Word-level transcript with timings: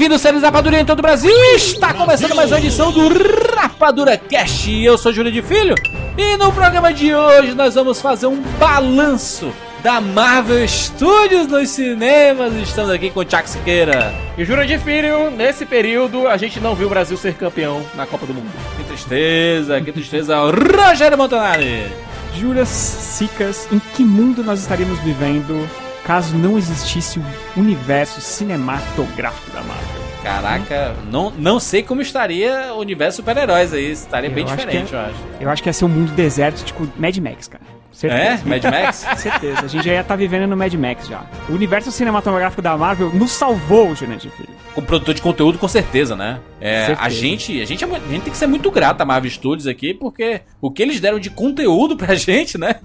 Seja 0.00 0.08
bem-vindo, 0.08 0.18
seres 0.18 0.42
Rapadura 0.42 0.80
em 0.80 0.84
todo 0.86 1.00
o 1.00 1.02
Brasil! 1.02 1.30
Está 1.54 1.92
começando 1.92 2.34
mais 2.34 2.50
uma 2.50 2.58
edição 2.58 2.90
do 2.90 3.06
Rapadura 3.54 4.16
Cast. 4.16 4.82
Eu 4.82 4.96
sou 4.96 5.12
Júlio 5.12 5.30
de 5.30 5.42
Filho 5.42 5.74
e 6.16 6.38
no 6.38 6.50
programa 6.52 6.90
de 6.90 7.14
hoje 7.14 7.52
nós 7.52 7.74
vamos 7.74 8.00
fazer 8.00 8.26
um 8.26 8.40
balanço 8.58 9.52
da 9.82 10.00
Marvel 10.00 10.66
Studios 10.66 11.46
nos 11.48 11.68
cinemas. 11.68 12.54
Estamos 12.54 12.90
aqui 12.90 13.10
com 13.10 13.20
o 13.20 13.24
Chuck 13.24 13.50
Siqueira. 13.50 14.10
E 14.38 14.44
Júlio 14.46 14.66
de 14.66 14.78
Filho, 14.78 15.30
nesse 15.30 15.66
período 15.66 16.26
a 16.26 16.38
gente 16.38 16.58
não 16.60 16.74
viu 16.74 16.86
o 16.86 16.90
Brasil 16.90 17.18
ser 17.18 17.34
campeão 17.34 17.84
na 17.94 18.06
Copa 18.06 18.24
do 18.24 18.32
Mundo. 18.32 18.50
Que 18.78 18.84
tristeza, 18.84 19.82
que 19.82 19.92
tristeza. 19.92 20.34
Rogério 20.38 21.18
Montanari. 21.18 21.92
Júlias 22.34 22.70
Sicas, 22.70 23.68
em 23.70 23.78
que 23.78 24.02
mundo 24.02 24.42
nós 24.42 24.60
estaríamos 24.60 24.98
vivendo 25.00 25.68
caso 26.04 26.36
não 26.36 26.58
existisse 26.58 27.18
o 27.18 27.24
universo 27.56 28.20
cinematográfico 28.20 29.50
da 29.50 29.62
Marvel? 29.62 30.00
Caraca, 30.22 30.94
não, 31.10 31.30
não 31.30 31.58
sei 31.58 31.82
como 31.82 32.02
estaria 32.02 32.74
o 32.74 32.78
universo 32.78 33.16
super-heróis 33.16 33.72
aí. 33.72 33.90
Estaria 33.90 34.28
Eu 34.28 34.34
bem 34.34 34.44
diferente, 34.44 34.88
que 34.88 34.94
eu 34.94 35.00
acho. 35.00 35.14
Eu 35.40 35.50
acho 35.50 35.62
que 35.62 35.68
ia 35.68 35.72
ser 35.72 35.84
um 35.86 35.88
mundo 35.88 36.12
deserto, 36.12 36.62
tipo 36.64 36.86
Mad 36.98 37.16
Max, 37.18 37.48
cara. 37.48 37.79
É? 37.92 38.36
Certeza. 38.36 38.42
Mad 38.48 38.64
Max? 38.64 38.96
Certeza, 39.20 39.60
a 39.64 39.66
gente 39.66 39.84
já 39.84 39.92
ia 39.92 40.00
estar 40.00 40.16
vivendo 40.16 40.48
no 40.48 40.56
Mad 40.56 40.72
Max 40.74 41.06
já. 41.08 41.24
O 41.48 41.52
universo 41.52 41.90
cinematográfico 41.90 42.62
da 42.62 42.76
Marvel 42.76 43.10
nos 43.12 43.32
salvou, 43.32 43.94
Jurandir 43.94 44.30
Filho. 44.30 44.48
Como 44.74 44.86
produtor 44.86 45.14
de 45.14 45.20
conteúdo, 45.20 45.58
com 45.58 45.66
certeza, 45.68 46.14
né? 46.14 46.38
É, 46.60 46.86
Certeza. 46.86 47.06
a, 47.06 47.08
gente, 47.10 47.60
a, 47.60 47.64
gente, 47.64 47.84
é 47.84 47.86
a 47.88 47.98
gente 47.98 48.22
tem 48.22 48.30
que 48.32 48.36
ser 48.36 48.46
muito 48.46 48.70
grato 48.70 49.00
a 49.00 49.04
Marvel 49.04 49.30
Studios 49.30 49.66
aqui, 49.66 49.92
porque 49.92 50.42
o 50.60 50.70
que 50.70 50.82
eles 50.82 51.00
deram 51.00 51.18
de 51.18 51.28
conteúdo 51.30 51.96
pra 51.96 52.14
gente, 52.14 52.56
né? 52.56 52.76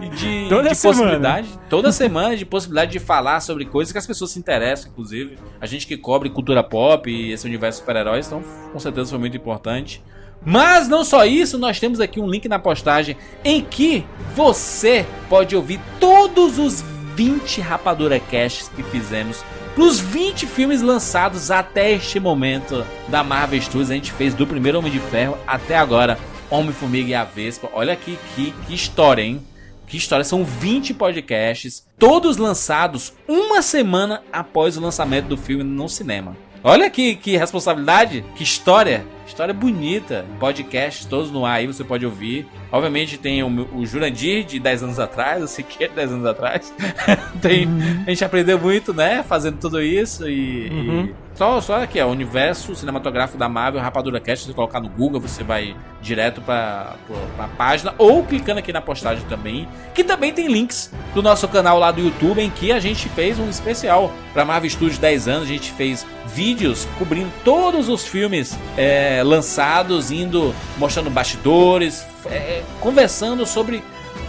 E 0.00 0.08
de, 0.10 0.46
Toda 0.48 0.68
de 0.70 0.74
semana. 0.76 0.96
possibilidade. 1.02 1.48
Toda 1.68 1.92
semana, 1.92 2.36
de 2.36 2.46
possibilidade 2.46 2.92
de 2.92 2.98
falar 3.00 3.40
sobre 3.40 3.64
coisas 3.64 3.90
que 3.92 3.98
as 3.98 4.06
pessoas 4.06 4.30
se 4.30 4.38
interessam, 4.38 4.90
inclusive. 4.92 5.36
A 5.60 5.66
gente 5.66 5.86
que 5.86 5.96
cobre 5.96 6.30
cultura 6.30 6.62
pop 6.62 7.10
e 7.10 7.32
esse 7.32 7.46
universo 7.46 7.78
de 7.80 7.84
super-heróis, 7.84 8.26
então 8.26 8.42
com 8.72 8.78
certeza 8.78 9.10
foi 9.10 9.18
muito 9.18 9.36
importante. 9.36 10.00
Mas 10.44 10.88
não 10.88 11.04
só 11.04 11.24
isso, 11.24 11.58
nós 11.58 11.80
temos 11.80 12.00
aqui 12.00 12.20
um 12.20 12.28
link 12.28 12.48
na 12.48 12.58
postagem 12.58 13.16
em 13.44 13.62
que 13.62 14.04
você 14.34 15.04
pode 15.28 15.54
ouvir 15.54 15.80
todos 16.00 16.58
os 16.58 16.82
20 17.14 17.60
Rapadura 17.60 18.20
Casts 18.20 18.68
que 18.68 18.82
fizemos 18.82 19.44
Pros 19.78 20.00
20 20.00 20.44
filmes 20.44 20.82
lançados 20.82 21.52
até 21.52 21.92
este 21.92 22.18
momento 22.18 22.84
da 23.06 23.22
Marvel 23.22 23.62
Studios, 23.62 23.92
a 23.92 23.94
gente 23.94 24.10
fez 24.10 24.34
do 24.34 24.44
primeiro 24.44 24.76
Homem 24.76 24.90
de 24.90 24.98
Ferro 24.98 25.38
até 25.46 25.76
agora 25.76 26.18
Homem-Formiga 26.50 27.10
e 27.10 27.14
a 27.14 27.22
Vespa. 27.22 27.70
Olha 27.72 27.92
aqui 27.92 28.18
que, 28.34 28.52
que 28.66 28.74
história, 28.74 29.22
hein? 29.22 29.40
Que 29.86 29.96
história, 29.96 30.24
são 30.24 30.44
20 30.44 30.94
podcasts, 30.94 31.86
todos 31.96 32.38
lançados 32.38 33.12
uma 33.28 33.62
semana 33.62 34.20
após 34.32 34.76
o 34.76 34.80
lançamento 34.80 35.26
do 35.26 35.36
filme 35.36 35.62
no 35.62 35.88
cinema. 35.88 36.36
Olha 36.64 36.90
que, 36.90 37.14
que 37.14 37.36
responsabilidade, 37.36 38.24
que 38.34 38.42
história. 38.42 39.06
História 39.28 39.52
bonita. 39.54 40.24
Podcasts 40.40 41.04
todos 41.04 41.30
no 41.30 41.44
ar 41.46 41.56
aí, 41.58 41.66
você 41.66 41.84
pode 41.84 42.04
ouvir. 42.04 42.46
Obviamente 42.72 43.18
tem 43.18 43.42
o, 43.42 43.68
o 43.76 43.86
Jurandir 43.86 44.44
de 44.44 44.58
10 44.58 44.82
anos 44.84 44.98
atrás, 44.98 45.42
o 45.42 45.46
Siqueira 45.46 45.90
de 45.90 45.96
10 45.96 46.12
anos 46.14 46.26
atrás. 46.26 46.74
tem, 47.40 47.68
A 48.06 48.10
gente 48.10 48.24
aprendeu 48.24 48.58
muito, 48.58 48.92
né? 48.92 49.22
Fazendo 49.22 49.58
tudo 49.58 49.80
isso 49.82 50.28
e. 50.28 50.68
e- 50.68 51.14
Só, 51.34 51.60
só 51.60 51.82
aqui, 51.84 52.00
ó, 52.00 52.06
o 52.08 52.10
universo 52.10 52.74
cinematográfico 52.74 53.38
da 53.38 53.48
Marvel, 53.48 53.80
Rapadura 53.80 54.18
Cast, 54.18 54.44
se 54.44 54.50
você 54.50 54.54
colocar 54.56 54.80
no 54.80 54.88
Google, 54.88 55.20
você 55.20 55.44
vai 55.44 55.76
direto 56.02 56.40
pra, 56.40 56.96
pra, 57.06 57.16
pra 57.36 57.48
página, 57.56 57.94
ou 57.96 58.24
clicando 58.24 58.58
aqui 58.58 58.72
na 58.72 58.80
postagem 58.80 59.24
também, 59.28 59.68
que 59.94 60.02
também 60.02 60.32
tem 60.32 60.48
links 60.48 60.92
do 61.14 61.22
nosso 61.22 61.46
canal 61.46 61.78
lá 61.78 61.92
do 61.92 62.00
YouTube, 62.00 62.40
em 62.42 62.50
que 62.50 62.72
a 62.72 62.80
gente 62.80 63.08
fez 63.10 63.38
um 63.38 63.48
especial 63.48 64.12
pra 64.32 64.44
Marvel 64.44 64.68
Studios 64.68 64.98
10 64.98 65.28
anos, 65.28 65.42
a 65.44 65.46
gente 65.46 65.70
fez 65.70 66.04
vídeos 66.26 66.86
cobrindo 66.98 67.30
todos 67.44 67.88
os 67.88 68.04
filmes 68.06 68.58
é, 68.76 69.17
lançados, 69.22 70.10
indo, 70.10 70.54
mostrando 70.76 71.10
bastidores, 71.10 72.04
é, 72.26 72.62
conversando 72.80 73.46
sobre 73.46 73.82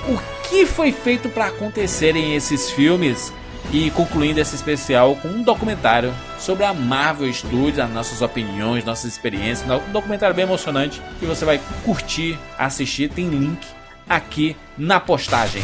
o 0.08 0.20
que 0.50 0.66
foi 0.66 0.92
feito 0.92 1.30
pra 1.30 1.48
acontecerem 1.48 2.36
esses 2.36 2.70
filmes 2.72 3.32
e 3.72 3.92
concluindo 3.92 4.40
esse 4.40 4.56
especial 4.56 5.16
com 5.16 5.28
um 5.28 5.44
documentário 5.44 6.14
sobre 6.40 6.66
a 6.66 6.74
Marvel 6.74 7.32
Studios, 7.32 7.80
as 7.80 7.90
nossas 7.90 8.22
opiniões, 8.22 8.84
nossas 8.84 9.12
experiências. 9.12 9.70
Um 9.70 9.92
documentário 9.92 10.36
bem 10.36 10.44
emocionante 10.44 11.02
que 11.20 11.26
você 11.26 11.46
vai 11.46 11.60
curtir, 11.84 12.38
assistir. 12.58 13.10
Tem 13.10 13.30
link 13.30 13.66
aqui 14.08 14.56
na 14.78 15.00
postagem. 15.00 15.62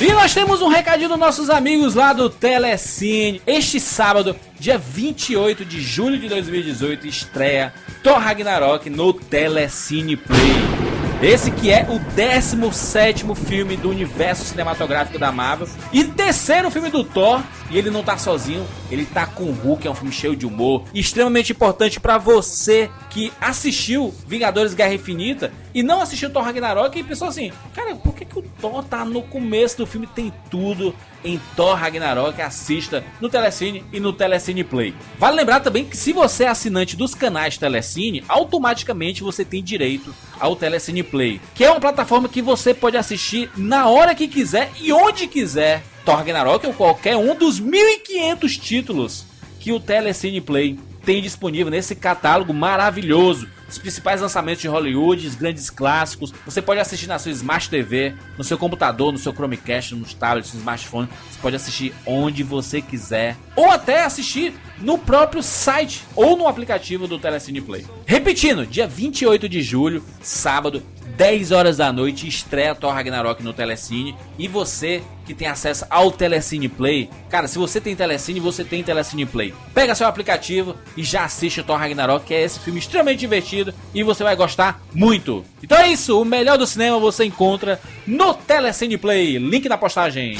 E 0.00 0.12
nós 0.12 0.34
temos 0.34 0.60
um 0.60 0.68
recadinho 0.68 1.08
dos 1.08 1.18
nossos 1.18 1.48
amigos 1.48 1.94
lá 1.94 2.12
do 2.12 2.28
Telecine. 2.28 3.40
Este 3.46 3.78
sábado, 3.78 4.36
dia 4.58 4.76
28 4.76 5.64
de 5.64 5.80
julho 5.80 6.18
de 6.18 6.28
2018, 6.28 7.06
estreia 7.06 7.72
Thor 8.02 8.18
Ragnarok 8.18 8.90
no 8.90 9.12
Telecine 9.12 10.16
Play. 10.16 10.84
Esse 11.22 11.50
que 11.50 11.70
é 11.70 11.86
o 11.88 11.98
17º 12.14 13.34
filme 13.34 13.76
do 13.76 13.88
universo 13.88 14.44
cinematográfico 14.44 15.18
da 15.18 15.32
Marvel 15.32 15.68
e 15.92 16.04
terceiro 16.04 16.70
filme 16.70 16.90
do 16.90 17.02
Thor, 17.02 17.40
e 17.74 17.78
ele 17.78 17.90
não 17.90 18.04
tá 18.04 18.16
sozinho, 18.16 18.64
ele 18.88 19.04
tá 19.04 19.26
com 19.26 19.42
o 19.42 19.52
Hulk, 19.52 19.84
é 19.84 19.90
um 19.90 19.96
filme 19.96 20.12
cheio 20.12 20.36
de 20.36 20.46
humor, 20.46 20.84
extremamente 20.94 21.50
importante 21.50 21.98
pra 21.98 22.18
você 22.18 22.88
que 23.10 23.32
assistiu 23.40 24.14
Vingadores 24.28 24.74
Guerra 24.74 24.94
Infinita 24.94 25.52
e 25.74 25.82
não 25.82 26.00
assistiu 26.00 26.30
Thor 26.30 26.44
Ragnarok 26.44 26.96
e 26.96 27.02
pensou 27.02 27.26
assim, 27.26 27.50
cara, 27.74 27.96
por 27.96 28.14
que, 28.14 28.24
que 28.24 28.38
o 28.38 28.42
Thor 28.42 28.84
tá 28.84 29.04
no 29.04 29.22
começo 29.22 29.78
do 29.78 29.86
filme? 29.86 30.06
Tem 30.06 30.32
tudo 30.48 30.94
em 31.24 31.40
Thor 31.56 31.74
Ragnarok, 31.74 32.40
assista 32.40 33.02
no 33.20 33.28
Telecine 33.28 33.84
e 33.92 33.98
no 33.98 34.12
Telecine 34.12 34.62
Play. 34.62 34.94
Vale 35.18 35.34
lembrar 35.34 35.58
também 35.58 35.84
que 35.84 35.96
se 35.96 36.12
você 36.12 36.44
é 36.44 36.48
assinante 36.48 36.96
dos 36.96 37.12
canais 37.12 37.58
Telecine, 37.58 38.22
automaticamente 38.28 39.24
você 39.24 39.44
tem 39.44 39.64
direito 39.64 40.14
ao 40.38 40.54
Telecine 40.54 41.02
Play, 41.02 41.40
que 41.52 41.64
é 41.64 41.70
uma 41.72 41.80
plataforma 41.80 42.28
que 42.28 42.40
você 42.40 42.72
pode 42.72 42.96
assistir 42.96 43.50
na 43.56 43.88
hora 43.88 44.14
que 44.14 44.28
quiser 44.28 44.70
e 44.80 44.92
onde 44.92 45.26
quiser. 45.26 45.82
Thor 46.04 46.16
Ragnarok 46.16 46.66
ou 46.66 46.74
qualquer 46.74 47.16
um 47.16 47.34
dos 47.34 47.58
1500 47.58 48.56
títulos 48.56 49.24
que 49.58 49.72
o 49.72 49.80
Telecine 49.80 50.40
Play 50.40 50.78
tem 51.04 51.22
disponível 51.22 51.70
nesse 51.70 51.94
catálogo 51.94 52.52
maravilhoso. 52.52 53.48
Os 53.68 53.78
principais 53.78 54.20
lançamentos 54.20 54.62
de 54.62 54.68
Hollywood, 54.68 55.26
os 55.26 55.34
grandes 55.34 55.70
clássicos. 55.70 56.32
Você 56.44 56.60
pode 56.60 56.80
assistir 56.80 57.06
na 57.06 57.18
sua 57.18 57.32
Smart 57.32 57.68
TV, 57.68 58.14
no 58.36 58.44
seu 58.44 58.58
computador, 58.58 59.12
no 59.12 59.18
seu 59.18 59.32
Chromecast, 59.32 59.94
nos 59.94 60.14
tablets, 60.14 60.52
no 60.52 60.60
smartphone. 60.60 61.08
Você 61.30 61.38
pode 61.40 61.56
assistir 61.56 61.94
onde 62.06 62.42
você 62.42 62.80
quiser. 62.80 63.36
Ou 63.56 63.70
até 63.70 64.04
assistir 64.04 64.54
no 64.80 64.98
próprio 64.98 65.42
site 65.42 66.02
ou 66.14 66.36
no 66.36 66.48
aplicativo 66.48 67.06
do 67.06 67.18
Telecine 67.18 67.60
Play. 67.60 67.86
Repetindo, 68.06 68.66
dia 68.66 68.86
28 68.86 69.48
de 69.48 69.62
julho, 69.62 70.04
sábado, 70.20 70.82
10 71.16 71.52
horas 71.52 71.76
da 71.76 71.92
noite, 71.92 72.26
estreia 72.26 72.74
Thor 72.74 72.92
Ragnarok 72.92 73.42
no 73.42 73.52
Telecine. 73.52 74.16
E 74.38 74.48
você 74.48 75.02
que 75.24 75.32
tem 75.32 75.48
acesso 75.48 75.86
ao 75.88 76.10
Telecine 76.10 76.68
Play, 76.68 77.08
cara, 77.30 77.46
se 77.46 77.56
você 77.56 77.80
tem 77.80 77.94
Telecine, 77.94 78.40
você 78.40 78.64
tem 78.64 78.82
Telecine 78.82 79.24
Play. 79.24 79.54
Pega 79.72 79.94
seu 79.94 80.06
aplicativo 80.06 80.76
e 80.96 81.02
já 81.02 81.24
assiste 81.24 81.60
o 81.60 81.64
Thor 81.64 81.78
Ragnarok, 81.78 82.26
que 82.26 82.34
é 82.34 82.42
esse 82.42 82.58
filme 82.58 82.78
extremamente 82.78 83.20
divertido 83.20 83.53
e 83.94 84.02
você 84.02 84.22
vai 84.22 84.36
gostar 84.36 84.82
muito. 84.92 85.42
Então 85.62 85.78
é 85.78 85.88
isso, 85.88 86.20
o 86.20 86.24
melhor 86.24 86.58
do 86.58 86.66
cinema 86.66 86.98
você 86.98 87.24
encontra 87.24 87.80
no 88.06 88.34
Telecine 88.34 88.98
Play. 88.98 89.38
Link 89.38 89.66
na 89.68 89.78
postagem. 89.78 90.36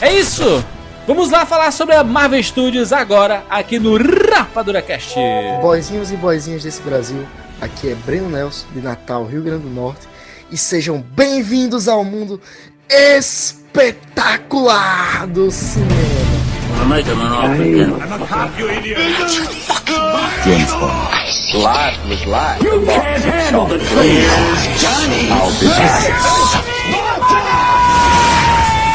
É 0.00 0.12
isso! 0.12 0.64
Vamos 1.06 1.30
lá 1.30 1.44
falar 1.44 1.70
sobre 1.70 1.94
a 1.94 2.02
Marvel 2.02 2.42
Studios 2.42 2.90
agora, 2.90 3.44
aqui 3.50 3.78
no 3.78 3.98
Rapadura 3.98 4.80
Cast. 4.80 5.14
Boizinhos 5.60 6.10
e 6.10 6.16
boizinhas 6.16 6.62
desse 6.62 6.80
Brasil, 6.80 7.26
aqui 7.60 7.90
é 7.90 7.94
Breno 7.94 8.30
Nelson, 8.30 8.64
de 8.72 8.80
Natal, 8.80 9.26
Rio 9.26 9.42
Grande 9.42 9.64
do 9.64 9.70
Norte, 9.70 10.08
e 10.50 10.56
sejam 10.56 11.04
bem-vindos 11.14 11.88
ao 11.88 12.02
mundo 12.02 12.40
espetacular 12.88 15.26
do 15.26 15.50
cinema. 15.50 16.33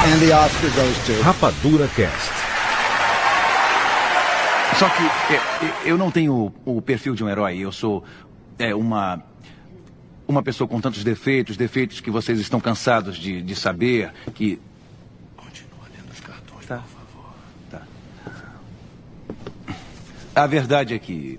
And 0.06 0.20
the 0.20 0.32
Oscar 0.34 0.70
goes 0.70 0.98
to. 1.06 1.24
Rapadura 1.24 1.88
Cast. 1.96 2.32
Só 4.78 4.88
que 4.90 5.04
é, 5.34 5.40
eu 5.86 5.98
não 5.98 6.12
tenho 6.12 6.54
o 6.66 6.82
perfil 6.82 7.16
de 7.16 7.24
um 7.24 7.30
herói. 7.30 7.58
Eu 7.58 7.72
sou 7.72 8.04
é, 8.58 8.74
uma 8.74 9.22
uma 10.28 10.44
pessoa 10.44 10.68
com 10.68 10.80
tantos 10.80 11.04
defeitos, 11.04 11.58
defeitos 11.58 12.00
que 12.00 12.12
vocês 12.12 12.40
estão 12.40 12.60
cansados 12.60 13.18
de, 13.18 13.42
de 13.42 13.56
saber 13.56 14.14
que. 14.36 14.60
Continua 15.36 15.86
lendo 15.92 16.12
os 16.12 16.20
cartões, 16.20 16.66
tá. 16.68 16.78
por 16.78 16.84
favor. 16.84 16.94
Tá. 16.94 16.99
A 20.40 20.48
verdade 20.48 20.94
é 20.94 20.98
que 20.98 21.38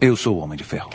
eu 0.00 0.16
sou 0.16 0.38
o 0.38 0.40
Homem 0.40 0.58
de 0.58 0.64
Ferro. 0.64 0.90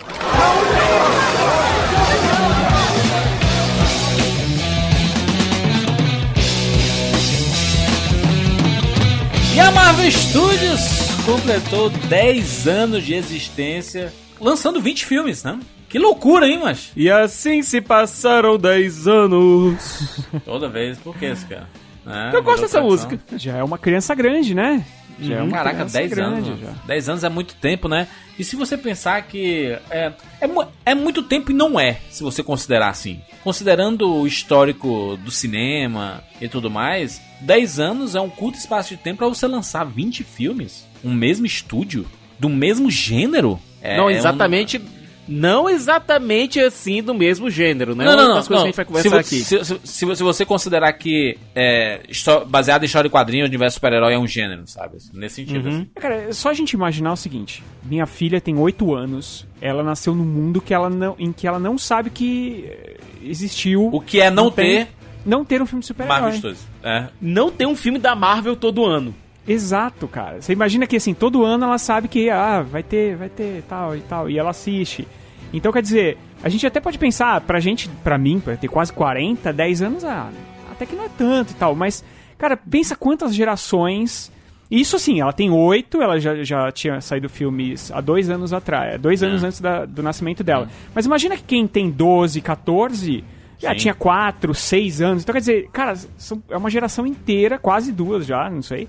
E 9.56 9.60
a 9.62 9.72
Marvel 9.72 10.12
Studios 10.12 10.82
completou 11.26 11.90
10 11.90 12.68
anos 12.68 13.06
de 13.06 13.14
existência, 13.14 14.14
lançando 14.42 14.82
20 14.82 15.06
filmes, 15.06 15.46
né? 15.46 15.58
Que 15.90 15.98
loucura, 15.98 16.48
hein, 16.48 16.60
mas? 16.64 16.92
E 16.96 17.10
assim 17.10 17.62
se 17.64 17.82
passaram 17.82 18.58
10 18.58 19.08
anos. 19.08 20.20
Toda 20.46 20.70
vez, 20.70 20.98
por 21.00 21.18
que 21.18 21.26
esse 21.26 21.46
cara? 21.46 21.68
É, 22.08 22.36
Eu 22.36 22.44
gosto 22.44 22.62
dessa 22.62 22.80
tradição. 22.80 22.84
música. 23.10 23.20
Já 23.38 23.58
é 23.58 23.64
uma 23.64 23.78
criança 23.78 24.14
grande, 24.16 24.54
né? 24.54 24.86
Já 25.22 25.36
é 25.36 25.42
uma 25.42 25.52
Caraca, 25.52 25.76
criança 25.78 25.98
10 26.00 26.10
grande 26.12 26.50
anos. 26.50 26.62
já. 26.62 26.72
10 26.88 27.10
anos 27.10 27.24
é 27.26 27.30
muito 27.30 27.54
tempo, 27.56 27.90
né? 27.90 28.08
E 28.38 28.44
se 28.44 28.56
você 28.56 28.78
pensar 28.78 29.22
que 29.24 29.78
é, 29.90 30.14
é, 30.40 30.50
é 30.86 30.96
muito 30.96 31.22
tempo 31.24 31.52
e 31.52 31.54
não 31.54 31.78
é, 31.80 31.98
se 32.10 32.24
você 32.24 32.42
considerar 32.42 32.90
assim. 32.90 33.20
Considerando 33.44 34.10
o 34.10 34.26
histórico 34.26 35.18
do 35.18 35.30
cinema 35.32 36.24
e 36.40 36.48
tudo 36.48 36.70
mais, 36.70 37.22
10 37.42 37.80
anos 37.80 38.16
é 38.16 38.22
um 38.22 38.30
curto 38.30 38.58
espaço 38.58 38.90
de 38.90 38.98
tempo 38.98 39.18
pra 39.18 39.28
você 39.28 39.46
lançar 39.46 39.84
20 39.84 40.24
filmes, 40.24 40.86
um 41.04 41.14
mesmo 41.14 41.46
estúdio, 41.46 42.06
do 42.40 42.48
mesmo 42.48 42.90
gênero. 42.90 43.60
É, 43.82 43.98
não 43.98 44.10
é 44.10 44.14
um- 44.14 44.16
exatamente. 44.16 44.82
Não 45.30 45.70
exatamente 45.70 46.60
assim 46.60 47.04
do 47.04 47.14
mesmo 47.14 47.50
gênero, 47.50 47.96
né? 47.96 48.04
Não, 48.04 48.16
não, 48.16 48.28
não. 48.30 48.36
não. 48.36 48.44
que 48.44 48.54
a 48.54 48.58
gente 48.58 48.76
vai 48.76 48.86
conversar 48.86 49.24
se, 49.24 49.36
aqui. 49.36 49.44
Se, 49.44 49.64
se, 49.64 50.16
se, 50.16 50.24
você 50.24 50.46
considerar 50.46 50.92
que 50.94 51.38
é, 51.56 52.02
baseado 52.48 52.84
em 52.84 52.86
história 52.86 53.08
de 53.08 53.12
quadrinhos, 53.12 53.46
o 53.46 53.50
universo 53.50 53.76
super-herói 53.76 54.14
é 54.14 54.20
um 54.20 54.28
gênero, 54.28 54.64
sabe? 54.66 54.98
Nesse 55.14 55.36
sentido. 55.36 55.70
Uhum. 55.70 55.76
assim. 55.76 55.88
Cara, 55.96 56.16
é 56.16 56.34
só 56.34 56.50
a 56.50 56.54
gente 56.54 56.74
imaginar 56.74 57.14
o 57.14 57.18
seguinte: 57.18 57.64
minha 57.84 58.06
filha 58.06 58.42
tem 58.42 58.58
8 58.58 58.94
anos, 58.94 59.48
ela 59.62 59.84
nasceu 59.84 60.16
num 60.16 60.26
mundo 60.26 60.60
que 60.60 60.74
ela 60.74 60.90
não, 60.90 61.16
em 61.20 61.32
que 61.32 61.48
ela 61.48 61.60
não 61.60 61.78
sabe 61.78 62.10
que 62.10 62.66
eh, 62.68 62.98
existiu. 63.24 63.90
O 63.94 64.02
que 64.02 64.20
é 64.20 64.32
não, 64.32 64.50
tem- 64.50 64.86
ter 64.86 64.92
Não 65.26 65.46
ter 65.46 65.62
um 65.62 65.66
filme 65.66 65.82
de 65.82 65.88
super-herói. 65.88 66.42
É. 66.84 67.08
Não 67.22 67.52
tem 67.52 67.68
um 67.68 67.76
filme 67.76 68.00
da 68.00 68.16
Marvel 68.16 68.56
todo 68.56 68.86
ano. 68.86 69.14
Exato, 69.48 70.08
cara. 70.08 70.42
Você 70.42 70.54
imagina 70.54 70.86
que 70.86 70.96
assim, 70.96 71.14
todo 71.14 71.44
ano 71.44 71.66
ela 71.66 71.78
sabe 71.78 72.08
que 72.08 72.30
ah, 72.30 72.62
vai 72.62 72.84
ter, 72.84 73.16
vai 73.16 73.30
ter 73.30 73.64
tal 73.68 73.96
e 73.96 74.02
tal, 74.02 74.30
e 74.30 74.38
ela 74.38 74.52
assiste. 74.52 75.08
Então 75.54 75.72
quer 75.72 75.82
dizer, 75.82 76.18
a 76.44 76.50
gente 76.50 76.66
até 76.68 76.80
pode 76.80 76.98
pensar, 76.98 77.42
pra 77.42 77.60
gente, 77.60 77.90
pra 78.04 78.18
mim, 78.18 78.40
pra 78.40 78.56
ter 78.56 78.68
quase 78.68 78.94
40, 78.94 79.52
10 79.52 79.82
anos, 79.82 80.04
ah, 80.06 80.30
até 80.72 80.86
que 80.86 80.96
não 80.96 81.04
é 81.06 81.10
tanto 81.10 81.52
e 81.52 81.56
tal, 81.56 81.76
mas, 81.76 82.04
cara, 82.38 82.56
pensa 82.58 82.96
quantas 82.96 83.34
gerações. 83.36 84.32
Isso 84.70 84.96
assim, 84.96 85.20
ela 85.20 85.34
tem 85.34 85.50
oito, 85.50 86.00
ela 86.02 86.20
já, 86.20 86.44
já 86.44 86.72
tinha 86.72 87.02
saído 87.02 87.28
filmes 87.28 87.92
há 87.92 88.00
dois 88.02 88.30
anos 88.30 88.54
atrás, 88.54 89.02
dois 89.02 89.24
anos 89.24 89.44
antes 89.44 89.60
da- 89.60 89.84
do 89.86 90.04
nascimento 90.04 90.44
dela. 90.44 90.70
Mas 90.94 91.08
imagina 91.08 91.36
que 91.36 91.42
quem 91.44 91.66
tem 91.68 91.90
12, 91.90 92.40
14, 92.40 93.24
já 93.58 93.72
Sim. 93.72 93.76
tinha 93.78 93.94
4, 93.96 94.54
6 94.54 95.02
anos. 95.02 95.24
Então 95.24 95.34
quer 95.34 95.40
dizer, 95.40 95.70
cara, 95.74 95.96
são- 96.18 96.42
é 96.50 96.56
uma 96.56 96.70
geração 96.70 97.08
inteira, 97.08 97.58
quase 97.58 97.92
duas 97.92 98.28
já, 98.28 98.48
não 98.48 98.62
sei. 98.62 98.88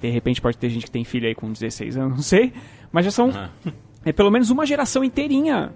De 0.00 0.08
repente 0.10 0.40
pode 0.40 0.56
ter 0.56 0.70
gente 0.70 0.86
que 0.86 0.90
tem 0.90 1.04
filho 1.04 1.28
aí 1.28 1.34
com 1.34 1.52
16 1.52 1.98
anos, 1.98 2.12
não 2.16 2.22
sei. 2.22 2.52
Mas 2.90 3.04
já 3.04 3.10
são 3.10 3.30
é 4.04 4.12
pelo 4.12 4.30
menos 4.30 4.50
uma 4.50 4.64
geração 4.64 5.04
inteirinha 5.04 5.72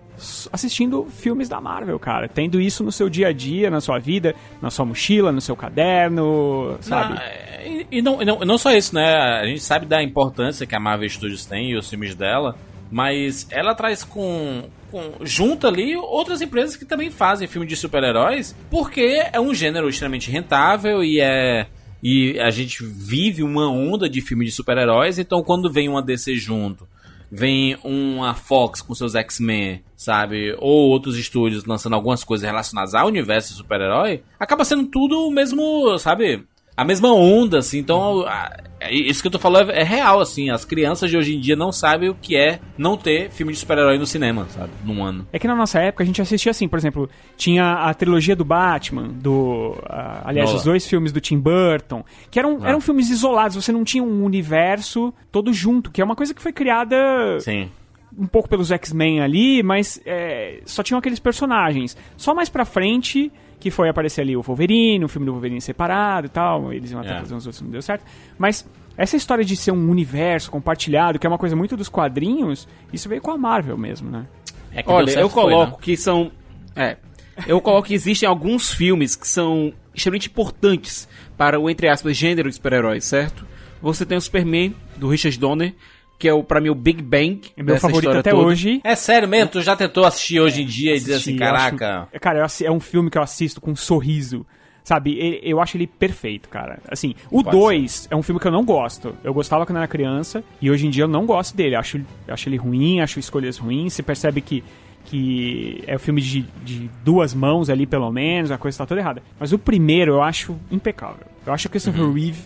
assistindo 0.51 1.07
filmes 1.11 1.49
da 1.49 1.61
Marvel, 1.61 1.99
cara. 1.99 2.29
Tendo 2.29 2.61
isso 2.61 2.83
no 2.83 2.91
seu 2.91 3.09
dia 3.09 3.29
a 3.29 3.33
dia, 3.33 3.69
na 3.71 3.81
sua 3.81 3.99
vida, 3.99 4.35
na 4.63 4.71
sua 4.71 4.85
mochila, 4.87 5.31
no 5.31 5.41
seu 5.41 5.55
caderno, 5.55 6.79
sabe? 6.81 7.19
É, 7.19 7.87
e, 7.91 8.01
não, 8.01 8.19
não, 8.19 8.41
não 8.41 8.59
só 8.59 8.73
isso, 8.73 8.95
né? 8.95 9.15
A 9.15 9.47
gente 9.47 9.63
sabe 9.63 9.85
da 9.85 10.03
importância 10.03 10.67
que 10.67 10.75
a 10.75 10.81
Marvel 10.81 11.09
Studios 11.09 11.45
tem 11.45 11.71
e 11.71 11.77
os 11.77 11.89
filmes 11.89 12.15
dela, 12.15 12.57
mas 12.91 13.47
ela 13.51 13.75
traz 13.75 14.03
com, 14.03 14.65
com 14.91 15.13
junto 15.23 15.67
ali 15.67 15.95
outras 15.95 16.41
empresas 16.41 16.77
que 16.77 16.87
também 16.87 17.11
fazem 17.11 17.47
filme 17.47 17.67
de 17.67 17.77
super-heróis, 17.77 18.57
porque 18.71 19.23
é 19.33 19.41
um 19.41 19.53
gênero 19.53 19.89
extremamente 19.89 20.31
rentável 20.31 21.05
e 21.05 21.21
é 21.21 21.67
e 22.07 22.39
a 22.39 22.51
gente 22.51 22.85
vive 22.85 23.43
uma 23.43 23.67
onda 23.71 24.11
de 24.11 24.21
filme 24.21 24.45
de 24.45 24.53
super-heróis, 24.53 25.19
então 25.19 25.43
quando 25.43 25.73
vem 25.73 25.89
uma 25.89 26.03
DC 26.03 26.37
junto, 26.37 26.87
vem 27.31 27.77
uma 27.83 28.35
Fox 28.35 28.81
com 28.81 28.95
seus 28.95 29.15
X-Men, 29.15 29.83
sabe? 29.97 30.55
Ou 30.59 30.91
outros 30.91 31.17
estúdios 31.17 31.65
lançando 31.65 31.95
algumas 31.95 32.23
coisas 32.25 32.47
relacionadas 32.47 32.95
ao 32.95 33.09
universo 33.09 33.55
super-herói, 33.55 34.23
acaba 34.39 34.65
sendo 34.65 34.87
tudo 34.87 35.27
o 35.27 35.31
mesmo, 35.31 35.99
sabe? 35.99 36.47
A 36.77 36.85
mesma 36.85 37.13
onda, 37.15 37.59
assim. 37.59 37.79
Então, 37.79 38.23
a- 38.27 38.57
é 38.81 38.93
isso 38.93 39.23
que 39.23 39.29
eu 39.29 39.33
tô 39.33 39.39
falando 39.39 39.71
é, 39.71 39.81
é 39.81 39.83
real, 39.85 40.21
assim. 40.21 40.51
As 40.51 40.65
crianças 40.65 41.09
de 41.09 41.17
hoje 41.17 41.37
em 41.37 41.41
dia 41.41 41.55
não 41.55 41.71
sabem 41.71 42.09
o 42.11 42.15
que 42.15 42.37
é 42.37 42.59
não 42.77 42.97
ter 42.97 43.31
filme 43.31 43.53
de 43.53 43.59
super-herói 43.61 43.97
no 43.97 44.05
cinema, 44.07 44.47
sabe? 44.51 44.71
Num 44.85 45.03
ano. 45.03 45.27
É 45.33 45.39
que 45.39 45.47
na 45.47 45.55
nossa 45.55 45.79
época 45.79 46.03
a 46.03 46.07
gente 46.07 46.21
assistia 46.21 46.51
assim, 46.51 46.67
por 46.69 46.79
exemplo, 46.79 47.09
tinha 47.37 47.75
a 47.75 47.95
trilogia 47.95 48.35
do 48.35 48.45
Batman, 48.45 49.09
do. 49.09 49.77
ah, 49.89 50.23
aliás, 50.25 50.51
Nolan. 50.51 50.59
os 50.59 50.65
dois 50.65 50.87
filmes 50.87 51.13
do 51.13 51.21
Tim 51.21 51.39
Burton, 51.39 52.05
que 52.31 52.39
eram, 52.39 52.59
Ah. 52.61 52.71
eram 52.71 52.81
filmes 52.81 53.09
isolados, 53.09 53.55
você 53.57 53.71
não 53.73 53.85
tinha 53.85 54.03
um 54.03 54.25
universo 54.25 55.15
todo 55.31 55.53
junto, 55.53 55.91
que 55.93 56.01
é 56.03 56.05
uma 56.05 56.17
coisa 56.17 56.35
que 56.35 56.43
foi 56.43 56.53
criada 56.53 56.97
Sim. 57.41 57.71
um 58.19 58.27
pouco 58.27 58.49
pelos 58.49 58.71
X-Men 58.73 59.21
ali, 59.21 59.63
mas 59.63 60.01
é, 60.05 60.61
só 60.67 60.83
tinham 60.83 60.99
aqueles 60.99 61.21
personagens. 61.21 61.97
Só 62.17 62.35
mais 62.35 62.49
pra 62.49 62.65
frente 62.65 63.33
que 63.65 63.71
foi 63.71 63.89
aparecer 63.89 64.21
ali 64.21 64.37
o 64.37 64.43
Wolverine, 64.43 65.03
o 65.07 65.09
filme 65.09 65.25
do 65.25 65.33
Wolverine 65.33 65.59
separado 65.59 66.27
e 66.27 66.29
tal, 66.29 66.71
eles 66.71 66.91
iam 66.91 67.01
até 67.01 67.15
É. 67.17 67.21
fazer 67.21 67.35
uns 67.35 67.47
outros, 67.47 67.63
não 67.63 67.71
deu 67.71 67.81
certo. 67.81 68.05
Mas 68.37 68.69
essa 68.95 69.17
história 69.17 69.43
de 69.43 69.57
ser 69.57 69.73
um 69.73 69.91
universo 69.91 70.51
compartilhado, 70.51 71.19
que 71.19 71.27
é 71.27 71.31
uma 71.31 71.39
coisa 71.39 71.57
muito 71.57 71.75
dos 71.75 71.89
quadrinhos, 71.89 72.69
isso 72.93 73.09
veio 73.09 73.23
com 73.23 73.31
a 73.31 73.39
Marvel 73.39 73.79
mesmo, 73.79 74.11
né? 74.11 74.27
É 74.75 74.85
Olha, 74.87 75.11
eu 75.13 75.31
foi, 75.31 75.43
coloco 75.43 75.73
né? 75.73 75.79
que 75.81 75.97
são. 75.97 76.31
É. 76.77 76.99
Eu 77.47 77.59
coloco 77.61 77.89
que 77.89 77.95
existem 77.95 78.29
alguns 78.29 78.71
filmes 78.73 79.17
que 79.17 79.27
são 79.27 79.73
extremamente 79.95 80.29
importantes 80.29 81.09
para 81.37 81.59
o, 81.59 81.71
entre 81.71 81.89
aspas, 81.89 82.15
gênero 82.17 82.51
de 82.51 82.57
super-heróis, 82.57 83.05
certo? 83.05 83.47
Você 83.81 84.05
tem 84.05 84.19
o 84.19 84.21
Superman, 84.21 84.75
do 84.97 85.09
Richard 85.09 85.39
Donner, 85.39 85.75
que 86.19 86.29
é 86.29 86.33
o, 86.33 86.43
pra 86.43 86.61
mim 86.61 86.69
o 86.71 86.75
Big 86.75 87.03
Bang. 87.03 87.41
É 87.57 87.63
meu 87.63 87.79
favorito 87.79 88.11
até 88.11 88.31
toda. 88.31 88.43
hoje. 88.47 88.81
É 88.85 88.95
sério 88.95 89.29
mesmo? 89.29 89.51
Tu 89.51 89.63
já 89.63 89.75
tentou 89.77 90.05
assistir 90.05 90.41
hoje 90.41 90.63
em 90.63 90.67
dia 90.67 90.95
e 90.95 90.99
dizer 90.99 91.15
assim, 91.15 91.37
eu 91.39 91.45
acho- 91.47 91.77
caraca... 91.77 92.09
cara, 92.21 92.39
eu 92.41 92.67
é 92.67 92.71
um 92.71 92.81
filme 92.81 93.11
que 93.11 93.19
eu 93.19 93.23
assisto 93.23 93.61
com 93.61 93.73
um 93.73 93.77
sorriso. 93.77 94.47
Sabe, 94.83 95.41
eu 95.43 95.63
acho 95.63 95.79
ele 95.79 95.87
perfeito, 95.87 96.47
cara. 96.51 96.79
Assim, 96.87 97.15
o 97.31 97.43
Pode 97.43 97.57
2 97.57 98.09
é 98.11 98.17
um 98.17 98.23
filme 98.23 98.39
que 98.39 98.47
eu 98.47 98.53
não 98.53 98.63
gosto. 98.67 99.17
Eu 99.25 99.33
gostava 99.33 99.65
quando 99.65 99.79
era 99.79 99.89
criança 99.89 100.45
e 100.61 100.71
hoje 100.71 100.87
em 100.87 100.91
dia 100.91 101.05
eu 101.05 101.09
não 101.09 101.25
gosto 101.25 101.57
dele. 101.57 101.75
Acho, 101.75 102.03
acho 102.29 102.49
ele 102.51 102.59
ruim, 102.59 103.01
acho 103.01 103.19
escolhas 103.19 103.57
ruins. 103.57 103.95
Você 103.95 104.03
percebe 104.03 104.43
que, 104.43 104.63
que 105.07 105.83
é 105.87 105.97
um 105.97 105.99
filme 105.99 106.21
de, 106.21 106.43
de 106.63 106.91
duas 107.03 107.33
mãos 107.33 107.71
ali, 107.71 107.87
pelo 107.87 108.13
menos, 108.13 108.51
a 108.51 108.59
coisa 108.59 108.77
tá 108.77 108.85
toda 108.85 109.01
errada. 109.01 109.23
Mas 109.41 109.55
o 109.55 109.59
primeiro 109.59 110.13
eu 110.13 110.23
acho 110.23 110.55
impecável. 110.71 111.27
Eu 111.47 111.55
acho 111.55 111.63
que 111.63 111.69
o 111.69 111.71
Christopher 111.71 112.11
Reeve, 112.13 112.43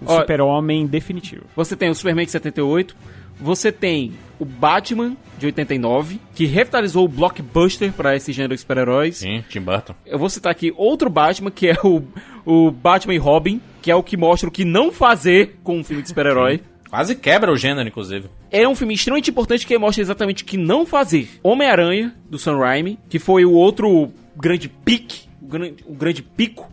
o 0.00 0.18
super-homem 0.20 0.86
definitivo. 0.86 1.44
Você 1.56 1.76
tem 1.76 1.90
o 1.90 1.94
Superman 1.94 2.24
de 2.24 2.32
78. 2.32 2.96
Você 3.40 3.72
tem 3.72 4.12
o 4.38 4.44
Batman 4.44 5.16
de 5.38 5.46
89, 5.46 6.20
que 6.34 6.44
revitalizou 6.44 7.06
o 7.06 7.08
blockbuster 7.08 7.90
para 7.92 8.14
esse 8.14 8.32
gênero 8.32 8.54
de 8.54 8.60
super-heróis. 8.60 9.16
Sim, 9.16 9.42
Tim 9.48 9.60
Burton. 9.60 9.94
Eu 10.04 10.18
vou 10.18 10.28
citar 10.28 10.52
aqui 10.52 10.72
outro 10.76 11.08
Batman, 11.08 11.50
que 11.50 11.68
é 11.68 11.76
o, 11.82 12.02
o 12.44 12.70
Batman 12.70 13.14
e 13.14 13.18
Robin, 13.18 13.60
que 13.80 13.90
é 13.90 13.94
o 13.94 14.02
que 14.02 14.16
mostra 14.16 14.48
o 14.48 14.52
que 14.52 14.64
não 14.64 14.92
fazer 14.92 15.58
com 15.64 15.78
um 15.78 15.84
filme 15.84 16.02
de 16.02 16.08
super-herói. 16.08 16.60
Quase 16.90 17.14
quebra 17.14 17.52
o 17.52 17.56
gênero, 17.56 17.88
inclusive. 17.88 18.28
É 18.50 18.68
um 18.68 18.74
filme 18.74 18.94
extremamente 18.94 19.30
importante 19.30 19.66
que 19.66 19.78
mostra 19.78 20.02
exatamente 20.02 20.42
o 20.42 20.46
que 20.46 20.56
não 20.56 20.84
fazer. 20.84 21.28
Homem-Aranha, 21.42 22.14
do 22.28 22.38
Sam 22.38 22.58
Raimi, 22.58 22.98
que 23.08 23.18
foi 23.18 23.44
o 23.44 23.52
outro 23.52 24.12
grande 24.36 24.68
pique, 24.68 25.28
o 25.40 25.46
grande, 25.46 25.76
o 25.86 25.94
grande 25.94 26.22
pico 26.22 26.70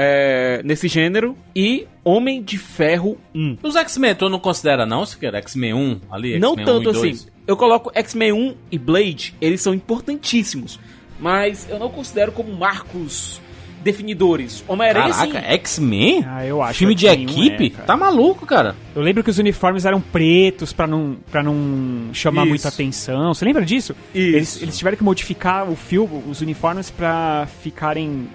é, 0.00 0.62
nesse 0.64 0.86
gênero. 0.86 1.36
E 1.54 1.86
Homem 2.04 2.40
de 2.40 2.56
Ferro 2.56 3.18
1. 3.34 3.58
Os 3.62 3.74
X-Men, 3.74 4.14
tu 4.14 4.28
não 4.28 4.38
considera 4.38 4.86
não, 4.86 5.04
Siqueira? 5.04 5.38
X-Men 5.38 5.74
1 5.74 6.00
ali? 6.10 6.38
Não 6.38 6.50
X-Men 6.50 6.64
1 6.64 6.66
tanto 6.66 6.90
e 6.90 6.92
2? 6.92 7.16
assim. 7.20 7.28
Eu 7.46 7.56
coloco 7.56 7.90
X-Men 7.94 8.32
1 8.32 8.54
e 8.70 8.78
Blade, 8.78 9.34
eles 9.40 9.60
são 9.60 9.74
importantíssimos, 9.74 10.78
mas 11.18 11.66
eu 11.68 11.78
não 11.78 11.88
considero 11.88 12.30
como 12.30 12.52
marcos 12.54 13.40
definidores. 13.82 14.64
Homem-Aranha. 14.68 15.14
Caraca, 15.14 15.38
X-Men? 15.54 16.24
Ah, 16.26 16.44
eu 16.44 16.62
acho 16.62 16.78
Filme 16.78 16.94
de 16.94 17.06
que 17.06 17.10
X-Men 17.12 17.46
equipe? 17.46 17.74
é, 17.78 17.82
tá 17.84 17.96
maluco, 17.96 18.44
cara. 18.44 18.74
Eu 18.94 19.02
lembro 19.02 19.22
que 19.24 19.30
os 19.30 19.38
uniformes 19.38 19.84
eram 19.84 20.00
pretos 20.00 20.72
pra 20.72 20.86
não, 20.86 21.16
pra 21.30 21.42
não 21.42 22.10
chamar 22.12 22.42
Isso. 22.42 22.48
muita 22.50 22.68
atenção. 22.68 23.32
Você 23.32 23.44
lembra 23.44 23.64
disso? 23.64 23.94
Isso. 24.14 24.36
Eles, 24.36 24.62
eles 24.62 24.78
tiveram 24.78 24.96
que 24.96 25.04
modificar 25.04 25.68
o 25.70 25.76
filme, 25.76 26.22
os 26.28 26.40
uniformes 26.40 26.90
pra 26.90 27.46
ficarem. 27.62 28.28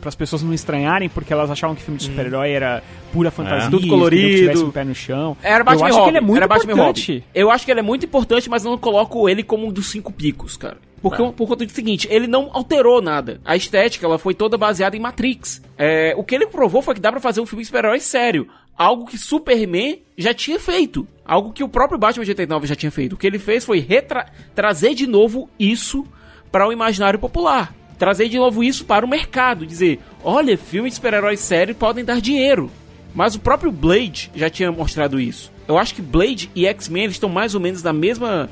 Para 0.00 0.08
as 0.08 0.14
pessoas 0.14 0.42
não 0.42 0.52
estranharem, 0.54 1.08
porque 1.08 1.32
elas 1.32 1.50
achavam 1.50 1.74
que 1.76 1.82
filme 1.82 1.98
de 1.98 2.04
super-herói 2.04 2.50
era 2.52 2.82
pura 3.12 3.30
fantasia, 3.30 3.70
Tudo 3.70 3.82
que 3.82 3.88
não 3.88 3.96
colorido. 3.96 4.36
tivesse 4.38 4.64
um 4.64 4.70
pé 4.70 4.84
no 4.84 4.94
chão. 4.94 5.36
Era 5.42 5.64
Batman 5.64 5.82
eu 5.82 5.86
acho 5.86 5.94
Robin. 5.98 6.04
que 6.04 6.10
ele 6.10 6.18
é 6.18 6.26
muito 6.26 6.36
era 6.38 6.46
Batman 6.48 6.72
importante. 6.72 7.24
Eu 7.34 7.50
acho 7.50 7.64
que 7.64 7.70
ele 7.70 7.80
é 7.80 7.82
muito 7.82 8.06
importante, 8.06 8.48
mas 8.48 8.64
eu 8.64 8.70
não 8.70 8.78
coloco 8.78 9.28
ele 9.28 9.42
como 9.42 9.66
um 9.66 9.72
dos 9.72 9.86
cinco 9.90 10.12
picos, 10.12 10.56
cara. 10.56 10.76
Porque, 11.00 11.22
por 11.32 11.46
conta 11.46 11.64
do 11.64 11.70
seguinte, 11.70 12.08
ele 12.10 12.26
não 12.26 12.50
alterou 12.52 13.00
nada. 13.00 13.40
A 13.44 13.54
estética, 13.54 14.04
ela 14.04 14.18
foi 14.18 14.34
toda 14.34 14.58
baseada 14.58 14.96
em 14.96 15.00
Matrix. 15.00 15.62
É, 15.76 16.12
o 16.16 16.24
que 16.24 16.34
ele 16.34 16.46
provou 16.48 16.82
foi 16.82 16.94
que 16.94 17.00
dá 17.00 17.12
pra 17.12 17.20
fazer 17.20 17.40
um 17.40 17.46
filme 17.46 17.62
de 17.62 17.66
super-herói 17.66 18.00
sério. 18.00 18.48
Algo 18.76 19.06
que 19.06 19.16
Superman 19.16 20.00
já 20.16 20.34
tinha 20.34 20.58
feito. 20.58 21.06
Algo 21.24 21.52
que 21.52 21.62
o 21.62 21.68
próprio 21.68 21.98
Batman 21.98 22.24
de 22.24 22.30
89 22.32 22.66
já 22.66 22.74
tinha 22.74 22.90
feito. 22.90 23.12
O 23.12 23.16
que 23.16 23.26
ele 23.28 23.38
fez 23.38 23.64
foi 23.64 23.78
retra- 23.78 24.26
trazer 24.56 24.94
de 24.94 25.06
novo 25.06 25.48
isso 25.58 26.04
para 26.50 26.66
o 26.66 26.72
imaginário 26.72 27.18
popular. 27.18 27.72
Trazer 27.98 28.28
de 28.28 28.38
novo 28.38 28.62
isso 28.62 28.84
para 28.84 29.04
o 29.04 29.08
mercado. 29.08 29.66
Dizer, 29.66 30.00
olha, 30.22 30.56
filmes 30.56 30.92
de 30.92 30.96
super-heróis 30.96 31.40
sérios 31.40 31.76
podem 31.76 32.04
dar 32.04 32.20
dinheiro. 32.20 32.70
Mas 33.14 33.34
o 33.34 33.40
próprio 33.40 33.72
Blade 33.72 34.30
já 34.34 34.48
tinha 34.48 34.70
mostrado 34.70 35.18
isso. 35.18 35.50
Eu 35.66 35.76
acho 35.76 35.94
que 35.94 36.02
Blade 36.02 36.50
e 36.54 36.66
X-Men 36.66 37.06
estão 37.06 37.28
mais 37.28 37.54
ou 37.54 37.60
menos 37.60 37.82
na 37.82 37.92
mesma 37.92 38.48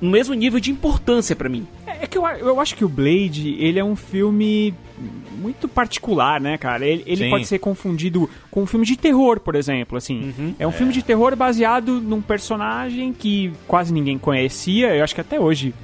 no 0.00 0.10
mesmo 0.10 0.34
nível 0.34 0.60
de 0.60 0.70
importância 0.70 1.34
pra 1.34 1.48
mim. 1.48 1.66
É 1.86 1.96
é 2.00 2.06
que 2.06 2.16
eu, 2.16 2.26
eu 2.26 2.60
acho 2.60 2.74
que 2.76 2.84
o 2.84 2.88
Blade, 2.88 3.56
ele 3.58 3.78
é 3.78 3.84
um 3.84 3.96
filme 3.96 4.74
muito 5.38 5.68
particular, 5.68 6.40
né, 6.40 6.56
cara? 6.58 6.86
Ele, 6.86 7.02
ele 7.06 7.30
pode 7.30 7.46
ser 7.46 7.58
confundido 7.58 8.28
com 8.50 8.62
um 8.62 8.66
filme 8.66 8.86
de 8.86 8.96
terror, 8.96 9.40
por 9.40 9.54
exemplo, 9.54 9.96
assim. 9.96 10.54
É 10.58 10.66
um 10.66 10.72
filme 10.72 10.92
de 10.92 11.02
terror 11.02 11.34
baseado 11.36 12.00
num 12.00 12.20
personagem 12.20 13.12
que 13.12 13.52
quase 13.66 13.92
ninguém 13.92 14.18
conhecia. 14.18 14.94
Eu 14.94 15.04
acho 15.04 15.14
que 15.14 15.20
até 15.20 15.40
hoje 15.40 15.74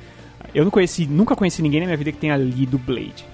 eu 0.54 0.64
não 0.64 0.71
conheci, 0.71 1.06
nunca 1.06 1.35
conheci 1.37 1.62
ninguém 1.62 1.80
na 1.80 1.87
minha 1.87 1.97
vida 1.97 2.12
que 2.12 2.18
tenha 2.18 2.37
lido 2.37 2.78
Blade. 2.78 3.25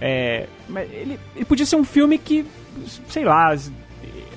É, 0.00 0.46
mas 0.68 0.88
ele, 0.92 1.18
ele 1.34 1.44
podia 1.44 1.66
ser 1.66 1.76
um 1.76 1.84
filme 1.84 2.18
que, 2.18 2.44
sei 3.08 3.24
lá, 3.24 3.52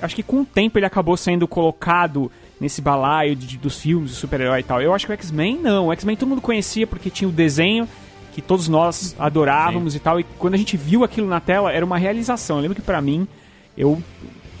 acho 0.00 0.14
que 0.16 0.22
com 0.22 0.40
o 0.40 0.44
tempo 0.44 0.78
ele 0.78 0.86
acabou 0.86 1.16
sendo 1.16 1.46
colocado 1.46 2.30
nesse 2.60 2.80
balaio 2.80 3.34
de- 3.36 3.56
dos 3.58 3.80
filmes 3.80 4.10
de 4.10 4.16
super-herói 4.16 4.60
e 4.60 4.62
tal. 4.62 4.80
Eu 4.82 4.92
acho 4.94 5.06
que 5.06 5.12
o 5.12 5.14
X-Men 5.14 5.58
não. 5.60 5.86
O 5.88 5.92
X-Men 5.92 6.16
todo 6.16 6.28
mundo 6.28 6.40
conhecia 6.40 6.86
porque 6.86 7.10
tinha 7.10 7.28
o 7.28 7.32
desenho 7.32 7.88
que 8.32 8.40
todos 8.42 8.66
nós 8.66 9.14
adorávamos 9.18 9.94
e 9.94 10.00
tal. 10.00 10.18
E 10.18 10.24
quando 10.38 10.54
a 10.54 10.56
gente 10.56 10.76
viu 10.76 11.04
aquilo 11.04 11.28
na 11.28 11.38
tela, 11.40 11.70
era 11.72 11.84
uma 11.84 11.98
realização. 11.98 12.56
Eu 12.56 12.62
lembro 12.62 12.74
que 12.76 12.82
pra 12.82 13.00
mim, 13.00 13.26
eu, 13.76 14.02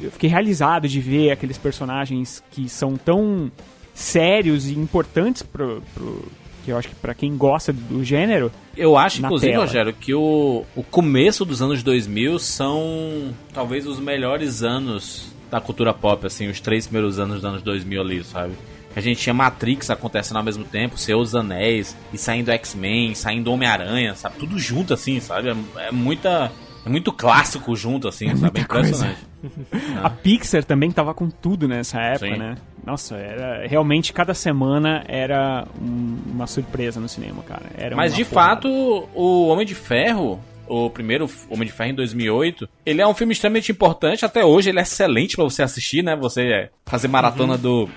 eu 0.00 0.10
fiquei 0.10 0.28
realizado 0.28 0.86
de 0.86 1.00
ver 1.00 1.30
aqueles 1.30 1.56
personagens 1.58 2.42
que 2.50 2.68
são 2.68 2.96
tão 2.96 3.50
sérios 3.94 4.68
e 4.68 4.74
importantes 4.78 5.42
pro, 5.42 5.82
pro- 5.94 6.26
que 6.64 6.70
eu 6.70 6.78
acho 6.78 6.88
que 6.88 6.94
pra 6.94 7.14
quem 7.14 7.36
gosta 7.36 7.72
do 7.72 8.04
gênero. 8.04 8.50
Eu 8.76 8.96
acho, 8.96 9.20
inclusive, 9.20 9.52
tela. 9.52 9.64
Rogério, 9.64 9.92
que 9.92 10.14
o, 10.14 10.64
o 10.74 10.82
começo 10.82 11.44
dos 11.44 11.60
anos 11.60 11.82
2000 11.82 12.38
são 12.38 13.34
talvez 13.52 13.86
os 13.86 13.98
melhores 13.98 14.62
anos 14.62 15.32
da 15.50 15.60
cultura 15.60 15.92
pop, 15.92 16.26
assim, 16.26 16.48
os 16.48 16.60
três 16.60 16.86
primeiros 16.86 17.18
anos 17.18 17.36
dos 17.36 17.44
anos 17.44 17.62
2000 17.62 18.00
ali, 18.00 18.24
sabe? 18.24 18.54
A 18.94 19.00
gente 19.00 19.20
tinha 19.20 19.34
Matrix 19.34 19.90
acontecendo 19.90 20.36
ao 20.36 20.42
mesmo 20.42 20.64
tempo, 20.64 20.98
Seus 20.98 21.34
Anéis, 21.34 21.96
e 22.12 22.18
saindo 22.18 22.50
X-Men, 22.50 23.14
saindo 23.14 23.50
Homem-Aranha, 23.50 24.14
sabe? 24.14 24.36
Tudo 24.38 24.58
junto, 24.58 24.92
assim, 24.92 25.18
sabe? 25.20 25.48
É, 25.48 25.88
é 25.88 25.92
muita... 25.92 26.52
É 26.84 26.88
muito 26.88 27.12
clássico 27.12 27.74
junto, 27.76 28.08
assim, 28.08 28.34
sabe? 28.36 28.58
É 28.60 28.62
impressionante. 28.62 29.18
A 30.02 30.10
Pixar 30.10 30.64
também 30.64 30.90
tava 30.90 31.14
com 31.14 31.28
tudo 31.30 31.66
nessa 31.68 32.00
época, 32.00 32.26
Sim. 32.32 32.38
né? 32.38 32.56
Nossa, 32.84 33.16
era 33.16 33.66
realmente 33.66 34.12
cada 34.12 34.34
semana 34.34 35.04
era 35.06 35.66
um- 35.80 36.18
uma 36.26 36.46
surpresa 36.46 36.98
no 37.00 37.08
cinema, 37.08 37.42
cara. 37.42 37.66
Era 37.76 37.94
Mas 37.96 38.14
de 38.14 38.24
porrada. 38.24 38.50
fato, 38.62 39.08
o 39.14 39.46
Homem 39.48 39.64
de 39.66 39.74
Ferro, 39.74 40.40
o 40.66 40.90
primeiro 40.90 41.28
Homem 41.48 41.66
de 41.66 41.72
Ferro 41.72 41.90
em 41.90 41.94
2008, 41.94 42.68
ele 42.84 43.00
é 43.00 43.06
um 43.06 43.14
filme 43.14 43.32
extremamente 43.32 43.70
importante. 43.70 44.24
Até 44.24 44.44
hoje 44.44 44.70
ele 44.70 44.78
é 44.78 44.82
excelente 44.82 45.36
pra 45.36 45.44
você 45.44 45.62
assistir, 45.62 46.02
né? 46.02 46.16
Você 46.16 46.42
é, 46.42 46.70
fazer 46.86 47.06
maratona 47.08 47.56
do, 47.58 47.88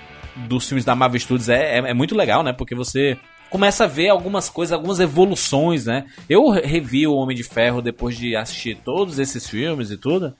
dos 0.47 0.67
filmes 0.67 0.85
da 0.85 0.95
Marvel 0.95 1.19
Studios 1.19 1.49
é, 1.49 1.79
é, 1.79 1.89
é 1.89 1.93
muito 1.93 2.15
legal, 2.15 2.43
né? 2.43 2.53
Porque 2.53 2.75
você 2.75 3.17
começa 3.55 3.85
a 3.85 3.87
ver 3.87 4.09
algumas 4.09 4.49
coisas, 4.49 4.73
algumas 4.73 4.99
evoluções, 4.99 5.85
né? 5.85 6.03
Eu 6.29 6.49
re- 6.49 6.59
revi 6.65 7.07
o 7.07 7.13
Homem 7.15 7.37
de 7.37 7.43
Ferro 7.43 7.81
depois 7.81 8.17
de 8.17 8.35
assistir 8.35 8.75
todos 8.83 9.17
esses 9.17 9.47
filmes 9.49 9.91
e 9.91 9.97
tudo. 9.97 10.35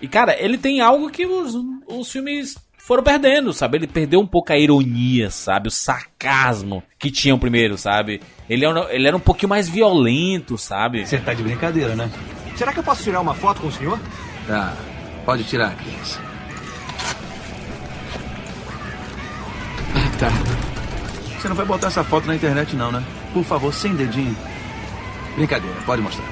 E, 0.00 0.06
cara, 0.06 0.36
ele 0.40 0.56
tem 0.56 0.80
algo 0.80 1.10
que 1.10 1.26
os, 1.26 1.52
os 1.88 2.12
filmes 2.12 2.56
foram 2.78 3.02
perdendo, 3.02 3.52
sabe? 3.52 3.78
Ele 3.78 3.88
perdeu 3.88 4.20
um 4.20 4.26
pouco 4.26 4.52
a 4.52 4.56
ironia, 4.56 5.30
sabe? 5.30 5.66
O 5.66 5.70
sarcasmo 5.72 6.80
que 6.96 7.10
tinha 7.10 7.34
o 7.34 7.38
primeiro, 7.40 7.76
sabe? 7.76 8.20
Ele 8.48 8.64
era, 8.64 8.94
ele 8.94 9.08
era 9.08 9.16
um 9.16 9.20
pouquinho 9.20 9.48
mais 9.48 9.68
violento, 9.68 10.56
sabe? 10.56 11.04
Você 11.04 11.18
tá 11.18 11.34
de 11.34 11.42
brincadeira, 11.42 11.96
né? 11.96 12.08
Será 12.54 12.72
que 12.72 12.78
eu 12.78 12.84
posso 12.84 13.02
tirar 13.02 13.20
uma 13.20 13.34
foto 13.34 13.60
com 13.62 13.66
o 13.66 13.72
senhor? 13.72 13.98
Tá. 14.46 14.76
Pode 15.24 15.42
tirar, 15.42 15.74
criança. 15.74 16.20
Tá. 20.20 20.69
Você 21.40 21.48
não 21.48 21.56
vai 21.56 21.64
botar 21.64 21.86
essa 21.86 22.04
foto 22.04 22.26
na 22.26 22.34
internet, 22.34 22.76
não, 22.76 22.92
né? 22.92 23.02
Por 23.32 23.42
favor, 23.44 23.72
sem 23.72 23.94
dedinho. 23.94 24.36
Brincadeira, 25.36 25.74
pode 25.86 26.02
mostrar. 26.02 26.26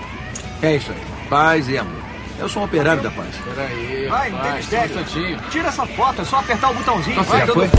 É 0.62 0.76
isso 0.76 0.92
aí. 0.92 0.98
Paz 1.30 1.66
e 1.68 1.78
amor. 1.78 1.94
Eu 2.38 2.48
sou 2.48 2.62
um 2.62 2.66
operário 2.66 3.02
da 3.02 3.10
paz. 3.10 3.28
Vai, 4.08 4.30
não 4.30 4.38
tem 4.40 4.52
mistério. 4.54 5.04
Tira 5.50 5.68
essa 5.68 5.86
foto, 5.86 6.20
é 6.22 6.24
só 6.24 6.40
apertar 6.40 6.70
o 6.70 6.74
botãozinho. 6.74 7.16
Já 7.16 7.22
Vai, 7.22 7.46
foi? 7.46 7.66
O 7.66 7.70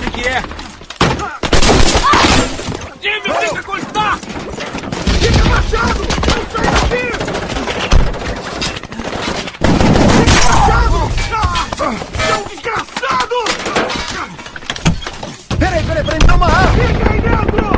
que, 0.00 0.10
que 0.10 0.28
é? 0.28 0.42
Jimmy, 3.02 3.30
fica 3.48 3.62
com 3.62 3.76
está! 3.76 4.18
Fica 5.20 5.44
machado! 5.44 6.00
Não 6.28 6.44
sai 6.52 6.66
daqui! 6.72 7.04
Fica 10.18 10.48
machado! 10.52 10.98
Ah, 11.34 11.66
Seu 11.96 12.48
desgraçado! 12.48 13.34
Peraí, 15.58 15.82
peraí, 15.84 16.04
peraí, 16.04 16.18
me 16.20 16.26
dá 16.26 16.34
uma 16.36 16.46
arma! 16.46 16.84
Fica 16.84 17.12
aí 17.12 17.20
dentro! 17.20 17.68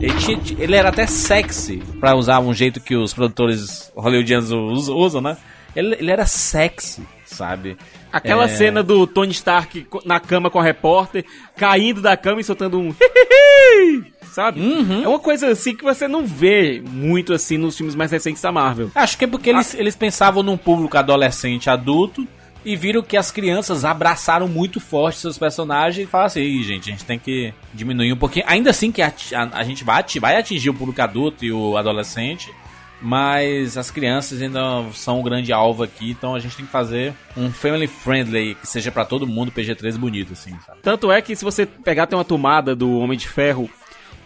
Ele, 0.00 0.14
tinha- 0.14 0.56
ele 0.62 0.76
era 0.76 0.88
até 0.90 1.06
sexy, 1.06 1.78
pra 2.00 2.14
usar 2.14 2.38
um 2.40 2.54
jeito 2.54 2.80
que 2.80 2.94
os 2.96 3.12
produtores 3.12 3.90
hollywoodianos 3.96 4.50
us- 4.52 4.88
usam, 4.88 5.20
né? 5.20 5.36
Ele, 5.74 5.96
ele 5.98 6.10
era 6.10 6.24
sexy, 6.26 7.02
sabe? 7.28 7.76
Aquela 8.12 8.44
É. 8.44 8.48
cena 8.48 8.82
do 8.82 9.06
Tony 9.06 9.32
Stark 9.32 9.86
na 10.04 10.18
cama 10.18 10.50
com 10.50 10.58
a 10.58 10.62
repórter, 10.62 11.24
caindo 11.56 12.00
da 12.00 12.16
cama 12.16 12.40
e 12.40 12.44
soltando 12.44 12.78
um 12.80 12.94
sabe? 14.32 14.60
Uhum. 14.60 15.04
É 15.04 15.08
uma 15.08 15.18
coisa 15.18 15.48
assim 15.48 15.74
que 15.74 15.82
você 15.84 16.06
não 16.08 16.26
vê 16.26 16.82
muito 16.84 17.32
assim 17.32 17.56
nos 17.56 17.76
filmes 17.76 17.94
mais 17.94 18.10
recentes 18.10 18.42
da 18.42 18.52
Marvel. 18.52 18.90
Acho 18.94 19.16
que 19.18 19.24
é 19.24 19.28
porque 19.28 19.50
eles, 19.50 19.74
eles 19.74 19.96
pensavam 19.96 20.42
num 20.42 20.56
público 20.56 20.96
adolescente 20.96 21.68
adulto 21.70 22.26
e 22.64 22.76
viram 22.76 23.02
que 23.02 23.16
as 23.16 23.30
crianças 23.30 23.84
abraçaram 23.84 24.48
muito 24.48 24.80
forte 24.80 25.18
seus 25.20 25.38
personagens 25.38 26.06
e 26.06 26.10
falaram 26.10 26.26
assim, 26.26 26.40
"Ih, 26.42 26.62
gente, 26.62 26.88
a 26.88 26.92
gente 26.92 27.04
tem 27.04 27.18
que 27.18 27.52
diminuir 27.72 28.12
um 28.12 28.16
pouquinho. 28.16 28.44
Ainda 28.48 28.70
assim 28.70 28.90
que 28.92 29.00
a, 29.00 29.12
a, 29.34 29.58
a 29.60 29.64
gente 29.64 29.84
vai, 29.84 30.00
ati- 30.00 30.18
vai 30.18 30.36
atingir 30.36 30.70
o 30.70 30.74
público 30.74 31.00
adulto 31.00 31.44
e 31.44 31.52
o 31.52 31.76
adolescente, 31.76 32.52
mas 33.00 33.76
as 33.76 33.90
crianças 33.90 34.40
ainda 34.42 34.60
são 34.92 35.20
um 35.20 35.22
grande 35.22 35.52
alvo 35.52 35.82
aqui, 35.82 36.10
então 36.10 36.34
a 36.34 36.38
gente 36.40 36.56
tem 36.56 36.66
que 36.66 36.72
fazer 36.72 37.14
um 37.36 37.50
family 37.50 37.86
friendly 37.86 38.54
que 38.56 38.66
seja 38.66 38.90
pra 38.90 39.04
todo 39.04 39.26
mundo, 39.26 39.52
PG-13 39.52 39.96
bonito, 39.98 40.32
assim, 40.32 40.56
sabe? 40.66 40.78
Tanto 40.82 41.10
é 41.12 41.22
que 41.22 41.36
se 41.36 41.44
você 41.44 41.64
pegar 41.66 42.06
tem 42.06 42.18
uma 42.18 42.24
tomada 42.24 42.74
do 42.74 42.98
Homem 42.98 43.16
de 43.18 43.28
Ferro 43.28 43.70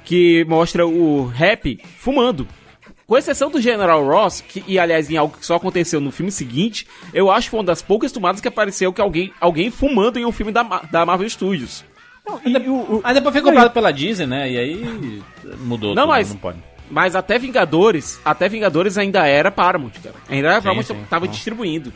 que 0.04 0.44
mostra 0.48 0.86
o 0.86 1.26
rap 1.26 1.78
fumando. 1.98 2.46
Com 3.06 3.18
exceção 3.18 3.50
do 3.50 3.60
General 3.60 4.02
Ross, 4.06 4.40
que, 4.40 4.64
e 4.66 4.78
aliás 4.78 5.10
em 5.10 5.16
algo 5.16 5.36
que 5.38 5.44
só 5.44 5.56
aconteceu 5.56 6.00
no 6.00 6.10
filme 6.10 6.32
seguinte, 6.32 6.86
eu 7.12 7.30
acho 7.30 7.46
que 7.46 7.50
foi 7.50 7.60
uma 7.60 7.66
das 7.66 7.82
poucas 7.82 8.10
tomadas 8.10 8.40
que 8.40 8.48
apareceu 8.48 8.92
que 8.92 9.00
alguém, 9.02 9.32
alguém 9.40 9.70
fumando 9.70 10.18
em 10.18 10.24
um 10.24 10.32
filme 10.32 10.50
da, 10.50 10.62
da 10.62 11.04
Marvel 11.04 11.28
Studios. 11.28 11.84
E 12.44 12.56
o- 12.68 12.72
o- 12.74 13.00
Aí 13.04 13.12
depois 13.12 13.34
foi 13.34 13.42
comprado 13.42 13.70
pela 13.72 13.92
Disney, 13.92 14.26
né? 14.26 14.50
E 14.50 14.56
aí 14.56 15.22
mudou 15.58 15.94
Não, 15.94 16.04
tudo, 16.04 16.08
mas- 16.08 16.30
não 16.30 16.36
pode. 16.36 16.58
Mas 16.90 17.16
até 17.16 17.38
Vingadores, 17.38 18.20
até 18.24 18.48
Vingadores 18.48 18.98
ainda 18.98 19.26
era 19.26 19.50
Paramount, 19.50 19.92
cara. 20.02 20.14
Ainda 20.28 20.48
era 20.48 20.62
Paramount, 20.62 20.84
sim. 20.84 20.96
tava 21.08 21.26
distribuindo. 21.26 21.92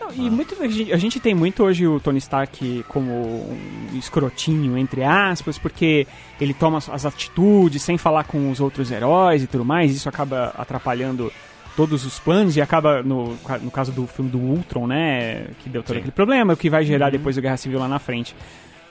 Não, 0.00 0.10
e 0.12 0.28
muito, 0.30 0.56
a, 0.60 0.66
gente, 0.66 0.92
a 0.92 0.96
gente 0.96 1.20
tem 1.20 1.34
muito 1.34 1.62
hoje 1.62 1.86
o 1.86 2.00
Tony 2.00 2.18
Stark 2.18 2.84
como 2.88 3.12
um 3.12 3.96
escrotinho, 3.98 4.76
entre 4.76 5.04
aspas, 5.04 5.56
porque 5.58 6.06
ele 6.40 6.54
toma 6.54 6.78
as- 6.78 7.04
atitudes 7.06 7.82
sem 7.82 7.96
falar 7.98 8.24
com 8.24 8.50
os 8.50 8.60
outros 8.60 8.90
heróis 8.90 9.42
e 9.42 9.46
tudo 9.46 9.64
mais, 9.64 9.94
isso 9.94 10.08
acaba 10.08 10.52
atrapalhando 10.58 11.30
todos 11.76 12.04
os 12.04 12.18
planos 12.18 12.56
e 12.56 12.60
acaba, 12.60 13.02
no, 13.02 13.36
no 13.62 13.70
caso 13.70 13.92
do 13.92 14.06
filme 14.06 14.30
do 14.30 14.38
Ultron, 14.38 14.86
né? 14.88 15.46
Que 15.60 15.68
deu 15.68 15.82
todo 15.82 15.92
Sim. 15.94 15.98
aquele 16.00 16.12
problema, 16.12 16.54
o 16.54 16.56
que 16.56 16.68
vai 16.68 16.84
gerar 16.84 17.06
Uhum. 17.06 17.12
depois 17.12 17.36
da 17.36 17.42
Guerra 17.42 17.56
Civil 17.58 17.78
lá 17.78 17.86
na 17.86 17.98
frente. 18.00 18.34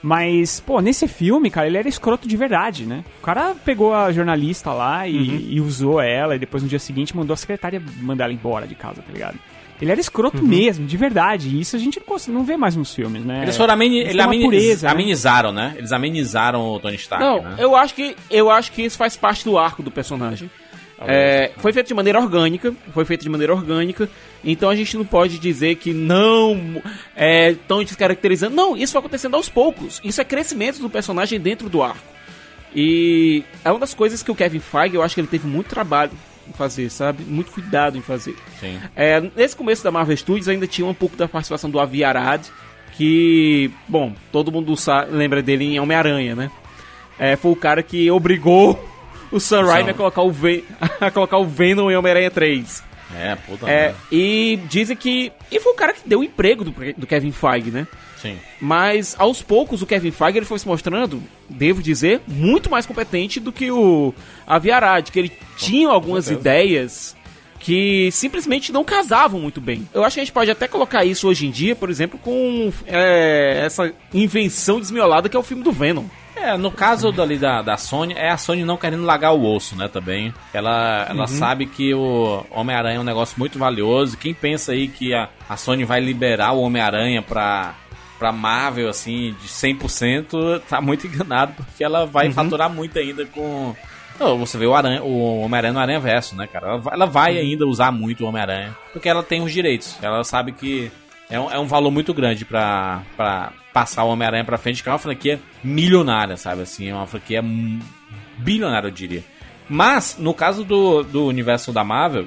Mas, 0.02 0.60
pô, 0.60 0.80
nesse 0.80 1.06
filme, 1.06 1.50
cara, 1.50 1.66
ele 1.66 1.76
era 1.76 1.88
escroto 1.88 2.26
de 2.26 2.36
verdade, 2.36 2.86
né? 2.86 3.04
O 3.20 3.22
cara 3.22 3.54
pegou 3.64 3.94
a 3.94 4.10
jornalista 4.10 4.72
lá 4.72 5.06
e, 5.06 5.16
Uhum. 5.16 5.46
e 5.50 5.60
usou 5.60 6.00
ela, 6.00 6.34
e 6.36 6.38
depois 6.38 6.62
no 6.62 6.68
dia 6.68 6.78
seguinte 6.78 7.14
mandou 7.14 7.34
a 7.34 7.36
secretária 7.36 7.82
mandar 8.00 8.24
ela 8.24 8.32
embora 8.32 8.66
de 8.66 8.74
casa, 8.74 9.02
tá 9.02 9.12
ligado? 9.12 9.38
Ele 9.80 9.90
era 9.90 10.00
escroto 10.00 10.38
Uhum. 10.42 10.48
mesmo, 10.48 10.86
de 10.86 10.96
verdade. 10.96 11.48
E 11.48 11.60
isso 11.60 11.74
a 11.76 11.78
gente 11.78 12.00
não, 12.28 12.44
vê 12.44 12.56
mais 12.56 12.76
nos 12.76 12.94
filmes, 12.94 13.24
né? 13.24 13.42
Eles 13.42 13.56
foram 13.56 13.74
ameni 13.74 13.96
Eles 14.00 14.08
ele 14.10 14.18
têm 14.18 14.20
uma 14.26 14.26
ameni- 14.34 14.44
pureza, 14.44 14.86
né? 14.86 14.92
amenizaram, 14.92 15.52
né? 15.52 15.74
Eles 15.76 15.92
amenizaram 15.92 16.62
o 16.66 16.78
Tony 16.80 16.96
Stark, 16.96 17.24
Não, 17.24 17.42
né? 17.42 17.56
eu 17.58 17.74
acho 17.76 17.94
que 17.94 18.14
eu 18.30 18.50
acho 18.50 18.72
que 18.72 18.82
isso 18.82 18.96
faz 18.98 19.16
parte 19.16 19.44
do 19.44 19.56
arco 19.58 19.82
do 19.82 19.90
personagem. 19.90 20.50
É, 21.02 21.52
foi 21.56 21.72
feito 21.72 21.86
de 21.88 21.94
maneira 21.94 22.20
orgânica, 22.20 22.74
foi 22.92 23.06
feito 23.06 23.22
de 23.22 23.28
maneira 23.30 23.54
orgânica, 23.54 24.06
então 24.44 24.68
a 24.70 24.74
gente 24.76 24.96
não 24.96 25.04
pode 25.04 25.38
dizer 25.38 25.74
que 25.76 25.92
não 25.92 26.82
é 27.16 27.54
tão 27.68 27.82
descaracterizando. 27.84 28.54
Não, 28.56 28.76
isso 28.76 28.92
vai 28.92 29.00
acontecendo 29.00 29.34
aos 29.36 29.48
poucos. 29.48 30.00
Isso 30.04 30.20
é 30.20 30.24
crescimento 30.24 30.78
do 30.80 30.88
personagem 30.90 31.38
dentro 31.40 31.68
do 31.68 31.82
arco. 31.82 31.98
E 32.74 33.42
é 33.64 33.70
uma 33.70 33.80
das 33.80 33.94
coisas 33.94 34.22
que 34.22 34.30
o 34.30 34.34
Kevin 34.34 34.60
Feige, 34.60 34.94
eu 34.94 35.02
acho 35.02 35.14
que 35.14 35.20
ele 35.20 35.28
teve 35.28 35.46
muito 35.46 35.68
trabalho 35.68 36.12
em 36.48 36.52
fazer, 36.52 36.88
sabe? 36.90 37.24
Muito 37.24 37.50
cuidado 37.52 37.98
em 37.98 38.02
fazer. 38.02 38.36
Sim. 38.60 38.78
É, 38.94 39.20
nesse 39.36 39.56
começo 39.56 39.82
da 39.82 39.90
Marvel 39.90 40.16
Studios 40.16 40.48
ainda 40.48 40.66
tinha 40.66 40.86
um 40.86 40.94
pouco 40.94 41.16
da 41.16 41.26
participação 41.28 41.68
do 41.68 41.80
Avi 41.80 42.04
Arad, 42.04 42.42
que, 42.96 43.70
bom, 43.88 44.12
todo 44.32 44.52
mundo 44.52 44.76
sa- 44.76 45.04
lembra 45.04 45.42
dele 45.42 45.64
em 45.64 45.80
Homem-Aranha, 45.80 46.34
né? 46.36 46.50
É, 47.18 47.36
foi 47.36 47.50
o 47.52 47.56
cara 47.56 47.82
que 47.82 48.10
obrigou 48.10 48.82
o 49.30 49.38
Sam 49.38 49.64
Raimi 49.66 49.90
a 49.90 49.94
colocar 49.94 50.22
o, 50.22 50.32
a 51.00 51.10
colocar 51.10 51.38
o 51.38 51.44
Venom 51.44 51.90
em 51.90 51.96
Homem-Aranha 51.96 52.30
3. 52.30 52.82
É, 53.16 53.34
puta 53.36 53.68
É, 53.68 53.82
merda. 53.86 53.96
e 54.12 54.58
dizem 54.68 54.96
que... 54.96 55.32
E 55.50 55.58
foi 55.60 55.72
o 55.72 55.76
cara 55.76 55.92
que 55.92 56.08
deu 56.08 56.20
o 56.20 56.24
emprego 56.24 56.64
do, 56.64 56.74
do 56.96 57.06
Kevin 57.06 57.32
Feige, 57.32 57.70
né? 57.70 57.86
Sim. 58.16 58.36
Mas 58.60 59.16
aos 59.18 59.40
poucos 59.42 59.80
o 59.82 59.86
Kevin 59.86 60.10
Feige 60.10 60.38
ele 60.38 60.46
foi 60.46 60.58
se 60.58 60.68
mostrando, 60.68 61.22
devo 61.48 61.82
dizer, 61.82 62.20
muito 62.28 62.70
mais 62.70 62.84
competente 62.86 63.40
do 63.40 63.50
que 63.50 63.70
o 63.70 64.14
Avi 64.46 64.70
Arad, 64.70 65.10
que 65.10 65.18
ele 65.18 65.32
tinha 65.56 65.88
algumas 65.88 66.30
ideias 66.30 67.16
que 67.58 68.10
simplesmente 68.12 68.72
não 68.72 68.82
casavam 68.84 69.38
muito 69.40 69.60
bem. 69.60 69.86
Eu 69.92 70.02
acho 70.04 70.14
que 70.14 70.20
a 70.20 70.24
gente 70.24 70.32
pode 70.32 70.50
até 70.50 70.66
colocar 70.66 71.04
isso 71.04 71.28
hoje 71.28 71.46
em 71.46 71.50
dia, 71.50 71.76
por 71.76 71.90
exemplo, 71.90 72.18
com 72.18 72.72
é, 72.86 73.62
essa 73.64 73.92
invenção 74.14 74.80
desmiolada 74.80 75.28
que 75.28 75.36
é 75.36 75.40
o 75.40 75.42
filme 75.42 75.62
do 75.62 75.72
Venom. 75.72 76.04
É, 76.40 76.56
no 76.56 76.70
caso 76.70 77.12
dali 77.12 77.36
da, 77.36 77.60
da 77.60 77.76
Sony, 77.76 78.14
é 78.14 78.30
a 78.30 78.38
Sony 78.38 78.64
não 78.64 78.78
querendo 78.78 79.04
largar 79.04 79.32
o 79.32 79.44
osso, 79.44 79.76
né, 79.76 79.88
também. 79.88 80.32
Ela, 80.54 81.06
ela 81.08 81.26
sabe 81.26 81.66
que 81.66 81.92
o 81.92 82.44
Homem-Aranha 82.50 82.96
é 82.96 83.00
um 83.00 83.04
negócio 83.04 83.38
muito 83.38 83.58
valioso. 83.58 84.16
Quem 84.16 84.32
pensa 84.32 84.72
aí 84.72 84.88
que 84.88 85.12
a, 85.12 85.28
a 85.48 85.56
Sony 85.56 85.84
vai 85.84 86.00
liberar 86.00 86.52
o 86.52 86.62
Homem-Aranha 86.62 87.20
pra, 87.20 87.74
pra 88.18 88.32
Marvel, 88.32 88.88
assim, 88.88 89.36
de 89.40 89.48
100%, 89.48 90.62
tá 90.68 90.80
muito 90.80 91.06
enganado, 91.06 91.52
porque 91.52 91.84
ela 91.84 92.06
vai 92.06 92.30
faturar 92.32 92.70
muito 92.70 92.98
ainda 92.98 93.26
com... 93.26 93.74
Você 94.38 94.58
vê 94.58 94.66
o, 94.66 94.74
Aranha, 94.74 95.02
o 95.02 95.40
Homem-Aranha 95.40 95.72
no 95.72 95.80
Aranha 95.80 96.00
Verso, 96.00 96.36
né, 96.36 96.46
cara? 96.46 96.68
Ela 96.68 96.78
vai, 96.78 96.94
ela 96.94 97.06
vai 97.06 97.38
ainda 97.38 97.66
usar 97.66 97.90
muito 97.90 98.22
o 98.22 98.28
Homem-Aranha, 98.28 98.76
porque 98.92 99.08
ela 99.08 99.22
tem 99.22 99.40
os 99.40 99.50
direitos. 99.50 99.96
Ela 100.02 100.22
sabe 100.24 100.52
que 100.52 100.92
é 101.30 101.38
um, 101.40 101.50
é 101.50 101.58
um 101.58 101.66
valor 101.66 101.90
muito 101.90 102.12
grande 102.12 102.44
pra, 102.44 103.02
pra 103.16 103.52
passar 103.72 104.04
o 104.04 104.08
Homem-Aranha 104.08 104.44
pra 104.44 104.58
frente, 104.58 104.82
que 104.82 104.88
é 104.88 104.92
uma 104.92 104.98
franquia 104.98 105.40
milionária, 105.62 106.36
sabe? 106.36 106.62
Assim, 106.62 106.88
é 106.88 106.94
uma 106.94 107.06
franquia 107.06 107.42
bilionária, 108.38 108.88
eu 108.88 108.92
diria. 108.92 109.24
Mas, 109.68 110.16
no 110.18 110.34
caso 110.34 110.64
do, 110.64 111.02
do 111.04 111.26
universo 111.26 111.72
da 111.72 111.84
Marvel, 111.84 112.26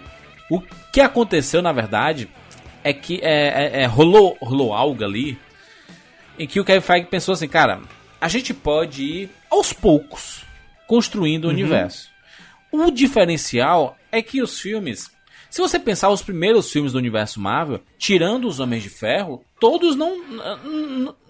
o 0.50 0.62
que 0.92 1.02
aconteceu, 1.02 1.62
na 1.62 1.72
verdade, 1.74 2.30
é 2.84 2.94
que 2.94 3.20
é, 3.22 3.80
é- 3.80 3.82
é, 3.82 3.86
rolou, 3.86 4.38
rolou 4.42 4.74
algo 4.74 5.04
ali 5.04 5.38
em 6.40 6.48
que 6.48 6.60
o 6.60 6.66
Kevin 6.66 6.82
Feige 6.82 7.08
pensou 7.08 7.34
assim, 7.34 7.48
cara, 7.48 7.82
a 8.20 8.28
gente 8.28 8.54
pode 8.54 9.04
ir 9.04 9.30
aos 9.52 9.74
poucos 9.74 10.44
construindo 10.88 11.46
o 11.46 11.50
universo. 11.50 12.10
O 12.72 12.90
diferencial 12.90 13.98
é 14.12 14.22
que 14.22 14.42
os 14.42 14.60
filmes, 14.60 15.12
se 15.54 15.62
você 15.62 15.78
pensar 15.78 16.10
os 16.10 16.24
primeiros 16.24 16.72
filmes 16.72 16.94
do 16.94 16.98
universo 16.98 17.40
Marvel, 17.40 17.80
tirando 17.98 18.48
os 18.48 18.60
Homens 18.60 18.82
de 18.82 18.90
Ferro, 18.90 19.44
todos 19.60 19.96
não 19.96 20.18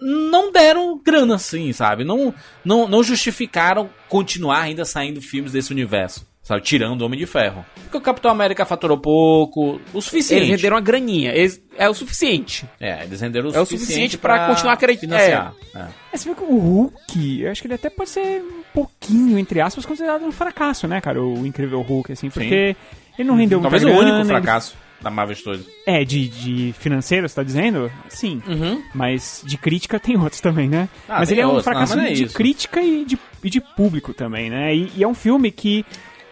não 0.00 0.50
deram 0.50 0.98
grana 0.98 1.34
assim, 1.34 1.72
sabe? 1.72 2.04
Não, 2.04 2.32
não, 2.64 2.88
não 2.88 3.02
justificaram 3.02 3.90
continuar 4.08 4.60
ainda 4.62 4.84
saindo 4.84 5.20
filmes 5.20 5.52
desse 5.52 5.72
universo. 5.72 6.26
Sabe, 6.42 6.60
tirando 6.60 7.00
o 7.00 7.06
Homem 7.06 7.18
de 7.18 7.24
Ferro. 7.24 7.64
Porque 7.84 7.96
o 7.96 8.00
Capitão 8.02 8.30
América 8.30 8.66
faturou 8.66 8.98
pouco, 8.98 9.80
o 9.94 10.00
suficiente. 10.02 10.42
Eles 10.42 10.50
renderam 10.50 10.76
uma 10.76 10.82
graninha, 10.82 11.32
eles- 11.34 11.58
é 11.78 11.88
o 11.88 11.94
suficiente. 11.94 12.66
É, 12.78 13.02
eles 13.02 13.18
renderam 13.22 13.48
o 13.48 13.54
É 13.54 13.60
o 13.60 13.64
suficiente, 13.64 13.80
suficiente 13.86 14.18
pra 14.18 14.48
continuar 14.48 14.74
acreditando. 14.74 15.14
financiar. 15.14 15.54
É. 15.74 15.86
É, 16.12 16.16
você 16.18 16.28
vê 16.28 16.34
que 16.34 16.42
o 16.42 16.58
Hulk, 16.58 17.40
eu 17.40 17.50
acho 17.50 17.62
que 17.62 17.66
ele 17.66 17.74
até 17.74 17.88
pode 17.88 18.10
ser 18.10 18.42
um 18.42 18.62
pouquinho, 18.74 19.38
entre 19.38 19.58
aspas, 19.62 19.86
considerado 19.86 20.22
um 20.22 20.30
fracasso, 20.32 20.86
né, 20.86 21.00
cara? 21.00 21.22
O 21.22 21.46
incrível 21.46 21.80
Hulk, 21.80 22.12
assim, 22.12 22.28
porque 22.28 22.76
ele 23.18 23.28
não 23.28 23.36
rendeu 23.36 23.60
Talvez 23.60 23.82
muita 23.82 23.96
o 23.96 24.00
grana, 24.00 24.16
único 24.18 24.32
ele- 24.32 24.40
fracasso 24.40 24.76
da 25.00 25.10
Marvel 25.10 25.36
Studios. 25.36 25.66
É, 25.86 26.02
de, 26.04 26.28
de 26.28 26.74
financeiro, 26.78 27.28
você 27.28 27.34
tá 27.34 27.42
dizendo? 27.42 27.92
Sim. 28.08 28.42
Uhum. 28.46 28.82
Mas 28.94 29.42
de 29.44 29.58
crítica 29.58 30.00
tem 30.00 30.16
outros 30.18 30.40
também, 30.40 30.66
né? 30.68 30.88
Ah, 31.08 31.18
mas 31.18 31.28
tem 31.28 31.34
ele 31.36 31.42
é 31.42 31.46
um 31.46 31.50
outros, 31.50 31.66
não, 31.66 31.72
fracasso 31.74 31.94
mas 31.96 32.02
não 32.04 32.10
é 32.10 32.14
de 32.14 32.24
isso. 32.24 32.34
crítica 32.34 32.80
e 32.80 33.04
de, 33.04 33.18
e 33.42 33.50
de 33.50 33.60
público 33.60 34.14
também, 34.14 34.48
né? 34.48 34.74
E, 34.74 34.90
e 34.96 35.02
é 35.04 35.08
um 35.08 35.12
filme 35.14 35.50
que 35.50 35.84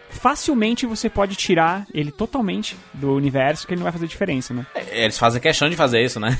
facilmente 0.09 0.85
você 0.87 1.07
pode 1.09 1.35
tirar 1.35 1.85
ele 1.93 2.11
totalmente 2.11 2.75
do 2.93 3.13
universo, 3.13 3.67
que 3.67 3.73
ele 3.73 3.79
não 3.79 3.83
vai 3.83 3.91
fazer 3.91 4.07
diferença, 4.07 4.53
né? 4.53 4.65
É, 4.73 5.03
Eles 5.03 5.17
fazem 5.19 5.39
questão 5.41 5.69
de 5.69 5.75
fazer 5.75 6.03
isso, 6.03 6.19
né? 6.19 6.37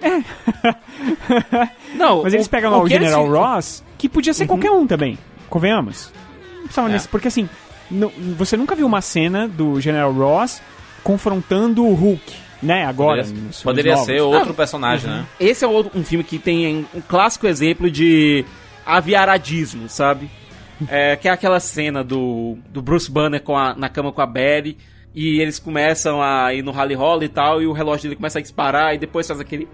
Não, 1.94 2.22
Mas 2.22 2.34
eles 2.34 2.48
pegam 2.48 2.70
lá 2.70 2.78
o, 2.78 2.84
que 2.86 2.94
eles 2.94 3.08
General 3.08 3.24
fi- 3.24 3.30
Ross, 3.32 3.84
que 3.98 4.08
podia 4.08 4.34
ser 4.34 4.46
qualquer 4.46 4.70
um 4.70 4.86
também, 4.86 5.18
convenhamos. 5.48 6.12
Não 6.54 6.62
precisava 6.64 6.88
É. 6.88 6.92
nesse- 6.92 7.08
porque 7.08 7.28
assim, 7.28 7.48
nu- 7.90 8.12
você 8.36 8.56
nunca 8.56 8.74
viu 8.74 8.86
uma 8.86 9.00
cena 9.00 9.46
do 9.48 9.80
General 9.80 10.12
Ross 10.12 10.60
confrontando 11.02 11.84
o 11.84 11.94
Hulk, 11.94 12.32
né? 12.62 12.84
Agora. 12.84 13.22
Poderia, 13.22 13.52
poderia 13.62 13.96
ser 14.04 14.20
outro 14.22 14.54
personagem, 14.54 15.08
né? 15.10 15.26
Esse 15.38 15.64
é 15.64 15.68
outro, 15.68 15.98
um 15.98 16.02
filme 16.04 16.24
que 16.24 16.38
tem 16.38 16.86
um 16.94 17.00
clássico 17.00 17.46
exemplo 17.46 17.90
de 17.90 18.44
aviaradismo, 18.84 19.88
sabe? 19.88 20.28
É, 20.88 21.16
que 21.16 21.26
é 21.28 21.30
aquela 21.30 21.58
cena 21.60 22.02
do, 22.04 22.58
do 22.68 22.82
Bruce 22.82 23.10
Banner 23.10 23.40
com 23.42 23.56
a- 23.56 23.74
na 23.74 23.88
cama 23.88 24.12
com 24.12 24.20
a 24.20 24.26
Betty 24.26 24.76
e 25.14 25.40
eles 25.40 25.58
começam 25.58 26.20
a 26.22 26.52
ir 26.52 26.62
no 26.62 26.70
rally 26.70 26.94
roll 26.94 27.22
e 27.22 27.28
tal 27.28 27.62
e 27.62 27.66
o 27.66 27.72
relógio 27.72 28.02
dele 28.04 28.16
começa 28.16 28.38
a 28.38 28.42
disparar 28.42 28.94
e 28.94 28.98
depois 28.98 29.26
faz 29.26 29.40
aquele 29.40 29.66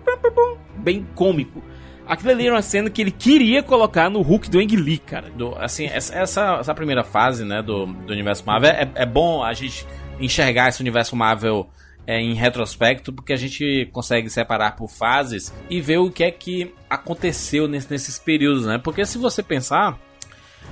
bem 0.77 1.07
cômico. 1.15 1.63
Aquilo 2.07 2.31
ali 2.31 2.47
era 2.47 2.55
uma 2.57 2.63
cena 2.63 2.91
que 2.91 3.01
ele 3.01 3.11
queria 3.11 3.63
colocar 3.63 4.11
no 4.11 4.21
Hulk 4.21 4.51
do 4.51 4.59
Ang 4.59 4.77
Lee, 4.77 4.99
cara. 4.99 5.31
Do, 5.31 5.55
assim, 5.57 5.87
essa, 5.87 6.15
essa, 6.15 6.57
essa 6.61 6.75
primeira 6.75 7.05
fase, 7.05 7.45
né, 7.45 7.63
do, 7.63 7.87
do 7.87 8.13
universo 8.13 8.45
Marvel, 8.45 8.71
é, 8.71 8.91
é 8.95 9.07
bom 9.07 9.43
a 9.43 9.53
gente 9.55 9.87
enxergar 10.21 10.69
esse 10.69 10.81
universo 10.81 11.15
Marvel 11.17 11.69
é, 12.07 12.21
em 12.21 12.35
retrospecto, 12.35 13.13
porque 13.13 13.33
a 13.33 13.37
gente 13.37 13.89
consegue 13.93 14.29
separar 14.29 14.75
por 14.77 14.89
fases 14.89 15.55
e 15.71 15.81
ver 15.81 15.99
o 15.99 16.11
que 16.11 16.25
é 16.25 16.31
que 16.31 16.75
aconteceu 16.91 17.69
nesse- 17.69 17.91
nesses 17.91 18.19
períodos, 18.19 18.67
né? 18.67 18.79
Porque 18.79 19.07
se 19.07 19.17
você 19.19 19.43
pensar, 19.43 19.97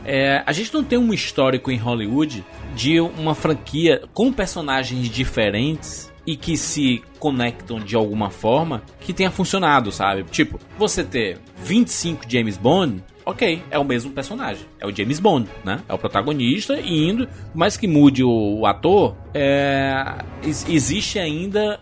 é, 0.04 0.42
a 0.44 0.52
gente 0.52 0.74
não 0.74 0.82
tem 0.82 0.98
um 0.98 1.14
histórico 1.14 1.70
em 1.70 1.76
Hollywood 1.76 2.44
de 2.74 3.00
uma 3.00 3.34
franquia 3.34 4.02
com 4.12 4.32
personagens 4.32 5.08
diferentes 5.08 6.10
e 6.26 6.37
que 6.37 6.56
se 6.56 7.02
conectam 7.18 7.78
de 7.80 7.96
alguma 7.96 8.30
forma 8.30 8.83
que 9.00 9.12
tenha 9.12 9.30
funcionado, 9.30 9.90
sabe? 9.90 10.24
Tipo, 10.24 10.59
você 10.78 11.02
ter 11.02 11.38
25 11.56 12.24
James 12.28 12.56
Bond, 12.56 13.02
ok, 13.24 13.62
é 13.70 13.78
o 13.78 13.85
mesmo 13.85 14.11
personagem. 14.12 14.64
É 14.78 14.87
o 14.87 14.94
James 14.94 15.18
Bond, 15.18 15.48
né? 15.64 15.80
É 15.88 15.94
o 15.94 15.98
protagonista 15.98 16.78
e 16.80 17.09
indo, 17.09 17.28
mais 17.54 17.76
que 17.76 17.87
mude 17.88 18.22
o, 18.22 18.64
ator, 18.66 19.16
é, 19.35 19.94
ex- 20.42 20.66
existe 20.68 21.18
ainda. 21.18 21.80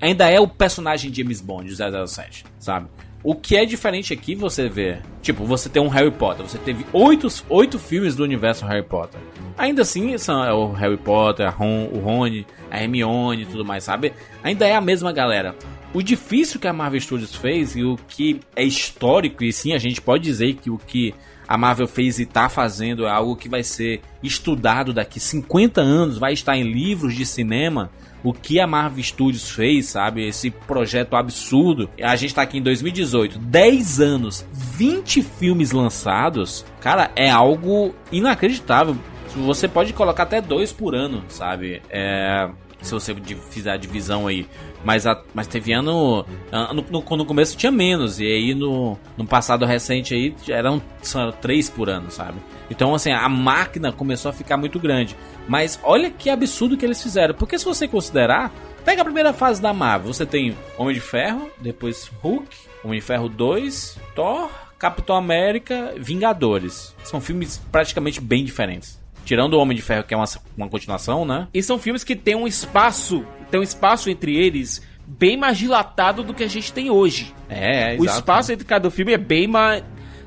Ainda 0.00 0.30
é 0.30 0.40
o 0.40 0.48
personagem 0.48 1.12
James 1.12 1.40
Bond, 1.42 1.70
o 1.70 2.06
007, 2.08 2.44
sabe? 2.58 2.88
O 3.22 3.34
que 3.34 3.54
é 3.54 3.66
diferente 3.66 4.14
aqui, 4.14 4.34
você 4.34 4.66
vê. 4.66 4.96
Tipo, 5.20 5.44
você 5.44 5.68
tem 5.68 5.82
um 5.82 5.88
Harry 5.88 6.10
Potter. 6.10 6.42
Você 6.48 6.56
teve 6.56 6.86
oito, 6.90 7.28
oito 7.50 7.78
filmes 7.78 8.16
do 8.16 8.22
universo 8.24 8.64
Harry 8.64 8.82
Potter. 8.82 9.20
Ainda 9.60 9.82
assim, 9.82 10.16
são 10.16 10.42
é 10.42 10.54
o 10.54 10.72
Harry 10.72 10.96
Potter, 10.96 11.46
a 11.46 11.50
Ron, 11.50 11.90
o 11.92 11.98
Rony, 11.98 12.46
a 12.70 12.82
Hermione 12.82 13.42
e 13.42 13.44
tudo 13.44 13.62
mais, 13.62 13.84
sabe? 13.84 14.14
Ainda 14.42 14.66
é 14.66 14.74
a 14.74 14.80
mesma 14.80 15.12
galera. 15.12 15.54
O 15.92 16.00
difícil 16.00 16.58
que 16.58 16.66
a 16.66 16.72
Marvel 16.72 16.98
Studios 16.98 17.36
fez 17.36 17.76
e 17.76 17.84
o 17.84 17.98
que 18.08 18.40
é 18.56 18.64
histórico, 18.64 19.44
e 19.44 19.52
sim, 19.52 19.74
a 19.74 19.78
gente 19.78 20.00
pode 20.00 20.24
dizer 20.24 20.54
que 20.54 20.70
o 20.70 20.78
que 20.78 21.14
a 21.46 21.58
Marvel 21.58 21.86
fez 21.86 22.18
e 22.18 22.24
tá 22.24 22.48
fazendo 22.48 23.04
é 23.04 23.10
algo 23.10 23.36
que 23.36 23.50
vai 23.50 23.62
ser 23.62 24.00
estudado 24.22 24.94
daqui 24.94 25.20
50 25.20 25.82
anos, 25.82 26.16
vai 26.16 26.32
estar 26.32 26.56
em 26.56 26.62
livros 26.62 27.14
de 27.14 27.26
cinema 27.26 27.90
o 28.24 28.32
que 28.32 28.60
a 28.60 28.66
Marvel 28.66 29.04
Studios 29.04 29.50
fez, 29.50 29.88
sabe? 29.88 30.26
Esse 30.26 30.50
projeto 30.50 31.16
absurdo. 31.16 31.90
A 32.00 32.16
gente 32.16 32.34
tá 32.34 32.40
aqui 32.40 32.56
em 32.56 32.62
2018, 32.62 33.38
10 33.38 34.00
anos, 34.00 34.46
20 34.52 35.22
filmes 35.22 35.70
lançados. 35.70 36.64
Cara, 36.80 37.10
é 37.14 37.28
algo 37.28 37.94
inacreditável. 38.10 38.96
Você 39.36 39.68
pode 39.68 39.92
colocar 39.92 40.24
até 40.24 40.40
dois 40.40 40.72
por 40.72 40.94
ano, 40.94 41.22
sabe? 41.28 41.80
É, 41.90 42.48
Se 42.82 42.92
você 42.92 43.14
fizer 43.50 43.72
a 43.72 43.76
divisão 43.76 44.26
aí. 44.26 44.46
Mas, 44.82 45.06
a- 45.06 45.22
mas 45.34 45.46
teve 45.46 45.70
ano, 45.72 46.24
ano 46.50 46.82
no, 46.90 47.16
no 47.16 47.24
começo 47.26 47.54
tinha 47.56 47.70
menos. 47.70 48.18
E 48.18 48.24
aí 48.24 48.54
no, 48.54 48.96
no 49.18 49.26
passado 49.26 49.66
recente 49.66 50.14
aí 50.14 50.34
eram 50.48 50.80
só 51.02 51.30
três 51.30 51.68
por 51.68 51.90
ano, 51.90 52.10
sabe? 52.10 52.38
Então, 52.70 52.94
assim, 52.94 53.12
a 53.12 53.28
máquina 53.28 53.92
começou 53.92 54.30
a 54.30 54.32
ficar 54.32 54.56
muito 54.56 54.78
grande. 54.80 55.14
Mas 55.46 55.78
olha 55.82 56.10
que 56.10 56.30
absurdo 56.30 56.76
que 56.76 56.84
eles 56.86 57.02
fizeram. 57.02 57.34
Porque 57.34 57.58
se 57.58 57.64
você 57.66 57.86
considerar, 57.86 58.50
pega 58.84 59.02
a 59.02 59.04
primeira 59.04 59.34
fase 59.34 59.60
da 59.60 59.74
Marvel. 59.74 60.12
Você 60.14 60.24
tem 60.24 60.56
Homem 60.78 60.94
de 60.94 61.00
Ferro, 61.00 61.50
depois 61.58 62.10
Hulk, 62.22 62.46
Homem 62.82 62.98
de 62.98 63.04
Ferro 63.04 63.28
2, 63.28 63.98
Thor, 64.14 64.48
Capitão 64.78 65.16
América, 65.16 65.92
Vingadores. 65.98 66.94
São 67.04 67.20
filmes 67.20 67.60
praticamente 67.70 68.20
bem 68.22 68.42
diferentes. 68.44 68.99
Tirando 69.24 69.54
o 69.54 69.58
Homem 69.58 69.76
de 69.76 69.82
Ferro, 69.82 70.04
que 70.04 70.14
é 70.14 70.16
uma, 70.16 70.26
uma 70.56 70.68
continuação, 70.68 71.24
né? 71.24 71.48
E 71.52 71.62
são 71.62 71.78
filmes 71.78 72.02
que 72.02 72.16
têm 72.16 72.34
um 72.34 72.46
espaço, 72.46 73.24
tem 73.50 73.60
um 73.60 73.62
espaço 73.62 74.10
entre 74.10 74.36
eles 74.36 74.82
bem 75.06 75.36
mais 75.36 75.58
dilatado 75.58 76.22
do 76.22 76.32
que 76.32 76.44
a 76.44 76.48
gente 76.48 76.72
tem 76.72 76.90
hoje. 76.90 77.34
É, 77.48 77.94
é 77.94 77.98
o 77.98 78.04
exato. 78.04 78.18
espaço 78.18 78.52
entre 78.52 78.64
cada 78.64 78.90
filme 78.90 79.12
é 79.12 79.18
bem 79.18 79.46
mais. 79.46 79.82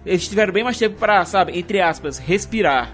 Eles 0.06 0.28
tiveram 0.28 0.52
bem 0.52 0.64
mais 0.64 0.78
tempo 0.78 0.98
pra, 0.98 1.24
sabe, 1.26 1.58
entre 1.58 1.80
aspas, 1.80 2.18
respirar. 2.18 2.94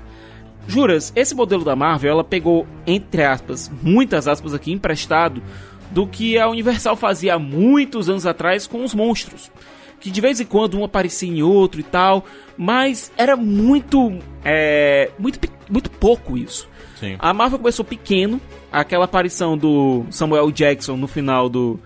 Juras, 0.68 1.12
esse 1.16 1.34
modelo 1.34 1.64
da 1.64 1.76
Marvel, 1.76 2.12
ela 2.12 2.24
pegou, 2.24 2.68
entre 2.86 3.24
aspas, 3.24 3.72
muitas 3.82 4.28
aspas 4.28 4.54
aqui, 4.54 4.72
emprestado 4.72 5.42
do 5.90 6.06
que 6.06 6.38
a 6.38 6.48
Universal 6.48 6.96
fazia 6.96 7.34
há 7.34 7.40
muitos 7.40 8.08
anos 8.08 8.28
atrás 8.28 8.68
com 8.68 8.84
os 8.84 8.94
monstros. 8.94 9.52
Que 10.00 10.10
de 10.10 10.22
vez 10.22 10.40
em 10.40 10.46
quando 10.46 10.80
um 10.80 10.84
aparecia 10.84 11.30
em 11.30 11.42
outro 11.44 11.80
e 11.80 11.84
tal, 11.84 12.24
mas 12.58 13.12
era 13.18 13.36
muito. 13.36 14.18
É, 14.44 15.12
muito, 15.20 15.40
muito 15.70 15.90
pouco 15.90 16.38
isso. 16.38 16.68
Sim. 17.00 17.16
A 17.20 17.34
Marvel 17.34 17.60
começou 17.60 17.84
pequeno, 17.86 18.40
aquela 18.72 19.06
aparição 19.06 19.58
do 19.58 20.06
Samuel 20.10 20.52
Jackson 20.52 20.96
no 20.98 21.08
final 21.08 21.48
do. 21.50 21.80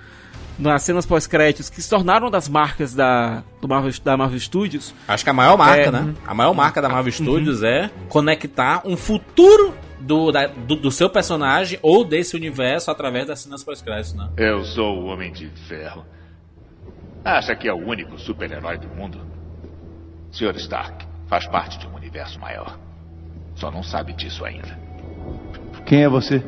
nas 0.57 0.83
cenas 0.83 1.05
pós-créditos, 1.05 1.69
que 1.69 1.81
se 1.81 1.89
tornaram 1.89 2.29
das 2.31 2.47
marcas 2.47 2.93
da, 2.93 3.43
do 3.61 3.67
Marvel, 3.67 3.91
da 4.03 4.15
Marvel 4.17 4.39
Studios. 4.39 4.93
Acho 5.07 5.23
que 5.23 5.29
a 5.29 5.33
maior 5.33 5.57
marca, 5.57 5.81
É. 5.81 5.91
né? 5.91 6.13
A 6.25 6.33
maior 6.33 6.53
marca 6.53 6.81
da 6.81 6.89
Marvel 6.89 7.11
Studios 7.11 7.63
é 7.63 7.89
conectar 8.09 8.81
um 8.85 8.95
futuro 8.95 9.73
do, 9.99 10.31
da- 10.31 10.47
do, 10.47 10.75
do 10.75 10.91
seu 10.91 11.09
personagem 11.09 11.79
ou 11.81 12.03
desse 12.03 12.35
universo 12.35 12.91
através 12.91 13.25
das 13.27 13.39
cenas 13.39 13.63
pós-créditos, 13.63 14.13
né? 14.15 14.29
Eu 14.37 14.63
sou 14.63 14.99
o 15.01 15.05
Homem 15.05 15.31
de 15.31 15.47
Ferro. 15.67 16.05
Acha 17.23 17.55
que 17.55 17.69
é 17.69 17.73
o 17.73 17.77
único 17.77 18.17
super-herói 18.19 18.77
do 18.77 18.87
mundo? 18.89 19.21
Sr. 20.31 20.55
Stark 20.57 21.05
faz 21.27 21.47
parte 21.47 21.79
de 21.79 21.87
um 21.87 21.95
universo 21.95 22.37
maior. 22.39 22.77
Só 23.55 23.71
não 23.71 23.81
sabe 23.81 24.13
disso 24.13 24.43
ainda. 24.43 24.77
Quem 25.85 26.03
é 26.03 26.09
você? 26.09 26.43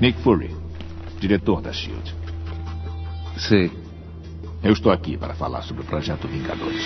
Nick 0.00 0.20
Fury, 0.22 0.50
diretor 1.20 1.60
da 1.60 1.72
SHIELD. 1.72 2.14
Sei. 3.38 3.70
Eu 4.62 4.72
estou 4.72 4.90
aqui 4.90 5.16
para 5.16 5.34
falar 5.34 5.62
sobre 5.62 5.82
o 5.82 5.86
projeto 5.86 6.26
Vingadores. 6.26 6.82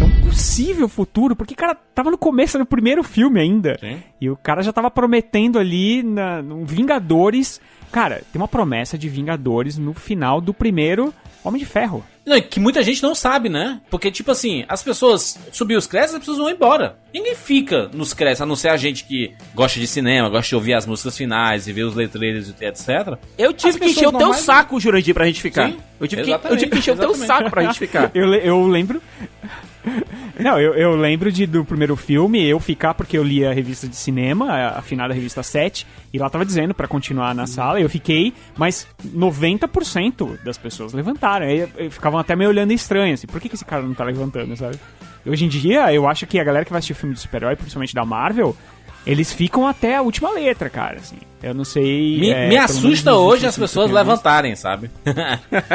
É 0.00 0.04
um 0.04 0.26
possível 0.26 0.88
futuro, 0.88 1.36
porque, 1.36 1.54
cara, 1.54 1.74
tava 1.74 2.10
no 2.10 2.18
começo 2.18 2.58
do 2.58 2.66
primeiro 2.66 3.02
filme 3.02 3.40
ainda. 3.40 3.78
Sim. 3.78 4.02
E 4.20 4.28
o 4.28 4.36
cara 4.36 4.62
já 4.62 4.72
tava 4.72 4.90
prometendo 4.90 5.58
ali 5.58 6.02
na, 6.02 6.42
no 6.42 6.66
Vingadores. 6.66 7.60
Cara, 7.92 8.22
tem 8.32 8.40
uma 8.40 8.48
promessa 8.48 8.98
de 8.98 9.08
Vingadores 9.08 9.78
no 9.78 9.94
final 9.94 10.40
do 10.40 10.52
primeiro 10.52 11.14
Homem 11.46 11.60
de 11.60 11.66
Ferro. 11.66 12.04
Não, 12.26 12.40
que 12.40 12.58
muita 12.58 12.82
gente 12.82 13.00
não 13.02 13.14
sabe, 13.14 13.48
né? 13.48 13.80
Porque, 13.88 14.10
tipo 14.10 14.32
assim, 14.32 14.64
as 14.68 14.82
pessoas 14.82 15.38
subir 15.52 15.76
os 15.76 15.86
créditos, 15.86 16.16
as 16.16 16.20
pessoas 16.20 16.38
vão 16.38 16.50
embora. 16.50 16.98
Ninguém 17.14 17.36
fica 17.36 17.88
nos 17.94 18.12
créditos, 18.12 18.42
a 18.42 18.46
não 18.46 18.56
ser 18.56 18.68
a 18.70 18.76
gente 18.76 19.04
que 19.04 19.32
gosta 19.54 19.78
de 19.78 19.86
cinema, 19.86 20.28
gosta 20.28 20.48
de 20.48 20.54
ouvir 20.56 20.74
as 20.74 20.84
músicas 20.86 21.16
finais 21.16 21.68
e 21.68 21.72
ver 21.72 21.84
os 21.84 21.94
letreiros 21.94 22.48
e 22.48 22.64
etc. 22.64 23.16
Eu 23.38 23.52
tive 23.52 23.78
que 23.78 23.86
encher 23.86 24.08
o 24.08 24.12
teu 24.12 24.34
saco, 24.34 24.80
Jurandir, 24.80 25.14
pra 25.14 25.24
gente 25.24 25.40
ficar. 25.40 25.68
Sim, 25.68 25.78
eu, 26.00 26.08
tive 26.08 26.22
que, 26.24 26.30
eu 26.32 26.56
tive 26.56 26.70
que 26.72 26.78
encher 26.78 26.94
o 26.94 26.98
teu 26.98 27.14
saco 27.14 27.48
pra 27.48 27.62
gente 27.62 27.78
ficar. 27.78 28.10
Eu, 28.12 28.34
eu 28.34 28.66
lembro. 28.66 29.00
Não, 30.38 30.60
eu, 30.60 30.74
eu 30.74 30.96
lembro 30.96 31.32
de, 31.32 31.46
do 31.46 31.64
primeiro 31.64 31.96
filme 31.96 32.44
eu 32.44 32.60
ficar 32.60 32.94
porque 32.94 33.16
eu 33.16 33.22
li 33.22 33.44
a 33.44 33.52
revista 33.52 33.88
de 33.88 33.96
cinema, 33.96 34.52
a, 34.52 34.78
a 34.78 34.82
finada 34.82 35.14
revista 35.14 35.42
7, 35.42 35.86
e 36.12 36.18
lá 36.18 36.28
tava 36.28 36.44
dizendo 36.44 36.74
pra 36.74 36.86
continuar 36.86 37.34
na 37.34 37.46
sala, 37.46 37.80
eu 37.80 37.88
fiquei, 37.88 38.34
mas 38.56 38.86
90% 39.04 40.42
das 40.44 40.58
pessoas 40.58 40.92
levantaram. 40.92 41.46
Aí 41.46 41.90
ficavam 41.90 42.18
até 42.18 42.36
meio 42.36 42.50
olhando 42.50 42.72
estranho, 42.72 43.14
assim, 43.14 43.26
por 43.26 43.40
que, 43.40 43.48
que 43.48 43.54
esse 43.54 43.64
cara 43.64 43.82
não 43.82 43.94
tá 43.94 44.04
levantando, 44.04 44.56
sabe? 44.56 44.78
Hoje 45.24 45.44
em 45.44 45.48
dia, 45.48 45.92
eu 45.92 46.06
acho 46.06 46.26
que 46.26 46.38
a 46.38 46.44
galera 46.44 46.64
que 46.64 46.70
vai 46.70 46.78
assistir 46.78 46.94
filme 46.94 47.14
de 47.14 47.20
super-herói, 47.20 47.56
principalmente 47.56 47.94
da 47.94 48.04
Marvel, 48.04 48.54
eles 49.06 49.32
ficam 49.32 49.66
até 49.66 49.96
a 49.96 50.02
última 50.02 50.30
letra, 50.30 50.68
cara, 50.68 50.96
assim. 50.96 51.16
Eu 51.42 51.54
não 51.54 51.64
sei. 51.64 52.18
Me, 52.18 52.30
é, 52.30 52.48
me 52.48 52.56
assusta 52.56 53.14
hoje 53.14 53.46
as 53.46 53.56
pessoas 53.56 53.88
vi. 53.88 53.94
levantarem, 53.94 54.54
sabe? 54.56 54.90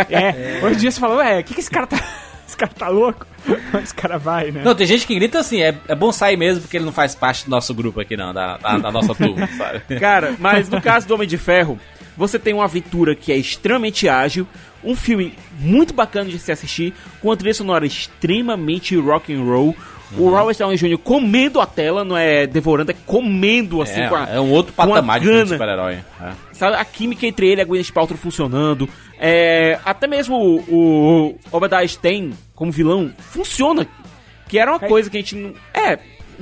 É, 0.09 0.59
hoje 0.63 0.75
em 0.75 0.79
dia 0.79 0.91
você 0.91 0.99
fala, 0.99 1.15
ué, 1.15 1.39
o 1.39 1.43
que, 1.43 1.53
que 1.53 1.59
esse 1.59 1.69
cara 1.69 1.87
tá. 1.87 1.97
Esse 2.51 2.57
cara 2.57 2.71
tá 2.73 2.89
louco? 2.89 3.25
Esse 3.81 3.95
cara 3.95 4.17
vai, 4.17 4.51
né? 4.51 4.61
Não, 4.61 4.75
tem 4.75 4.85
gente 4.85 5.07
que 5.07 5.15
grita 5.15 5.39
assim, 5.39 5.61
é, 5.61 5.73
é 5.87 5.95
bom 5.95 6.11
sair 6.11 6.35
mesmo 6.35 6.61
porque 6.61 6.75
ele 6.75 6.83
não 6.83 6.91
faz 6.91 7.15
parte 7.15 7.45
do 7.45 7.49
nosso 7.49 7.73
grupo 7.73 8.01
aqui, 8.01 8.17
não, 8.17 8.33
da, 8.33 8.57
da, 8.57 8.77
da 8.77 8.91
nossa 8.91 9.15
turma, 9.15 9.47
sabe? 9.57 9.81
Cara, 9.97 10.35
mas 10.37 10.67
no 10.67 10.79
caso 10.83 11.07
do 11.07 11.13
Homem 11.13 11.27
de 11.27 11.37
Ferro, 11.37 11.79
você 12.17 12.37
tem 12.37 12.53
uma 12.53 12.65
aventura 12.65 13.15
que 13.15 13.31
é 13.31 13.37
extremamente 13.37 14.09
ágil, 14.09 14.45
um 14.83 14.97
filme 14.97 15.33
muito 15.59 15.93
bacana 15.93 16.29
de 16.29 16.37
se 16.39 16.51
assistir, 16.51 16.93
com 17.21 17.29
uma 17.29 17.37
trilha 17.37 17.53
sonora 17.53 17.85
extremamente 17.85 18.97
rock 18.97 19.33
and 19.33 19.43
roll. 19.43 19.73
O 20.17 20.23
Uhum. 20.23 20.29
Robert 20.31 20.57
Downey 20.57 20.77
Jr. 20.77 20.97
comendo 20.97 21.61
a 21.61 21.65
tela, 21.65 22.03
não 22.03 22.17
é 22.17 22.45
devorando, 22.45 22.91
é 22.91 22.95
comendo 23.05 23.81
assim 23.81 24.01
É, 24.01 24.07
com 24.09 24.15
a, 24.15 24.27
é 24.29 24.39
um 24.41 24.51
outro 24.51 24.73
patamar 24.73 25.19
de 25.19 25.47
super-herói. 25.47 25.99
é. 26.21 26.31
Sabe, 26.51 26.75
a 26.75 26.83
química 26.85 27.25
entre 27.25 27.47
ele 27.47 27.61
e 27.61 27.63
a 27.63 27.65
Gwyneth 27.65 27.91
Paltrow 27.93 28.17
funcionando. 28.17 28.87
É, 29.19 29.79
até 29.85 30.07
mesmo 30.07 30.35
o, 30.35 30.59
o 30.69 31.39
Obadiah 31.51 31.83
Stane, 31.85 32.33
como 32.53 32.71
vilão, 32.71 33.11
funciona. 33.19 33.87
Que 34.47 34.59
era 34.59 34.71
uma 34.71 34.83
É. 34.85 34.87
coisa 34.87 35.09
que 35.09 35.17
a 35.17 35.21
gente 35.21 35.35
não... 35.35 35.53
É, 35.73 35.97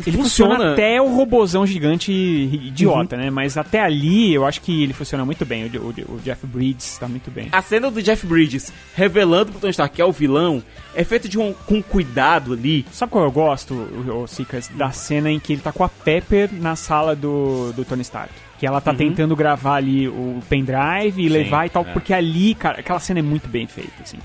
Ele 0.06 0.18
funciona, 0.18 0.74
até 0.74 1.02
o 1.02 1.08
robozão 1.16 1.66
gigante 1.66 2.12
idiota, 2.12 3.16
né? 3.18 3.30
Mas 3.30 3.58
até 3.58 3.82
ali 3.82 4.34
eu 4.34 4.46
acho 4.46 4.62
que 4.62 4.84
ele 4.84 4.94
funciona 4.94 5.26
muito 5.26 5.46
bem. 5.46 5.66
O, 5.66 5.78
o- 5.80 6.16
o 6.16 6.20
Jeff 6.24 6.46
Bridges 6.46 6.98
tá 6.98 7.08
muito 7.08 7.30
bem. 7.32 7.48
A 7.52 7.62
cena 7.62 7.90
do 7.92 8.02
Jeff 8.02 8.26
Bridges 8.26 8.72
revelando 8.96 9.52
pro 9.52 9.62
Tony 9.62 9.72
Stark 9.72 9.96
que 9.96 10.02
é 10.02 10.06
o 10.06 10.12
vilão 10.12 10.64
é 10.96 11.04
feita 11.04 11.28
de 11.30 11.38
um, 11.40 11.54
com 11.66 11.82
cuidado 11.82 12.54
ali. 12.54 12.86
Sabe 12.92 13.12
qual 13.12 13.24
eu 13.24 13.32
gosto, 13.32 13.74
o, 13.74 14.24
o 14.24 14.28
Sicas? 14.28 14.70
Da 14.76 14.92
cena 14.92 15.32
em 15.32 15.40
que 15.40 15.54
ele 15.54 15.62
tá 15.62 15.72
com 15.72 15.84
a 15.84 15.90
Pepper 15.90 16.50
na 16.54 16.76
sala 16.76 17.16
do, 17.16 17.72
do 17.74 17.84
Tony 17.86 18.02
Stark. 18.02 18.34
Que 18.60 18.68
ela 18.68 18.82
tá 18.82 18.94
tentando 18.94 19.36
gravar 19.38 19.76
ali 19.76 20.08
o 20.10 20.40
pendrive 20.50 21.22
e 21.24 21.30
levar 21.30 21.66
e 21.66 21.70
tal. 21.70 21.84
é. 21.84 21.94
Porque 21.94 22.14
ali, 22.14 22.54
cara, 22.54 22.80
aquela 22.82 23.00
cena 23.00 23.20
é 23.20 23.24
muito 23.24 23.48
bem 23.48 23.66
feita, 23.68 23.94
assim. 24.04 24.18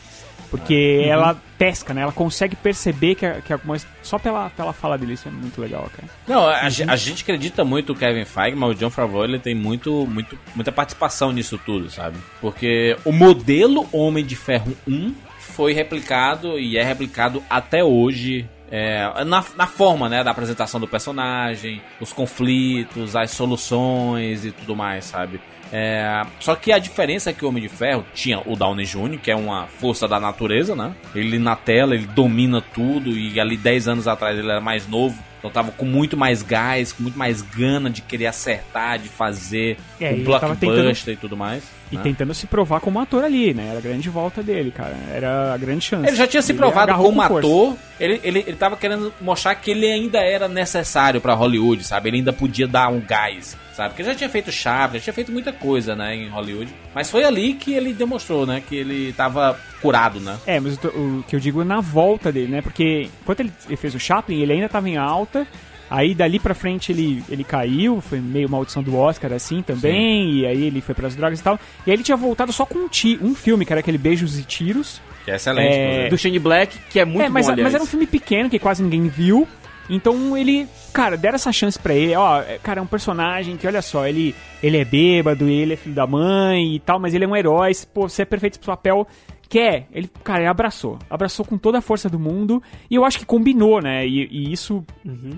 Porque 0.56 1.02
ela 1.06 1.36
pesca, 1.58 1.92
né? 1.94 2.02
Ela 2.02 2.12
consegue 2.12 2.54
perceber 2.54 3.14
que, 3.14 3.26
a- 3.26 3.40
que 3.40 3.52
alguma 3.52 3.76
só 4.02 4.18
pela, 4.18 4.50
pela 4.50 4.72
fala 4.72 4.96
dele, 4.96 5.14
isso 5.14 5.26
é 5.28 5.30
muito 5.30 5.60
legal, 5.60 5.90
cara. 5.94 6.08
Não, 6.28 6.46
a, 6.48 6.68
ge- 6.68 6.84
a 6.88 6.96
gente 6.96 7.22
acredita 7.22 7.64
muito 7.64 7.92
no 7.92 7.98
Kevin 7.98 8.24
Feige, 8.24 8.56
mas 8.56 8.70
o 8.70 8.74
John 8.74 8.90
Favreau 8.90 9.24
ele 9.24 9.38
tem 9.38 9.54
muito, 9.54 10.06
muito, 10.06 10.38
muita 10.54 10.70
participação 10.70 11.32
nisso 11.32 11.58
tudo, 11.64 11.90
sabe? 11.90 12.16
Porque 12.40 12.96
o 13.04 13.12
modelo 13.12 13.88
Homem 13.92 14.24
de 14.24 14.36
Ferro 14.36 14.76
1 14.86 15.14
foi 15.38 15.72
replicado 15.72 16.58
e 16.58 16.76
é 16.76 16.82
replicado 16.84 17.42
até 17.48 17.82
hoje 17.82 18.48
é, 18.70 19.24
na, 19.24 19.44
na 19.56 19.66
forma 19.66 20.08
né, 20.08 20.24
da 20.24 20.30
apresentação 20.32 20.80
do 20.80 20.88
personagem, 20.88 21.80
os 22.00 22.12
conflitos, 22.12 23.14
as 23.14 23.30
soluções 23.30 24.44
e 24.44 24.50
tudo 24.50 24.74
mais, 24.74 25.04
sabe? 25.04 25.40
É, 25.72 26.22
só 26.40 26.55
que 26.55 26.72
a 26.72 26.79
diferença 26.79 27.31
é 27.31 27.33
que 27.33 27.44
o 27.44 27.48
Homem 27.48 27.62
de 27.62 27.68
Ferro 27.68 28.05
tinha 28.14 28.40
o 28.46 28.55
Downey 28.55 28.87
Jr., 28.87 29.18
que 29.18 29.31
é 29.31 29.37
uma 29.37 29.66
força 29.66 30.07
da 30.07 30.20
natureza, 30.20 30.74
né? 30.77 30.92
Ele 31.14 31.38
na 31.38 31.57
tela, 31.57 31.94
ele 31.94 32.07
domina 32.07 32.61
tudo 32.61 33.11
e 33.11 33.40
ali 33.40 33.57
10 33.57 33.88
anos 33.88 34.09
atrás 34.09 34.38
ele 34.38 34.50
era 34.50 34.61
mais 34.61 34.87
novo, 34.87 35.18
então 35.38 35.50
tava 35.50 35.72
com 35.72 35.85
muito 35.85 36.16
mais 36.16 36.42
gás, 36.42 36.92
com 36.92 37.03
muito 37.03 37.18
mais 37.18 37.42
gana 37.42 37.90
de 37.90 38.03
querer 38.03 38.27
acertar, 38.27 38.98
de 38.98 39.09
fazer 39.09 39.77
É, 40.00 40.12
um 40.12 40.24
blockbuster 40.24 41.14
e 41.14 41.16
tudo 41.16 41.37
mais. 41.37 41.64
E 41.92 41.96
né? 41.96 42.02
tentando 42.02 42.34
se 42.34 42.46
provar 42.46 42.80
como 42.80 42.98
ator 42.98 43.24
ali, 43.24 43.52
né? 43.54 43.68
Era 43.68 43.78
a 43.78 43.82
grande 43.82 44.08
volta 44.08 44.42
dele, 44.42 44.70
cara. 44.70 44.96
Era 45.12 45.54
a 45.54 45.56
grande 45.56 45.84
chance. 45.84 46.06
Ele 46.06 46.16
já 46.16 46.26
tinha 46.26 46.42
se 46.42 46.52
Ele 46.52 46.58
provado 46.58 46.94
como 46.94 47.26
com 47.26 47.36
ator. 47.36 47.76
Ele, 48.00 48.20
ele, 48.24 48.38
ele 48.46 48.56
tava 48.56 48.76
querendo 48.76 49.12
mostrar 49.20 49.54
que 49.54 49.70
ele 49.70 49.86
ainda 49.86 50.18
era 50.18 50.48
necessário 50.48 51.20
pra 51.20 51.34
Hollywood, 51.34 51.84
sabe? 51.84 52.08
Ele 52.08 52.18
ainda 52.18 52.32
podia 52.32 52.66
dar 52.66 52.88
um 52.88 53.00
gás, 53.00 53.56
sabe? 53.72 53.90
Porque 53.90 54.02
ele 54.02 54.10
já 54.10 54.14
tinha 54.14 54.30
feito 54.30 54.50
Chaves, 54.50 55.00
já 55.00 55.04
tinha 55.04 55.14
feito 55.14 55.30
muita 55.30 55.52
coisa, 55.52 55.94
né, 55.94 56.16
em 56.16 56.28
Hollywood. 56.28 56.74
Mas 56.94 57.10
foi 57.10 57.24
ali 57.24 57.54
que 57.54 57.72
ele 57.72 57.92
demonstrou, 57.92 58.46
né, 58.46 58.62
que 58.66 58.74
ele 58.74 59.12
tava 59.12 59.58
curado, 59.80 60.18
né? 60.18 60.36
É, 60.46 60.58
mas 60.58 60.76
o 60.82 61.24
que 61.28 61.36
eu 61.36 61.40
digo 61.40 61.60
é 61.60 61.64
na 61.64 61.80
volta 61.80 62.32
dele, 62.32 62.50
né? 62.50 62.62
Porque 62.62 63.08
enquanto 63.22 63.40
ele, 63.40 63.52
ele 63.66 63.76
fez 63.76 63.94
o 63.94 64.00
Chaplin, 64.00 64.40
ele 64.40 64.54
ainda 64.54 64.68
tava 64.68 64.88
em 64.88 64.96
alta. 64.96 65.46
Aí 65.90 66.14
dali 66.14 66.38
pra 66.38 66.54
frente 66.54 66.92
ele, 66.92 67.22
ele 67.28 67.44
caiu, 67.44 68.00
foi 68.00 68.20
meio 68.20 68.48
maldição 68.48 68.82
do 68.82 68.96
Oscar 68.96 69.32
assim 69.32 69.62
também, 69.62 70.40
e 70.40 70.46
aí 70.46 70.64
ele 70.64 70.80
foi 70.80 70.94
pras 70.94 71.14
drogas 71.14 71.40
e 71.40 71.42
tal. 71.42 71.58
E 71.86 71.90
aí 71.90 71.96
ele 71.96 72.02
tinha 72.02 72.16
voltado 72.16 72.52
só 72.52 72.64
com 72.64 72.78
um, 72.80 72.88
ti, 72.88 73.18
um 73.22 73.34
filme, 73.34 73.64
que 73.64 73.72
era 73.72 73.80
aquele 73.80 73.98
Beijos 73.98 74.38
e 74.38 74.44
Tiros. 74.44 75.00
Que 75.24 75.30
é 75.30 75.36
excelente. 75.36 75.76
É. 75.76 76.08
Do 76.08 76.18
Shane 76.18 76.38
Black, 76.38 76.78
que 76.90 76.98
é 76.98 77.04
muito 77.04 77.22
é, 77.22 77.28
mas, 77.28 77.46
bom, 77.46 77.52
aliás. 77.52 77.66
mas 77.66 77.74
era 77.74 77.82
um 77.82 77.86
filme 77.86 78.06
pequeno 78.06 78.50
que 78.50 78.58
quase 78.58 78.82
ninguém 78.82 79.08
viu. 79.08 79.46
Então 79.88 80.36
ele 80.36 80.66
cara, 80.94 81.16
deram 81.16 81.34
essa 81.34 81.52
chance 81.52 81.78
pra 81.78 81.92
ele. 81.92 82.14
Ó, 82.14 82.40
é, 82.40 82.58
cara, 82.62 82.78
é 82.78 82.82
um 82.82 82.86
personagem 82.86 83.56
que, 83.56 83.66
olha 83.66 83.82
só, 83.82 84.06
ele, 84.06 84.34
ele 84.62 84.78
é 84.78 84.84
bêbado, 84.84 85.48
ele 85.48 85.74
é 85.74 85.76
filho 85.76 85.94
da 85.94 86.06
mãe 86.06 86.76
e 86.76 86.80
tal, 86.80 87.00
mas 87.00 87.12
ele 87.12 87.24
é 87.24 87.28
um 87.28 87.36
herói. 87.36 87.72
Pô, 87.92 88.08
você 88.08 88.22
é 88.22 88.24
perfeito 88.24 88.58
pro 88.60 88.68
papel. 88.68 89.06
Quer? 89.54 89.86
Ele, 89.92 90.10
cara, 90.24 90.40
ele 90.40 90.48
abraçou. 90.48 90.98
Abraçou 91.08 91.46
com 91.46 91.56
toda 91.56 91.78
a 91.78 91.80
força 91.80 92.08
do 92.08 92.18
mundo. 92.18 92.60
E 92.90 92.96
eu 92.96 93.04
acho 93.04 93.20
que 93.20 93.24
combinou, 93.24 93.80
né? 93.80 94.04
E, 94.04 94.26
e 94.28 94.52
isso, 94.52 94.84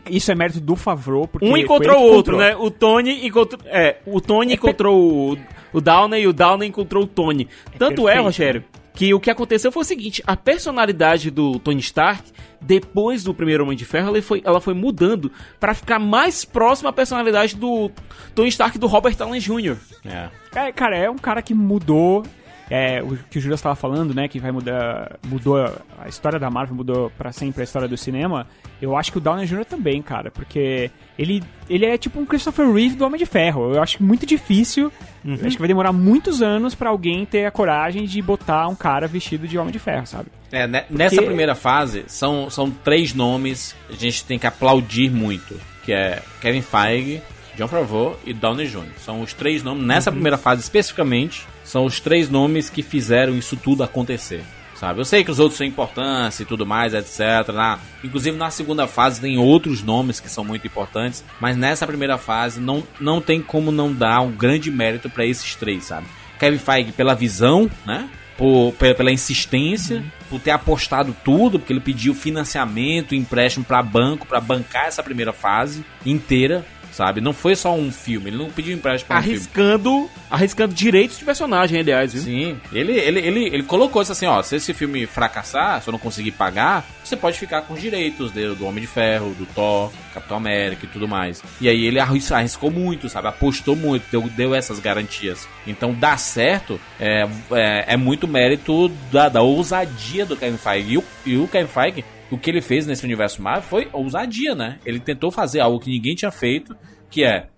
isso 0.09 0.33
é 0.33 0.35
mérito 0.35 0.59
do 0.59 0.75
Favreau. 0.75 1.29
Porque 1.29 1.47
Um 1.47 1.55
encontrou 1.55 1.99
o 1.99 2.03
outro, 2.15 2.33
comprou. 2.33 2.39
né? 2.39 2.57
O 2.59 2.71
Tony 2.71 3.27
encontrou. 3.27 3.61
É, 3.67 3.99
o 4.07 4.19
Tony 4.19 4.55
encontrou 4.55 4.99
o, 5.35 5.39
o 5.71 5.81
Downey 5.83 6.23
e 6.23 6.27
o 6.27 6.33
Downey 6.33 6.67
encontrou 6.67 7.05
o 7.05 7.07
Tony. 7.07 7.47
Tanto 7.79 8.09
é, 8.09 8.13
perfeito, 8.13 8.25
Rogério, 8.25 8.65
que 8.95 9.13
o 9.13 9.21
que 9.21 9.31
aconteceu 9.31 9.71
foi 9.71 9.83
o 9.83 9.85
seguinte: 9.85 10.23
a 10.27 10.35
personalidade 10.35 11.31
do 11.31 11.59
Tony 11.59 11.81
Stark, 11.81 12.23
depois 12.59 13.23
do 13.23 13.35
primeiro 13.35 13.65
Homem 13.65 13.77
de 13.77 13.85
Ferro, 13.85 14.09
ela 14.09 14.23
foi, 14.23 14.41
ela 14.47 14.63
foi 14.63 14.73
mudando 14.73 15.31
pra 15.61 15.75
ficar 15.75 15.99
mais 15.99 16.43
próxima 16.43 16.89
à 16.89 16.93
personalidade 16.95 17.55
do 17.55 17.91
Tony 18.35 18.49
Stark 18.49 18.79
e 18.79 18.81
do 18.81 18.87
Robert 18.87 19.15
Downey 19.15 19.41
Jr. 19.41 19.77
É. 20.07 20.31
É, 20.55 20.73
cara, 20.73 20.97
é 20.97 21.11
um 21.11 21.19
cara 21.19 21.43
que 21.43 21.53
mudou. 21.53 22.23
É, 22.69 23.01
o 23.03 23.17
que 23.31 23.39
o 23.39 23.41
Júlio 23.41 23.55
estava 23.55 23.77
falando, 23.77 24.13
né? 24.13 24.27
Que 24.27 24.41
vai 24.41 24.51
mudar. 24.51 25.19
Mudou 25.27 25.57
a- 25.57 26.09
história 26.09 26.39
da 26.39 26.51
Marvel, 26.51 26.75
mudou 26.75 27.11
pra 27.17 27.31
sempre 27.31 27.61
a 27.61 27.65
história 27.65 27.87
do 27.87 27.97
cinema. 27.97 28.47
Eu 28.83 28.97
acho 28.97 29.13
que 29.13 29.19
o 29.19 29.21
Downey 29.21 29.47
Jr. 29.47 29.65
também, 29.65 30.03
cara. 30.03 30.31
Porque 30.33 30.91
ele, 31.17 31.43
ele 31.71 31.87
é 31.87 31.97
tipo 31.97 32.19
um 32.19 32.27
Christopher 32.27 32.69
Reeve 32.73 32.97
do 32.97 33.05
Homem 33.07 33.19
de 33.19 33.25
Ferro. 33.27 33.73
Eu 33.75 33.81
acho 33.83 34.03
muito 34.03 34.27
difícil. 34.27 34.93
Uhum. 35.25 35.35
Acho 35.35 35.51
que 35.57 35.59
vai 35.59 35.69
demorar 35.69 35.93
muitos 35.93 36.43
anos 36.43 36.75
pra 36.75 36.91
alguém 36.91 37.25
ter 37.25 37.47
a 37.47 37.51
coragem 37.53 38.05
de 38.05 38.21
botar 38.21 38.67
um 38.69 38.75
cara 38.75 39.07
vestido 39.07 39.47
de 39.47 39.57
Homem 39.57 39.73
de 39.73 39.79
Ferro, 39.79 40.07
sabe? 40.07 40.27
É, 40.51 40.67
né, 40.67 40.85
nessa 40.91 41.15
Porque- 41.17 41.27
primeira 41.27 41.55
fase, 41.55 42.05
são, 42.09 42.51
são 42.51 42.71
três 42.71 43.15
nomes 43.15 43.75
que 43.89 43.95
a 43.95 43.99
gente 43.99 44.25
tem 44.25 44.39
que 44.39 44.47
aplaudir 44.47 45.11
muito. 45.11 45.55
Que 45.85 45.93
é 45.93 46.21
Kevin 46.41 46.63
Feige, 46.63 47.23
John 47.57 47.69
Favreau 47.69 48.19
e 48.27 48.33
Downey 48.35 48.67
Jr. 48.67 48.83
São 48.99 49.21
os 49.23 49.33
três 49.33 49.63
nomes, 49.63 49.85
nessa 49.87 50.11
primeira 50.11 50.37
fase 50.37 50.61
especificamente, 50.63 51.47
são 51.67 51.85
os 51.85 52.01
três 52.01 52.31
nomes 52.31 52.71
que 52.71 52.83
fizeram 52.83 53.37
isso 53.37 53.57
tudo 53.57 53.83
acontecer. 53.83 54.43
Sabe? 54.75 55.01
Eu 55.01 55.07
sei 55.07 55.25
que 55.25 55.31
os 55.31 55.39
outros 55.39 55.57
têm 55.59 55.69
importância 55.69 56.43
e 56.43 56.47
tudo 56.47 56.67
mais, 56.67 56.93
etc. 56.93 57.21
Na, 57.55 57.79
inclusive 58.05 58.37
na 58.37 58.51
segunda 58.51 58.87
fase 58.87 59.23
tem 59.23 59.39
outros 59.39 59.83
nomes 59.83 60.21
que 60.21 60.29
são 60.29 60.45
muito 60.45 60.67
importantes, 60.67 61.25
mas 61.41 61.57
nessa 61.57 61.87
primeira 61.87 62.19
fase 62.19 62.61
não, 62.61 62.83
não 63.01 63.19
tem 63.21 63.41
como 63.41 63.73
não 63.73 63.91
dar 63.91 64.21
um 64.21 64.31
grande 64.33 64.71
mérito 64.71 65.09
pra 65.09 65.25
esses 65.25 65.55
três, 65.55 65.85
sabe? 65.85 66.07
Kevin 66.39 66.59
Feige 66.59 66.93
pela 66.93 67.15
visão, 67.15 67.71
né? 67.87 68.07
Por, 68.37 68.73
pe- 68.79 68.93
pela 68.93 69.11
insistência, 69.11 70.05
por 70.29 70.39
ter 70.39 70.51
apostado 70.51 71.17
tudo, 71.25 71.59
porque 71.59 71.73
ele 71.73 71.81
pediu 71.81 72.15
financiamento, 72.15 73.15
empréstimo 73.15 73.65
pra 73.65 73.83
banco 73.83 74.27
pra 74.27 74.43
bancar 74.43 74.89
essa 74.89 75.03
primeira 75.03 75.33
fase 75.33 75.83
inteira, 76.05 76.67
sabe? 76.97 77.21
Não 77.21 77.33
foi 77.35 77.55
só 77.55 77.75
um 77.75 77.93
filme, 77.93 78.31
ele 78.31 78.39
não 78.39 78.51
pediu 78.51 78.75
empréstimo 78.75 79.09
pra 79.09 79.19
um 79.19 79.23
filme. 79.23 79.37
Arriscando, 79.37 80.11
arriscando 80.31 80.75
direitos 80.75 81.19
de 81.19 81.25
personagem, 81.25 81.79
aliás, 81.81 82.15
viu? 82.15 82.23
Sim, 82.23 82.61
ele, 82.73 82.93
ele, 82.93 83.21
ele, 83.21 83.45
ele 83.49 83.63
colocou 83.65 84.01
isso 84.01 84.13
assim, 84.13 84.25
ó, 84.27 84.43
se 84.43 84.57
esse 84.57 84.73
filme 84.73 85.05
fracassar, 85.07 85.83
se 85.83 85.89
eu 85.89 85.93
não 85.93 85.99
conseguir 85.99 86.31
pagar, 86.33 86.87
você 87.05 87.15
pode 87.17 87.39
ficar 87.39 87.63
com 87.63 87.75
os 87.75 87.81
direitos 87.81 88.33
dele, 88.33 88.55
do 88.55 88.65
Homem 88.67 88.81
de 88.81 88.87
Ferro, 88.87 89.35
do 89.35 89.45
Thor, 89.47 89.93
Capitão 90.15 90.39
América 90.39 90.87
e 90.87 90.89
tudo 90.89 91.07
mais. 91.07 91.43
E 91.61 91.69
aí 91.69 91.85
ele 91.85 92.01
arris- 92.01 92.33
arriscou 92.33 92.71
muito, 92.71 93.09
sabe? 93.09 93.29
Apostou 93.29 93.77
muito, 93.77 94.05
deu, 94.11 94.23
deu 94.31 94.55
essas 94.55 94.79
garantias. 94.81 95.47
Então 95.67 95.93
dar 95.93 96.19
certo 96.19 96.81
é, 96.99 97.29
é, 97.53 97.85
é 97.89 97.97
muito 97.97 98.27
mérito 98.27 98.89
da, 99.13 99.29
da 99.29 99.43
ousadia 99.43 100.25
do 100.25 100.37
Kevin 100.37 100.57
Feige. 100.57 100.93
E 100.95 100.99
o, 100.99 101.05
e 101.27 101.37
o 101.37 101.47
Kevin 101.47 101.69
Feige, 101.69 102.05
o 102.31 102.39
que 102.39 102.51
ele 102.51 102.61
fez 102.61 102.87
nesse 102.87 103.05
universo 103.05 103.41
Marvel 103.43 103.63
foi 103.63 103.89
ousadia, 103.93 104.55
né? 104.55 104.79
Ele 104.85 104.99
tentou 104.99 105.31
fazer 105.31 105.61
algo 105.61 105.81
que 105.81 105.91
ninguém 105.91 106.15
tinha 106.15 106.31
feito, 106.31 106.77
que 107.11 107.25
é 107.25 107.49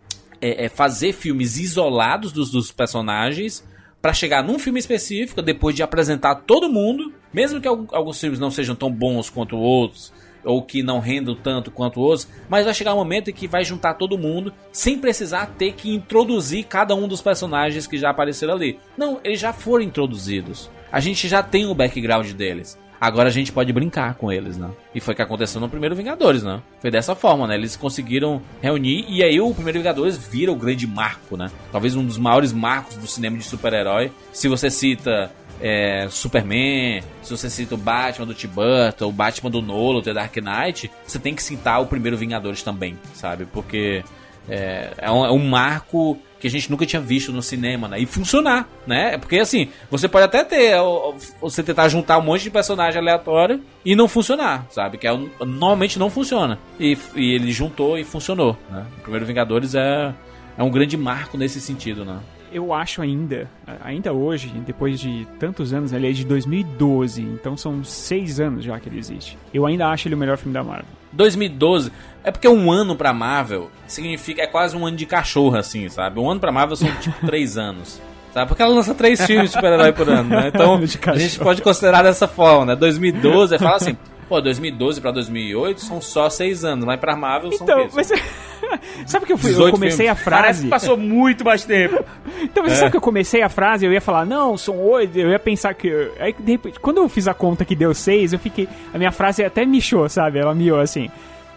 é, 0.41 0.67
é 0.67 0.69
fazer 0.69 1.13
filmes 1.13 1.59
isolados 1.59 2.33
dos, 2.33 2.51
dos 2.51 2.71
personagens 2.71 3.67
pra 4.01 4.13
chegar 4.13 4.43
num 4.43 4.59
filme 4.59 4.79
específico 4.79 5.43
depois 5.43 5.75
de 5.75 5.83
apresentar 5.83 6.37
todo 6.37 6.71
mundo, 6.71 7.13
mesmo 7.33 7.61
que 7.61 7.69
alguns 7.69 8.21
filmes 8.21 8.39
não 8.39 8.51
sejam 8.51 8.75
tão 8.75 8.91
bons 8.91 9.29
quanto 9.29 9.57
outros 9.57 10.13
ou 10.45 10.63
que 10.63 10.83
não 10.83 11.01
rendam 11.01 11.35
tanto 11.35 11.71
quanto 11.71 12.01
outros, 12.01 12.29
mas 12.49 12.65
vai 12.65 12.73
chegar 12.73 12.95
um 12.95 12.99
momento 12.99 13.29
em 13.29 13.35
que 13.35 13.49
vai 13.49 13.65
juntar 13.65 13.95
todo 13.95 14.17
mundo 14.17 14.55
sem 14.73 14.97
precisar 14.97 15.47
ter 15.59 15.73
que 15.73 15.93
introduzir 15.93 16.65
cada 16.65 16.95
um 16.95 17.09
dos 17.09 17.21
personagens 17.21 17.87
que 17.87 17.99
já 17.99 18.11
apareceram 18.11 18.55
ali. 18.55 18.79
Não, 18.97 19.21
eles 19.25 19.41
já 19.41 19.53
foram 19.53 19.85
introduzidos. 19.85 20.71
A 20.91 21.01
gente 21.01 21.29
já 21.29 21.43
tem 21.43 21.67
o 21.67 21.75
background 21.75 22.31
deles. 22.33 22.79
Agora 23.01 23.29
a 23.29 23.33
gente 23.33 23.53
pode 23.53 23.73
brincar 23.73 24.15
com 24.15 24.33
eles, 24.33 24.57
né? 24.57 24.71
E 24.95 25.01
foi 25.01 25.15
o 25.15 25.17
que 25.17 25.23
aconteceu 25.23 25.61
no 25.61 25.69
primeiro 25.69 25.95
Vingadores, 25.95 26.43
né? 26.43 26.61
Foi 26.81 26.91
dessa 26.91 27.15
forma, 27.15 27.47
né? 27.47 27.55
Eles 27.55 27.77
conseguiram 27.77 28.43
reunir 28.61 29.05
e 29.09 29.23
aí 29.23 29.41
o 29.41 29.55
primeiro 29.55 29.79
Vingadores 29.79 30.17
vira 30.17 30.51
o 30.51 30.57
grande 30.57 30.87
marco, 30.87 31.37
né? 31.37 31.51
Talvez 31.71 31.95
um 31.95 32.05
dos 32.05 32.19
maiores 32.19 32.53
marcos 32.53 32.97
do 32.97 33.07
cinema 33.07 33.37
de 33.37 33.45
super-herói. 33.45 34.11
Se 34.33 34.49
você 34.49 34.69
cita 34.71 35.31
é, 35.61 36.07
Superman, 36.11 37.03
se 37.23 37.31
você 37.31 37.49
cita 37.49 37.75
o 37.75 37.79
Batman 37.79 38.27
do 38.27 38.35
Tim 38.35 38.49
Burton, 38.49 39.07
o 39.09 39.13
Batman 39.13 39.51
do 39.51 39.63
Nolan, 39.63 40.03
The 40.03 40.15
Dark 40.15 40.37
Knight, 40.37 40.91
você 41.07 41.19
tem 41.19 41.35
que 41.35 41.43
citar 41.43 41.81
o 41.81 41.87
primeiro 41.87 42.17
Vingadores 42.17 42.63
também, 42.63 42.99
sabe? 43.15 43.47
Porque 43.47 44.03
é, 44.49 44.93
é, 44.99 45.11
um, 45.11 45.25
é 45.25 45.31
um 45.31 45.49
marco 45.49 46.19
que 46.41 46.47
a 46.47 46.51
gente 46.51 46.71
nunca 46.71 46.87
tinha 46.87 47.01
visto 47.01 47.33
no 47.33 47.43
cinema, 47.43 47.89
né? 47.89 48.01
E 48.01 48.07
funcionar, 48.07 48.69
né? 48.87 49.19
Porque 49.19 49.39
assim, 49.39 49.69
você 49.91 50.09
pode 50.09 50.25
até 50.25 50.45
ter, 50.45 50.77
ó, 50.77 51.15
você 51.41 51.63
tentar 51.63 51.89
juntar 51.89 52.19
um 52.19 52.23
monte 52.23 52.45
de 52.45 52.51
personagem 52.51 53.01
aleatório 53.01 53.61
e 53.85 53.97
não 53.97 54.09
funcionar, 54.09 54.67
sabe? 54.71 54.99
Que 54.99 55.07
é, 55.07 55.19
normalmente 55.41 55.99
não 55.99 56.11
funciona. 56.11 56.59
E, 56.79 56.97
e 57.15 57.35
ele 57.35 57.51
juntou 57.53 57.99
e 57.99 58.05
funcionou, 58.05 58.57
né? 58.71 58.87
O 58.99 59.03
primeiro 59.03 59.27
Vingadores 59.27 59.75
é, 59.75 60.15
é 60.57 60.63
um 60.63 60.71
grande 60.71 60.97
marco 60.97 61.37
nesse 61.37 61.61
sentido, 61.61 62.05
né? 62.05 62.19
Eu 62.53 62.73
acho 62.73 63.03
ainda, 63.03 63.49
ainda 63.83 64.13
hoje, 64.13 64.49
depois 64.67 64.99
de 64.99 65.27
tantos 65.39 65.73
anos, 65.73 65.93
ele 65.93 66.09
é 66.09 66.13
de 66.13 66.25
2012, 66.25 67.23
então 67.23 67.57
são 67.57 67.85
seis 67.85 68.41
anos 68.41 68.65
já 68.65 68.79
que 68.81 68.89
ele 68.89 68.99
existe. 68.99 69.37
Eu 69.53 69.67
ainda 69.67 69.89
acho 69.89 70.09
ele 70.09 70.15
o 70.15 70.19
melhor 70.19 70.37
filme 70.37 70.55
da 70.55 70.63
Marvel. 70.65 70.87
2012 71.13 71.93
é 72.23 72.31
porque 72.31 72.49
um 72.49 72.71
ano 72.71 72.95
pra 72.95 73.13
Marvel 73.13 73.71
significa 73.87 74.43
é 74.43 74.47
quase 74.47 74.77
um 74.77 74.87
ano 74.87 74.97
de 74.97 75.07
cachorro 75.07 75.57
assim, 75.57 75.89
sabe? 75.89 76.21
Um 76.21 76.31
ano 76.31 76.41
pra 76.41 76.53
Marvel 76.53 76.77
são 76.77 76.91
tipo 76.97 77.17
três 77.27 77.57
anos. 77.57 78.01
Sabe? 78.33 78.49
Porque 78.49 78.63
ela 78.63 78.75
lança 78.75 78.95
três 78.95 79.25
filmes 79.25 79.51
de 79.51 79.57
super-herói 79.57 79.93
por 79.93 80.09
ano, 80.09 80.29
né? 80.29 80.49
Então 80.55 80.75
a 80.77 81.19
gente 81.19 81.39
pode 81.39 81.63
considerar 81.63 82.03
dessa 82.03 82.29
forma, 82.29 82.67
né? 82.67 82.77
2012 82.77 83.55
é 83.55 83.59
fala 83.59 83.77
assim, 83.77 83.97
pô, 84.29 84.41
2012 84.41 85.01
pra 85.01 85.11
2008 85.11 85.81
são 85.81 86.01
só 86.01 86.29
seis 86.29 86.65
anos, 86.65 86.85
mas 86.85 87.01
pra 87.01 87.17
Marvel 87.17 87.51
são 87.53 87.65
Então, 87.65 87.89
mas 87.95 88.11
sabe 89.07 89.27
que 89.27 89.33
eu 89.33 89.39
fui, 89.39 89.51
eu 89.51 89.55
18 89.55 89.73
comecei 89.75 90.07
filmes. 90.07 90.23
a 90.27 90.31
Parece 90.31 90.43
frase. 90.47 90.63
que 90.65 90.69
passou 90.69 90.97
muito 90.97 91.45
mais 91.45 91.65
tempo. 91.65 92.05
Então, 92.41 92.63
você 92.63 92.77
sabe 92.77 92.93
que 92.93 92.97
eu 92.97 93.01
comecei 93.01 93.43
a 93.43 93.49
frase, 93.49 93.85
eu 93.85 93.93
ia 93.93 94.01
falar, 94.01 94.25
não, 94.25 94.57
são 94.57 94.79
oito, 94.79 95.19
eu 95.19 95.29
ia 95.31 95.41
pensar 95.41 95.75
que. 95.75 95.91
Aí, 96.21 96.33
de 96.39 96.53
repente, 96.53 96.79
quando 96.79 96.99
eu 96.99 97.09
fiz 97.09 97.27
a 97.27 97.35
conta 97.35 97.65
que 97.65 97.75
deu 97.75 97.93
seis, 97.93 98.33
eu 98.33 98.39
fiquei. 98.39 98.69
A 98.95 98.99
minha 98.99 99.11
frase 99.11 99.43
até 99.45 99.65
michou, 99.67 100.09
sabe? 100.09 100.39
Ela 100.39 100.55
miou 100.55 100.79
assim. 100.79 101.11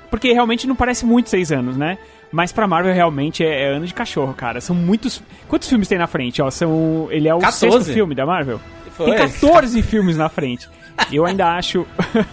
Porque 0.09 0.33
realmente 0.33 0.65
não 0.65 0.75
parece 0.75 1.05
muito 1.05 1.29
seis 1.29 1.51
anos, 1.51 1.77
né? 1.77 1.99
Mas 2.31 2.51
pra 2.51 2.65
Marvel 2.67 2.93
realmente 2.93 3.43
é, 3.45 3.65
é 3.65 3.67
ano 3.75 3.85
de 3.85 3.93
cachorro, 3.93 4.33
cara. 4.33 4.59
São 4.59 4.75
muitos. 4.75 5.21
Quantos 5.47 5.69
filmes 5.69 5.87
tem 5.87 5.99
na 5.99 6.07
frente? 6.07 6.41
Ó, 6.41 6.49
são. 6.49 7.07
Ele 7.11 7.27
é 7.27 7.35
o 7.35 7.39
14. 7.39 7.59
sexto 7.77 7.93
filme 7.93 8.15
da 8.15 8.25
Marvel? 8.25 8.59
Foi. 8.91 9.05
Tem 9.11 9.17
14 9.17 9.81
filmes 9.83 10.17
na 10.17 10.29
frente. 10.29 10.67
Eu 11.11 11.25
ainda 11.25 11.55
acho. 11.55 11.85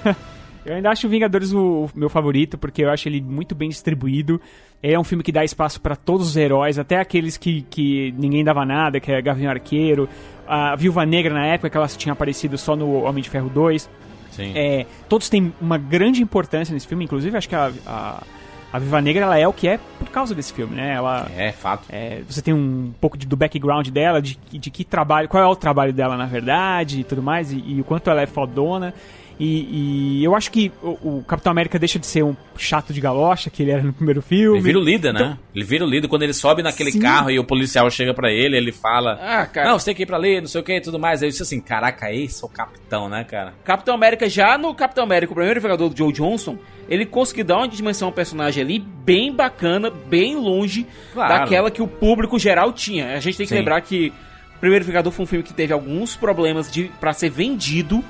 eu 0.65 0.75
ainda 0.75 0.91
acho 0.91 1.09
Vingadores 1.09 1.53
o, 1.53 1.87
o 1.87 1.91
meu 1.95 2.09
favorito, 2.09 2.57
porque 2.59 2.85
eu 2.85 2.91
acho 2.91 3.09
ele 3.09 3.21
muito 3.21 3.55
bem 3.55 3.69
distribuído. 3.69 4.41
É 4.83 4.99
um 4.99 5.05
filme 5.05 5.25
que 5.25 5.33
dá 5.33 5.45
espaço 5.45 5.81
pra 5.81 5.97
todos 5.97 6.29
os 6.29 6.37
heróis, 6.37 6.79
até 6.79 7.01
aqueles 7.01 7.37
que, 7.37 7.63
que 7.63 8.15
ninguém 8.17 8.45
dava 8.45 8.65
nada, 8.65 9.01
que 9.01 9.11
é 9.11 9.21
Gavião 9.21 9.51
Arqueiro, 9.51 10.09
a 10.47 10.77
Viúva 10.77 11.05
Negra 11.05 11.35
na 11.35 11.47
época 11.47 11.69
que 11.69 11.77
ela 11.77 11.89
tinha 11.89 12.13
aparecido 12.13 12.57
só 12.57 12.77
no 12.77 13.03
Homem 13.03 13.23
de 13.23 13.29
Ferro 13.29 13.49
2. 13.49 13.91
Sim. 14.31 14.53
É, 14.55 14.87
todos 15.09 15.29
têm 15.29 15.53
uma 15.61 15.77
grande 15.77 16.23
importância 16.23 16.73
nesse 16.73 16.87
filme, 16.87 17.05
inclusive 17.05 17.37
acho 17.37 17.49
que 17.49 17.57
a, 17.57 17.73
a, 17.85 18.23
a 18.73 18.79
Viúva 18.79 19.01
Negra 19.01 19.25
ela 19.25 19.39
é 19.39 19.47
o 19.49 19.53
que 19.53 19.67
é 19.69 19.79
por 19.99 20.09
causa 20.11 20.35
desse 20.35 20.53
filme, 20.53 20.75
né? 20.77 20.95
Ela, 20.95 21.27
É, 21.37 21.53
fato. 21.53 21.85
é, 21.91 22.21
você 22.29 22.43
tem 22.43 22.53
um 22.53 22.93
pouco 23.01 23.17
de- 23.17 23.27
do 23.27 23.37
background 23.37 23.89
dela, 23.89 24.21
de, 24.21 24.35
que- 24.35 24.59
de 24.59 24.71
que 24.71 24.85
trabalho, 24.85 25.29
qual 25.29 25.43
é 25.43 25.47
o 25.47 25.57
trabalho 25.57 25.93
dela 25.93 26.17
na 26.17 26.27
verdade 26.27 27.01
e 27.01 27.05
tudo 27.05 27.23
mais, 27.23 27.51
e, 27.53 27.57
e 27.67 27.81
o 27.81 27.85
quanto 27.85 28.11
ela 28.11 28.21
é 28.23 28.27
fodona. 28.27 28.93
E, 29.41 30.19
e 30.21 30.25
eu 30.25 30.35
acho 30.35 30.51
que 30.51 30.73
o, 30.83 31.19
o 31.19 31.25
Capitão 31.27 31.53
América 31.53 31.79
deixa 31.79 31.97
de 31.99 32.07
ser 32.07 32.25
um 32.25 32.35
chato 32.57 32.93
de 32.93 33.01
galocha 33.01 33.49
que 33.49 33.63
ele 33.63 33.71
era 33.71 33.83
no 33.83 33.93
primeiro 33.93 34.21
filme. 34.21 34.59
Ele 34.59 34.65
vira 34.65 34.79
o 34.79 34.83
líder, 34.83 35.13
né? 35.15 35.39
Ele 35.55 35.65
vira 35.65 35.85
o 35.85 35.89
líder 35.89 36.09
quando 36.09 36.23
ele 36.25 36.33
sobe 36.33 36.61
naquele 36.63 36.91
Sim. 36.91 36.99
carro 36.99 37.31
e 37.31 37.39
o 37.39 37.45
policial 37.45 37.89
chega 37.91 38.13
pra 38.13 38.33
ele, 38.33 38.57
ele 38.57 38.73
fala: 38.73 39.13
Ah, 39.23 39.47
cara. 39.47 39.71
Não, 39.71 39.79
você 39.79 39.87
tem 39.87 39.95
que 39.95 40.03
ir 40.03 40.07
pra 40.07 40.17
ali, 40.17 40.41
não 40.41 40.49
sei 40.49 40.61
o 40.61 40.65
que 40.65 40.73
e 40.77 40.81
tudo 40.81 40.99
mais. 40.99 41.23
Aí 41.23 41.29
eu 41.29 41.31
disse 41.31 41.43
assim: 41.45 41.61
Caraca, 41.61 42.13
esse 42.13 42.43
é 42.43 42.47
o 42.47 42.49
capitão, 42.49 43.09
né, 43.09 43.23
cara? 43.25 43.55
Capitão 43.65 43.95
América, 43.95 44.29
já 44.29 44.59
no 44.59 44.75
Capitão 44.75 45.05
América, 45.05 45.31
o 45.33 45.37
primeiro 45.37 45.61
Vingador 45.61 45.89
do 45.89 45.97
Joe 45.97 46.13
Johnson, 46.13 46.59
ele 46.89 47.07
conseguiu 47.07 47.45
dar 47.45 47.59
uma 47.59 47.69
dimensão 47.69 48.09
ao 48.09 48.13
personagem 48.13 48.63
ali 48.63 48.79
bem 48.81 49.33
bacana, 49.33 49.89
bem 49.91 50.35
longe 50.35 50.85
Claro. 51.13 51.33
daquela 51.39 51.71
que 51.71 51.81
o 51.81 51.87
público 51.87 52.39
geral 52.41 52.73
tinha. 52.73 53.15
A 53.15 53.21
gente 53.21 53.37
tem 53.37 53.47
que 53.47 53.51
Sim. 53.53 53.59
lembrar 53.61 53.81
que 53.83 54.13
o 54.57 54.59
primeiro 54.59 54.85
Vingador 54.85 55.13
foi 55.13 55.23
um 55.23 55.27
filme 55.29 55.45
que 55.45 55.55
teve 55.55 55.73
alguns 55.73 56.17
problemas 56.17 56.69
de 56.73 56.91
para 56.99 57.13
ser 57.13 57.31
vendido. 57.31 58.03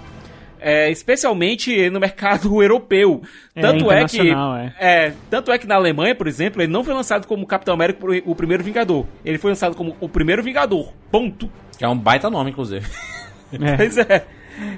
É, 0.61 0.91
especialmente 0.91 1.89
no 1.91 2.01
mercado 2.01 2.61
europeu. 2.63 3.23
É, 3.55 3.61
Tanto 3.61 3.91
é, 3.93 4.05
que. 4.05 4.31
é. 4.31 4.73
É, 4.79 5.13
tanto 5.31 5.53
é 5.53 5.59
que 5.59 5.67
na 5.67 5.75
Alemanha, 5.77 6.15
por 6.15 6.27
exemplo, 6.27 6.61
ele 6.63 6.73
não 6.73 6.83
foi 6.85 6.95
lançado 6.95 7.27
como 7.27 7.47
Capitão 7.47 7.75
América 7.75 7.99
o 8.25 8.35
primeiro 8.35 8.63
Vingador. 8.65 9.07
Ele 9.25 9.39
foi 9.39 9.51
lançado 9.51 9.75
como 9.77 9.97
o 10.01 10.09
primeiro 10.09 10.43
Vingador. 10.43 10.93
Ponto. 11.11 11.51
Que 11.79 11.85
é 11.85 11.89
um 11.89 11.97
baita 11.97 12.29
nome, 12.31 12.51
inclusive. 12.51 12.87
É. 13.51 13.77
Pois 13.79 13.97
é. 13.97 14.27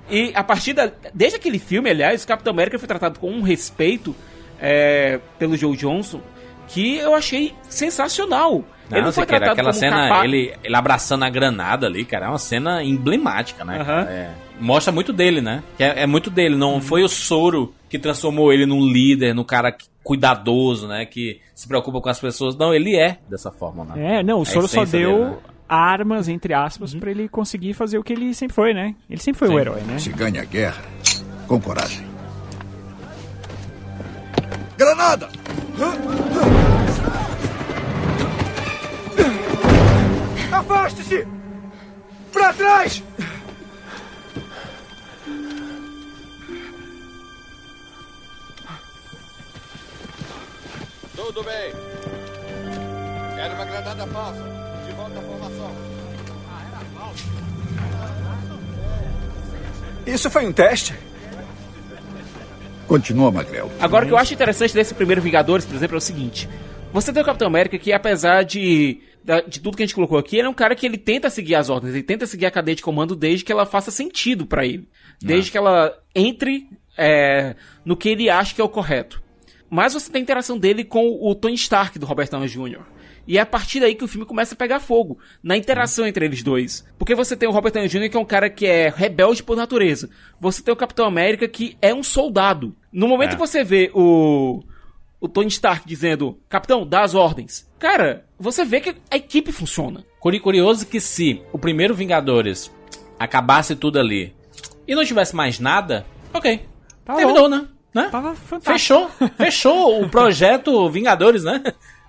E 0.09 0.31
a 0.33 0.45
partir 0.45 0.73
da. 0.75 0.89
Desde 1.13 1.37
aquele 1.39 1.59
filme, 1.59 1.91
aliás, 1.91 2.23
o 2.23 2.27
Capitão 2.29 2.53
América 2.53 2.79
foi 2.79 2.87
tratado 2.87 3.19
com 3.19 3.29
um 3.29 3.43
respeito 3.43 4.15
é, 4.61 5.19
pelo 5.41 5.57
Joe 5.57 5.77
Johnson 5.77 6.21
que 6.69 6.97
eu 6.99 7.13
achei 7.13 7.53
sensacional. 7.69 8.63
Não, 8.89 8.97
ele 8.99 9.07
não 9.07 9.13
sei 9.13 9.23
foi 9.25 9.27
que 9.27 9.35
era 9.35 9.47
tratado 9.47 9.69
aquela 9.69 9.73
como 9.73 9.81
cena, 9.81 10.09
capa- 10.09 10.25
ele, 10.25 10.55
ele 10.63 10.77
abraçando 10.77 11.25
a 11.25 11.31
granada 11.31 11.87
ali, 11.89 12.05
cara, 12.05 12.27
é 12.27 12.29
uma 12.29 12.39
cena 12.39 12.83
emblemática, 12.85 13.65
né? 13.65 13.81
Aham. 13.81 14.07
Mostra 14.61 14.93
muito 14.93 15.13
dele, 15.13 15.41
né? 15.41 15.63
Que 15.77 15.83
é, 15.85 16.03
é 16.03 16.07
muito 16.07 16.31
dele, 16.31 16.55
não 16.57 16.75
Uhum. 16.75 16.81
foi 16.81 17.03
o 17.03 17.09
Soro 17.09 17.73
que 17.89 17.99
transformou 17.99 18.53
ele 18.53 18.67
num 18.67 18.87
líder, 18.87 19.35
num 19.35 19.43
cara 19.45 19.75
cuidadoso, 20.05 20.87
né? 20.87 21.07
Que 21.07 21.41
se 21.55 21.67
preocupa 21.67 22.01
com 22.01 22.09
as 22.09 22.21
pessoas. 22.21 22.57
Não, 22.57 22.75
ele 22.75 22.97
é 22.97 23.19
dessa 23.29 23.51
forma, 23.51 23.85
né? 23.85 24.19
É, 24.19 24.23
não, 24.23 24.41
o 24.41 24.45
Soro 24.45 24.69
só 24.69 24.85
deu 24.85 25.13
dele, 25.19 25.25
né? 25.31 25.37
armas, 25.69 26.29
entre 26.29 26.53
aspas, 26.53 26.95
pra 26.95 27.11
ele 27.11 27.29
conseguir 27.29 27.73
fazer 27.75 27.97
o 27.99 28.03
que 28.03 28.13
ele 28.13 28.35
sempre 28.35 28.55
foi, 28.55 28.75
né? 28.75 28.95
Ele 29.09 29.21
sempre 29.21 29.39
foi 29.39 29.49
Sim. 29.49 29.55
o 29.55 29.59
herói, 29.59 29.81
né? 29.83 29.99
Se 29.99 30.11
ganha 30.11 30.43
a 30.43 30.45
guerra 30.45 30.83
com 31.47 31.61
coragem. 31.61 32.05
Granada! 34.77 35.29
Afaste-se! 40.53 41.27
Pra 42.33 42.53
trás! 42.53 43.03
Tudo 51.27 51.45
bem. 51.45 51.73
Quero 53.37 53.55
uma 53.55 53.65
granada 53.67 54.07
falsa. 54.07 54.43
De 54.87 54.93
volta 54.93 55.19
à 55.19 55.23
formação. 55.23 55.77
Isso 60.07 60.31
foi 60.31 60.47
um 60.47 60.53
teste? 60.53 60.95
Continua, 62.89 63.31
Magrel. 63.31 63.71
Agora, 63.79 64.05
o 64.05 64.09
que 64.09 64.15
eu 64.15 64.19
acho 64.19 64.33
interessante 64.33 64.73
desse 64.73 64.95
primeiro 64.95 65.21
Vingadores, 65.21 65.67
por 65.67 65.77
exemplo, 65.77 65.97
é 65.97 65.99
o 65.99 66.01
seguinte: 66.01 66.49
você 66.91 67.13
tem 67.13 67.23
o 67.23 67.27
Capitão 67.27 67.49
América 67.49 67.79
que, 67.79 67.93
apesar 67.93 68.43
de, 68.43 69.03
de 69.47 69.61
tudo 69.61 69.77
que 69.77 69.83
a 69.83 69.87
gente 69.87 69.95
colocou 69.95 70.19
aqui, 70.19 70.39
ele 70.39 70.47
é 70.47 70.51
um 70.51 70.55
cara 70.55 70.75
que 70.75 70.87
ele 70.87 70.97
tenta 70.97 71.29
seguir 71.29 71.55
as 71.55 71.69
ordens, 71.69 71.95
ele 71.95 72.03
tenta 72.03 72.27
seguir 72.27 72.47
a 72.47 72.51
cadeia 72.51 72.75
de 72.75 72.83
comando 72.83 73.15
desde 73.15 73.45
que 73.45 73.53
ela 73.53 73.67
faça 73.67 73.91
sentido 73.91 74.47
pra 74.47 74.65
ele, 74.65 74.89
desde 75.21 75.51
que 75.51 75.59
ela 75.59 75.97
entre 76.15 76.67
é, 76.97 77.55
no 77.85 77.95
que 77.95 78.09
ele 78.09 78.31
acha 78.31 78.55
que 78.55 78.61
é 78.61 78.65
o 78.65 78.69
correto. 78.69 79.23
Mas 79.71 79.95
você 79.95 80.11
tem 80.11 80.19
a 80.21 80.23
interação 80.23 80.59
dele 80.59 80.83
com 80.85 81.17
o 81.23 81.35
Tony 81.35 81.55
Stark 81.55 81.97
do 81.99 82.05
Robert 82.07 82.29
Downey 82.29 82.49
Jr. 82.49 82.81
E 83.27 83.39
é 83.39 83.41
a 83.41 83.47
partir 83.47 83.79
daí 83.79 83.95
que 83.95 84.03
o 84.03 84.09
filme 84.09 84.27
começa 84.27 84.55
a 84.55 84.57
pegar 84.57 84.81
fogo, 84.81 85.19
na 85.43 85.57
interação 85.57 86.05
entre 86.07 86.25
eles 86.25 86.43
dois. 86.43 86.85
Porque 86.99 87.15
você 87.15 87.37
tem 87.37 87.49
o 87.49 87.53
Robert 87.53 87.73
Downey 87.73 87.89
Jr., 87.89 88.11
que 88.11 88.17
é 88.17 88.21
um 88.21 88.25
cara 88.25 88.51
que 88.51 88.67
é 88.67 88.89
rebelde 88.95 89.43
por 89.45 89.57
natureza. 89.57 90.11
Você 90.41 90.61
tem 90.63 90.73
o 90.75 90.77
Capitão 90.77 91.07
América, 91.07 91.47
que 91.47 91.77
é 91.81 91.95
um 91.95 92.03
soldado. 92.03 92.75
No 92.93 93.07
momento 93.07 93.31
É. 93.31 93.35
que 93.35 93.39
você 93.41 93.63
vê 93.63 93.91
o, 93.95 94.65
o 95.21 95.29
Tony 95.29 95.47
Stark 95.49 95.87
dizendo, 95.87 96.41
Capitão, 96.49 96.85
dá 96.85 97.03
as 97.05 97.15
ordens. 97.15 97.71
Cara, 97.79 98.25
você 98.39 98.65
vê 98.65 98.81
que 98.81 98.97
a 99.09 99.17
equipe 99.17 99.53
funciona. 99.53 100.05
Curi- 100.19 100.41
Curioso 100.41 100.85
que 100.87 100.99
se 100.99 101.41
o 101.53 101.59
primeiro 101.59 101.95
Vingadores 101.95 102.73
acabasse 103.19 103.77
tudo 103.77 103.99
ali 104.01 104.35
e 104.89 104.95
não 104.95 105.05
tivesse 105.05 105.37
mais 105.37 105.61
nada, 105.61 106.05
ok. 106.35 106.61
Tá 107.05 107.15
Terminou, 107.15 107.49
bom. 107.49 107.57
né? 107.57 107.69
Né? 107.95 108.09
Tava 108.11 108.35
fantástico. 108.35 108.73
Fechou. 108.73 109.11
Fechou 109.37 110.03
o 110.03 110.09
projeto 110.09 110.89
Vingadores, 110.91 111.45
né? 111.45 111.63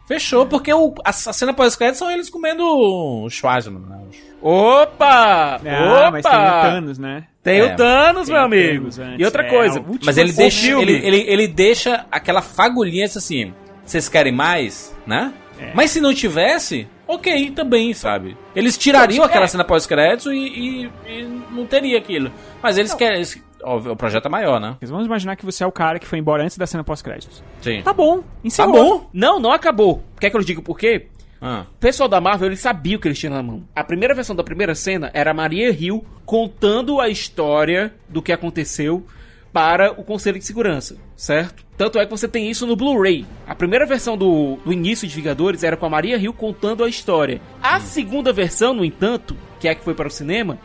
Fechou, 0.08 0.46
porque 0.46 0.74
o, 0.74 0.94
a, 1.06 1.10
a 1.10 1.14
cena 1.14 1.54
pós-crédito 1.54 1.98
são 1.98 2.12
eles 2.12 2.30
comendo 2.30 3.28
Schwarzenegger, 3.30 3.88
né? 3.90 3.98
Opa! 4.42 5.56
Ah, 5.66 6.08
Opa! 6.08 6.12
mas 6.12 6.24
tem 6.26 6.32
o 6.34 6.62
Thanos, 6.62 6.98
né? 7.00 7.24
Tem 7.44 7.60
É, 7.60 7.66
o 7.66 7.76
Thanos, 7.76 8.26
tem 8.28 8.34
meu 8.34 8.42
o 8.42 8.46
amigo. 8.46 8.90
Thanos. 8.92 9.20
E 9.20 9.24
outra 9.26 9.44
É, 9.44 9.50
coisa, 9.50 9.80
o 9.80 9.84
último 9.84 10.06
Mas 10.06 10.18
ele 10.18 10.32
o 10.32 10.36
deixa, 10.36 10.72
ele, 10.82 10.94
ele, 11.06 11.18
ele 11.28 11.48
deixa 11.48 12.06
aquela 12.12 12.42
fagulhinha 12.42 13.06
assim, 13.06 13.54
vocês 13.86 14.10
querem 14.10 14.32
mais, 14.34 14.96
né? 15.08 15.34
É. 15.60 15.72
Mas 15.74 15.92
se 15.92 16.02
não 16.02 16.14
tivesse, 16.14 16.88
ok, 17.08 17.52
também, 17.52 17.94
sabe? 17.94 18.36
Eles 18.56 18.78
tirariam 18.78 19.20
Não, 19.20 19.26
aquela 19.26 19.46
é. 19.46 19.48
cena 19.48 19.64
pós-crédito 19.64 20.34
e, 20.34 20.84
e- 20.86 20.92
e 21.08 21.24
não 21.52 21.66
teria 21.66 21.98
aquilo. 21.98 22.32
Mas 22.62 22.78
eles 22.78 22.94
querem... 22.94 23.18
eles- 23.18 23.42
o 23.64 23.96
projeto 23.96 24.26
é 24.26 24.30
maior, 24.30 24.60
né? 24.60 24.78
Vamos 24.84 25.06
imaginar 25.06 25.36
que 25.36 25.46
você 25.46 25.64
é 25.64 25.68
o 25.68 25.72
cara 25.72 26.00
que 26.00 26.08
foi 26.08 26.20
embora 26.20 26.44
antes 26.44 26.58
da 26.58 26.66
cena 26.68 26.84
pós-créditos. 26.84 27.44
Sim. 27.62 27.82
Tá 27.84 27.94
bom, 27.94 28.20
Tá 28.22 28.26
encerrou. 28.44 28.74
bom. 29.00 29.10
Não, 29.14 29.40
não 29.40 29.52
acabou. 29.52 30.04
Quer 30.20 30.30
que 30.30 30.38
eu 30.38 30.42
diga 30.42 30.62
por 30.62 30.78
quê? 30.78 31.08
Ah. 31.42 31.66
O 31.76 31.80
pessoal 31.80 32.08
da 32.08 32.22
Marvel, 32.22 32.48
eles 32.50 32.60
sabiam 32.60 32.98
o 32.98 33.02
que 33.02 33.08
eles 33.08 33.18
tinham 33.20 33.34
na 33.34 33.42
mão. 33.42 33.64
A 33.76 33.84
primeira 33.84 34.14
versão 34.14 34.36
da 34.36 34.44
primeira 34.44 34.76
cena 34.76 35.10
era 35.14 35.32
a 35.32 35.34
Maria 35.34 35.70
Hill 35.72 36.06
contando 36.26 37.00
a 37.02 37.10
história 37.10 37.94
do 38.08 38.22
que 38.22 38.32
aconteceu 38.32 39.06
para 39.52 39.92
o 40.00 40.04
Conselho 40.04 40.40
de 40.40 40.46
Segurança, 40.46 40.96
certo? 41.16 41.66
Tanto 41.78 42.00
é 42.00 42.06
que 42.06 42.12
você 42.12 42.28
tem 42.28 42.50
isso 42.50 42.66
no 42.66 42.76
Blu-ray. 42.76 43.26
A 43.46 43.54
primeira 43.56 43.86
versão 43.86 44.16
do, 44.16 44.58
do 44.64 44.72
início 44.72 45.08
de 45.08 45.14
Vingadores 45.16 45.64
era 45.64 45.76
com 45.76 45.86
a 45.86 45.90
Maria 45.90 46.16
Hill 46.16 46.32
contando 46.32 46.84
a 46.86 46.88
história. 46.88 47.42
A 47.62 47.80
segunda 47.80 48.32
versão, 48.32 48.74
no 48.74 48.86
entanto, 48.86 49.36
que 49.60 49.68
é 49.68 49.72
a 49.72 49.76
que 49.76 49.84
foi 49.84 49.94
para 49.94 50.08
o 50.08 50.12
cinema, 50.12 50.58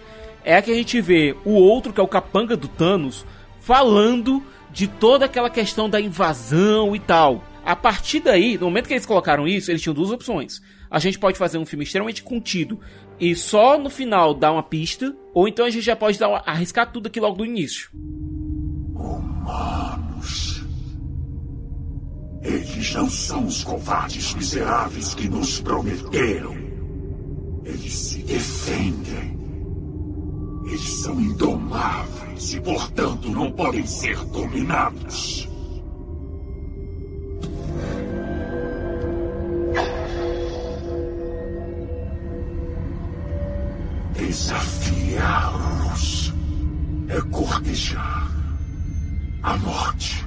é 0.47 0.63
que 0.63 0.71
a 0.71 0.75
gente 0.75 1.01
vê 1.01 1.37
o 1.45 1.51
outro, 1.51 1.93
que 1.93 2.01
é 2.01 2.03
o 2.03 2.09
capanga 2.09 2.57
do 2.57 2.69
Thanos, 2.69 3.27
falando 3.61 4.41
de 4.71 4.87
toda 4.87 5.25
aquela 5.25 5.51
questão 5.51 5.91
da 5.91 6.01
invasão 6.01 6.95
e 6.95 7.01
tal. 7.01 7.43
A 7.65 7.75
partir 7.75 8.21
daí, 8.21 8.57
no 8.57 8.67
momento 8.67 8.87
que 8.87 8.93
eles 8.93 9.05
colocaram 9.05 9.49
isso, 9.49 9.73
eles 9.73 9.83
tinham 9.83 9.93
duas 9.93 10.13
opções. 10.13 10.63
A 10.89 11.01
gente 11.01 11.19
pode 11.19 11.37
fazer 11.37 11.59
um 11.59 11.67
filme 11.67 11.85
extremamente 11.85 12.23
contido 12.23 12.79
e 13.19 13.35
só 13.35 13.77
no 13.77 13.91
final 13.91 14.33
dar 14.33 14.53
uma 14.53 14.63
pista, 14.63 15.17
ou 15.35 15.49
então 15.49 15.67
a 15.67 15.71
gente 15.71 15.85
já 15.85 15.97
pode 15.97 16.17
dar 16.17 16.45
arriscar 16.47 16.93
tudo 16.93 17.09
aqui 17.09 17.19
logo 17.19 17.39
do 17.39 17.45
início. 17.45 17.91
Eles 22.41 22.95
não 22.95 23.11
são 23.11 23.47
os 23.47 23.65
covardes 23.65 24.33
miseráveis 24.35 25.13
que 25.13 25.29
nos 25.29 25.61
prometeram. 25.61 26.55
Eles 27.65 27.93
se 27.93 28.19
defendem. 28.23 29.36
Eles 30.67 30.83
são 30.83 31.21
indomáveis 31.21 32.55
e, 32.55 32.61
portanto, 32.61 33.31
não 33.31 33.53
podem 33.53 33.87
ser 33.87 34.17
dominados. 34.27 35.49
Desafiá-los 44.15 45.55
é 47.09 47.21
cortejar 47.31 48.29
a 49.45 49.57
morte. 49.59 50.27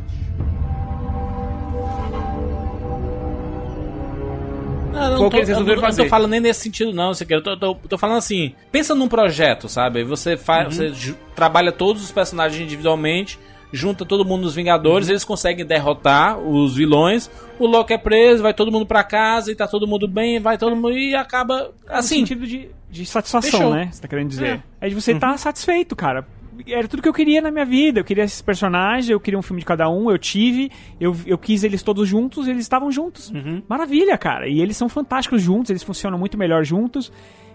Não, 5.23 5.29
tô, 5.29 5.37
que 5.37 5.51
eu 5.51 5.59
não- 5.75 5.81
fazer. 5.81 6.03
tô 6.03 6.09
falando 6.09 6.31
nem 6.31 6.39
nesse 6.39 6.61
sentido, 6.61 6.93
não. 6.93 7.13
Você 7.13 7.25
quer, 7.25 7.35
eu 7.35 7.43
tô, 7.43 7.57
tô- 7.57 7.75
tô 7.75 7.97
falando 7.97 8.17
assim. 8.17 8.53
Pensa 8.71 8.93
num 8.95 9.07
projeto, 9.07 9.67
sabe? 9.69 10.03
Você 10.03 10.35
faz, 10.37 10.75
você 10.75 10.89
ju- 10.93 11.15
trabalha 11.35 11.71
todos 11.71 12.03
os 12.03 12.11
personagens 12.11 12.61
individualmente, 12.61 13.37
junta 13.71 14.03
todo 14.05 14.25
mundo 14.25 14.41
nos 14.43 14.55
Vingadores, 14.55 15.09
eles 15.09 15.23
conseguem 15.23 15.65
derrotar 15.65 16.39
os 16.39 16.75
vilões. 16.75 17.29
O 17.59 17.67
Loki 17.67 17.93
é 17.93 17.97
preso, 17.97 18.41
vai 18.41 18.53
todo 18.53 18.71
mundo 18.71 18.85
pra 18.85 19.03
casa 19.03 19.51
e 19.51 19.55
tá 19.55 19.67
todo 19.67 19.85
mundo 19.87 20.07
bem, 20.07 20.39
vai 20.39 20.57
todo 20.57 20.75
mundo 20.75 20.91
e 20.97 21.13
acaba 21.15 21.71
assim. 21.87 22.21
No 22.21 22.27
sentido 22.27 22.47
de, 22.47 22.69
de 22.89 23.05
satisfação, 23.05 23.51
Fechou. 23.59 23.73
né? 23.73 23.89
Você 23.91 24.01
tá 24.01 24.07
querendo 24.07 24.29
dizer. 24.29 24.63
É, 24.81 24.89
de 24.89 24.95
você 24.95 25.13
tá 25.15 25.37
satisfeito, 25.37 25.95
cara. 25.95 26.25
Era 26.67 26.87
tudo 26.87 27.01
que 27.01 27.09
eu 27.09 27.13
queria 27.13 27.41
na 27.41 27.51
minha 27.51 27.65
vida. 27.65 27.99
Eu 27.99 28.03
queria 28.03 28.23
esses 28.23 28.41
personagens, 28.41 29.09
eu 29.09 29.19
queria 29.19 29.39
um 29.39 29.41
filme 29.41 29.59
de 29.61 29.65
cada 29.65 29.89
um, 29.89 30.09
eu 30.11 30.17
tive, 30.17 30.71
eu, 30.99 31.15
eu 31.25 31.37
quis 31.37 31.63
eles 31.63 31.81
todos 31.81 32.07
juntos, 32.07 32.47
eles 32.47 32.61
estavam 32.61 32.91
juntos. 32.91 33.31
Maravilha, 33.67 34.17
cara. 34.17 34.47
E 34.47 34.59
eles 34.61 34.75
são 34.75 34.89
fantásticos 34.89 35.41
juntos, 35.41 35.69
eles 35.69 35.83
funcionam 35.83 36.17
muito 36.17 36.37
melhor 36.37 36.63
juntos. 36.63 37.11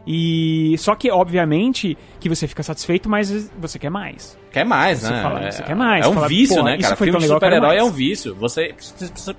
E 0.07 0.77
só 0.79 0.95
que, 0.95 1.11
obviamente, 1.11 1.97
que 2.21 2.29
você 2.29 2.47
fica 2.47 2.63
satisfeito, 2.63 3.09
mas 3.09 3.51
você 3.59 3.79
quer 3.79 3.91
mais. 3.91 4.39
Quer 4.53 4.65
mais, 4.65 4.99
Você 5.01 5.11
né? 5.11 5.23
fala, 5.23 5.41
é, 5.41 5.51
você 5.51 5.63
quer 5.63 5.75
mais, 5.75 6.05
É 6.05 6.09
um 6.09 6.13
fala, 6.13 6.29
vício, 6.29 6.63
né, 6.63 6.77
cara? 6.79 6.97
foi 6.97 7.07
Filme 7.07 7.21
de 7.21 7.27
super-herói 7.27 7.77
é 7.77 7.83
um 7.83 7.91
vício. 7.91 8.35
Você, 8.35 8.75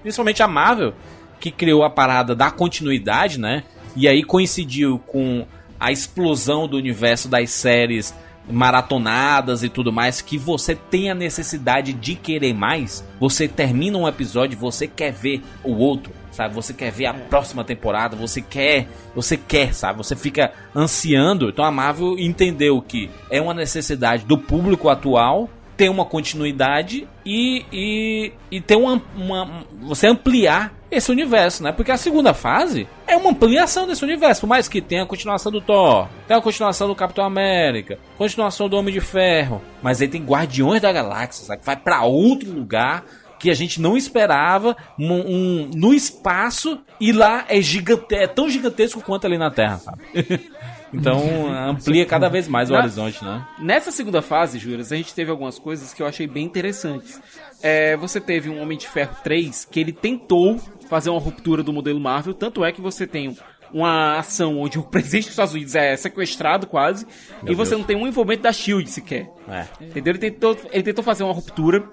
principalmente 0.02 0.42
a 0.42 0.48
Marvel, 0.48 0.94
que 1.40 1.52
criou 1.52 1.84
a 1.84 1.90
parada 1.90 2.36
da 2.36 2.50
continuidade, 2.50 3.40
né? 3.40 3.64
E 3.96 4.08
aí 4.08 4.24
coincidiu 4.24 5.00
com 5.06 5.46
a 5.80 5.92
explosão 5.92 6.68
do 6.68 6.78
universo 6.78 7.30
das 7.30 7.52
séries 7.52 8.14
maratonadas 8.50 9.64
e 9.64 9.70
tudo 9.70 9.92
mais, 9.92 10.22
que 10.22 10.38
você 10.38 10.76
tem 10.76 11.10
a 11.10 11.16
necessidade 11.16 11.94
de 11.94 12.16
querer 12.16 12.54
mais. 12.54 13.04
Você 13.20 13.48
termina 13.48 13.98
um 13.98 14.08
episódio, 14.08 14.58
você 14.58 14.88
quer 14.88 15.12
ver 15.12 15.42
o 15.64 15.76
outro, 15.76 16.12
sabe? 16.32 16.54
Você 16.54 16.74
quer 16.74 16.92
ver 16.92 17.08
a 17.08 17.14
próxima 17.14 17.64
temporada, 17.64 18.16
você 18.16 18.42
quer, 18.42 18.88
você 19.16 19.38
quer, 19.38 19.74
sabe? 19.74 19.98
Você 19.98 20.16
fica 20.16 20.52
ansiando. 20.76 21.50
Então 21.50 21.66
a 21.66 21.72
Marvel 21.72 22.18
entendeu 22.20 22.82
que 22.82 23.10
é 23.30 23.42
uma 23.42 23.54
necessidade 23.54 24.26
do 24.26 24.38
público 24.38 24.90
atual 24.90 25.50
ter 25.76 25.90
uma 25.90 26.06
continuidade 26.06 27.08
e, 27.26 27.66
e, 27.72 28.32
e 28.50 28.62
ter 28.62 28.76
uma, 28.76 29.02
uma. 29.16 29.66
Você 29.82 30.08
ampliar 30.08 30.74
esse 30.96 31.12
universo, 31.12 31.64
né? 31.64 31.72
Porque 31.72 31.92
a 31.92 31.98
segunda 31.98 32.34
fase 32.34 32.88
é 33.08 33.16
uma 33.16 33.30
ampliação 33.32 33.86
desse 33.88 34.04
universo. 34.04 34.42
Por 34.42 34.48
mais 34.48 34.68
que 34.68 34.82
tenha 34.82 35.04
a 35.04 35.06
continuação 35.06 35.52
do 35.52 35.62
Thor, 35.62 36.08
tenha 36.28 36.40
a 36.40 36.42
continuação 36.42 36.88
do 36.88 36.96
Capitão 36.96 37.24
América, 37.26 37.98
continuação 38.18 38.68
do 38.70 38.78
Homem 38.78 38.94
de 38.94 39.02
Ferro. 39.02 39.62
Mas 39.82 40.02
aí 40.02 40.08
tem 40.08 40.24
Guardiões 40.24 40.82
da 40.82 40.92
Galáxia, 40.92 41.46
sabe? 41.46 41.62
Vai 41.64 41.76
pra 41.76 42.04
outro 42.04 42.52
lugar 42.52 43.04
que 43.38 43.52
a 43.52 43.54
gente 43.54 43.80
não 43.82 43.98
esperava 43.98 44.76
um, 44.98 45.12
um- 45.14 45.70
no 45.76 45.94
espaço 45.94 46.80
e 47.00 47.12
lá 47.12 47.46
é 47.50 47.62
gigante, 47.62 48.16
é 48.16 48.26
tão 48.28 48.50
gigantesco 48.50 49.02
quanto 49.02 49.28
ali 49.28 49.38
na 49.38 49.52
Terra, 49.52 49.78
sabe? 49.78 50.00
então 50.94 51.22
amplia 51.70 52.06
cada 52.06 52.30
vez 52.30 52.48
mais 52.48 52.70
o 52.70 52.74
Na- 52.74 52.80
horizonte, 52.80 53.24
né? 53.24 53.46
Nessa 53.60 53.92
segunda 53.92 54.22
fase, 54.22 54.58
Juras, 54.58 54.92
a 54.92 54.96
gente 54.96 55.14
teve 55.14 55.30
algumas 55.30 55.60
coisas 55.60 55.94
que 55.94 56.02
eu 56.02 56.08
achei 56.08 56.26
bem 56.28 56.46
interessantes. 56.46 57.22
É, 57.62 57.96
você 57.98 58.20
teve 58.22 58.50
um 58.50 58.62
Homem 58.62 58.78
de 58.78 58.88
Ferro 58.88 59.16
3 59.24 59.66
que 59.70 59.80
ele 59.80 59.92
tentou 59.92 60.58
fazer 60.90 61.10
uma 61.10 61.20
ruptura 61.20 61.64
do 61.64 61.74
modelo 61.74 62.00
Marvel, 62.00 62.34
tanto 62.34 62.64
é 62.64 62.72
que 62.72 62.82
você 62.82 63.06
tem 63.06 63.36
uma 63.74 64.18
ação 64.18 64.60
onde 64.60 64.80
o 64.80 64.84
presidente 64.90 65.24
dos 65.24 65.32
Estados 65.32 65.54
Unidos 65.54 65.76
é 65.76 65.96
sequestrado 65.96 66.68
quase, 66.68 67.06
Meu 67.44 67.54
e 67.54 67.56
você 67.56 67.72
Deus. 67.72 67.82
não 67.82 67.88
tem 67.88 67.96
um 67.96 68.08
envolvimento 68.08 68.44
da 68.44 68.54
SHIELD 68.54 68.90
sequer. 68.90 69.30
É. 69.50 69.66
Entendeu? 69.82 70.12
Ele 70.12 70.20
tentou, 70.20 70.58
ele 70.72 70.84
tentou 70.84 71.04
fazer 71.04 71.24
uma 71.24 71.34
ruptura. 71.34 71.84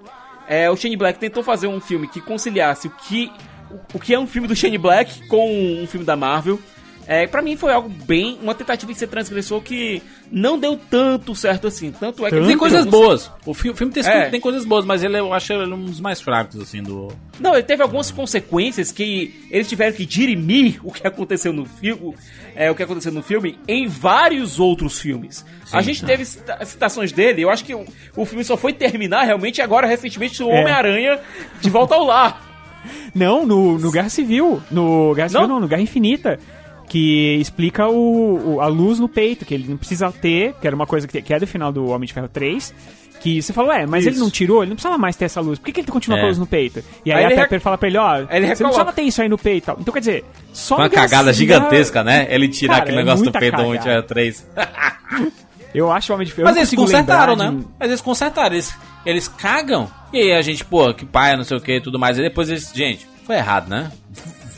É, 0.47 0.69
o 0.69 0.75
Shane 0.75 0.97
Black 0.97 1.19
tentou 1.19 1.41
fazer 1.43 1.67
um 1.67 1.79
filme 1.79 2.07
que 2.07 2.19
conciliasse 2.21 2.87
o 2.87 2.89
que, 2.91 3.31
o 3.93 3.99
que 3.99 4.13
é 4.13 4.19
um 4.19 4.27
filme 4.27 4.47
do 4.47 4.55
Shane 4.55 4.77
Black 4.77 5.27
com 5.27 5.49
um 5.81 5.87
filme 5.87 6.05
da 6.05 6.15
Marvel. 6.15 6.59
É, 7.05 7.27
pra 7.27 7.41
mim 7.41 7.57
foi 7.57 7.73
algo 7.73 7.89
bem. 7.89 8.39
Uma 8.41 8.55
tentativa 8.55 8.91
de 8.93 8.97
ser 8.97 9.07
transgressor 9.07 9.59
que 9.61 10.01
não 10.31 10.57
deu 10.57 10.77
tanto 10.89 11.35
certo 11.35 11.67
assim. 11.67 11.91
Tanto 11.91 12.25
é 12.25 12.29
que. 12.29 12.39
Tem 12.41 12.57
coisas 12.57 12.85
boas. 12.85 13.29
O 13.45 13.53
fi- 13.53 13.69
o 13.69 13.75
filme 13.75 13.91
tem, 13.91 14.03
É. 14.05 14.29
tem 14.29 14.39
coisas 14.39 14.63
boas, 14.63 14.85
mas 14.85 15.03
ele 15.03 15.19
eu 15.19 15.33
acho 15.33 15.51
ele 15.51 15.73
um 15.73 15.83
dos 15.85 15.99
mais 15.99 16.21
fracos, 16.21 16.61
assim, 16.61 16.81
do. 16.81 17.09
Não, 17.39 17.53
ele 17.53 17.63
teve 17.63 17.83
algumas 17.83 18.09
consequências 18.09 18.91
que 18.91 19.47
eles 19.51 19.67
tiveram 19.67 19.91
que 19.93 20.05
dirimir 20.05 20.79
o 20.81 20.91
que 20.93 21.05
aconteceu 21.05 21.51
no 21.51 21.65
filme, 21.65 22.15
é, 22.55 22.71
o 22.71 22.75
que 22.75 22.83
aconteceu 22.83 23.11
no 23.11 23.21
filme 23.21 23.59
em 23.67 23.85
vários 23.87 24.59
outros 24.59 24.97
filmes. 24.99 25.45
a 25.73 25.81
gente 25.81 26.05
teve 26.05 26.23
cita- 26.23 26.63
citações 26.65 27.11
dele, 27.11 27.41
eu 27.41 27.49
acho 27.49 27.65
que 27.65 27.73
o, 27.75 27.83
o 28.15 28.25
filme 28.25 28.43
só 28.45 28.55
foi 28.55 28.71
terminar 28.71 29.23
realmente 29.23 29.61
agora 29.61 29.87
recentemente 29.87 30.41
o 30.43 30.49
É. 30.49 30.61
Homem-Aranha 30.61 31.19
de 31.59 31.69
volta 31.69 31.95
ao 31.95 32.05
lar. 32.05 32.49
Não, 33.15 33.45
no, 33.45 33.77
no 33.77 33.91
Guerra 33.91 34.09
Civil. 34.09 34.61
No 34.71 35.13
Guerra 35.15 35.29
Civil 35.29 35.41
Não? 35.47 35.55
não, 35.55 35.61
no 35.61 35.67
Guerra 35.67 35.81
Infinita. 35.81 36.39
Que 36.87 37.35
explica 37.39 37.87
o, 37.87 38.55
o- 38.55 38.61
a 38.61 38.67
luz 38.67 38.99
no 38.99 39.09
peito, 39.09 39.45
que 39.45 39.53
ele 39.53 39.67
não 39.67 39.77
precisa 39.77 40.11
ter, 40.11 40.53
que 40.61 40.67
era 40.67 40.75
uma 40.75 40.85
coisa 40.85 41.07
que, 41.07 41.21
que 41.21 41.33
é 41.33 41.39
do 41.39 41.47
final 41.47 41.71
do 41.71 41.87
Homem 41.87 42.05
de 42.07 42.13
Ferro 42.13 42.27
3. 42.27 42.73
Que 43.19 43.41
você 43.41 43.53
falou, 43.53 43.71
é, 43.71 43.85
mas 43.85 44.05
ele 44.05 44.15
Isso. 44.15 44.23
não 44.23 44.29
tirou, 44.29 44.61
ele 44.63 44.69
não 44.71 44.75
precisava 44.75 44.97
mais 44.97 45.15
ter 45.15 45.23
essa 45.25 45.39
luz. 45.39 45.57
Por 45.57 45.65
que, 45.67 45.71
que 45.71 45.79
ele 45.79 45.87
continua 45.87 46.17
É. 46.17 46.19
com 46.19 46.25
a 46.25 46.27
luz 46.27 46.37
no 46.37 46.45
peito? 46.45 46.83
E 47.05 47.11
aí, 47.11 47.19
Aí 47.19 47.23
a 47.23 47.27
ele 47.31 47.35
Pepper 47.41 47.61
fala 47.61 47.77
pra 47.77 47.87
ele, 47.87 47.97
ó, 47.97 48.17
ele 48.17 48.25
você 48.25 48.33
não 48.33 48.39
recoloca. 48.41 48.55
precisava 48.67 48.91
ter 48.93 49.01
isso 49.03 49.21
aí 49.21 49.29
no 49.29 49.37
peito 49.37 49.63
e 49.63 49.65
tal. 49.65 49.77
Então 49.79 49.93
quer 49.93 49.99
dizer, 50.01 50.25
só 50.51 50.75
Uma 50.75 50.89
cagada 50.89 51.33
Civil- 51.33 51.55
gigantesca, 51.55 52.03
né? 52.03 52.27
Ele 52.29 52.49
tirar 52.49 52.73
Cara, 52.73 52.83
aquele 52.83 52.97
é 52.97 52.99
negócio 52.99 53.19
do 53.19 53.23
muita 53.25 53.39
peito 53.39 53.55
do 53.55 53.63
Homem 53.63 53.77
de. 53.79 53.85
Ferro 53.85 54.03
3. 54.03 54.47
Eu 55.73 55.91
acho 55.91 56.11
o 56.11 56.15
Homem 56.15 56.27
de 56.27 56.33
Ferro. 56.33 56.45
Mas 56.45 56.55
não 56.55 56.61
eles 56.63 56.73
consertaram, 56.75 57.35
né? 57.35 57.49
de- 57.49 57.65
Mas 57.79 57.89
eles 57.89 58.01
consertaram. 58.01 58.53
Eles, 58.55 58.75
eles 59.05 59.27
cagam. 59.29 59.89
E 60.11 60.19
aí 60.19 60.33
a 60.33 60.41
gente, 60.41 60.63
pô, 60.65 60.93
que 60.93 61.05
paia, 61.05 61.35
não 61.37 61.43
sei 61.45 61.55
o 61.57 61.61
que 61.61 61.77
e 61.77 61.81
tudo 61.81 61.97
mais. 61.97 62.17
E 62.19 62.21
depois 62.21 62.49
eles, 62.49 62.71
gente, 62.75 63.07
foi 63.25 63.37
errado, 63.37 63.69
né? 63.69 63.89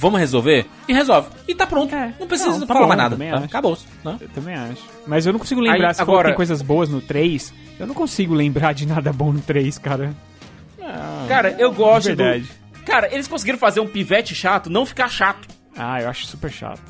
Vamos 0.05 0.19
resolver? 0.19 0.67
E 0.87 0.93
resolve. 0.93 1.29
E 1.47 1.55
tá 1.55 1.65
pronto. 1.65 1.95
É. 1.95 2.13
Não 2.19 2.27
precisa 2.27 2.51
Não, 2.51 2.59
tá 2.59 2.67
falar 2.67 2.81
bom, 2.81 2.87
mais 2.89 2.97
nada. 2.99 3.17
Tá? 3.17 3.37
Acabou. 3.45 3.75
Né? 4.03 4.17
Eu 4.21 4.29
também 4.29 4.53
acho. 4.53 4.83
Mas 5.07 5.25
eu 5.25 5.33
não 5.33 5.39
consigo 5.39 5.59
lembrar, 5.59 5.87
Aí, 5.87 5.93
se 5.95 6.01
agora... 6.03 6.27
tem 6.27 6.35
coisas 6.35 6.61
boas 6.61 6.89
no 6.89 7.01
3, 7.01 7.51
eu 7.79 7.87
não 7.87 7.95
consigo 7.95 8.35
lembrar 8.35 8.73
de 8.73 8.85
nada 8.85 9.11
bom 9.11 9.33
no 9.33 9.41
3, 9.41 9.79
cara. 9.79 10.13
Cara, 11.27 11.55
eu 11.57 11.73
gosto 11.73 12.09
De 12.09 12.15
verdade. 12.15 12.43
do. 12.43 12.85
Cara, 12.85 13.11
eles 13.11 13.27
conseguiram 13.27 13.57
fazer 13.57 13.79
um 13.79 13.87
pivete 13.87 14.35
chato 14.35 14.69
não 14.69 14.85
ficar 14.85 15.09
chato. 15.09 15.47
Ah, 15.75 15.99
eu 15.99 16.07
acho 16.07 16.27
super 16.27 16.51
chato. 16.51 16.83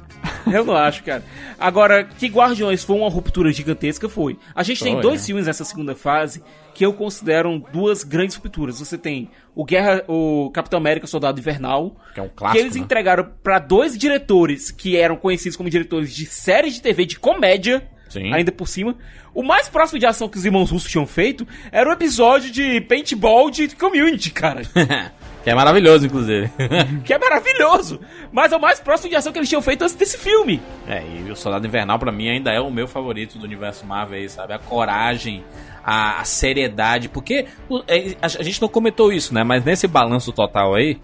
Eu 0.52 0.66
não 0.66 0.76
acho, 0.76 1.02
cara. 1.02 1.24
Agora, 1.58 2.04
que 2.04 2.28
Guardiões 2.28 2.84
foi 2.84 2.98
uma 2.98 3.10
ruptura 3.10 3.50
gigantesca, 3.54 4.10
foi. 4.10 4.38
A 4.54 4.62
gente 4.62 4.84
tem 4.84 5.00
dois 5.00 5.26
filmes 5.26 5.46
nessa 5.48 5.64
segunda 5.64 5.96
fase 5.96 6.44
que 6.76 6.86
eu 6.86 6.92
considero 6.94 7.58
duas 7.72 8.04
grandes 8.04 8.36
rupturas. 8.36 8.80
Você 8.80 8.98
tem 8.98 9.30
o 9.56 9.64
Guerra, 9.64 10.04
o 10.10 10.52
Capitão 10.54 10.78
América 10.78 11.08
Soldado 11.08 11.40
Invernal, 11.40 11.96
Que 12.14 12.20
é 12.20 12.24
um 12.24 12.28
que 12.28 12.36
clássico. 12.36 12.62
eles 12.62 12.76
né? 12.76 12.82
entregaram 12.82 13.32
pra 13.42 13.58
dois 13.60 13.98
diretores 13.98 14.70
que 14.72 14.98
eram 14.98 15.16
conhecidos 15.16 15.56
como 15.56 15.70
diretores 15.70 16.14
de 16.14 16.26
séries 16.26 16.74
de 16.76 16.82
TV 16.82 17.06
de 17.06 17.18
comédia. 17.18 17.88
Sim. 18.10 18.32
Ainda 18.34 18.52
por 18.52 18.68
cima. 18.68 18.96
O 19.34 19.42
mais 19.42 19.68
próximo 19.70 20.00
de 20.00 20.06
ação 20.06 20.28
que 20.30 20.38
os 20.38 20.46
irmãos 20.46 20.70
russos 20.70 20.92
tinham 20.92 21.08
feito 21.08 21.48
era 21.72 21.90
o 21.90 21.94
episódio 21.94 22.52
de 22.52 22.80
paintball 22.82 23.50
de 23.50 23.70
community, 23.70 24.32
cara. 24.32 24.62
que 25.44 25.50
é 25.50 25.56
maravilhoso, 25.56 26.06
inclusive. 26.06 26.50
que 27.06 27.14
é 27.14 27.18
maravilhoso. 27.18 28.00
Mas 28.34 28.52
é 28.52 28.58
o 28.58 28.62
mais 28.62 28.80
próximo 28.82 29.10
de 29.10 29.16
ação 29.16 29.32
que 29.34 29.40
eles 29.40 29.50
tinham 29.50 29.62
feito 29.62 29.82
antes 29.82 29.96
desse 29.96 30.18
filme. 30.18 30.62
É, 30.88 31.04
e 31.26 31.32
o 31.32 31.36
Soldado 31.36 31.66
Invernal 31.66 31.98
pra 32.00 32.12
mim 32.12 32.30
ainda 32.30 32.52
é 32.52 32.60
o 32.60 32.70
meu 32.72 32.88
favorito 32.88 33.38
do 33.38 33.46
universo 33.46 33.86
Marvel 33.86 34.18
aí, 34.20 34.30
sabe? 34.30 34.54
A 34.54 34.60
coragem, 34.60 35.44
a, 35.86 36.20
a 36.20 36.26
seriedade, 36.26 37.08
porque 37.10 37.46
é, 37.88 38.16
a, 38.22 38.26
a 38.26 38.44
gente 38.44 38.60
não 38.62 38.68
comentou 38.68 39.14
isso, 39.14 39.34
né? 39.34 39.44
Mas 39.44 39.64
nesse 39.64 39.88
balanço 39.88 40.32
total 40.32 40.74
aí, 40.74 41.00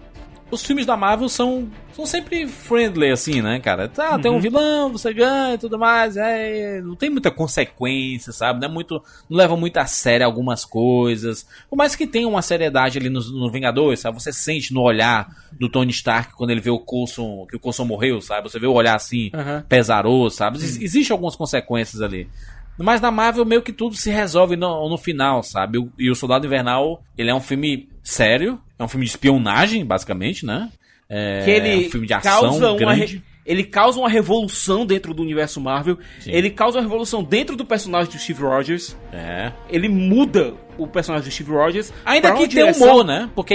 os 0.50 0.62
filmes 0.62 0.84
da 0.84 0.98
Marvel 0.98 1.30
são, 1.30 1.70
são 1.94 2.04
sempre 2.04 2.46
friendly, 2.46 3.10
assim, 3.10 3.40
né, 3.40 3.58
cara? 3.58 3.88
Tá, 3.88 4.18
tem 4.18 4.30
um 4.30 4.38
vilão, 4.38 4.92
você 4.92 5.10
ganha 5.14 5.54
e 5.54 5.58
tudo 5.58 5.78
mais, 5.78 6.14
é, 6.18 6.82
não 6.82 6.94
tem 6.94 7.08
muita 7.08 7.30
consequência, 7.30 8.32
sabe? 8.32 8.60
Não 8.60 8.68
é 8.68 8.70
muito, 8.70 9.02
não 9.30 9.38
leva 9.38 9.56
muito 9.56 9.78
a 9.78 9.86
sério 9.86 10.26
algumas 10.26 10.64
coisas. 10.64 11.46
Por 11.70 11.76
mais 11.76 11.96
que 11.96 12.06
tenha 12.06 12.28
uma 12.28 12.42
seriedade 12.42 12.98
ali 12.98 13.08
no, 13.08 13.20
no 13.20 13.50
Vingadores, 13.50 14.00
sabe? 14.00 14.20
Você 14.20 14.30
sente 14.30 14.74
no 14.74 14.82
olhar 14.82 15.26
do 15.52 15.70
Tony 15.70 15.90
Stark 15.90 16.34
quando 16.34 16.50
ele 16.50 16.60
vê 16.60 16.70
o 16.70 16.78
Coulson, 16.78 17.46
que 17.48 17.56
o 17.56 17.60
Coulson 17.60 17.86
morreu, 17.86 18.20
sabe? 18.20 18.50
Você 18.50 18.58
vê 18.58 18.66
o 18.66 18.72
olhar 18.74 18.96
assim, 18.96 19.30
Aham. 19.32 19.64
pesaroso, 19.66 20.36
sabe? 20.36 20.58
Ex- 20.58 20.82
Existem 20.82 21.14
algumas 21.14 21.34
consequências 21.36 22.02
ali. 22.02 22.28
Mas 22.78 23.00
na 23.00 23.10
Marvel 23.10 23.44
meio 23.44 23.62
que 23.62 23.72
tudo 23.72 23.94
se 23.96 24.10
resolve 24.10 24.56
no, 24.56 24.88
no 24.88 24.96
final, 24.98 25.42
sabe? 25.42 25.78
O- 25.78 25.92
E 25.98 26.10
o 26.10 26.14
Soldado 26.14 26.46
Invernal, 26.46 27.02
ele 27.16 27.30
é 27.30 27.34
um 27.34 27.40
filme 27.40 27.88
sério, 28.02 28.60
é 28.78 28.82
um 28.84 28.88
filme 28.88 29.04
de 29.04 29.10
espionagem, 29.12 29.84
basicamente, 29.84 30.44
né? 30.46 30.70
É, 31.08 31.42
que 31.44 31.50
ele 31.50 31.68
é 31.68 31.86
um 31.86 31.90
filme 31.90 32.06
de 32.06 32.14
ação 32.14 32.76
grande. 32.76 33.16
re- 33.16 33.22
ele 33.44 33.64
causa 33.64 33.98
uma 33.98 34.08
revolução 34.08 34.86
dentro 34.86 35.12
do 35.12 35.20
universo 35.20 35.60
Marvel. 35.60 35.98
Sim. 36.20 36.30
Ele 36.30 36.48
causa 36.48 36.78
uma 36.78 36.82
revolução 36.82 37.22
dentro 37.24 37.56
do 37.56 37.64
personagem 37.64 38.10
do 38.12 38.18
Steve 38.18 38.40
Rogers. 38.40 38.96
É. 39.12 39.52
Ele 39.68 39.88
muda 39.88 40.54
o 40.78 40.86
personagem 40.86 41.28
do 41.28 41.32
Steve 41.32 41.50
Rogers. 41.50 41.92
Ainda 42.04 42.32
que 42.32 42.46
direção- 42.46 42.86
humor, 42.88 43.04
né? 43.04 43.28
Porque 43.34 43.52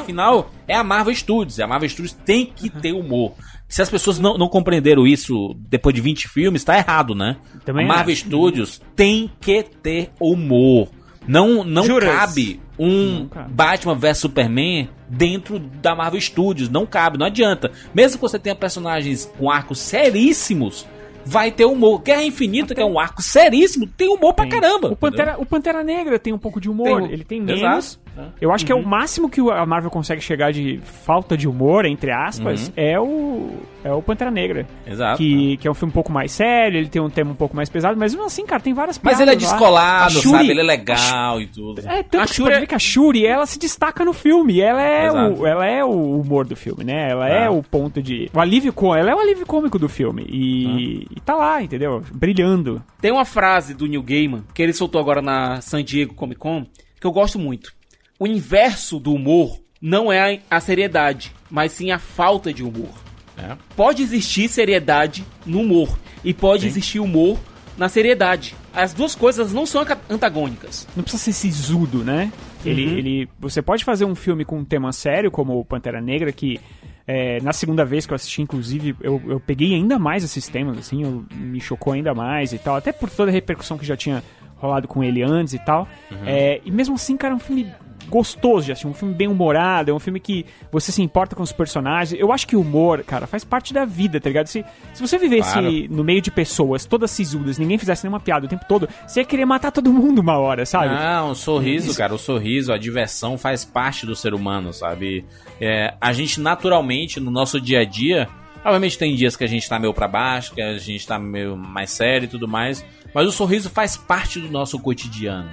afinal 0.00 0.50
é 0.66 0.74
a 0.74 0.82
Marvel 0.82 1.14
Studios. 1.14 1.58
e 1.58 1.62
A 1.62 1.66
Marvel 1.66 1.88
Studios 1.88 2.12
tem 2.24 2.46
que 2.46 2.68
ter 2.70 2.92
humor. 2.92 3.34
Se 3.70 3.80
as 3.80 3.88
pessoas 3.88 4.18
não, 4.18 4.36
não 4.36 4.48
compreenderam 4.48 5.06
isso 5.06 5.54
depois 5.68 5.94
de 5.94 6.00
20 6.00 6.28
filmes, 6.28 6.64
tá 6.64 6.76
errado, 6.76 7.14
né? 7.14 7.36
Também 7.64 7.84
a 7.84 7.88
Marvel 7.88 8.12
acho. 8.12 8.26
Studios 8.26 8.82
tem 8.96 9.30
que 9.40 9.62
ter 9.62 10.10
humor. 10.20 10.88
Não, 11.26 11.62
não 11.62 11.84
Juras? 11.84 12.12
cabe 12.12 12.60
um. 12.76 13.28
Batman 13.48 13.94
vs 13.94 14.18
Superman 14.18 14.88
dentro 15.08 15.60
da 15.60 15.94
Marvel 15.94 16.20
Studios. 16.20 16.68
Não 16.68 16.84
cabe, 16.84 17.16
não 17.16 17.26
adianta. 17.26 17.70
Mesmo 17.94 18.18
que 18.18 18.22
você 18.22 18.40
tenha 18.40 18.56
personagens 18.56 19.30
com 19.38 19.48
arcos 19.48 19.78
seríssimos, 19.78 20.84
vai 21.24 21.52
ter 21.52 21.64
humor. 21.64 22.02
Guerra 22.02 22.24
Infinita, 22.24 22.74
que 22.74 22.80
é 22.80 22.84
um 22.84 22.98
arco 22.98 23.22
seríssimo, 23.22 23.86
tem 23.86 24.08
humor 24.08 24.34
pra 24.34 24.48
caramba. 24.48 24.88
O 24.88 24.96
Pantera, 24.96 25.36
o 25.38 25.46
Pantera 25.46 25.84
Negra 25.84 26.18
tem 26.18 26.32
um 26.32 26.38
pouco 26.38 26.60
de 26.60 26.68
humor, 26.68 27.02
Tem 27.02 27.12
ele 27.12 27.24
tem 27.24 27.48
Exato. 27.48 28.00
Eu 28.40 28.52
acho 28.52 28.64
que 28.66 28.72
é 28.72 28.74
o 28.74 28.84
máximo 28.86 29.28
que 29.30 29.40
a 29.40 29.64
Marvel 29.64 29.90
consegue 29.90 30.20
chegar 30.20 30.52
de 30.52 30.78
falta 30.84 31.36
de 31.36 31.48
humor, 31.48 31.84
entre 31.86 32.10
aspas, 32.10 32.68
Uhum. 32.68 32.72
é 32.76 33.00
o 33.00 33.50
é 33.82 33.90
o 33.92 34.02
Pantera 34.02 34.30
Negra. 34.30 34.66
Exato. 34.86 35.16
Que, 35.16 35.56
que 35.56 35.66
é 35.66 35.70
um 35.70 35.74
filme 35.74 35.90
um 35.90 35.94
pouco 35.94 36.12
mais 36.12 36.32
sério, 36.32 36.76
ele 36.78 36.88
tem 36.88 37.00
um 37.00 37.08
tema 37.08 37.30
um 37.30 37.34
pouco 37.34 37.56
mais 37.56 37.68
pesado, 37.70 37.98
mas 37.98 38.12
mesmo 38.12 38.26
assim, 38.26 38.44
cara, 38.44 38.60
tem 38.60 38.74
várias 38.74 39.00
Mas 39.02 39.18
ele 39.20 39.30
é 39.30 39.34
descolado, 39.36 40.18
A 40.18 40.20
Shuri- 40.20 40.28
sabe? 40.38 40.50
Ele 40.50 40.60
é 40.60 40.64
legal 40.64 41.40
e 41.40 41.46
tudo. 41.46 41.80
É, 41.80 42.02
tanto 42.02 42.22
A 42.22 42.26
que 42.26 42.34
Shuri 42.34 42.52
é- 42.52 42.60
ver 42.60 42.66
que 42.66 42.74
a 42.74 42.78
Shuri, 42.78 43.24
ela 43.26 43.46
se 43.46 43.58
destaca 43.58 44.04
no 44.04 44.12
filme. 44.12 44.60
Ela 44.60 44.82
é, 44.82 45.06
Exato. 45.06 45.40
o, 45.40 45.46
ela 45.46 45.66
é 45.66 45.82
o 45.82 46.20
humor 46.20 46.44
do 46.46 46.54
filme, 46.54 46.84
né? 46.84 47.08
Ela 47.10 47.28
é 47.28 47.46
Ah. 47.46 47.50
o 47.50 47.62
ponto 47.62 48.02
de... 48.02 48.28
O 48.34 48.38
alívio 48.40 48.70
cômico. 48.72 48.98
Ela 48.98 49.12
é 49.12 49.14
o 49.14 49.18
alívio 49.20 49.46
cômico 49.46 49.78
do 49.78 49.88
filme. 49.88 50.26
E, 50.28 51.06
e 51.16 51.20
tá 51.24 51.34
lá, 51.34 51.62
entendeu? 51.62 52.02
Brilhando. 52.12 52.82
Tem 53.00 53.10
uma 53.10 53.24
frase 53.24 53.72
do 53.72 53.86
Neil 53.86 54.02
Gaiman, 54.02 54.44
que 54.52 54.62
ele 54.62 54.74
soltou 54.74 55.00
agora 55.00 55.22
na 55.22 55.60
San 55.62 55.82
Diego 55.82 56.12
Comic 56.14 56.38
Con, 56.38 56.66
que 57.00 57.06
eu 57.06 57.12
gosto 57.12 57.38
muito. 57.38 57.72
O 58.20 58.26
inverso 58.26 59.00
do 59.00 59.14
humor 59.14 59.58
não 59.80 60.12
é 60.12 60.40
a 60.50 60.60
seriedade, 60.60 61.32
mas 61.50 61.72
sim 61.72 61.90
a 61.90 61.98
falta 61.98 62.52
de 62.52 62.62
humor. 62.62 62.90
É. 63.38 63.56
Pode 63.74 64.02
existir 64.02 64.46
seriedade 64.46 65.24
no 65.46 65.60
humor 65.62 65.98
e 66.22 66.34
pode 66.34 66.62
Sim. 66.62 66.68
existir 66.68 67.00
humor 67.00 67.38
na 67.78 67.88
seriedade. 67.88 68.54
As 68.74 68.92
duas 68.92 69.14
coisas 69.14 69.54
não 69.54 69.64
são 69.64 69.82
antagônicas. 70.10 70.86
Não 70.94 71.02
precisa 71.02 71.22
ser 71.24 71.32
sisudo, 71.32 72.04
né? 72.04 72.30
Ele, 72.62 72.86
Uhum. 72.86 72.98
ele, 72.98 73.28
você 73.38 73.62
pode 73.62 73.82
fazer 73.86 74.04
um 74.04 74.14
filme 74.14 74.44
com 74.44 74.58
um 74.58 74.64
tema 74.66 74.92
sério, 74.92 75.30
como 75.30 75.58
o 75.58 75.64
Pantera 75.64 75.98
Negra, 76.02 76.30
que 76.30 76.60
é, 77.06 77.40
na 77.40 77.54
segunda 77.54 77.86
vez 77.86 78.04
que 78.04 78.12
eu 78.12 78.16
assisti, 78.16 78.42
inclusive, 78.42 78.94
eu, 79.00 79.20
eu 79.26 79.40
peguei 79.40 79.74
ainda 79.74 79.98
mais 79.98 80.22
esses 80.22 80.46
temas, 80.46 80.76
assim, 80.76 81.02
eu, 81.02 81.24
me 81.34 81.58
chocou 81.58 81.94
ainda 81.94 82.12
mais 82.14 82.52
e 82.52 82.58
tal, 82.58 82.76
até 82.76 82.92
por 82.92 83.08
toda 83.08 83.30
a 83.30 83.32
repercussão 83.32 83.78
que 83.78 83.86
já 83.86 83.96
tinha 83.96 84.22
rolado 84.56 84.86
com 84.86 85.02
ele 85.02 85.22
antes 85.22 85.54
e 85.54 85.58
tal. 85.58 85.88
É, 86.26 86.60
e 86.62 86.70
mesmo 86.70 86.96
assim, 86.96 87.16
cara, 87.16 87.32
é 87.32 87.36
um 87.36 87.40
filme 87.40 87.66
gostoso 88.10 88.66
de 88.66 88.72
assistir, 88.72 88.86
um 88.88 88.92
filme 88.92 89.14
bem 89.14 89.28
humorado, 89.28 89.90
é 89.90 89.94
um 89.94 89.98
filme 89.98 90.20
que 90.20 90.44
você 90.70 90.90
se 90.92 91.00
importa 91.00 91.34
com 91.36 91.42
os 91.42 91.52
personagens. 91.52 92.20
Eu 92.20 92.32
acho 92.32 92.46
que 92.46 92.56
o 92.56 92.60
humor, 92.60 93.02
cara, 93.04 93.26
faz 93.26 93.44
parte 93.44 93.72
da 93.72 93.84
vida, 93.84 94.20
tá 94.20 94.28
ligado? 94.28 94.48
Se, 94.48 94.64
se 94.92 95.00
você 95.00 95.16
vivesse 95.16 95.52
Claro. 95.52 95.70
no 95.88 96.04
meio 96.04 96.20
de 96.20 96.30
pessoas, 96.30 96.84
todas 96.84 97.10
sisudas, 97.10 97.56
ninguém 97.56 97.78
fizesse 97.78 98.04
nenhuma 98.04 98.20
piada 98.20 98.44
o 98.46 98.48
tempo 98.48 98.64
todo, 98.68 98.88
você 99.06 99.20
ia 99.20 99.24
querer 99.24 99.44
matar 99.46 99.70
todo 99.70 99.92
mundo 99.92 100.18
uma 100.20 100.36
hora, 100.36 100.66
sabe? 100.66 100.94
Não, 100.94 101.30
o 101.30 101.34
sorriso, 101.34 101.96
cara, 101.96 102.12
o 102.14 102.18
sorriso, 102.18 102.72
a 102.72 102.76
diversão 102.78 103.38
faz 103.38 103.64
parte 103.64 104.04
do 104.04 104.16
ser 104.16 104.34
humano, 104.34 104.72
sabe? 104.72 105.24
É, 105.60 105.94
a 106.00 106.12
gente 106.12 106.40
naturalmente, 106.40 107.20
no 107.20 107.30
nosso 107.30 107.60
dia 107.60 107.80
a 107.80 107.84
dia, 107.84 108.28
obviamente 108.64 108.98
tem 108.98 109.14
dias 109.14 109.36
que 109.36 109.44
a 109.44 109.48
gente 109.48 109.68
tá 109.68 109.78
meio 109.78 109.94
pra 109.94 110.08
baixo, 110.08 110.52
que 110.54 110.60
a 110.60 110.76
gente 110.78 111.06
tá 111.06 111.18
meio 111.18 111.56
mais 111.56 111.90
sério 111.90 112.24
e 112.24 112.28
tudo 112.28 112.48
mais, 112.48 112.84
mas 113.14 113.26
o 113.26 113.32
sorriso 113.32 113.70
faz 113.70 113.96
parte 113.96 114.38
do 114.40 114.50
nosso 114.50 114.78
cotidiano. 114.78 115.48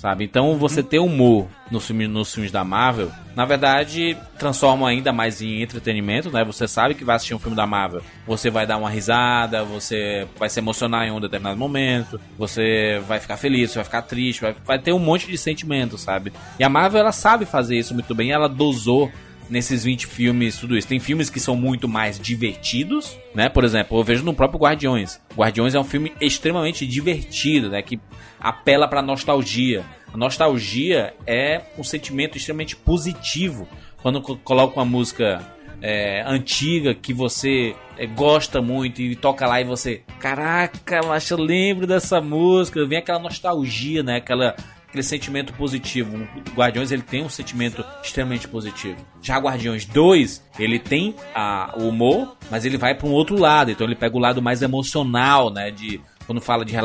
Sabe? 0.00 0.24
Então 0.24 0.56
você 0.56 0.82
ter 0.82 0.98
humor 0.98 1.46
nos 1.70 1.86
filmes, 1.86 2.08
nos 2.08 2.32
filmes 2.32 2.50
da 2.50 2.64
Marvel, 2.64 3.12
na 3.36 3.44
verdade, 3.44 4.16
transforma 4.38 4.88
ainda 4.88 5.12
mais 5.12 5.42
em 5.42 5.60
entretenimento, 5.60 6.30
né? 6.30 6.42
Você 6.42 6.66
sabe 6.66 6.94
que 6.94 7.04
vai 7.04 7.16
assistir 7.16 7.34
um 7.34 7.38
filme 7.38 7.54
da 7.54 7.66
Marvel, 7.66 8.00
você 8.26 8.48
vai 8.48 8.66
dar 8.66 8.78
uma 8.78 8.88
risada, 8.88 9.62
você 9.62 10.26
vai 10.38 10.48
se 10.48 10.58
emocionar 10.58 11.06
em 11.06 11.10
um 11.10 11.20
determinado 11.20 11.60
momento, 11.60 12.18
você 12.38 12.98
vai 13.06 13.20
ficar 13.20 13.36
feliz, 13.36 13.72
você 13.72 13.74
vai 13.74 13.84
ficar 13.84 14.00
triste, 14.00 14.40
vai, 14.40 14.56
vai 14.64 14.78
ter 14.78 14.94
um 14.94 14.98
monte 14.98 15.26
de 15.26 15.36
sentimentos, 15.36 16.00
sabe? 16.00 16.32
E 16.58 16.64
a 16.64 16.68
Marvel, 16.70 17.00
ela 17.00 17.12
sabe 17.12 17.44
fazer 17.44 17.76
isso 17.76 17.92
muito 17.92 18.14
bem, 18.14 18.32
ela 18.32 18.48
dosou 18.48 19.12
nesses 19.50 19.84
20 19.84 20.06
filmes, 20.06 20.56
tudo 20.58 20.76
isso. 20.78 20.86
Tem 20.88 21.00
filmes 21.00 21.28
que 21.28 21.40
são 21.40 21.56
muito 21.56 21.88
mais 21.88 22.18
divertidos, 22.18 23.18
né? 23.34 23.48
Por 23.48 23.64
exemplo, 23.64 23.98
eu 23.98 24.04
vejo 24.04 24.24
no 24.24 24.32
próprio 24.32 24.60
Guardiões. 24.60 25.20
Guardiões 25.36 25.74
é 25.74 25.80
um 25.80 25.84
filme 25.84 26.12
extremamente 26.20 26.86
divertido, 26.86 27.68
né? 27.68 27.82
Que 27.82 28.00
apela 28.38 28.86
pra 28.88 29.02
nostalgia. 29.02 29.84
A 30.12 30.16
nostalgia 30.16 31.14
é 31.26 31.62
um 31.76 31.84
sentimento 31.84 32.36
extremamente 32.38 32.76
positivo. 32.76 33.68
Quando 34.02 34.22
co- 34.22 34.36
coloca 34.36 34.78
uma 34.78 34.84
música 34.86 35.44
é, 35.82 36.22
antiga 36.26 36.94
que 36.94 37.12
você 37.12 37.74
é, 37.98 38.06
gosta 38.06 38.62
muito 38.62 39.00
e 39.02 39.14
toca 39.16 39.46
lá 39.46 39.60
e 39.60 39.64
você, 39.64 40.02
caraca, 40.18 41.00
mas 41.06 41.28
eu 41.30 41.38
lembro 41.38 41.86
dessa 41.86 42.20
música, 42.20 42.84
vem 42.86 42.98
aquela 42.98 43.18
nostalgia, 43.18 44.02
né? 44.02 44.16
Aquela 44.16 44.54
aquele 44.90 45.02
sentimento 45.04 45.52
positivo. 45.54 46.16
O 46.16 46.54
Guardiões 46.54 46.90
ele 46.90 47.02
tem 47.02 47.24
um 47.24 47.28
sentimento 47.28 47.84
extremamente 48.02 48.46
positivo. 48.48 48.96
Já 49.22 49.38
Guardiões 49.38 49.84
2, 49.86 50.44
ele 50.58 50.78
tem 50.78 51.14
a, 51.34 51.72
o 51.76 51.88
humor, 51.88 52.36
mas 52.50 52.64
ele 52.64 52.76
vai 52.76 52.94
para 52.94 53.06
um 53.06 53.12
outro 53.12 53.38
lado. 53.38 53.70
Então 53.70 53.86
ele 53.86 53.94
pega 53.94 54.16
o 54.16 54.20
lado 54.20 54.42
mais 54.42 54.62
emocional, 54.62 55.50
né? 55.50 55.70
De 55.70 56.00
quando 56.30 56.40
fala 56.40 56.64
de, 56.64 56.76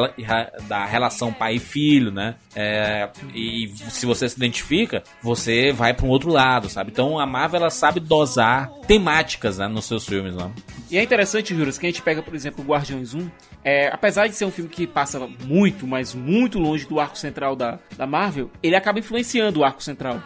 da 0.68 0.86
relação 0.86 1.32
pai 1.32 1.58
e 1.58 1.60
filho, 1.60 2.12
né? 2.12 2.34
É, 2.56 3.08
e 3.32 3.72
se 3.92 4.04
você 4.08 4.28
se 4.28 4.36
identifica, 4.36 5.04
você 5.22 5.72
vai 5.72 5.94
para 5.94 6.04
um 6.04 6.10
outro 6.10 6.32
lado, 6.32 6.68
sabe? 6.68 6.90
Então 6.90 7.20
a 7.20 7.28
Marvel 7.28 7.62
ela 7.62 7.70
sabe 7.70 8.00
dosar 8.00 8.72
temáticas 8.88 9.60
né, 9.60 9.68
nos 9.68 9.86
seus 9.86 10.04
filmes, 10.04 10.36
né? 10.36 10.52
E 10.90 10.98
é 10.98 11.04
interessante, 11.04 11.54
Juras, 11.54 11.78
que 11.78 11.86
a 11.86 11.90
gente 11.90 12.02
pega, 12.02 12.24
por 12.24 12.34
exemplo, 12.34 12.66
o 12.66 12.68
Guardiões 12.68 13.14
1. 13.14 13.30
É, 13.64 13.88
apesar 13.94 14.26
de 14.26 14.34
ser 14.34 14.46
um 14.46 14.52
filme 14.52 14.68
que 14.68 14.88
passa 14.88 15.20
muito, 15.44 15.86
mas 15.86 16.16
muito 16.16 16.58
longe 16.58 16.88
do 16.88 17.00
arco 17.00 17.16
central 17.16 17.56
da, 17.56 17.78
da 17.96 18.08
Marvel, 18.08 18.50
ele 18.64 18.76
acaba 18.76 18.98
influenciando 18.98 19.60
o 19.60 19.64
arco 19.64 19.84
central. 19.84 20.24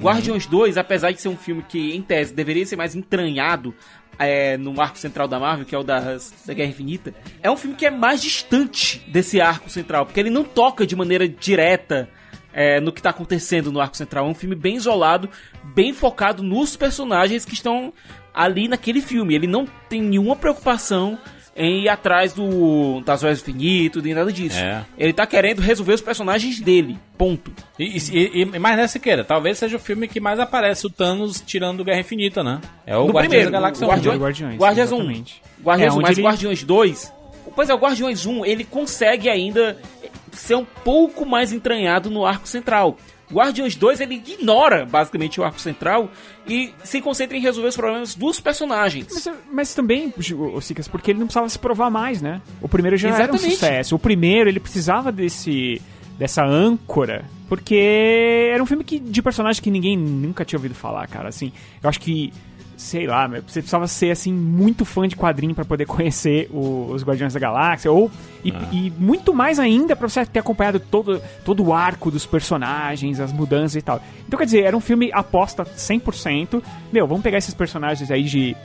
Guardiões 0.00 0.46
2, 0.46 0.78
apesar 0.78 1.10
de 1.10 1.20
ser 1.20 1.28
um 1.28 1.36
filme 1.36 1.62
que, 1.68 1.94
em 1.94 2.00
tese, 2.00 2.32
deveria 2.32 2.64
ser 2.64 2.76
mais 2.76 2.94
entranhado 2.96 3.74
é, 4.18 4.56
no 4.56 4.80
arco 4.80 4.98
central 4.98 5.26
da 5.26 5.38
Marvel, 5.38 5.64
que 5.66 5.74
é 5.74 5.78
o 5.78 5.82
das, 5.82 6.32
da 6.46 6.54
Guerra 6.54 6.70
Infinita, 6.70 7.14
é 7.42 7.50
um 7.50 7.56
filme 7.56 7.76
que 7.76 7.86
é 7.86 7.90
mais 7.90 8.22
distante 8.22 9.02
desse 9.08 9.40
arco 9.40 9.70
central, 9.70 10.06
porque 10.06 10.20
ele 10.20 10.30
não 10.30 10.44
toca 10.44 10.86
de 10.86 10.94
maneira 10.94 11.28
direta 11.28 12.08
é, 12.52 12.80
no 12.80 12.92
que 12.92 13.00
está 13.00 13.10
acontecendo 13.10 13.72
no 13.72 13.80
arco 13.80 13.96
central. 13.96 14.26
É 14.26 14.28
um 14.28 14.34
filme 14.34 14.54
bem 14.54 14.76
isolado, 14.76 15.28
bem 15.74 15.92
focado 15.92 16.42
nos 16.42 16.76
personagens 16.76 17.44
que 17.44 17.54
estão 17.54 17.92
ali 18.34 18.68
naquele 18.68 19.00
filme. 19.00 19.34
Ele 19.34 19.46
não 19.46 19.66
tem 19.88 20.02
nenhuma 20.02 20.36
preocupação 20.36 21.18
em 21.54 21.82
ir 21.82 21.88
atrás 21.88 22.32
do 22.32 23.00
das 23.04 23.20
joias 23.20 23.42
do 23.42 23.50
infinito, 23.50 24.00
nem 24.00 24.14
nada 24.14 24.32
disso. 24.32 24.58
É. 24.58 24.84
Ele 24.96 25.12
tá 25.12 25.26
querendo 25.26 25.60
resolver 25.60 25.92
os 25.92 26.00
personagens 26.00 26.60
dele. 26.60 26.98
Ponto. 27.18 27.52
E, 27.78 27.98
e, 27.98 28.40
e, 28.42 28.44
mas 28.58 28.76
nessa 28.76 28.98
queira, 28.98 29.22
talvez 29.24 29.58
seja 29.58 29.76
o 29.76 29.80
filme 29.80 30.08
que 30.08 30.18
mais 30.20 30.40
aparece 30.40 30.86
o 30.86 30.90
Thanos 30.90 31.40
tirando 31.46 31.84
Guerra 31.84 32.00
Infinita, 32.00 32.42
né? 32.42 32.60
É 32.86 32.96
o 32.96 33.00
No 33.06 33.12
Guardiões 33.12 33.28
primeiro, 33.28 33.50
da 33.50 33.58
Galáxia 33.58 33.84
o 33.86 33.88
1. 33.88 33.92
Guardiões, 33.92 34.18
Guardiões, 34.20 34.56
Guardiões 34.58 34.92
1. 34.92 34.94
exatamente. 34.96 35.42
Guardiões 35.62 35.92
É, 35.92 35.94
1, 35.94 35.98
onde 35.98 36.02
mas 36.08 36.18
ele- 36.18 36.26
Guardiões 36.26 36.62
2. 36.64 37.12
Pois 37.54 37.68
é, 37.68 37.74
o 37.74 37.78
Guardiões 37.78 38.24
1, 38.26 38.46
ele 38.46 38.64
consegue 38.64 39.28
ainda 39.28 39.76
ser 40.32 40.54
um 40.54 40.64
pouco 40.64 41.26
mais 41.26 41.52
entranhado 41.52 42.08
no 42.10 42.24
arco 42.24 42.48
central. 42.48 42.96
Guardiões 43.32 43.74
2, 43.74 44.00
ele 44.00 44.16
ignora 44.16 44.84
basicamente 44.84 45.40
o 45.40 45.44
arco 45.44 45.60
central 45.60 46.10
e 46.46 46.72
se 46.84 47.00
concentra 47.00 47.36
em 47.36 47.40
resolver 47.40 47.68
os 47.68 47.76
problemas 47.76 48.14
dos 48.14 48.40
personagens. 48.40 49.06
Mas, 49.10 49.28
mas 49.50 49.74
também, 49.74 50.12
Sicas, 50.60 50.88
porque 50.88 51.10
ele 51.10 51.18
não 51.18 51.26
precisava 51.26 51.48
se 51.48 51.58
provar 51.58 51.90
mais, 51.90 52.20
né? 52.20 52.40
O 52.60 52.68
primeiro 52.68 52.96
já 52.96 53.08
era 53.08 53.32
um 53.32 53.34
Exatamente. 53.34 53.54
sucesso. 53.54 53.96
O 53.96 53.98
primeiro, 53.98 54.48
ele 54.48 54.60
precisava 54.60 55.10
desse 55.10 55.80
dessa 56.18 56.44
âncora, 56.44 57.24
porque 57.48 58.48
era 58.52 58.62
um 58.62 58.66
filme 58.66 58.84
que, 58.84 58.98
de 58.98 59.20
personagem 59.22 59.62
que 59.62 59.70
ninguém 59.70 59.96
nunca 59.96 60.44
tinha 60.44 60.58
ouvido 60.58 60.74
falar, 60.74 61.06
cara. 61.08 61.28
Assim, 61.28 61.52
eu 61.82 61.88
acho 61.88 62.00
que, 62.00 62.32
sei 62.82 63.06
lá, 63.06 63.26
você 63.28 63.60
precisava 63.60 63.86
ser, 63.86 64.10
assim, 64.10 64.32
muito 64.32 64.84
fã 64.84 65.06
de 65.08 65.16
quadrinho 65.16 65.54
pra 65.54 65.64
poder 65.64 65.84
conhecer 65.86 66.48
o- 66.52 66.90
os 66.92 67.02
Guardiões 67.04 67.32
da 67.34 67.40
Galáxia, 67.40 67.90
ou, 67.90 68.10
e, 68.44 68.50
e 68.72 68.92
muito 68.98 69.32
mais 69.34 69.58
ainda 69.58 69.94
pra 69.96 70.08
você 70.08 70.26
ter 70.26 70.40
acompanhado 70.40 70.78
todo, 70.80 71.20
todo 71.44 71.64
o 71.64 71.72
arco 71.72 72.10
dos 72.10 72.26
personagens, 72.26 73.20
as 73.20 73.32
mudanças 73.32 73.76
e 73.76 73.82
tal. 73.82 74.02
Então, 74.26 74.38
quer 74.38 74.44
dizer, 74.44 74.64
era 74.64 74.76
um 74.76 74.80
filme 74.80 75.10
aposta 75.12 75.64
100%. 75.64 76.62
Meu, 76.92 77.06
vamos 77.06 77.22
pegar 77.22 77.38
esses 77.38 77.54
personagens 77.54 78.10
aí 78.10 78.22
de 78.24 78.56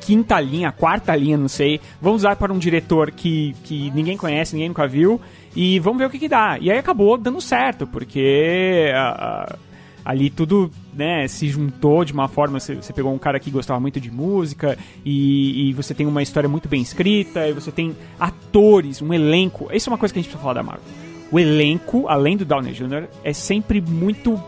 quinta 0.00 0.38
linha, 0.38 0.70
quarta 0.70 1.16
linha, 1.16 1.36
não 1.38 1.48
sei. 1.48 1.80
Vamos 2.00 2.22
usar 2.22 2.36
para 2.36 2.52
um 2.52 2.58
diretor 2.58 3.10
que, 3.10 3.54
que 3.64 3.90
ninguém 3.92 4.16
conhece, 4.16 4.54
ninguém 4.54 4.68
nunca 4.68 4.86
viu. 4.86 5.20
E 5.56 5.78
vamos 5.78 5.98
ver 5.98 6.06
o 6.06 6.10
que, 6.10 6.18
que 6.18 6.28
dá. 6.28 6.58
E 6.60 6.70
aí 6.70 6.78
acabou 6.78 7.16
dando 7.16 7.40
certo, 7.40 7.86
porque 7.86 8.90
ah, 8.94 9.46
ah, 9.50 9.56
ali 10.04 10.30
tudo 10.30 10.70
né, 10.92 11.26
se 11.28 11.48
juntou 11.48 12.04
de 12.04 12.12
uma 12.12 12.28
forma. 12.28 12.60
Você, 12.60 12.74
você 12.74 12.92
pegou 12.92 13.12
um 13.12 13.18
cara 13.18 13.40
que 13.40 13.50
gostava 13.50 13.80
muito 13.80 14.00
de 14.00 14.10
música, 14.10 14.76
e, 15.04 15.68
e 15.68 15.72
você 15.72 15.94
tem 15.94 16.06
uma 16.06 16.22
história 16.22 16.48
muito 16.48 16.68
bem 16.68 16.82
escrita, 16.82 17.48
e 17.48 17.52
você 17.52 17.72
tem 17.72 17.96
atores, 18.18 19.00
um 19.00 19.12
elenco. 19.12 19.68
Isso 19.72 19.88
é 19.88 19.92
uma 19.92 19.98
coisa 19.98 20.12
que 20.12 20.20
a 20.20 20.22
gente 20.22 20.30
precisa 20.30 20.42
falar 20.42 20.54
da 20.54 20.62
Marvel. 20.62 20.84
O 21.30 21.38
elenco, 21.38 22.06
além 22.08 22.36
do 22.36 22.44
Downey 22.44 22.72
Jr., 22.72 23.08
é 23.24 23.32
sempre 23.32 23.80
muito 23.80 24.40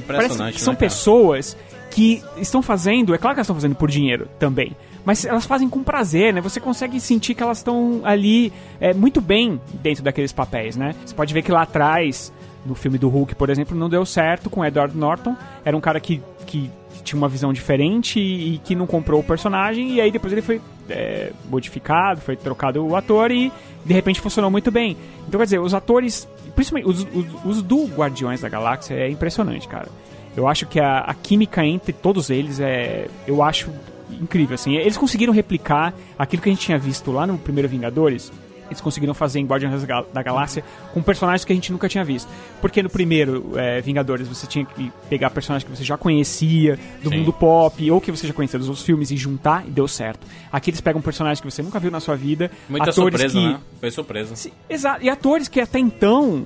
Parece 0.00 0.24
Impressionante, 0.26 0.54
que 0.54 0.60
são 0.60 0.72
né, 0.72 0.78
pessoas 0.78 1.56
que 1.90 2.22
estão 2.38 2.62
fazendo, 2.62 3.14
é 3.14 3.18
claro 3.18 3.34
que 3.34 3.40
elas 3.40 3.46
estão 3.46 3.56
fazendo 3.56 3.74
por 3.74 3.90
dinheiro 3.90 4.26
também, 4.38 4.74
mas 5.04 5.24
elas 5.24 5.44
fazem 5.44 5.68
com 5.68 5.82
prazer, 5.82 6.32
né? 6.32 6.40
Você 6.40 6.58
consegue 6.58 6.98
sentir 6.98 7.34
que 7.34 7.42
elas 7.42 7.58
estão 7.58 8.00
ali 8.02 8.52
é, 8.80 8.94
muito 8.94 9.20
bem 9.20 9.60
dentro 9.82 10.02
daqueles 10.02 10.32
papéis, 10.32 10.76
né? 10.76 10.94
Você 11.04 11.14
pode 11.14 11.34
ver 11.34 11.42
que 11.42 11.52
lá 11.52 11.62
atrás, 11.62 12.32
no 12.64 12.74
filme 12.74 12.98
do 12.98 13.08
Hulk, 13.08 13.34
por 13.34 13.50
exemplo, 13.50 13.76
não 13.76 13.88
deu 13.88 14.04
certo 14.06 14.48
com 14.48 14.64
Edward 14.64 14.96
Norton. 14.96 15.36
Era 15.64 15.76
um 15.76 15.80
cara 15.80 16.00
que, 16.00 16.22
que 16.46 16.70
tinha 17.02 17.18
uma 17.18 17.28
visão 17.28 17.52
diferente 17.52 18.20
e, 18.20 18.54
e 18.54 18.58
que 18.58 18.74
não 18.74 18.86
comprou 18.86 19.20
o 19.20 19.24
personagem, 19.24 19.92
e 19.92 20.00
aí 20.00 20.10
depois 20.10 20.32
ele 20.32 20.42
foi 20.42 20.60
é, 20.88 21.32
modificado, 21.50 22.20
foi 22.20 22.36
trocado 22.36 22.84
o 22.84 22.94
ator 22.96 23.30
e 23.30 23.52
de 23.84 23.92
repente 23.92 24.20
funcionou 24.20 24.50
muito 24.50 24.70
bem. 24.70 24.96
Então, 25.26 25.38
quer 25.38 25.44
dizer, 25.44 25.60
os 25.60 25.74
atores, 25.74 26.28
principalmente 26.54 26.88
os, 26.88 27.06
os, 27.14 27.44
os 27.44 27.62
do 27.62 27.86
Guardiões 27.86 28.40
da 28.40 28.48
Galáxia, 28.48 28.94
é 28.94 29.10
impressionante, 29.10 29.66
cara. 29.66 29.88
Eu 30.36 30.48
acho 30.48 30.66
que 30.66 30.80
a, 30.80 30.98
a 31.00 31.14
química 31.14 31.64
entre 31.64 31.92
todos 31.92 32.30
eles 32.30 32.58
é. 32.58 33.06
Eu 33.26 33.42
acho 33.42 33.70
incrível, 34.10 34.54
assim. 34.54 34.76
Eles 34.76 34.96
conseguiram 34.96 35.32
replicar 35.32 35.92
aquilo 36.18 36.42
que 36.42 36.48
a 36.48 36.52
gente 36.52 36.64
tinha 36.64 36.78
visto 36.78 37.10
lá 37.10 37.26
no 37.26 37.36
primeiro 37.36 37.68
Vingadores. 37.68 38.32
Eles 38.72 38.80
conseguiram 38.80 39.14
fazer 39.14 39.38
em 39.40 39.46
Guardiões 39.46 39.80
da 39.80 39.86
Gal- 39.86 40.06
da 40.12 40.22
Galáxia 40.22 40.64
com 40.92 41.02
personagens 41.02 41.44
que 41.44 41.52
a 41.52 41.54
gente 41.54 41.70
nunca 41.72 41.88
tinha 41.88 42.04
visto. 42.04 42.28
Porque 42.60 42.82
no 42.82 42.90
primeiro 42.90 43.52
é, 43.56 43.80
Vingadores 43.80 44.26
você 44.28 44.46
tinha 44.46 44.64
que 44.64 44.90
pegar 45.08 45.30
personagens 45.30 45.68
que 45.70 45.76
você 45.76 45.84
já 45.84 45.96
conhecia 45.96 46.78
do 47.02 47.10
Sim. 47.10 47.18
mundo 47.18 47.32
pop 47.32 47.90
ou 47.90 48.00
que 48.00 48.10
você 48.10 48.26
já 48.26 48.32
conhecia 48.34 48.58
dos 48.58 48.68
outros 48.68 48.84
filmes 48.84 49.10
e 49.10 49.16
juntar 49.16 49.64
e 49.66 49.70
deu 49.70 49.86
certo. 49.86 50.26
Aqui 50.50 50.70
eles 50.70 50.80
pegam 50.80 51.00
personagens 51.00 51.40
que 51.40 51.50
você 51.50 51.62
nunca 51.62 51.78
viu 51.78 51.90
na 51.90 52.00
sua 52.00 52.16
vida, 52.16 52.50
Muita 52.68 52.90
atores 52.90 53.20
surpresa, 53.20 53.38
que 53.38 53.46
né? 53.46 53.60
Foi 53.80 53.90
surpresa. 53.90 54.50
Exato. 54.68 55.04
E 55.04 55.08
atores 55.10 55.48
que 55.48 55.60
até 55.60 55.78
então 55.78 56.44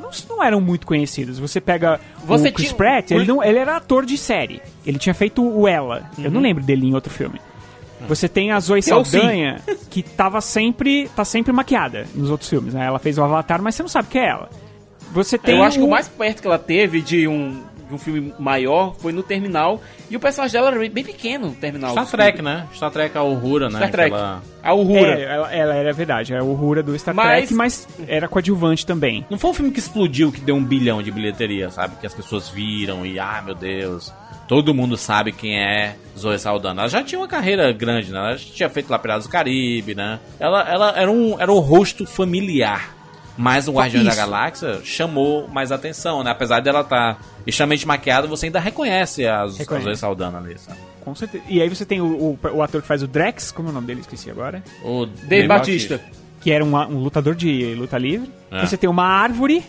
não, 0.00 0.10
não 0.28 0.42
eram 0.44 0.60
muito 0.60 0.86
conhecidos. 0.86 1.38
Você 1.38 1.60
pega 1.60 2.00
Você 2.24 2.48
o 2.48 2.52
Chris 2.52 2.68
tinha- 2.68 2.76
Pratt, 2.76 3.10
ele, 3.12 3.26
não, 3.26 3.42
ele 3.42 3.58
era 3.58 3.76
ator 3.76 4.04
de 4.04 4.16
série. 4.18 4.60
Ele 4.84 4.98
tinha 4.98 5.14
feito 5.14 5.42
o 5.44 5.66
Ela. 5.68 6.10
Eu 6.18 6.24
Uhum. 6.24 6.30
não 6.32 6.40
lembro 6.40 6.62
dele 6.64 6.86
em 6.86 6.94
outro 6.94 7.12
filme. 7.12 7.40
Você 8.08 8.28
tem 8.28 8.52
a 8.52 8.60
Zoe. 8.60 8.82
Saldanha, 8.82 9.60
que 9.90 10.02
tava 10.02 10.40
sempre, 10.40 11.08
tá 11.14 11.24
sempre 11.24 11.52
maquiada 11.52 12.06
nos 12.14 12.30
outros 12.30 12.48
filmes, 12.48 12.74
né? 12.74 12.86
Ela 12.86 12.98
fez 12.98 13.18
o 13.18 13.22
Avatar, 13.22 13.60
mas 13.62 13.74
você 13.74 13.82
não 13.82 13.88
sabe 13.88 14.08
que 14.08 14.18
é 14.18 14.28
ela. 14.28 14.48
Você 15.12 15.36
tem 15.38 15.56
Eu 15.56 15.62
acho 15.64 15.78
que 15.78 15.84
o- 15.84 15.88
mais 15.90 16.06
perto 16.08 16.40
que 16.40 16.46
ela 16.46 16.58
teve 16.58 17.00
de 17.00 17.26
um 17.26 17.68
de 17.88 17.94
um 17.96 17.98
filme 17.98 18.32
maior 18.38 18.94
foi 19.00 19.10
no 19.12 19.20
Terminal. 19.20 19.82
E 20.08 20.16
o 20.16 20.20
personagem 20.20 20.52
dela 20.52 20.70
era 20.70 20.88
bem- 20.88 21.02
pequeno 21.02 21.48
no 21.48 21.54
Terminal. 21.56 21.90
Star 21.90 22.06
Trek, 22.06 22.36
filme. 22.38 22.48
né? 22.54 22.68
Star 22.72 22.88
Trek 22.92 23.18
a 23.18 23.24
Uhura, 23.24 23.68
né? 23.68 23.78
Star 23.78 23.90
Trek. 23.90 24.14
Aquela- 24.14 24.42
A 24.62 24.74
Uhura. 24.74 25.18
É, 25.18 25.22
ela, 25.24 25.52
ela 25.52 25.74
era 25.74 25.92
verdade, 25.92 26.32
era 26.32 26.44
o 26.44 26.52
Uhura 26.52 26.84
do 26.84 26.96
Star 26.96 27.12
Mas- 27.12 27.38
Trek, 27.48 27.54
mas 27.54 27.88
era 28.06 28.28
coadjuvante 28.28 28.86
também. 28.86 29.26
Não 29.28 29.36
foi 29.36 29.50
um 29.50 29.54
filme 29.54 29.72
que 29.72 29.80
explodiu, 29.80 30.30
que 30.30 30.40
deu 30.40 30.54
um 30.54 30.62
bilhão 30.62 31.02
de 31.02 31.10
bilheteria, 31.10 31.68
sabe? 31.68 31.96
Que 32.00 32.06
as 32.06 32.14
pessoas 32.14 32.48
viram 32.48 33.04
e, 33.04 33.18
ah, 33.18 33.42
meu 33.44 33.56
Deus, 33.56 34.12
todo 34.50 34.74
mundo 34.74 34.96
sabe 34.96 35.30
quem 35.30 35.56
é 35.56 35.94
Zoe 36.18 36.36
Saldana. 36.36 36.82
Ela 36.82 36.88
já 36.88 37.04
tinha 37.04 37.20
uma 37.20 37.28
carreira 37.28 37.70
grande, 37.72 38.10
né? 38.10 38.18
Ela 38.18 38.36
já 38.36 38.52
tinha 38.52 38.68
feito 38.68 38.90
lá 38.90 38.98
Piratas 38.98 39.22
do 39.22 39.30
Caribe, 39.30 39.94
né? 39.94 40.18
Ela, 40.40 40.68
ela 40.68 40.90
era, 40.96 41.08
um, 41.08 41.40
era 41.40 41.52
um 41.52 41.60
rosto 41.60 42.04
familiar. 42.04 42.96
Mas 43.38 43.68
no 43.68 43.74
Guardião 43.74 44.02
da. 44.02 44.12
Galáxia 44.12 44.80
chamou 44.82 45.46
mais 45.46 45.70
atenção, 45.70 46.24
né? 46.24 46.32
Apesar 46.32 46.58
dela 46.58 46.80
estar 46.80 47.20
extremamente 47.46 47.86
maquiada, 47.86 48.26
você 48.26 48.46
ainda 48.46 48.58
reconhece 48.58 49.24
a, 49.24 49.42
a 49.42 49.46
Reconhece. 49.46 49.84
Zoe 49.84 49.96
Saldana 49.96 50.38
ali, 50.38 50.58
sabe? 50.58 50.80
Com 51.00 51.14
certeza. 51.14 51.44
E 51.48 51.62
aí 51.62 51.68
você 51.68 51.86
tem 51.86 52.00
o, 52.00 52.06
o, 52.06 52.38
o 52.54 52.60
ator 52.60 52.82
que 52.82 52.88
faz 52.88 53.04
o 53.04 53.06
Drex, 53.06 53.52
como 53.52 53.68
é 53.68 53.70
o 53.70 53.74
nome 53.74 53.86
dele? 53.86 54.00
Esqueci 54.00 54.32
agora. 54.32 54.64
O 54.82 55.06
Dave 55.06 55.46
Batista. 55.46 56.00
Que 56.40 56.50
era 56.50 56.64
um, 56.64 56.74
um 56.74 56.98
lutador 56.98 57.36
de 57.36 57.72
luta 57.76 57.96
livre. 57.96 58.28
É. 58.50 58.66
Você 58.66 58.76
tem 58.76 58.90
uma 58.90 59.04
árvore 59.04 59.62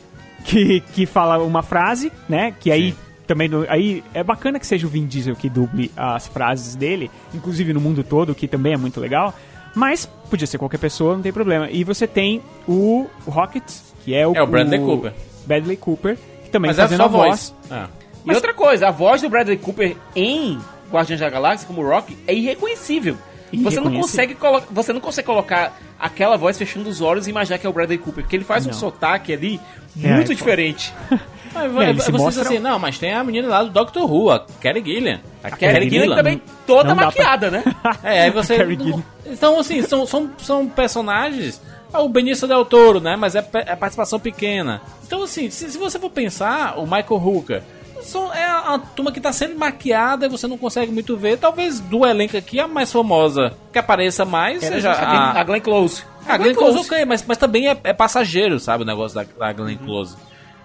que, 0.43 0.79
que 0.95 1.05
fala 1.05 1.37
uma 1.37 1.61
frase, 1.61 2.11
né? 2.27 2.55
Que 2.59 2.71
aí 2.71 2.93
Sim. 2.93 3.10
Também. 3.31 3.49
aí 3.69 4.03
é 4.13 4.23
bacana 4.23 4.59
que 4.59 4.67
seja 4.67 4.85
o 4.85 4.89
Vin 4.89 5.05
Diesel 5.05 5.35
que 5.35 5.49
duble 5.49 5.91
as 5.95 6.27
frases 6.27 6.75
dele, 6.75 7.09
inclusive 7.33 7.73
no 7.73 7.79
mundo 7.79 8.03
todo, 8.03 8.35
que 8.35 8.47
também 8.47 8.73
é 8.73 8.77
muito 8.77 8.99
legal. 8.99 9.33
Mas 9.73 10.05
podia 10.29 10.45
ser 10.45 10.57
qualquer 10.57 10.79
pessoa, 10.79 11.15
não 11.15 11.21
tem 11.21 11.31
problema. 11.31 11.69
E 11.71 11.83
você 11.83 12.05
tem 12.05 12.41
o 12.67 13.07
Rocket, 13.25 13.63
que 14.03 14.13
é 14.13 14.27
o. 14.27 14.35
É 14.35 14.43
o 14.43 14.47
Bradley 14.47 14.79
Cooper. 14.79 15.13
Bradley 15.45 15.77
Cooper, 15.77 16.17
que 16.43 16.49
também 16.49 16.69
Mas 16.69 16.79
é 16.79 16.81
fazendo 16.83 17.03
a 17.03 17.07
voz. 17.07 17.53
voz. 17.69 17.71
É. 17.71 17.87
E 18.25 18.35
outra 18.35 18.53
coisa, 18.53 18.89
a 18.89 18.91
voz 18.91 19.21
do 19.21 19.29
Bradley 19.29 19.57
Cooper 19.57 19.95
em 20.15 20.59
Guardiões 20.91 21.21
da 21.21 21.29
Galáxia, 21.29 21.65
como 21.65 21.81
Rock, 21.81 22.17
é 22.27 22.33
irreconhecível. 22.33 23.17
Você 23.63 23.81
não, 23.81 23.91
consegue 23.93 24.37
você 24.69 24.93
não 24.93 25.01
consegue 25.01 25.25
colocar 25.25 25.77
aquela 25.99 26.37
voz 26.37 26.57
fechando 26.57 26.87
os 26.89 27.01
olhos 27.01 27.27
e 27.27 27.29
imaginar 27.29 27.57
que 27.57 27.67
é 27.67 27.69
o 27.69 27.73
Bradley 27.73 27.97
Cooper, 27.97 28.23
porque 28.23 28.35
ele 28.35 28.45
faz 28.45 28.65
um 28.65 28.69
Não. 28.69 28.77
sotaque 28.77 29.33
ali 29.33 29.59
É, 30.01 30.13
muito 30.13 30.31
é, 30.31 30.35
diferente. 30.35 30.93
Mas, 31.53 31.75
É, 31.75 31.89
ele 31.89 31.93
você 31.99 32.05
se 32.05 32.11
diz 32.11 32.21
mostra- 32.21 32.43
assim, 32.43 32.59
não, 32.59 32.79
mas 32.79 32.97
tem 32.97 33.13
a 33.13 33.23
menina 33.23 33.47
lá 33.47 33.63
do 33.63 33.69
Doctor 33.69 34.09
Who, 34.11 34.31
a 34.31 34.45
Carrie 34.61 34.83
Gillian. 34.83 35.19
A 35.43 35.51
Carrie 35.51 35.89
Gillian 35.89 36.15
também 36.15 36.41
toda 36.65 36.89
não 36.89 36.95
maquiada, 36.95 37.51
né? 37.51 37.63
É, 38.03 38.23
aí 38.23 38.29
você. 38.31 38.57
Carrie. 38.57 39.03
Então, 39.25 39.59
assim, 39.59 39.81
são, 39.81 40.05
são, 40.05 40.29
são 40.37 40.67
personagens. 40.67 41.61
É 41.93 41.97
o 41.97 42.07
Benício 42.07 42.47
Del 42.47 42.63
Toro, 42.63 43.01
né? 43.01 43.15
Mas 43.17 43.35
é, 43.35 43.45
é 43.53 43.75
participação 43.75 44.19
pequena. 44.19 44.81
Então, 45.05 45.23
assim, 45.23 45.49
se, 45.49 45.69
se 45.69 45.77
você 45.77 45.99
for 45.99 46.09
pensar, 46.09 46.79
o 46.79 46.83
Michael 46.83 47.21
Hooker. 47.21 47.61
São, 48.01 48.33
é 48.33 48.45
a, 48.45 48.75
a 48.75 48.79
turma 48.79 49.11
que 49.11 49.19
tá 49.21 49.31
sempre 49.31 49.55
maquiada 49.57 50.25
e 50.25 50.29
você 50.29 50.47
não 50.47 50.57
consegue 50.57 50.91
muito 50.91 51.15
ver. 51.17 51.37
Talvez 51.37 51.79
do 51.79 52.05
elenco 52.05 52.35
aqui, 52.37 52.59
a 52.59 52.67
mais 52.67 52.91
famosa 52.91 53.53
que 53.71 53.77
apareça 53.77 54.25
mais 54.25 54.63
Era 54.63 54.75
seja 54.75 54.91
a, 54.93 55.39
a 55.39 55.43
Glenn 55.43 55.59
Close. 55.61 56.03
a 56.27 56.35
Glenn 56.37 56.55
Close, 56.55 56.79
ok, 56.79 57.05
mas, 57.05 57.23
mas 57.27 57.37
também 57.37 57.67
é, 57.67 57.77
é 57.83 57.93
passageiro, 57.93 58.59
sabe, 58.59 58.83
o 58.83 58.87
negócio 58.87 59.13
da, 59.15 59.23
da 59.37 59.53
Glenn 59.53 59.77
Close. 59.77 60.15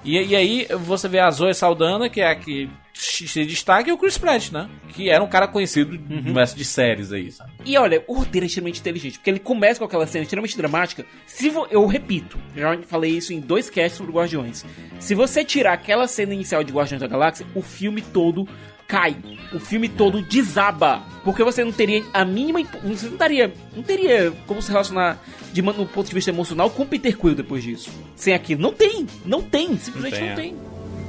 E, 0.07 0.23
e 0.29 0.37
aí 0.37 0.67
você 0.85 1.09
vê 1.09 1.19
a 1.19 1.31
Zoe 1.31 1.53
Saldana, 1.53 2.09
que 2.09 2.21
é 2.21 2.31
a 2.31 2.35
que 2.37 2.71
se 2.95 3.45
destaca, 3.45 3.91
e 3.91 3.93
o 3.93 3.99
Chris 3.99 4.17
Pratt, 4.17 4.51
né? 4.53 4.71
Que 4.95 5.11
era 5.11 5.23
um 5.23 5.27
cara 5.29 5.47
conhecido 5.47 5.99
no 5.99 6.17
universo 6.17 6.57
de 6.57 6.65
séries 6.65 7.13
aí, 7.13 7.31
sabe? 7.31 7.51
E 7.65 7.77
olha, 7.77 8.03
o 8.07 8.15
roteiro 8.15 8.45
é 8.45 8.47
extremamente 8.47 8.81
inteligente, 8.81 9.19
porque 9.19 9.29
ele 9.29 9.39
começa 9.39 9.79
com 9.79 9.85
aquela 9.85 10.07
cena 10.07 10.23
extremamente 10.23 10.57
dramática. 10.57 11.05
Se 11.27 11.51
vo- 11.51 11.67
eu 11.71 11.85
repito, 11.87 12.39
já 12.57 12.79
falei 12.87 13.11
isso 13.11 13.35
em 13.35 13.41
dois 13.41 13.69
casts 13.69 13.99
sobre 13.99 14.13
Guardiões. 14.13 14.65
Se 14.99 15.15
você 15.15 15.45
tirar 15.45 15.75
aquela 15.75 16.07
cena 16.09 16.33
inicial 16.33 16.65
de 16.65 16.73
Guardiões 16.73 17.01
da 17.03 17.07
Galáxia, 17.07 17.45
o 17.55 17.61
filme 17.61 18.01
todo 18.01 18.49
cai. 18.87 19.17
O 19.53 19.59
filme 19.59 19.89
todo 19.89 20.23
desaba. 20.23 21.03
Porque 21.25 21.43
você 21.43 21.65
não 21.65 21.73
teria 21.73 22.05
a 22.13 22.25
mínima. 22.25 22.61
Você 22.85 23.09
não 23.09 23.17
teria, 23.17 23.53
não 23.75 23.83
teria 23.83 24.33
como 24.47 24.63
se 24.63 24.71
relacionar 24.71 25.19
de, 25.53 25.63
no 25.63 25.87
ponto 25.87 26.09
de 26.09 26.15
vista 26.15 26.31
emocional 26.31 26.71
com 26.71 26.87
Peter 26.87 27.17
Quill 27.17 27.35
depois 27.35 27.63
disso. 27.63 27.91
Sem 28.15 28.35
aquilo. 28.35 28.63
Não 28.63 28.73
tem. 28.73 29.07
Não 29.25 29.43
tem. 29.43 29.77
Simplesmente 29.79 30.21
Não 30.21 30.29
não 30.29 30.37
tem. 30.37 30.57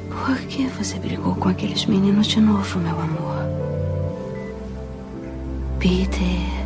Por 0.09 0.39
que 0.47 0.65
você 0.67 0.97
brigou 0.97 1.36
com 1.36 1.49
aqueles 1.49 1.86
meninos 1.86 2.28
de 2.28 2.39
novo, 2.39 2.80
meu 2.80 2.99
amor? 2.99 3.45
Peter. 5.80 6.57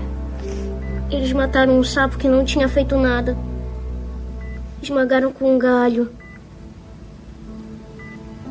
Eles 1.09 1.33
mataram 1.33 1.77
um 1.77 1.83
sapo 1.83 2.17
que 2.17 2.29
não 2.29 2.45
tinha 2.45 2.69
feito 2.69 2.95
nada. 2.97 3.37
Esmagaram 4.81 5.31
com 5.31 5.53
um 5.55 5.59
galho. 5.59 6.09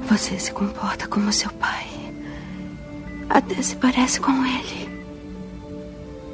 Você 0.09 0.39
se 0.39 0.53
comporta 0.53 1.07
como 1.09 1.33
seu 1.33 1.51
pai. 1.53 2.00
Até 3.31 3.63
se 3.63 3.77
parece 3.77 4.21
com 4.21 4.33
ele. 4.45 4.91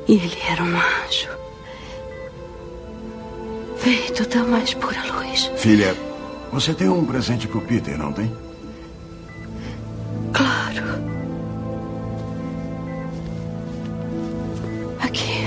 E 0.09 0.15
ele 0.15 0.39
era 0.51 0.63
um 0.63 0.77
anjo. 0.77 1.29
Feito 3.77 4.27
da 4.29 4.43
mais 4.43 4.73
pura 4.73 5.03
luz. 5.13 5.51
Filha, 5.57 5.95
você 6.51 6.73
tem 6.73 6.89
um 6.89 7.05
presente 7.05 7.47
pro 7.47 7.61
Peter, 7.61 7.99
não 7.99 8.13
tem? 8.15 8.35
Claro. 10.33 10.87
Aqui. 15.03 15.47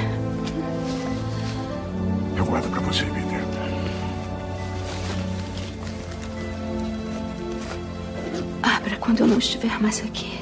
Eu 2.38 2.46
guardo 2.46 2.70
pra 2.70 2.82
você, 2.82 3.06
Peter. 3.06 3.44
Abra 8.62 8.96
quando 8.98 9.22
eu 9.22 9.28
não 9.28 9.40
estiver 9.40 9.82
mais 9.82 10.00
aqui. 10.02 10.38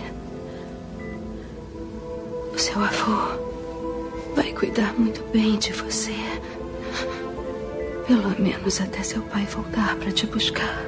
O 2.58 2.60
seu 2.60 2.84
avô 2.84 3.38
vai 4.36 4.52
cuidar 4.52 4.92
muito 4.98 5.24
bem 5.32 5.60
de 5.60 5.72
você. 5.74 6.16
Pelo 8.08 8.30
menos 8.42 8.82
até 8.82 9.04
seu 9.04 9.22
pai 9.22 9.46
voltar 9.46 9.96
para 9.98 10.12
te 10.12 10.26
buscar. 10.26 10.84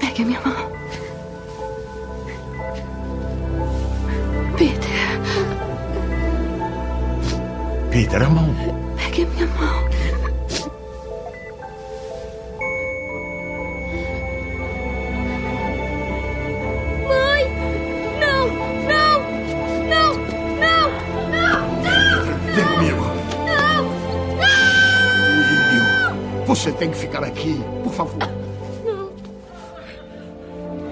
Pegue 0.00 0.22
a 0.22 0.24
minha 0.24 0.40
mão. 0.40 0.72
Peter, 4.56 5.20
Peter, 7.90 8.22
a 8.22 8.30
mão. 8.30 8.54
pegue 8.96 9.24
a 9.24 9.26
minha 9.26 9.46
mão. 9.48 9.79
Você 26.60 26.72
tem 26.72 26.90
que 26.90 26.96
ficar 26.98 27.24
aqui, 27.24 27.54
por 27.82 27.90
favor. 27.92 28.18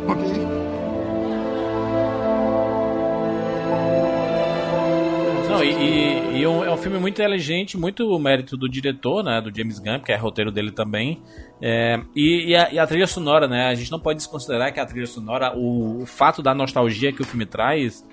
Ok? 0.09 0.25
Não, 5.51 5.63
e, 5.65 5.71
e- 5.71 6.39
e 6.41 6.47
um- 6.47 6.65
é 6.65 6.73
um 6.73 6.77
filme 6.77 6.99
muito 6.99 7.17
inteligente, 7.21 7.77
muito 7.77 8.19
mérito 8.19 8.57
do 8.57 8.69
diretor, 8.69 9.23
né? 9.23 9.41
Do 9.43 9.55
James 9.55 9.79
Gunn, 9.79 10.01
que 10.01 10.11
é 10.13 10.17
roteiro 10.17 10.51
dele 10.51 10.71
também. 10.73 11.21
É, 11.61 12.01
e, 12.17 12.51
e 12.51 12.57
a, 12.57 12.73
e 12.73 12.79
a 12.79 12.87
trilha 12.87 13.07
sonora, 13.07 13.47
né? 13.49 13.67
A 13.69 13.75
gente 13.75 13.91
não 13.91 14.01
pode 14.01 14.19
desconsiderar 14.19 14.73
que 14.73 14.81
a 14.81 14.87
trilha 14.87 15.07
sonora, 15.07 15.55
o, 15.55 16.03
o 16.03 16.07
fato 16.07 16.43
da 16.43 16.55
nostalgia 16.55 17.13
que 17.13 17.21
o 17.23 17.25
filme 17.27 17.45
traz, 17.45 18.07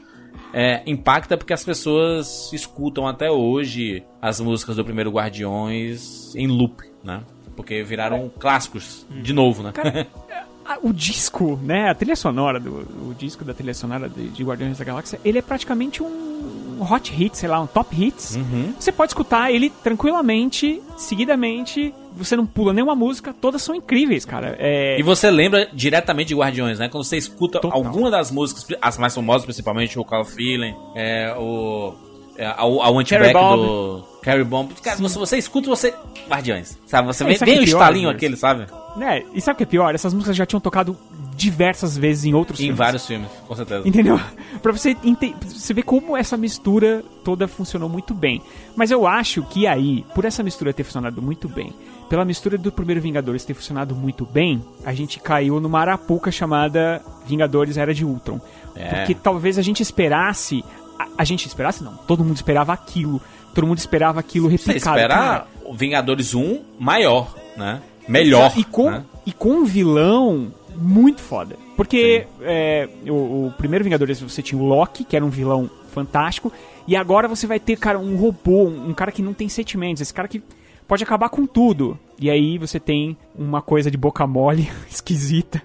é, 0.53 0.82
impacta 0.86 1.38
porque 1.38 1.53
as 1.53 1.64
pessoas 1.64 2.51
escutam 2.51 3.08
até 3.08 3.30
hoje 3.32 4.03
as 4.22 4.39
músicas 4.41 4.76
do 4.76 4.84
primeiro 4.84 5.10
Guardiões 5.12 6.36
em 6.36 6.47
loop, 6.47 6.82
né? 7.03 7.24
Porque 7.56 7.84
viraram 7.84 8.32
clássicos 8.39 9.06
de 9.10 9.34
novo, 9.34 9.64
né? 9.64 9.72
Cara, 9.72 10.08
o 10.82 10.91
disco, 10.91 11.60
né? 11.62 11.89
A 11.89 11.95
trilha 11.95 12.16
sonora, 12.16 12.60
do, 12.60 12.72
o 13.10 13.16
disco 13.18 13.43
da 13.43 13.53
trilha 13.53 13.74
sonora 13.74 14.10
de, 14.10 14.30
de 14.30 14.43
Guardiões 14.43 14.78
da 14.78 14.86
Galáxia, 14.86 15.20
ele 15.24 15.38
é 15.38 15.41
praticamente 15.41 16.01
um 16.01 16.82
hot 16.82 17.12
hit, 17.12 17.38
sei 17.38 17.47
lá, 17.47 17.60
um 17.60 17.68
top 17.68 17.95
hits. 17.95 18.36
Uhum. 18.36 18.74
Você 18.78 18.91
pode 18.91 19.12
escutar 19.12 19.51
ele 19.51 19.70
tranquilamente, 19.70 20.82
seguidamente, 20.97 21.93
você 22.16 22.36
não 22.36 22.45
pula 22.45 22.74
nenhuma 22.74 22.95
música, 22.95 23.34
todas 23.34 23.62
são 23.62 23.76
incríveis, 23.76 24.26
cara. 24.26 24.56
É, 24.60 24.99
E 24.99 25.03
você 25.03 25.30
lembra 25.30 25.70
diretamente 25.74 26.30
de 26.30 26.36
Guardiões, 26.36 26.80
né? 26.80 26.89
Quando 26.89 27.03
você 27.03 27.18
escuta 27.18 27.60
Total. 27.60 27.78
alguma 27.78 28.10
das 28.10 28.32
músicas, 28.32 28.68
as 28.82 28.97
mais 28.97 29.14
famosas, 29.14 29.45
principalmente 29.45 29.99
o 29.99 30.03
Call 30.03 30.26
Feeling, 30.26 30.76
é, 30.95 31.34
o. 31.38 31.93
É, 32.38 32.45
a, 32.45 32.62
a 32.62 32.89
Hunchback 32.89 33.08
Cherry 33.08 33.34
Bomb. 33.34 33.62
do 33.62 34.14
Carry 34.26 34.43
Bomb. 34.43 34.71
Cara, 34.84 34.97
você, 34.97 35.17
você 35.19 35.38
escuta, 35.38 35.69
você. 35.69 35.93
Guardiões. 36.28 36.78
Sabe? 36.88 37.07
Você 37.07 37.23
É, 37.23 37.28
vem, 37.28 37.38
sabe 37.38 37.51
vem 37.51 37.59
o 37.59 37.63
é 37.63 37.65
pior, 37.65 37.78
estalinho 37.80 38.09
aquele, 38.09 38.36
sabe? 38.36 38.65
né? 38.97 39.23
E 39.34 39.39
sabe 39.39 39.53
o 39.53 39.57
que 39.57 39.63
é 39.63 39.67
pior? 39.67 39.93
Essas 39.95 40.13
músicas 40.13 40.36
já 40.36 40.45
tinham 40.45 40.59
tocado 40.59 40.97
diversas 41.36 41.97
vezes 41.97 42.26
em 42.26 42.34
outros 42.34 42.59
Em 42.59 42.63
filmes. 42.63 42.78
vários 42.78 43.05
filmes, 43.05 43.30
com 43.47 43.55
certeza. 43.55 43.88
Entendeu? 43.88 44.19
pra 44.63 44.71
você, 44.71 44.95
ente- 45.03 45.36
você 45.45 45.73
ver 45.73 45.84
como 45.84 46.15
essa 46.17 46.36
mistura 46.38 47.03
toda 47.23 47.47
funcionou 47.47 47.88
muito 47.89 48.13
bem. 48.13 48.41
Mas 48.76 48.89
eu 48.89 49.05
acho 49.05 49.43
que 49.43 49.67
aí, 49.67 50.03
por 50.15 50.26
essa 50.26 50.41
mistura 50.41 50.73
ter 50.73 50.84
funcionado 50.86 51.21
muito 51.21 51.47
bem, 51.49 51.73
pela 52.09 52.23
mistura 52.26 52.57
do 52.57 52.71
primeiro 52.71 53.01
Vingadores 53.01 53.43
ter 53.45 53.53
funcionado 53.53 53.93
muito 53.93 54.26
bem, 54.26 54.63
a 54.86 54.93
gente 54.93 55.19
caiu 55.19 55.59
numa 55.59 55.80
arapuca 55.82 56.32
chamada 56.32 57.01
Vingadores 57.28 57.78
Era 57.78 57.93
de 57.93 58.05
Ultron. 58.05 58.39
É. 58.76 58.88
Porque 58.95 59.13
talvez 59.13 59.57
a 59.59 59.61
gente 59.61 59.82
esperasse. 59.84 60.63
A, 60.97 61.07
a 61.17 61.23
gente 61.26 61.45
esperasse, 61.47 61.84
não. 61.84 61.95
Todo 62.07 62.23
mundo 62.23 62.36
esperava 62.38 62.71
aquilo. 62.71 63.21
Todo 63.56 63.66
mundo 63.66 63.80
esperava 63.80 64.20
aquilo 64.20 64.49
Você 64.49 64.58
replicado. 64.72 64.97
espera 64.97 65.16
Cara, 65.16 65.47
o 65.64 65.74
Vingadores 65.74 66.36
1 66.36 66.62
maior, 66.78 67.34
né? 67.58 67.82
Melhor. 68.08 68.53
e 68.56 68.64
com, 68.64 68.91
né? 68.91 69.03
e 69.26 69.32
com 69.32 69.49
um 69.49 69.66
vilão 69.66 70.51
muito 70.76 71.22
foda. 71.22 71.56
Porque 71.76 72.28
é, 72.41 72.88
o, 73.08 73.47
o 73.47 73.53
primeiro 73.58 73.84
Vingadores 73.84 74.22
você 74.22 74.41
tinha 74.41 74.62
o 74.62 74.66
Loki, 74.66 75.03
que 75.03 75.16
era 75.16 75.26
um 75.26 75.30
vilão 75.30 75.70
fantástico, 75.91 76.51
e 76.88 76.95
agora 76.95 77.28
você 77.28 77.47
vai 77.47 77.60
ter, 77.60 77.78
cara, 77.78 77.97
um 77.97 78.16
robô, 78.18 78.66
um, 78.66 78.89
um 78.89 78.93
cara 78.93 79.12
que 79.12 79.22
não 79.22 79.34
tem 79.34 79.49
sentimentos, 79.49 80.01
esse 80.01 80.14
cara 80.14 80.28
que 80.28 80.43
pode 80.88 81.03
acabar 81.03 81.30
com 81.30 81.45
tudo. 81.45 81.97
E 82.20 82.30
aí 82.30 82.58
você 82.58 82.80
tem 82.80 83.18
uma 83.34 83.62
coisa 83.62 83.89
de 83.89 83.97
boca 83.97 84.28
mole, 84.28 84.70
esquisita. 84.89 85.62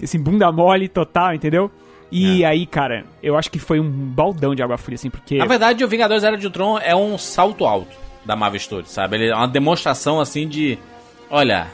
Esse 0.00 0.18
bunda 0.18 0.50
mole 0.50 0.88
total, 0.88 1.34
entendeu? 1.34 1.70
E 2.10 2.44
aí, 2.44 2.66
cara, 2.66 3.04
eu 3.22 3.36
acho 3.36 3.50
que 3.50 3.58
foi 3.58 3.78
um 3.78 3.88
baldão 3.90 4.54
de 4.54 4.62
água 4.62 4.76
fria, 4.76 4.96
assim, 4.96 5.10
porque. 5.10 5.36
Na 5.38 5.46
verdade, 5.46 5.84
o 5.84 5.88
Vingadores 5.88 6.24
Era 6.24 6.36
de 6.36 6.46
Ultron 6.46 6.78
é 6.78 6.94
um 6.94 7.16
salto 7.16 7.64
alto 7.64 7.96
da 8.24 8.34
Marvel 8.36 8.58
Studios, 8.60 8.90
sabe? 8.92 9.16
Ele 9.16 9.28
é 9.30 9.34
uma 9.34 9.48
demonstração, 9.48 10.20
assim, 10.20 10.46
de... 10.48 10.78
Olha, 11.30 11.68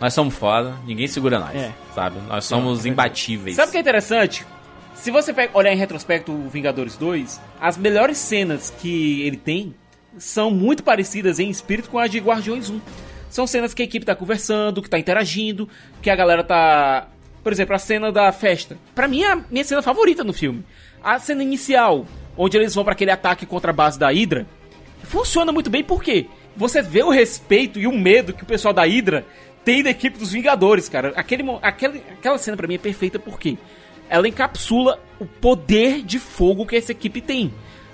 nós 0.00 0.12
somos 0.12 0.34
foda, 0.34 0.74
ninguém 0.86 1.06
segura 1.06 1.38
nós, 1.38 1.54
É. 1.54 1.72
sabe? 1.94 2.18
Nós 2.28 2.44
somos 2.44 2.84
imbatíveis. 2.84 3.56
Sabe 3.56 3.68
o 3.68 3.72
que 3.72 3.78
é 3.78 3.80
interessante? 3.80 4.44
Se 4.94 5.10
você 5.10 5.32
pega- 5.32 5.56
olhar 5.56 5.72
em 5.72 5.76
retrospecto 5.76 6.32
o 6.32 6.48
Vingadores 6.48 6.96
2, 6.96 7.40
as 7.60 7.78
melhores 7.78 8.18
cenas 8.18 8.74
que 8.80 9.22
ele 9.22 9.36
tem 9.36 9.74
são 10.18 10.50
muito 10.50 10.82
parecidas 10.82 11.38
em 11.38 11.48
espírito 11.48 11.88
com 11.88 11.98
as 11.98 12.10
de 12.10 12.18
Guardiões 12.18 12.68
1. 12.68 12.80
São 13.30 13.46
cenas 13.46 13.72
que 13.72 13.80
a 13.80 13.84
equipe 13.84 14.04
tá 14.04 14.14
conversando, 14.14 14.82
que 14.82 14.90
tá 14.90 14.98
interagindo, 14.98 15.68
que 16.02 16.10
a 16.10 16.16
galera 16.16 16.42
tá. 16.42 17.06
Por 17.42 17.52
exemplo, 17.52 17.74
a 17.74 17.78
cena 17.78 18.12
da 18.12 18.30
festa. 18.32 18.76
Pra 18.94 19.08
mim 19.08 19.22
é 19.22 19.32
a 19.32 19.36
minha 19.50 19.64
cena 19.64 19.82
favorita 19.82 20.22
no 20.22 20.32
filme. 20.32 20.64
A 21.02 21.18
cena 21.18 21.42
inicial, 21.42 22.06
onde 22.36 22.56
eles 22.56 22.74
vão 22.74 22.84
pra 22.84 22.92
aquele 22.92 23.10
ataque 23.10 23.46
contra 23.46 23.70
a 23.70 23.74
base 23.74 23.98
da 23.98 24.10
Hydra, 24.10 24.46
funciona 25.04 25.52
muito 25.52 25.70
bem 25.70 25.82
porque 25.82 26.26
você 26.56 26.82
vê 26.82 27.02
o 27.02 27.10
respeito 27.10 27.78
e 27.78 27.86
o 27.86 27.92
medo 27.92 28.32
que 28.32 28.42
o 28.42 28.46
pessoal 28.46 28.74
da 28.74 28.84
Hydra 28.84 29.24
tem 29.64 29.82
da 29.82 29.90
equipe 29.90 30.18
dos 30.18 30.32
Vingadores, 30.32 30.88
cara. 30.88 31.12
Aquele, 31.16 31.44
aquele, 31.62 32.02
aquela 32.12 32.38
cena 32.38 32.56
pra 32.56 32.66
mim 32.66 32.74
é 32.74 32.78
perfeita 32.78 33.18
porque 33.18 33.56
ela 34.08 34.28
encapsula 34.28 34.98
o 35.18 35.26
poder 35.26 36.02
de 36.02 36.18
fogo 36.18 36.66
que 36.66 36.76
essa 36.76 36.92
equipe 36.92 37.20
tem. 37.20 37.52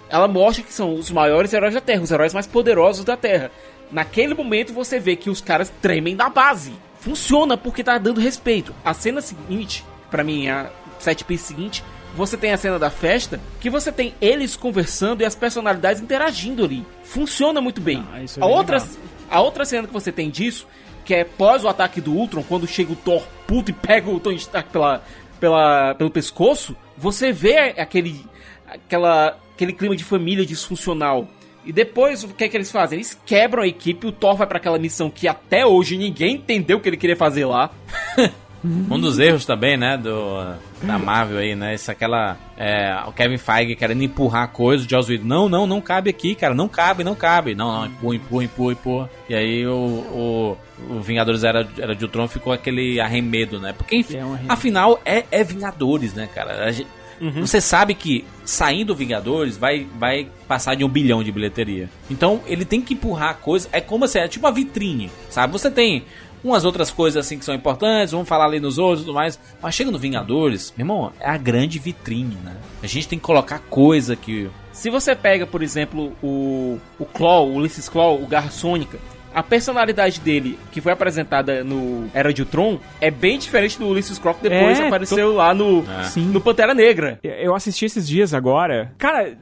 Ela 0.09 0.27
mostra 0.29 0.65
que 0.65 0.73
são 0.73 0.95
os 0.95 1.11
maiores 1.11 1.53
heróis 1.53 1.75
da 1.75 1.81
Terra, 1.81 2.03
os 2.03 2.11
heróis 2.11 2.33
mais 2.33 2.47
poderosos 2.47 3.05
da 3.05 3.17
Terra. 3.17 3.51
Naquele 3.91 4.35
momento 4.35 4.73
você 4.73 4.99
vê 4.99 5.15
que 5.17 5.31
os 5.31 5.41
caras 5.41 5.73
tremem 5.83 6.17
da 6.17 6.29
base. 6.29 6.73
Funciona 7.07 7.57
porque 7.57 7.85
tá 7.85 7.97
dando 7.99 8.21
respeito. 8.21 8.75
A 8.85 8.93
cena 8.93 9.21
seguinte, 9.21 9.85
pra 10.11 10.25
mim, 10.25 10.49
a 10.49 10.69
set 10.99 11.25
piece 11.25 11.45
seguinte, 11.45 11.85
você 12.17 12.37
tem 12.37 12.53
a 12.53 12.57
cena 12.57 12.81
da 12.81 12.91
festa, 12.91 13.39
que 13.61 13.71
você 13.71 13.93
tem 13.93 14.13
eles 14.21 14.57
conversando 14.57 15.23
e 15.23 15.25
as 15.25 15.37
personalidades 15.37 16.03
interagindo 16.03 16.65
ali. 16.65 16.85
Funciona 17.05 17.61
muito 17.61 17.81
bem. 17.81 18.05
isso 18.25 18.41
é 18.41 18.43
a, 18.43 18.47
outra, 18.47 18.79
legal. 18.79 18.95
a 19.31 19.41
outra 19.41 19.65
cena 19.65 19.87
que 19.87 19.93
você 19.93 20.11
tem 20.11 20.29
disso, 20.29 20.67
que 21.05 21.15
é 21.15 21.23
pós 21.23 21.63
o 21.63 21.69
ataque 21.69 22.01
do 22.01 22.13
Ultron, 22.13 22.43
quando 22.43 22.67
chega 22.67 22.93
o 22.93 22.97
Thor 22.97 23.23
puto 23.47 23.71
e 23.71 23.73
pega 23.73 24.11
o 24.11 24.19
Tony 24.19 24.35
Stark 24.35 24.69
pela, 24.71 25.05
pela, 25.39 25.95
pelo 25.95 26.11
pescoço, 26.11 26.75
você 26.99 27.31
vê 27.31 27.57
aquele, 27.79 28.27
aquela, 28.67 29.39
aquele 29.55 29.73
clima 29.73 29.95
de 29.95 30.03
família 30.03 30.45
disfuncional. 30.45 31.29
E 31.67 31.73
depois, 31.73 32.23
o 32.25 32.29
que 32.29 32.45
é 32.45 32.49
que 32.49 32.57
eles 32.57 32.71
fazem? 32.71 32.97
Eles 32.99 33.19
quebram 33.27 33.63
a 33.65 33.67
equipe, 33.67 34.07
o 34.07 34.13
Thor 34.13 34.37
vai 34.37 34.47
pra 34.47 34.59
aquela 34.59 34.79
missão 34.79 35.11
que 35.11 35.27
até 35.27 35.67
hoje 35.67 35.99
ninguém 35.99 36.37
entendeu 36.37 36.79
o 36.79 36.81
que 36.81 36.89
ele 36.89 36.97
queria 36.97 37.17
fazer 37.17 37.45
lá. 37.45 37.71
Um 38.65 38.99
dos 38.99 39.21
erros 39.21 39.47
também, 39.47 39.77
né, 39.77 39.97
do, 39.97 40.43
da 40.83 40.99
Marvel 40.99 41.39
aí, 41.39 41.55
né, 41.55 41.75
isso 41.77 41.89
aquela, 41.89 42.37
é, 42.57 42.97
o 43.07 43.13
Kevin 43.13 43.37
Feige 43.37 43.77
querendo 43.77 44.03
empurrar 44.03 44.43
a 44.45 44.49
coisa, 44.49 44.85
o 44.85 44.89
Joss 44.89 45.09
Whedon, 45.09 45.25
não, 45.25 45.49
não, 45.49 45.67
não 45.69 45.81
cabe 45.81 46.11
aqui, 46.11 46.35
cara, 46.35 46.53
não 46.53 46.67
cabe, 46.67 47.05
não 47.05 47.15
cabe, 47.15 47.55
não, 47.55 47.71
não, 47.73 47.87
empurra, 47.87 48.15
empurra, 48.17 48.45
empurra, 48.45 48.73
empurra, 48.73 49.11
e 49.29 49.35
aí 49.37 49.67
o, 49.69 49.73
o, 49.73 50.57
o 50.91 51.01
Vingadores 51.01 51.45
era, 51.45 51.69
era 51.79 51.95
de 51.95 52.05
Ultron 52.07 52.27
ficou 52.27 52.53
aquele 52.53 52.99
arremedo, 52.99 53.61
né, 53.61 53.73
porque 53.73 53.95
enfim, 53.99 54.17
É 54.17 54.25
um 54.25 54.37
afinal 54.49 55.01
é, 55.05 55.23
é 55.31 55.45
Vingadores, 55.45 56.13
né, 56.15 56.29
cara, 56.35 56.65
A 56.65 56.73
gente- 56.73 56.89
Uhum. 57.21 57.41
Você 57.47 57.61
sabe 57.61 57.95
que 57.95 58.25
saindo 58.45 58.95
Vingadores 58.95 59.57
vai, 59.57 59.87
vai 59.99 60.29
passar 60.47 60.75
de 60.75 60.85
um 60.85 60.89
bilhão 60.89 61.23
de 61.23 61.33
bilheteria. 61.33 61.89
Então 62.11 62.41
ele 62.47 62.65
tem 62.65 62.81
que 62.81 62.95
empurrar 62.95 63.31
a 63.31 63.35
coisa. 63.35 63.69
É 63.73 63.81
como 63.81 64.07
se 64.07 64.19
é 64.19 64.29
tipo 64.29 64.47
uma 64.47 64.53
vitrine, 64.53 65.11
sabe? 65.31 65.53
Você 65.53 65.71
tem 65.71 66.05
umas 66.45 66.65
outras 66.65 66.91
coisas 66.91 67.25
assim 67.25 67.39
que 67.39 67.45
são 67.45 67.55
importantes, 67.55 68.13
vamos 68.13 68.29
falar 68.29 68.45
ali 68.45 68.61
nos 68.61 68.79
outros 68.79 69.01
e 69.01 69.05
tudo 69.05 69.15
mais. 69.15 69.39
Mas 69.61 69.75
chega 69.75 69.91
no 69.91 69.99
Vingadores, 69.99 70.73
meu 70.77 70.85
irmão, 70.85 71.13
é 71.19 71.29
a 71.29 71.37
grande 71.37 71.79
vitrine, 71.79 72.37
né? 72.45 72.57
A 72.83 72.87
gente 72.87 73.09
tem 73.09 73.19
que 73.19 73.25
colocar 73.25 73.59
coisa 73.59 74.15
que. 74.15 74.49
Se 74.73 74.91
você 74.91 75.17
pega, 75.17 75.47
por 75.47 75.63
exemplo, 75.63 76.13
o, 76.23 76.79
o 76.99 77.05
Claw, 77.05 77.49
o 77.49 77.55
Ulysses 77.55 77.89
Claw, 77.89 78.23
o 78.23 78.27
Garra 78.27 78.51
Sônica, 78.51 78.99
a 79.37 79.43
personalidade 79.43 80.19
dele, 80.19 80.59
que 80.73 80.81
foi 80.81 80.93
apresentada 80.93 81.63
no 81.63 82.09
Era 82.15 82.33
de 82.33 82.41
Ultron, 82.41 82.81
é 82.99 83.11
bem 83.11 83.39
diferente 83.39 83.79
do 83.79 83.87
Ulysses 83.87 84.19
que 84.19 84.25
depois 84.41 84.81
É, 84.81 84.87
apareceu 84.87 85.35
lá 85.35 85.53
no, 85.53 85.85
Sim. 86.05 86.29
no 86.29 86.41
Pantera 86.41 86.73
Negra. 86.73 87.21
Eu 87.23 87.55
assisti 87.55 87.85
esses 87.85 88.09
dias 88.09 88.33
agora. 88.33 88.95
Cara, 88.97 89.37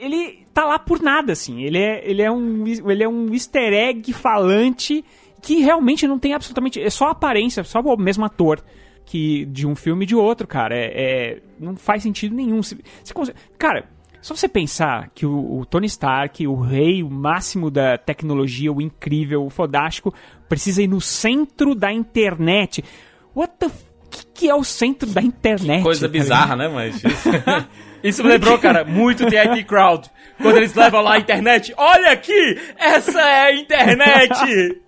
ele 0.00 0.46
tá 0.54 0.64
lá 0.64 0.78
por 0.78 1.02
nada, 1.02 1.32
assim. 1.32 1.64
Ele 1.64 1.78
é, 1.78 2.00
ele 2.08 2.22
é, 2.22 2.30
um, 2.30 2.64
ele 2.64 3.02
é 3.02 3.08
um 3.08 3.34
easter 3.34 3.72
egg 3.72 4.12
falante 4.12 5.04
que 5.42 5.56
realmente 5.56 6.06
não 6.06 6.16
tem 6.16 6.32
absolutamente. 6.32 6.80
É 6.80 6.88
só 6.88 7.08
a 7.08 7.10
aparência, 7.10 7.64
só 7.64 7.80
o 7.80 7.96
mesmo 7.96 8.24
ator 8.24 8.62
que 9.04 9.46
de 9.46 9.66
um 9.66 9.74
filme 9.74 10.04
e 10.04 10.06
de 10.06 10.14
outro, 10.14 10.46
cara. 10.46 10.76
É, 10.76 10.92
é- 10.94 11.38
não 11.58 11.74
faz 11.74 12.04
sentido 12.04 12.36
nenhum. 12.36 12.62
Se, 12.62 12.78
se 13.02 13.12
cara, 13.58 13.84
só 14.20 14.34
você 14.36 14.48
pensar 14.48 15.10
que 15.14 15.24
o, 15.26 15.60
o 15.60 15.66
Tony 15.66 15.86
Stark, 15.86 16.46
o 16.46 16.60
rei, 16.60 17.02
o 17.02 17.10
máximo 17.10 17.70
da 17.70 17.96
tecnologia, 17.98 18.72
o 18.72 18.80
incrível, 18.80 19.44
o 19.44 19.50
fodástico, 19.50 20.14
precisa 20.48 20.82
ir 20.82 20.88
no 20.88 21.00
centro 21.00 21.74
da 21.74 21.92
internet. 21.92 22.84
What 23.34 23.54
the. 23.58 23.66
f- 23.66 23.84
que, 24.10 24.26
que 24.34 24.48
é 24.50 24.54
o 24.54 24.64
centro 24.64 25.08
da 25.08 25.22
internet? 25.22 25.82
Coisa 25.82 26.06
tá 26.08 26.12
bizarra, 26.12 26.56
né, 26.56 26.68
mas. 26.68 27.00
Isso 28.02 28.22
me 28.24 28.30
lembrou, 28.30 28.58
cara, 28.58 28.82
muito 28.84 29.26
The 29.26 29.36
IT 29.52 29.64
Crowd. 29.64 30.10
Quando 30.40 30.56
eles 30.56 30.74
levam 30.74 31.02
lá 31.02 31.14
a 31.14 31.18
internet. 31.18 31.72
Olha 31.76 32.12
aqui! 32.12 32.58
Essa 32.78 33.20
é 33.20 33.40
a 33.46 33.54
internet! 33.54 34.80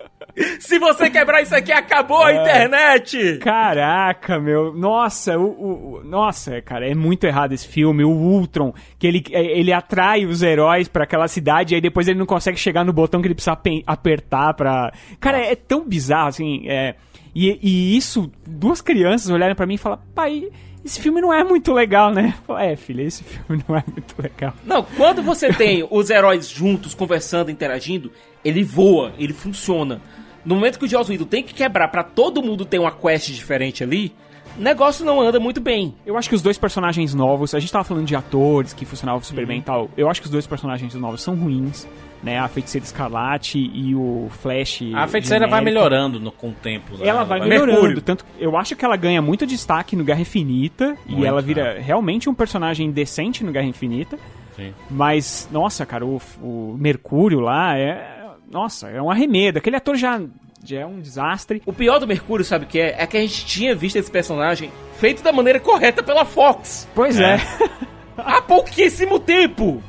Se 0.59 0.79
você 0.79 1.09
quebrar 1.09 1.41
isso 1.43 1.55
aqui, 1.55 1.71
acabou 1.71 2.23
a 2.23 2.31
É. 2.31 2.41
internet! 2.41 3.37
Caraca, 3.39 4.39
meu. 4.39 4.73
Nossa, 4.73 5.37
o, 5.37 5.43
o- 5.45 5.93
o- 5.99 6.03
nossa, 6.03 6.61
cara, 6.61 6.89
é 6.89 6.95
muito 6.95 7.25
errado 7.25 7.53
esse 7.53 7.67
filme. 7.67 8.03
O 8.03 8.09
Ultron, 8.09 8.73
que 8.97 9.05
ele, 9.05 9.23
é, 9.31 9.59
ele 9.59 9.71
atrai 9.71 10.25
os 10.25 10.41
heróis 10.41 10.87
pra 10.87 11.03
aquela 11.03 11.27
cidade 11.27 11.73
e 11.73 11.75
aí 11.75 11.81
depois 11.81 12.07
ele 12.07 12.17
não 12.17 12.25
consegue 12.25 12.57
chegar 12.57 12.83
no 12.83 12.91
botão 12.93 13.21
que 13.21 13.27
ele 13.27 13.35
precisa 13.35 13.57
apertar 13.85 14.53
pra. 14.55 14.91
Cara, 15.19 15.37
é 15.39 15.55
tão 15.55 15.87
bizarro, 15.87 16.29
assim. 16.29 16.63
é, 16.67 16.95
e, 17.35 17.59
e 17.61 17.97
isso, 17.97 18.31
duas 18.45 18.81
crianças 18.81 19.29
olharem 19.29 19.55
pra 19.55 19.65
mim 19.65 19.75
e 19.75 19.77
falar, 19.79 19.97
pai. 20.15 20.49
Esse 20.85 20.99
filme 20.99 21.21
não 21.21 21.33
é 21.33 21.45
muito 21.45 21.71
legal, 21.71 22.11
né? 22.11 22.33
É, 22.59 22.75
filha, 22.75 23.03
esse 23.03 23.23
filme 23.23 23.63
não 23.69 23.77
é 23.77 23.83
muito 23.89 24.15
legal. 24.21 24.53
Não, 24.65 24.83
quando 24.83 25.23
você 25.23 25.47
tem 25.53 25.87
os 25.89 26.09
heróis 26.09 26.49
juntos, 26.49 26.93
conversando, 26.93 27.49
interagindo, 27.49 28.11
ele 28.43 28.65
voa, 28.65 29.13
ele 29.17 29.31
funciona. 29.31 30.01
No 30.45 30.55
momento 30.55 30.77
que 30.79 30.85
o 30.85 30.87
Joss 30.87 31.09
Whedon 31.11 31.25
tem 31.25 31.43
que 31.43 31.53
quebrar 31.53 31.87
pra 31.87 32.03
todo 32.03 32.41
mundo 32.43 32.65
ter 32.65 32.79
uma 32.79 32.91
quest 32.91 33.27
diferente 33.31 33.83
ali, 33.83 34.13
o 34.57 34.61
negócio 34.61 35.05
não 35.05 35.19
anda 35.21 35.39
muito 35.39 35.59
bem. 35.61 35.95
Eu 36.05 36.17
acho 36.17 36.27
que 36.29 36.35
os 36.35 36.41
dois 36.41 36.57
personagens 36.57 37.13
novos, 37.13 37.55
a 37.55 37.59
gente 37.59 37.71
tava 37.71 37.83
falando 37.83 38.05
de 38.05 38.15
atores 38.15 38.73
que 38.73 38.85
funcionavam 38.85 39.21
super 39.23 39.41
Uhum. 39.41 39.47
bem 39.47 39.59
e 39.59 39.63
tal. 39.63 39.89
Eu 39.97 40.09
acho 40.09 40.21
que 40.21 40.27
os 40.27 40.31
dois 40.31 40.45
personagens 40.45 40.93
novos 40.95 41.21
são 41.21 41.33
ruins, 41.35 41.87
né? 42.21 42.37
A 42.39 42.47
Feiticeira 42.47 42.85
Escarlate 42.85 43.57
e 43.57 43.95
o 43.95 44.27
Flash. 44.41 44.81
A 44.93 45.07
feiticeira 45.07 45.47
vai 45.47 45.59
genérico. 45.59 45.63
melhorando 45.65 46.19
no, 46.19 46.31
com 46.31 46.49
o 46.49 46.53
tempo. 46.53 46.97
né? 46.97 47.07
Ela 47.07 47.23
vai 47.23 47.39
melhorando, 47.39 47.99
tanto 48.01 48.25
eu 48.37 48.55
acho 48.57 48.75
que 48.75 48.85
ela 48.85 48.95
ganha 48.95 49.21
muito 49.21 49.45
destaque 49.45 49.95
no 49.95 50.03
Guerra 50.03 50.21
Infinita 50.21 50.95
e 51.07 51.13
Muito, 51.13 51.25
ela 51.25 51.41
vira 51.41 51.79
realmente 51.79 52.29
um 52.29 52.33
personagem 52.33 52.91
decente 52.91 53.43
no 53.43 53.51
Guerra 53.51 53.65
Infinita. 53.65 54.19
Sim. 54.55 54.71
Mas, 54.87 55.49
nossa, 55.51 55.83
cara, 55.83 56.05
o, 56.05 56.21
o 56.41 56.75
Mercúrio 56.77 57.39
lá 57.39 57.75
é. 57.75 58.12
Nossa, 58.53 58.89
é 58.89 59.01
um 59.01 59.09
arremedo. 59.11 59.57
Aquele 59.57 59.75
ator 59.75 59.95
já, 59.97 60.21
já 60.63 60.79
é 60.81 60.85
um 60.85 60.99
desastre. 61.01 61.61
O 61.65 61.73
pior 61.73 61.99
do 61.99 62.07
Mercúrio, 62.07 62.45
sabe 62.45 62.65
o 62.65 62.67
que 62.67 62.79
é? 62.79 62.95
É 62.97 63.07
que 63.07 63.17
a 63.17 63.21
gente 63.21 63.45
tinha 63.45 63.75
visto 63.75 63.95
esse 63.97 64.09
personagem 64.11 64.71
feito 64.99 65.21
da 65.23 65.31
maneira 65.33 65.59
correta 65.59 66.01
pela 66.03 66.23
Fox. 66.23 66.87
Pois 66.95 67.19
é. 67.19 67.37
Há 68.15 68.41
pouquíssimo 68.41 69.19
tempo. 69.19 69.81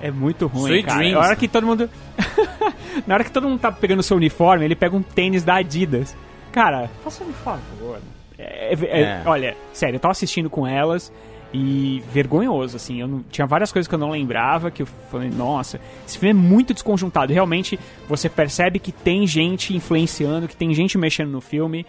É 0.00 0.10
muito 0.10 0.46
ruim, 0.46 0.64
Sweet 0.70 0.86
cara. 0.86 0.98
dreams. 0.98 1.14
Na 1.14 1.20
hora 1.26 1.36
que 1.36 1.46
todo 1.48 1.66
mundo. 1.66 1.90
Na 3.06 3.14
hora 3.14 3.24
que 3.24 3.30
todo 3.30 3.48
mundo 3.48 3.60
tá 3.60 3.70
pegando 3.70 4.02
seu 4.02 4.16
uniforme, 4.16 4.64
ele 4.64 4.74
pega 4.74 4.96
um 4.96 5.02
tênis 5.02 5.44
da 5.44 5.56
Adidas. 5.56 6.16
Cara, 6.52 6.90
faça 7.02 7.22
um 7.24 7.32
favor. 7.32 7.98
É, 8.38 8.74
é- 8.74 9.00
É. 9.02 9.22
Olha, 9.26 9.56
sério, 9.72 9.96
eu 9.96 10.00
tava 10.00 10.12
assistindo 10.12 10.48
com 10.50 10.66
elas 10.66 11.12
e 11.56 12.02
vergonhoso, 12.12 12.76
assim. 12.76 13.00
Eu 13.00 13.06
não, 13.06 13.24
tinha 13.30 13.46
várias 13.46 13.70
coisas 13.70 13.86
que 13.88 13.94
eu 13.94 13.98
não 13.98 14.10
lembrava, 14.10 14.72
que 14.72 14.82
eu 14.82 14.86
falei, 15.10 15.30
nossa, 15.30 15.80
esse 16.06 16.18
filme 16.18 16.30
é 16.38 16.42
muito 16.42 16.74
desconjuntado. 16.74 17.32
Realmente, 17.32 17.78
você 18.08 18.28
percebe 18.28 18.80
que 18.80 18.90
tem 18.90 19.24
gente 19.24 19.74
influenciando, 19.74 20.48
que 20.48 20.56
tem 20.56 20.74
gente 20.74 20.98
mexendo 20.98 21.30
no 21.30 21.40
filme. 21.40 21.86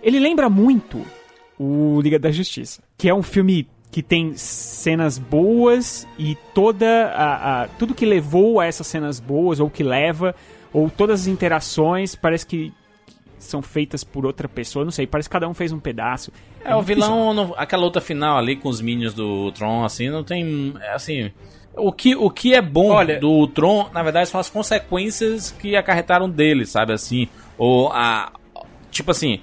Ele 0.00 0.20
lembra 0.20 0.48
muito 0.48 1.04
o 1.58 2.00
Liga 2.00 2.18
da 2.18 2.30
Justiça, 2.30 2.80
que 2.96 3.08
é 3.08 3.14
um 3.14 3.22
filme 3.22 3.66
que 3.90 4.00
tem 4.02 4.34
cenas 4.36 5.18
boas 5.18 6.06
e 6.16 6.36
toda 6.54 7.06
a, 7.08 7.62
a- 7.64 7.68
tudo 7.76 7.92
que 7.92 8.06
levou 8.06 8.60
a 8.60 8.66
essas 8.66 8.86
cenas 8.86 9.18
boas 9.18 9.58
ou 9.58 9.68
que 9.68 9.82
leva 9.82 10.32
ou 10.72 10.88
todas 10.88 11.22
as 11.22 11.26
interações 11.26 12.14
parece 12.14 12.46
que 12.46 12.72
são 13.44 13.60
feitas 13.62 14.04
por 14.04 14.24
outra 14.26 14.48
pessoa, 14.48 14.84
não 14.84 14.92
sei, 14.92 15.06
parece 15.06 15.28
que 15.28 15.32
cada 15.32 15.48
um 15.48 15.54
fez 15.54 15.72
um 15.72 15.78
pedaço. 15.80 16.30
É, 16.64 16.72
o 16.72 16.76
muito 16.76 16.86
bizarro. 16.94 17.12
vilão, 17.14 17.34
não- 17.34 17.54
aquela 17.56 17.82
luta 17.82 18.00
final 18.00 18.38
ali 18.38 18.54
com 18.56 18.68
os 18.68 18.80
minions 18.80 19.14
do 19.14 19.50
Tron, 19.52 19.84
assim, 19.84 20.08
não 20.10 20.22
tem. 20.22 20.74
é, 20.80 20.92
Assim. 20.94 21.30
O 21.76 21.92
que, 21.92 22.16
o 22.16 22.28
que 22.28 22.52
é 22.52 22.60
bom 22.60 22.90
Olha- 22.90 23.18
do 23.20 23.46
Tron, 23.46 23.88
na 23.94 24.02
verdade, 24.02 24.28
são 24.28 24.40
as 24.40 24.50
consequências 24.50 25.50
que 25.52 25.76
acarretaram 25.76 26.28
dele, 26.28 26.66
sabe? 26.66 26.92
Assim. 26.92 27.28
Ou 27.56 27.90
a. 27.92 28.32
Tipo 28.90 29.12
assim. 29.12 29.40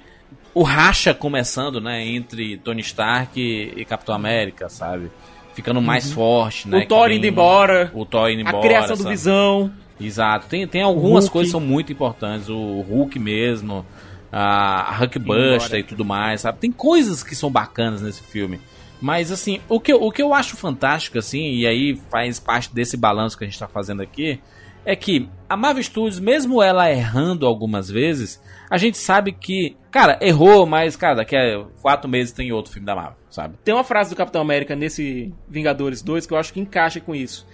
O 0.54 0.62
racha 0.62 1.14
começando, 1.14 1.80
né? 1.80 2.04
Entre 2.06 2.56
Tony 2.58 2.80
Stark 2.82 3.40
e, 3.40 3.80
e 3.80 3.84
Capitão 3.84 4.14
América, 4.14 4.68
sabe? 4.68 5.10
Ficando 5.54 5.80
mais 5.80 6.06
Uhum. 6.08 6.14
forte, 6.14 6.68
né? 6.68 6.78
O 6.78 6.86
Thor 6.86 7.10
indo 7.10 7.26
embora. 7.26 7.90
O 7.94 8.04
Thor 8.04 8.28
indo 8.30 8.40
A 8.46 8.48
embora. 8.50 8.60
criação 8.66 8.96
do 8.96 9.02
sabe? 9.04 9.14
Visão. 9.14 9.72
Exato. 10.00 10.46
Tem, 10.48 10.66
tem 10.66 10.82
algumas 10.82 11.24
Hulk. 11.24 11.32
coisas 11.32 11.48
que 11.52 11.58
são 11.58 11.66
muito 11.66 11.92
importantes. 11.92 12.48
O 12.48 12.80
Hulk 12.82 13.18
mesmo, 13.18 13.84
a 14.32 14.96
Hulkbuster 14.98 15.80
e 15.80 15.82
tudo 15.82 16.04
mais, 16.04 16.42
sabe? 16.42 16.58
Tem 16.58 16.70
coisas 16.72 17.22
que 17.22 17.34
são 17.34 17.50
bacanas 17.50 18.02
nesse 18.02 18.22
filme. 18.22 18.60
Mas, 19.00 19.30
assim, 19.30 19.60
o 19.68 19.78
que, 19.80 19.92
eu- 19.92 20.02
o 20.02 20.10
que 20.10 20.20
eu 20.22 20.34
acho 20.34 20.56
fantástico, 20.56 21.18
assim, 21.18 21.52
e 21.54 21.66
aí 21.66 21.96
faz 22.10 22.40
parte 22.40 22.74
desse 22.74 22.96
balanço 22.96 23.38
que 23.38 23.44
a 23.44 23.46
gente 23.46 23.58
tá 23.58 23.68
fazendo 23.68 24.02
aqui, 24.02 24.40
é 24.84 24.96
que 24.96 25.28
a 25.48 25.56
Marvel 25.56 25.82
Studios, 25.82 26.18
mesmo 26.18 26.62
ela 26.62 26.90
errando 26.90 27.46
algumas 27.46 27.88
vezes, 27.90 28.42
a 28.70 28.76
gente 28.76 28.98
sabe 28.98 29.32
que, 29.32 29.76
cara, 29.90 30.18
errou, 30.20 30.66
mas, 30.66 30.96
cara, 30.96 31.16
daqui 31.16 31.36
a 31.36 31.64
quatro 31.80 32.08
meses 32.10 32.32
tem 32.32 32.50
outro 32.52 32.72
filme 32.72 32.86
da 32.86 32.94
Marvel, 32.96 33.18
sabe? 33.30 33.56
Tem 33.62 33.72
uma 33.74 33.84
frase 33.84 34.10
do 34.10 34.16
Capitão 34.16 34.40
América 34.42 34.74
nesse 34.74 35.32
Vingadores 35.48 36.02
2 36.02 36.26
que 36.26 36.32
eu 36.34 36.38
acho 36.38 36.52
que 36.52 36.60
encaixa 36.60 37.00
com 37.00 37.14
isso. 37.14 37.46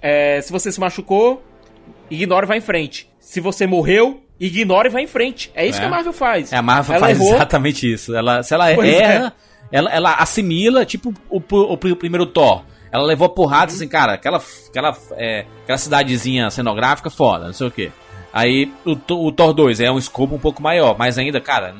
É, 0.00 0.40
se 0.42 0.52
você 0.52 0.70
se 0.70 0.78
machucou, 0.78 1.42
ignora 2.10 2.46
e 2.46 2.48
vai 2.48 2.58
em 2.58 2.62
frente. 2.62 3.08
Se 3.18 3.40
você 3.40 3.66
morreu, 3.66 4.22
ignora 4.38 4.88
e 4.88 4.90
vai 4.90 5.02
em 5.02 5.06
frente. 5.06 5.50
É 5.54 5.66
isso 5.66 5.78
É. 5.78 5.80
que 5.82 5.86
a 5.86 5.90
Marvel 5.90 6.12
faz. 6.12 6.52
É, 6.52 6.56
a 6.56 6.62
Marvel 6.62 6.94
Ela 6.96 7.06
faz 7.06 7.18
errou, 7.18 7.34
exatamente 7.34 7.92
isso. 7.92 8.14
Ela, 8.14 8.42
se 8.42 8.54
ela 8.54 8.74
Pois 8.74 8.94
erra, 8.94 9.32
ela, 9.72 9.90
ela 9.92 10.14
assimila, 10.14 10.84
tipo 10.84 11.12
o, 11.30 11.38
o, 11.38 11.72
o 11.72 11.96
primeiro 11.96 12.26
Thor. 12.26 12.62
Ela 12.92 13.04
levou 13.04 13.28
porrada 13.28 13.72
assim, 13.72 13.88
cara, 13.88 14.12
aquela, 14.12 14.40
aquela, 14.68 14.96
é, 15.16 15.46
aquela 15.64 15.78
cidadezinha 15.78 16.48
cenográfica 16.50 17.10
foda, 17.10 17.46
não 17.46 17.52
sei 17.52 17.66
o 17.66 17.70
que. 17.70 17.90
Aí 18.34 18.70
o, 18.84 18.96
Thor- 18.96 19.24
o 19.24 19.30
Thor 19.30 19.52
2 19.54 19.78
é 19.80 19.90
um 19.90 19.96
escopo 19.98 20.34
um 20.34 20.38
pouco 20.40 20.60
maior, 20.60 20.96
mas 20.98 21.16
ainda, 21.16 21.40
cara, 21.40 21.72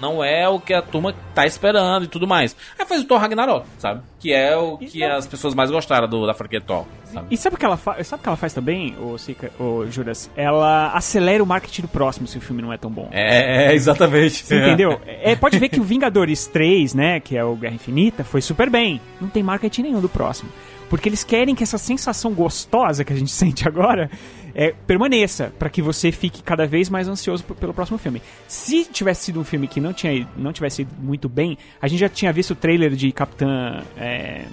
não 0.00 0.24
é 0.24 0.48
o 0.48 0.58
que 0.58 0.74
a 0.74 0.82
turma 0.82 1.14
tá 1.34 1.46
esperando 1.46 2.04
e 2.04 2.08
tudo 2.08 2.26
mais. 2.26 2.56
Aí 2.76 2.84
faz 2.84 3.02
o 3.02 3.04
Thor 3.04 3.20
Ragnarok, 3.20 3.64
sabe? 3.78 4.00
Que 4.18 4.32
é 4.32 4.56
o 4.56 4.76
que 4.76 5.04
as 5.04 5.26
pessoas 5.26 5.54
mais 5.54 5.70
gostaram 5.70 6.08
do, 6.08 6.26
da 6.26 6.34
franquia 6.34 6.60
Thor, 6.60 6.84
sabe? 7.04 7.26
E 7.30 7.36
sabe 7.36 7.54
o 7.54 7.58
que 7.58 7.64
ela 7.64 7.76
faz? 7.76 8.06
Sabe 8.08 8.20
o 8.20 8.22
que 8.24 8.28
ela 8.28 8.36
faz 8.36 8.52
também, 8.52 8.96
ô, 9.00 9.16
Sica, 9.18 9.52
ô 9.60 9.86
Juras? 9.88 10.28
Ela 10.34 10.88
acelera 10.94 11.44
o 11.44 11.46
marketing 11.46 11.82
do 11.82 11.88
próximo 11.88 12.26
se 12.26 12.38
o 12.38 12.40
filme 12.40 12.60
não 12.60 12.72
é 12.72 12.76
tão 12.76 12.90
bom. 12.90 13.08
É, 13.12 13.66
é, 13.68 13.74
exatamente. 13.74 14.44
Você 14.44 14.58
entendeu? 14.58 15.00
É, 15.22 15.36
pode 15.36 15.58
ver 15.58 15.68
que 15.68 15.78
o 15.78 15.84
Vingadores 15.84 16.46
3, 16.46 16.94
né, 16.94 17.20
que 17.20 17.36
é 17.36 17.44
o 17.44 17.54
Guerra 17.54 17.74
Infinita, 17.74 18.24
foi 18.24 18.40
super 18.40 18.68
bem. 18.70 19.00
Não 19.20 19.28
tem 19.28 19.42
marketing 19.42 19.82
nenhum 19.82 20.00
do 20.00 20.08
próximo. 20.08 20.50
Porque 20.88 21.08
eles 21.08 21.22
querem 21.22 21.54
que 21.54 21.62
essa 21.62 21.78
sensação 21.78 22.32
gostosa 22.32 23.04
que 23.04 23.12
a 23.12 23.16
gente 23.16 23.30
sente 23.30 23.68
agora 23.68 24.10
é, 24.54 24.74
permaneça, 24.86 25.52
pra 25.58 25.70
que 25.70 25.82
você 25.82 26.10
fique 26.12 26.42
cada 26.42 26.66
vez 26.66 26.88
mais 26.88 27.08
ansioso 27.08 27.42
pelo 27.44 27.74
próximo 27.74 27.98
filme. 27.98 28.22
Se 28.48 28.84
tivesse 28.84 29.26
sido 29.26 29.40
um 29.40 29.44
filme 29.44 29.66
que 29.66 29.80
não, 29.80 29.92
tinha, 29.92 30.26
não 30.36 30.52
tivesse 30.52 30.82
ido 30.82 30.94
muito 30.98 31.28
bem, 31.28 31.56
a 31.80 31.88
gente 31.88 32.00
já 32.00 32.08
tinha 32.08 32.32
visto 32.32 32.52
o 32.52 32.54
trailer 32.54 32.92
de 32.92 33.12
Capitã. 33.12 33.82
É, 33.96 34.44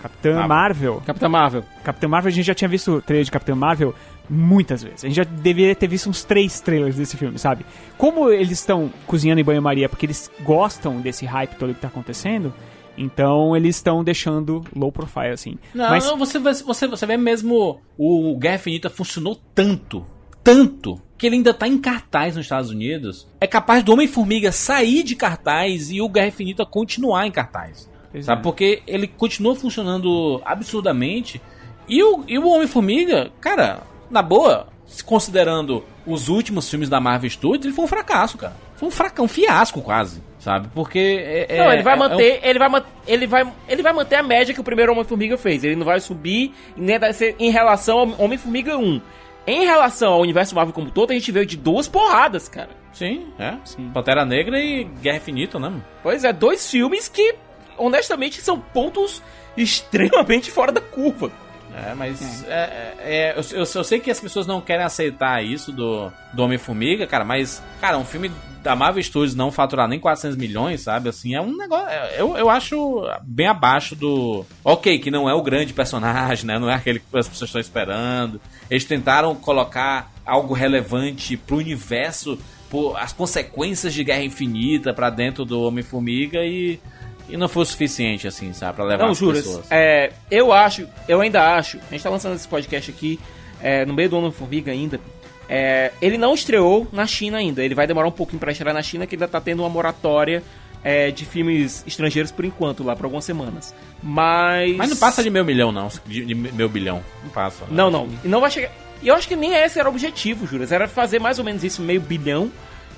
Capitã 0.00 0.46
Marvel. 0.46 1.02
Capitã 1.06 1.28
Marvel. 1.28 1.64
Capitã 1.82 2.08
Marvel, 2.08 2.28
a 2.28 2.32
gente 2.32 2.46
já 2.46 2.54
tinha 2.54 2.68
visto 2.68 2.96
o 2.96 3.02
trailer 3.02 3.24
de 3.24 3.30
Capitã 3.30 3.54
Marvel 3.54 3.94
muitas 4.28 4.82
vezes. 4.82 5.04
A 5.04 5.08
gente 5.08 5.16
já 5.16 5.24
deveria 5.24 5.74
ter 5.74 5.86
visto 5.86 6.10
uns 6.10 6.24
três 6.24 6.60
trailers 6.60 6.96
desse 6.96 7.16
filme, 7.16 7.38
sabe? 7.38 7.64
Como 7.96 8.30
eles 8.30 8.52
estão 8.52 8.92
cozinhando 9.06 9.40
em 9.40 9.44
banho-maria 9.44 9.88
porque 9.88 10.06
eles 10.06 10.30
gostam 10.42 11.00
desse 11.00 11.24
hype 11.24 11.54
todo 11.56 11.74
que 11.74 11.80
tá 11.80 11.88
acontecendo, 11.88 12.52
então 12.96 13.56
eles 13.56 13.76
estão 13.76 14.02
deixando 14.02 14.64
low 14.74 14.90
profile, 14.92 15.30
assim. 15.32 15.58
Não, 15.74 15.90
Mas 15.90 16.04
não, 16.04 16.16
você, 16.16 16.38
vê- 16.38 16.54
você, 16.54 16.86
você 16.86 17.06
vê 17.06 17.16
mesmo 17.16 17.80
o 17.98 18.36
Guerra 18.38 18.56
Infinita 18.56 18.88
funcionou 18.90 19.38
tanto, 19.54 20.04
tanto, 20.42 21.00
que 21.18 21.26
ele 21.26 21.36
ainda 21.36 21.52
tá 21.54 21.66
em 21.66 21.78
cartaz 21.78 22.36
nos 22.36 22.44
Estados 22.44 22.70
Unidos. 22.70 23.26
É 23.40 23.46
capaz 23.46 23.82
do 23.82 23.92
Homem-Formiga 23.92 24.52
sair 24.52 25.02
de 25.02 25.16
cartaz 25.16 25.90
e 25.90 26.00
o 26.00 26.08
Guerra 26.08 26.28
Infinita 26.28 26.64
continuar 26.66 27.26
em 27.26 27.30
cartaz. 27.30 27.88
Pois 28.12 28.24
sabe? 28.26 28.40
é. 28.40 28.42
Porque 28.42 28.82
ele 28.86 29.06
continua 29.06 29.54
funcionando 29.54 30.40
absurdamente. 30.44 31.40
E 31.88 32.02
o, 32.02 32.24
e 32.26 32.38
o 32.38 32.48
Homem-Formiga, 32.48 33.30
cara, 33.40 33.82
na 34.10 34.20
boa, 34.22 34.68
se 34.86 35.02
considerando 35.04 35.84
os 36.06 36.28
últimos 36.28 36.68
filmes 36.68 36.88
da 36.88 37.00
Marvel 37.00 37.30
Studios, 37.30 37.64
ele 37.64 37.74
foi 37.74 37.84
um 37.84 37.88
fracasso, 37.88 38.36
cara. 38.36 38.56
Foi 38.76 38.88
um 38.88 38.92
fracasso, 38.92 39.22
um 39.22 39.28
fiasco 39.28 39.80
quase, 39.80 40.22
sabe? 40.46 40.68
Porque 40.72 41.46
é, 41.48 41.58
Não, 41.58 41.70
é- 41.72 41.74
ele 41.74 41.82
vai 41.82 41.94
é- 41.94 41.96
manter, 41.96 42.40
ele 42.44 42.58
vai 42.60 42.82
ele 43.08 43.26
vai, 43.26 43.52
ele 43.68 43.82
vai 43.82 43.92
manter 43.92 44.14
a 44.14 44.22
média 44.22 44.54
que 44.54 44.60
o 44.60 44.64
primeiro 44.64 44.92
Homem-Formiga 44.92 45.36
fez. 45.36 45.64
Ele 45.64 45.74
não 45.74 45.84
vai 45.84 45.98
subir 45.98 46.54
nem 46.76 47.00
vai 47.00 47.12
ser 47.12 47.34
em 47.40 47.50
relação 47.50 47.98
ao 47.98 48.24
Homem-Formiga 48.24 48.78
1. 48.78 49.00
Em 49.44 49.64
relação 49.64 50.12
ao 50.12 50.20
universo 50.20 50.54
Marvel 50.54 50.72
como 50.72 50.88
todo, 50.88 51.10
a 51.10 51.14
gente 51.14 51.32
veio 51.32 51.44
de 51.44 51.56
duas 51.56 51.88
porradas, 51.88 52.48
cara. 52.48 52.70
Sim, 52.92 53.26
é. 53.40 53.56
Pantera 53.92 54.24
Negra 54.24 54.58
e 54.60 54.84
Guerra 55.02 55.16
Infinita, 55.16 55.58
né? 55.58 55.72
Pois 56.00 56.22
é, 56.22 56.32
dois 56.32 56.70
filmes 56.70 57.08
que, 57.08 57.34
honestamente, 57.76 58.40
são 58.40 58.58
pontos 58.60 59.20
extremamente 59.56 60.50
fora 60.50 60.70
da 60.70 60.80
curva. 60.80 61.30
É, 61.76 61.94
mas 61.94 62.42
é, 62.48 62.52
é, 62.52 62.94
é, 63.00 63.32
eu, 63.36 63.42
eu- 63.58 63.66
eu 63.74 63.84
sei 63.84 64.00
que 64.00 64.10
as 64.10 64.18
pessoas 64.18 64.46
não 64.46 64.60
querem 64.62 64.84
aceitar 64.84 65.44
isso 65.44 65.70
do, 65.70 66.10
do 66.32 66.42
Homem-Formiga, 66.42 67.06
cara, 67.06 67.24
mas, 67.24 67.62
cara, 67.80 67.98
um 67.98 68.04
filme 68.04 68.30
da 68.62 68.74
Marvel 68.74 69.02
Studios 69.02 69.34
não 69.34 69.52
faturar 69.52 69.86
nem 69.86 70.00
400 70.00 70.36
milhões, 70.38 70.80
sabe? 70.80 71.08
Assim, 71.10 71.34
é 71.34 71.40
um 71.40 71.54
negócio. 71.56 71.86
é- 71.88 72.14
Eu, 72.20 72.36
eu 72.36 72.48
acho 72.50 73.04
bem 73.22 73.46
abaixo 73.46 73.94
do. 73.94 74.44
Ok, 74.64 74.98
que 74.98 75.10
não 75.10 75.28
é 75.28 75.34
o 75.34 75.42
grande 75.42 75.72
personagem, 75.74 76.46
né? 76.46 76.58
Não 76.58 76.68
é 76.70 76.74
aquele 76.74 76.98
que 76.98 77.04
as 77.16 77.28
pessoas 77.28 77.48
estão 77.48 77.60
esperando. 77.60 78.40
Eles 78.70 78.84
tentaram 78.84 79.34
colocar 79.34 80.10
algo 80.24 80.54
relevante 80.54 81.36
pro 81.36 81.58
universo, 81.58 82.38
por 82.70 82.96
as 82.96 83.12
consequências 83.12 83.92
de 83.94 84.02
Guerra 84.02 84.24
Infinita 84.24 84.92
pra 84.94 85.10
dentro 85.10 85.44
do 85.44 85.60
Homem-Formiga 85.60 86.38
e. 86.42 86.80
E 87.28 87.36
não 87.36 87.48
foi 87.48 87.62
o 87.62 87.66
suficiente, 87.66 88.26
assim, 88.28 88.52
sabe? 88.52 88.76
Pra 88.76 88.84
levar 88.84 89.04
Não, 89.04 89.10
as 89.12 89.18
juras. 89.18 89.42
pessoas. 89.44 89.66
É, 89.70 90.12
eu 90.30 90.52
acho, 90.52 90.86
eu 91.08 91.20
ainda 91.20 91.56
acho, 91.56 91.78
a 91.78 91.90
gente 91.92 92.02
tá 92.02 92.10
lançando 92.10 92.36
esse 92.36 92.46
podcast 92.46 92.90
aqui 92.90 93.18
é, 93.60 93.84
no 93.84 93.92
meio 93.94 94.08
do 94.08 94.18
ano 94.18 94.30
Formiga 94.32 94.70
ainda. 94.70 95.00
É, 95.48 95.92
ele 96.02 96.18
não 96.18 96.34
estreou 96.34 96.86
na 96.92 97.06
China 97.06 97.38
ainda. 97.38 97.62
Ele 97.64 97.74
vai 97.74 97.86
demorar 97.86 98.08
um 98.08 98.12
pouquinho 98.12 98.38
pra 98.40 98.50
estrear 98.52 98.74
na 98.74 98.82
China, 98.82 99.06
que 99.06 99.14
ainda 99.14 99.28
tá 99.28 99.40
tendo 99.40 99.62
uma 99.62 99.68
moratória 99.68 100.42
é, 100.82 101.10
de 101.10 101.24
filmes 101.24 101.82
estrangeiros 101.86 102.30
por 102.30 102.44
enquanto, 102.44 102.82
lá 102.84 102.94
por 102.96 103.04
algumas 103.06 103.24
semanas. 103.24 103.74
Mas. 104.02 104.76
Mas 104.76 104.90
não 104.90 104.96
passa 104.96 105.22
de 105.22 105.30
meio 105.30 105.44
milhão, 105.44 105.72
não. 105.72 105.88
De, 106.06 106.24
de 106.24 106.34
meio 106.34 106.68
bilhão. 106.68 107.02
Não 107.22 107.30
passa. 107.30 107.64
né? 107.64 107.70
Não, 107.72 107.90
não. 107.90 108.08
E 108.24 108.28
não 108.28 108.40
vai 108.40 108.50
chegar. 108.50 108.70
E 109.02 109.08
eu 109.08 109.14
acho 109.14 109.28
que 109.28 109.36
nem 109.36 109.52
esse 109.54 109.78
era 109.78 109.88
o 109.88 109.92
objetivo, 109.92 110.46
Juras. 110.46 110.72
Era 110.72 110.88
fazer 110.88 111.20
mais 111.20 111.38
ou 111.38 111.44
menos 111.44 111.62
isso, 111.62 111.82
meio 111.82 112.00
bilhão, 112.00 112.50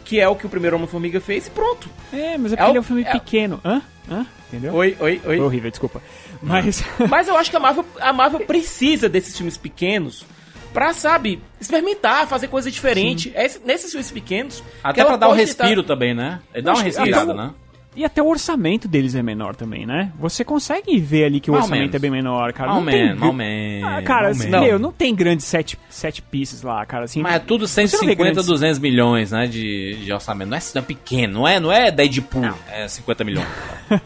que 0.08 0.18
é 0.18 0.26
o 0.26 0.34
que 0.34 0.46
o 0.46 0.48
primeiro 0.48 0.74
Homem-Formiga 0.76 1.20
fez, 1.20 1.46
e 1.48 1.50
pronto. 1.50 1.86
É, 2.12 2.38
mas 2.38 2.52
é 2.52 2.54
É 2.54 2.56
porque 2.56 2.62
o- 2.62 2.70
ele 2.70 2.78
é 2.78 2.80
um 2.80 2.84
filme 2.84 3.02
é- 3.02 3.12
pequeno. 3.12 3.60
Hã? 3.62 3.82
Hã? 4.10 4.26
Entendeu? 4.48 4.72
Oi, 4.74 4.96
oi, 4.98 5.20
oi. 5.26 5.36
Foi 5.36 5.40
horrível, 5.40 5.70
desculpa. 5.70 6.00
Mas. 6.42 6.82
Mas 7.10 7.28
eu 7.28 7.36
acho 7.36 7.50
que 7.50 7.56
a 7.56 7.60
Marvel, 7.60 7.84
a 8.00 8.12
Marvel 8.12 8.40
precisa 8.40 9.06
desses 9.06 9.36
filmes 9.36 9.58
pequenos 9.58 10.24
pra, 10.72 10.94
sabe, 10.94 11.42
experimentar, 11.60 12.26
fazer 12.26 12.48
coisa 12.48 12.70
diferente. 12.70 13.30
É 13.34 13.44
esse- 13.44 13.60
nesses 13.64 13.90
filmes 13.90 14.10
pequenos. 14.10 14.60
que 14.60 14.64
Até 14.82 15.04
pra 15.04 15.16
dar 15.16 15.28
um 15.28 15.32
respiro 15.32 15.82
tentar- 15.82 15.88
também, 15.94 16.14
né? 16.14 16.40
Ele 16.54 16.62
dá 16.62 16.72
uma 16.72 16.82
respirada, 16.82 17.32
até 17.32 17.32
o- 17.32 17.36
né? 17.36 17.50
E 17.98 18.04
até 18.04 18.22
o 18.22 18.26
orçamento 18.28 18.86
deles 18.86 19.14
é 19.16 19.22
menor 19.22 19.56
também, 19.56 19.84
né? 19.84 20.12
Você 20.20 20.44
consegue 20.44 20.96
ver 21.00 21.24
ali 21.24 21.40
que 21.40 21.50
o 21.50 21.54
ou 21.54 21.58
orçamento 21.60 21.80
menos. 21.80 21.94
é 21.96 21.98
bem 21.98 22.10
menor, 22.10 22.52
cara. 22.52 22.70
Mal 22.70 22.80
não 22.80 22.90
tem 22.90 23.02
menos, 23.02 23.18
gr- 23.18 23.24
mal 23.24 23.32
menos. 23.32 23.88
Ah, 23.90 24.02
cara, 24.02 24.22
mal 24.22 24.30
assim, 24.30 24.48
menos. 24.50 24.66
meu, 24.66 24.78
não 24.78 24.92
tem 24.92 25.14
grandes 25.14 25.46
sete, 25.46 25.76
sete 25.90 26.22
pieces 26.22 26.62
lá, 26.62 26.86
cara. 26.86 27.04
Assim, 27.06 27.20
Mas 27.20 27.34
é 27.34 27.38
tudo 27.40 27.66
você 27.66 27.80
não 27.82 27.86
vê 27.88 27.96
150, 27.96 28.22
grandes- 28.22 28.46
200 28.46 28.78
milhões, 28.78 29.32
né? 29.32 29.46
De, 29.48 29.96
de 30.04 30.12
orçamento. 30.12 30.48
Não 30.48 30.56
é, 30.56 30.60
não 30.74 30.80
é 30.80 30.84
pequeno, 30.84 31.32
não 31.40 31.48
é, 31.48 31.58
não 31.60 31.72
é 31.72 31.90
Deadpool. 31.90 32.44
É 32.70 32.86
50 32.86 33.24
milhões. 33.24 33.48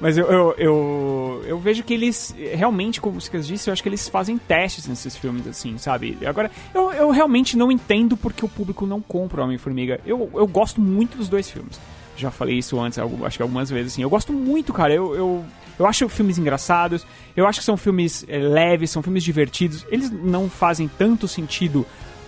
Mas 0.00 0.18
eu, 0.18 0.26
eu, 0.30 0.54
eu, 0.58 1.44
eu 1.46 1.58
vejo 1.58 1.82
que 1.82 1.94
eles, 1.94 2.34
realmente, 2.54 3.00
como 3.00 3.20
você 3.20 3.38
disse, 3.38 3.70
eu 3.70 3.72
acho 3.72 3.82
que 3.82 3.88
eles 3.88 4.08
fazem 4.08 4.36
testes 4.36 4.86
nesses 4.86 5.16
filmes, 5.16 5.46
assim, 5.46 5.78
sabe? 5.78 6.18
Agora, 6.26 6.50
eu, 6.74 6.92
eu 6.92 7.10
realmente 7.10 7.56
não 7.56 7.70
entendo 7.70 8.16
porque 8.16 8.44
o 8.44 8.48
público 8.48 8.86
não 8.86 9.00
compra 9.00 9.40
o 9.40 9.44
Homem-Formiga. 9.44 10.00
Eu, 10.04 10.28
eu 10.34 10.46
gosto 10.46 10.80
muito 10.80 11.16
dos 11.16 11.28
dois 11.28 11.48
filmes. 11.50 11.80
Já 12.16 12.30
falei 12.30 12.58
isso 12.58 12.78
antes, 12.80 12.98
acho 12.98 13.36
que 13.36 13.42
algumas 13.42 13.70
vezes, 13.70 13.92
assim. 13.92 14.02
Eu 14.02 14.10
gosto 14.10 14.32
muito, 14.32 14.72
cara. 14.72 14.92
Eu, 14.94 15.14
eu, 15.14 15.44
eu 15.78 15.86
acho 15.86 16.08
filmes 16.08 16.38
engraçados. 16.38 17.06
Eu 17.36 17.46
acho 17.46 17.58
que 17.58 17.64
são 17.64 17.76
filmes 17.76 18.24
eh, 18.28 18.38
leves, 18.38 18.90
são 18.90 19.02
filmes 19.02 19.24
divertidos. 19.24 19.84
Eles 19.90 20.10
não 20.10 20.48
fazem 20.48 20.88
tanto 20.88 21.26
sentido 21.26 21.84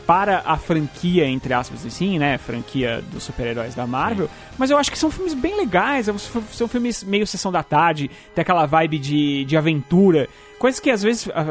para 0.06 0.42
a 0.46 0.56
franquia, 0.56 1.26
entre 1.26 1.52
aspas, 1.52 1.84
assim, 1.84 2.16
né? 2.18 2.38
Franquia 2.38 3.02
dos 3.12 3.24
super-heróis 3.24 3.74
da 3.74 3.86
Marvel. 3.86 4.30
Mas 4.56 4.70
eu 4.70 4.78
acho 4.78 4.90
que 4.90 4.98
são 4.98 5.10
filmes 5.10 5.34
bem 5.34 5.56
legais. 5.56 6.06
São 6.06 6.18
são 6.52 6.68
filmes 6.68 7.02
meio 7.02 7.26
sessão 7.26 7.50
da 7.50 7.62
tarde, 7.62 8.08
tem 8.34 8.42
aquela 8.42 8.66
vibe 8.66 8.98
de, 8.98 9.44
de 9.44 9.56
aventura. 9.56 10.28
Coisas 10.58 10.80
que 10.80 10.90
às 10.90 11.02
vezes. 11.02 11.28
ah, 11.34 11.44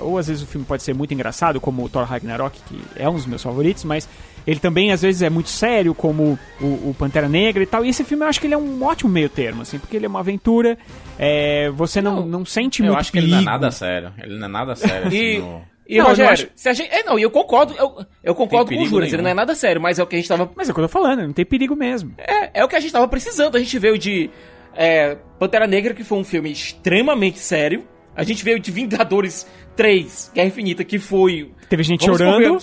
Ou, 0.00 0.10
ou 0.12 0.18
às 0.18 0.26
vezes 0.26 0.42
o 0.42 0.46
filme 0.46 0.66
pode 0.66 0.82
ser 0.82 0.94
muito 0.94 1.12
engraçado, 1.12 1.60
como 1.60 1.84
o 1.84 1.88
Thor 1.88 2.04
Ragnarok, 2.04 2.58
que 2.66 2.80
é 2.96 3.08
um 3.08 3.14
dos 3.14 3.26
meus 3.26 3.42
favoritos, 3.42 3.84
mas 3.84 4.08
ele 4.48 4.58
também 4.58 4.90
às 4.92 5.02
vezes 5.02 5.20
é 5.20 5.28
muito 5.28 5.50
sério, 5.50 5.94
como 5.94 6.38
o, 6.60 6.64
o 6.90 6.96
Pantera 6.98 7.28
Negra 7.28 7.62
e 7.62 7.66
tal. 7.66 7.84
E 7.84 7.90
esse 7.90 8.02
filme 8.02 8.24
eu 8.24 8.28
acho 8.28 8.40
que 8.40 8.46
ele 8.46 8.54
é 8.54 8.58
um 8.58 8.82
ótimo 8.82 9.10
meio 9.10 9.28
termo, 9.28 9.60
assim, 9.62 9.78
porque 9.78 9.94
ele 9.96 10.06
é 10.06 10.08
uma 10.08 10.20
aventura. 10.20 10.78
é, 11.18 11.68
você 11.70 12.00
não, 12.00 12.24
não, 12.24 12.44
sente 12.46 12.80
Eu 12.80 12.86
muito 12.86 12.98
acho 13.00 13.12
que 13.12 13.18
ele 13.18 13.26
não 13.26 13.34
é 13.34 13.38
perigo. 13.40 13.50
nada 13.52 13.70
sério. 13.70 14.12
Ele 14.18 14.38
não 14.38 14.46
é 14.46 14.48
nada 14.48 14.74
sério. 14.74 15.12
E, 15.12 15.36
assim, 15.36 15.38
no- 15.40 15.62
e 15.86 15.96
Não, 15.98 16.04
eu 16.04 16.08
Rogério, 16.10 16.32
acho- 16.32 16.48
se 16.54 16.68
a 16.68 16.72
gente, 16.72 16.90
é, 16.92 17.02
não, 17.02 17.18
e 17.18 17.22
eu 17.22 17.30
concordo, 17.30 17.74
eu, 17.74 18.04
eu 18.24 18.34
concordo 18.34 18.66
com 18.66 18.74
o 18.74 18.78
perigo 18.78 18.88
Juras, 18.88 19.12
ele 19.12 19.22
não 19.22 19.30
é 19.30 19.34
nada 19.34 19.54
sério, 19.54 19.80
mas 19.80 19.98
é 19.98 20.02
o 20.02 20.06
que 20.06 20.16
a 20.16 20.18
gente 20.18 20.28
tava. 20.28 20.50
Mas 20.56 20.68
é 20.68 20.72
o 20.72 20.74
que 20.74 20.80
eu 20.80 20.84
tô 20.84 20.88
falando, 20.92 21.22
não 21.22 21.32
tem 21.32 21.44
perigo 21.46 21.74
mesmo. 21.76 22.12
É, 22.18 22.60
é 22.60 22.64
o 22.64 22.68
que 22.68 22.76
a 22.76 22.80
gente 22.80 22.92
tava 22.92 23.06
precisando. 23.08 23.56
A 23.56 23.58
gente 23.58 23.78
veio 23.78 23.96
de 23.98 24.28
é, 24.74 25.16
Pantera 25.38 25.66
Negra, 25.66 25.92
que 25.94 26.04
foi 26.04 26.18
um 26.18 26.24
filme 26.24 26.50
extremamente 26.50 27.38
sério. 27.38 27.84
A 28.14 28.22
gente 28.24 28.44
veio 28.44 28.58
de 28.58 28.70
Vingadores 28.70 29.46
3, 29.76 30.30
Guerra 30.34 30.48
Infinita, 30.48 30.84
que 30.84 30.98
foi. 30.98 31.52
Teve 31.68 31.82
gente 31.82 32.04
Vamos 32.04 32.18
chorando. 32.18 32.58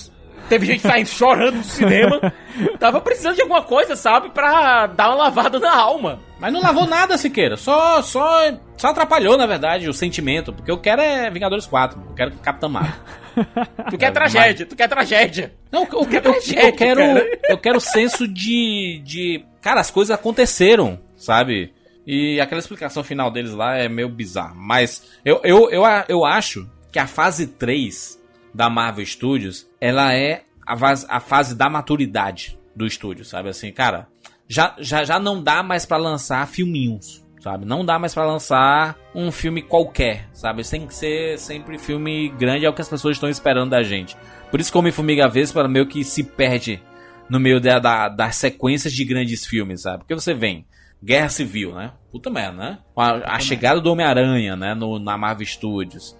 Teve 0.49 0.65
gente 0.65 0.81
saindo 0.81 1.07
chorando 1.07 1.57
no 1.57 1.63
cinema. 1.63 2.33
Tava 2.79 3.01
precisando 3.01 3.35
de 3.35 3.41
alguma 3.41 3.63
coisa, 3.63 3.95
sabe? 3.95 4.29
Pra 4.29 4.87
dar 4.87 5.09
uma 5.09 5.15
lavada 5.15 5.59
na 5.59 5.75
alma. 5.75 6.19
Mas 6.39 6.53
não 6.53 6.61
lavou 6.61 6.85
nada, 6.85 7.17
Siqueira. 7.17 7.57
Só, 7.57 8.01
só, 8.01 8.51
só 8.77 8.87
atrapalhou, 8.89 9.37
na 9.37 9.45
verdade, 9.45 9.89
o 9.89 9.93
sentimento. 9.93 10.53
Porque 10.53 10.69
eu 10.69 10.77
quero 10.77 11.01
é 11.01 11.29
Vingadores 11.29 11.65
4. 11.65 11.99
Eu 12.09 12.15
quero 12.15 12.31
Capitão 12.37 12.69
Marvel. 12.69 12.93
Tu 13.89 13.97
quer 13.97 14.11
tragédia, 14.11 14.65
tu 14.65 14.77
quer 14.77 14.87
tragédia. 14.87 15.53
Não, 15.69 15.83
eu, 15.83 15.99
eu, 15.99 16.05
quer 16.05 16.17
eu, 16.17 16.21
tragédia, 16.21 16.67
eu 16.67 16.73
quero, 16.73 17.01
cara. 17.01 17.39
eu 17.49 17.57
quero 17.57 17.79
senso 17.81 18.25
de, 18.25 19.01
de. 19.03 19.45
Cara, 19.61 19.81
as 19.81 19.91
coisas 19.91 20.15
aconteceram, 20.15 20.97
sabe? 21.17 21.73
E 22.07 22.39
aquela 22.39 22.59
explicação 22.59 23.03
final 23.03 23.29
deles 23.29 23.51
lá 23.51 23.75
é 23.75 23.89
meio 23.89 24.07
bizarra. 24.07 24.53
Mas 24.55 25.03
eu, 25.25 25.41
eu, 25.43 25.69
eu, 25.69 25.83
eu 26.07 26.23
acho 26.23 26.65
que 26.93 26.99
a 26.99 27.07
fase 27.07 27.47
3 27.47 28.17
da 28.55 28.69
Marvel 28.69 29.05
Studios, 29.05 29.67
ela 29.81 30.13
é 30.13 30.43
a, 30.65 30.75
vaz- 30.75 31.05
a 31.09 31.19
fase 31.19 31.55
da 31.55 31.69
maturidade 31.69 32.57
do 32.75 32.85
estúdio, 32.85 33.25
sabe? 33.25 33.49
Assim, 33.49 33.71
cara, 33.71 34.07
já, 34.47 34.75
já, 34.79 35.03
já 35.03 35.19
não 35.19 35.41
dá 35.43 35.61
mais 35.61 35.85
pra 35.85 35.97
lançar 35.97 36.47
filminhos, 36.47 37.23
sabe? 37.41 37.65
Não 37.65 37.83
dá 37.85 37.99
mais 37.99 38.13
pra 38.13 38.25
lançar 38.25 38.97
um 39.13 39.31
filme 39.31 39.61
qualquer, 39.61 40.27
sabe? 40.33 40.63
Tem 40.67 40.87
que 40.87 40.95
ser 40.95 41.37
sempre 41.37 41.77
filme 41.77 42.29
grande, 42.29 42.65
é 42.65 42.69
o 42.69 42.73
que 42.73 42.81
as 42.81 42.89
pessoas 42.89 43.17
estão 43.17 43.29
esperando 43.29 43.71
da 43.71 43.83
gente. 43.83 44.15
Por 44.49 44.59
isso 44.59 44.71
que 44.71 44.77
Homem-Formiga 44.77 45.27
Vespa 45.27 45.67
meio 45.67 45.85
que 45.87 46.03
se 46.03 46.23
perde 46.23 46.81
no 47.29 47.39
meio 47.39 47.59
da, 47.59 47.79
da- 47.79 48.09
das 48.09 48.35
sequências 48.37 48.93
de 48.93 49.03
grandes 49.03 49.45
filmes, 49.45 49.81
sabe? 49.81 49.99
Porque 49.99 50.13
você 50.15 50.33
vem 50.33 50.65
Guerra 51.03 51.29
Civil, 51.29 51.73
né? 51.75 51.91
Puta 52.11 52.29
merda, 52.29 52.57
né? 52.57 52.77
A, 52.95 53.35
a 53.35 53.39
chegada 53.39 53.81
do 53.81 53.91
Homem-Aranha, 53.91 54.55
né? 54.55 54.73
No, 54.73 54.97
na 54.99 55.17
Marvel 55.17 55.45
Studios. 55.45 56.15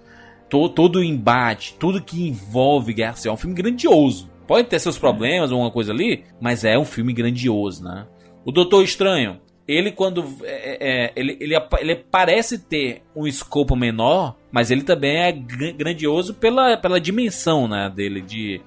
To- 0.48 0.68
todo 0.68 0.96
o 0.96 1.04
embate, 1.04 1.74
tudo 1.78 2.00
que 2.02 2.28
envolve 2.28 2.92
Guerra 2.92 3.14
Civil. 3.14 3.30
É 3.32 3.34
um 3.34 3.38
filme 3.38 3.54
grandioso. 3.56 4.30
Pode 4.46 4.68
ter 4.68 4.78
seus 4.78 4.96
problemas 4.96 5.50
ou 5.50 5.56
alguma 5.56 5.72
coisa 5.72 5.92
ali, 5.92 6.24
mas 6.40 6.64
é 6.64 6.78
um 6.78 6.84
filme 6.84 7.12
grandioso, 7.12 7.82
né? 7.82 8.06
O 8.44 8.52
Doutor 8.52 8.84
Estranho, 8.84 9.40
ele 9.66 9.90
quando. 9.90 10.24
é, 10.44 11.06
é, 11.06 11.12
ele, 11.16 11.36
ele, 11.40 11.54
apa- 11.56 11.80
ele 11.80 11.96
parece 11.96 12.58
ter 12.60 13.02
um 13.14 13.26
escopo 13.26 13.74
menor, 13.74 14.36
mas 14.52 14.70
ele 14.70 14.82
também 14.82 15.16
é 15.16 15.32
gr- 15.32 15.72
grandioso 15.76 16.32
pela, 16.34 16.76
pela 16.76 17.00
dimensão, 17.00 17.66
né? 17.66 17.90
Dele, 17.94 18.20
de. 18.20 18.60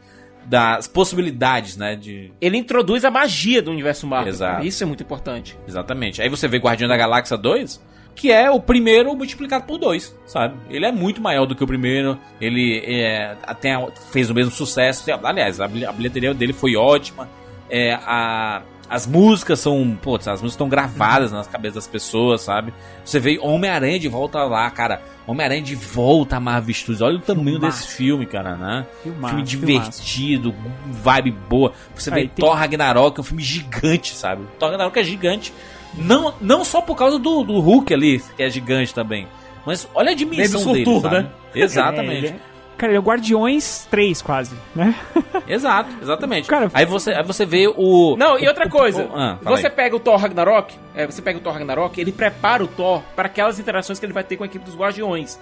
Das 0.46 0.88
possibilidades, 0.88 1.78
né? 1.78 1.96
De, 1.96 2.32
Ele 2.42 2.58
introduz 2.58 3.06
a 3.06 3.12
magia 3.12 3.62
do 3.62 3.70
universo 3.72 4.08
Marvel. 4.08 4.34
Exato. 4.34 4.66
Isso 4.66 4.84
é 4.84 4.86
muito 4.88 5.04
importante. 5.04 5.56
Exatamente. 5.68 6.22
Aí 6.22 6.28
você 6.30 6.48
vê 6.48 6.58
Guardião 6.58 6.88
da 6.90 6.98
Galáxia 6.98 7.38
2, 7.38 7.80
que 8.16 8.32
é 8.32 8.51
o 8.51 8.60
primeiro 8.60 9.16
multiplicado 9.16 9.64
por 9.66 9.78
dois, 9.78 10.16
sabe? 10.26 10.55
Ele 10.70 10.86
é 10.86 10.91
muito 10.91 11.22
maior 11.22 11.45
do 11.45 11.55
que 11.55 11.64
o 11.64 11.68
primeiro. 11.68 12.18
Ele 12.41 12.82
é, 12.86 13.36
até 13.43 13.76
fez 14.12 14.30
o 14.30 14.34
mesmo 14.34 14.51
sucesso. 14.51 15.05
Aliás, 15.24 15.62
a 15.62 15.68
bilhe- 15.68 15.86
a 15.86 15.91
bilheteria 15.91 16.34
dele 16.34 16.51
foi 16.53 16.76
ótima. 16.76 17.30
É, 17.70 17.93
a, 18.05 18.62
as 18.89 19.05
músicas 19.07 19.60
são. 19.60 19.97
Putz, 20.01 20.28
as 20.28 20.41
músicas 20.41 20.53
estão 20.53 20.68
gravadas 20.68 21.32
nas 21.32 21.47
cabeças 21.47 21.76
das 21.76 21.88
pessoas, 21.88 22.41
sabe? 22.41 22.74
Você 23.05 23.20
vê 23.20 23.39
Homem-Aranha 23.41 23.99
de 23.99 24.07
volta 24.10 24.43
lá, 24.43 24.70
cara. 24.72 25.01
Homem-Aranha 25.28 25.62
de 25.62 25.76
volta 25.76 26.38
a 26.38 26.39
Marvel 26.39 26.74
Studios. 26.74 27.01
Olha 27.01 27.18
o 27.18 27.22
tamanho 27.22 27.57
Filmaço. 27.60 27.82
desse 27.84 27.95
filme, 27.95 28.26
cara, 28.26 28.55
né? 28.57 28.86
Filmaço, 29.03 29.36
filme 29.36 29.47
filmaço. 29.47 29.91
divertido, 29.91 30.55
vibe 30.88 31.32
boa. 31.32 31.72
Você 31.95 32.10
vê 32.10 32.22
Aí 32.22 32.28
tem- 32.28 32.43
Thor 32.43 32.55
Ragnarok, 32.55 33.20
é 33.20 33.22
um 33.22 33.24
filme 33.24 33.43
gigante, 33.43 34.16
sabe? 34.16 34.43
Thor 34.57 34.70
Ragnarok 34.72 34.97
é 34.99 35.03
gigante. 35.03 35.53
Não, 35.94 36.34
não 36.40 36.64
só 36.64 36.82
por 36.82 36.96
causa 36.96 37.18
do, 37.20 37.44
do 37.44 37.60
Hulk 37.60 37.94
ali, 37.94 38.20
que 38.36 38.44
é 38.44 38.50
gigante 38.50 38.94
também. 38.94 39.28
Mas 39.66 39.88
olha 39.94 40.12
a 40.12 40.16
dimensão 40.16 40.72
dele, 40.72 40.86
surtur, 40.86 41.02
sabe? 41.02 41.16
né? 41.24 41.30
Exatamente. 41.56 42.26
É, 42.28 42.30
é- 42.30 42.50
Cara, 42.78 42.94
ele 42.94 42.98
é 42.98 43.00
o 43.02 43.04
Guardiões 43.04 43.86
3, 43.92 44.22
quase, 44.22 44.56
né? 44.74 44.96
Exato, 45.46 45.90
exatamente. 46.02 46.48
Cara, 46.48 46.72
aí, 46.74 46.86
você, 46.86 47.12
aí 47.12 47.24
você 47.24 47.46
vê 47.46 47.68
o. 47.68 48.16
Não, 48.18 48.40
e 48.40 48.48
outra 48.48 48.68
o- 48.68 48.70
coisa, 48.70 49.04
o- 49.04 49.16
ah, 49.18 49.38
fala 49.44 49.58
você 49.58 49.68
aí. 49.68 49.74
pega 49.74 49.96
o 49.98 50.00
Thor 50.00 50.16
Ragnarok, 50.18 50.74
é, 50.96 51.06
você 51.06 51.22
pega 51.22 51.38
o 51.38 51.42
Thor 51.42 51.52
Ragnarok, 51.52 52.00
ele 52.00 52.14
prepara 52.14 52.64
o 52.64 52.68
Thor 52.68 53.02
para 53.18 53.26
aquelas 53.26 53.60
interações 53.60 54.00
que 54.00 54.06
ele 54.06 54.14
vai 54.14 54.24
ter 54.24 54.38
com 54.38 54.44
a 54.44 54.46
equipe 54.46 54.64
dos 54.64 54.78
Guardiões. 54.78 55.38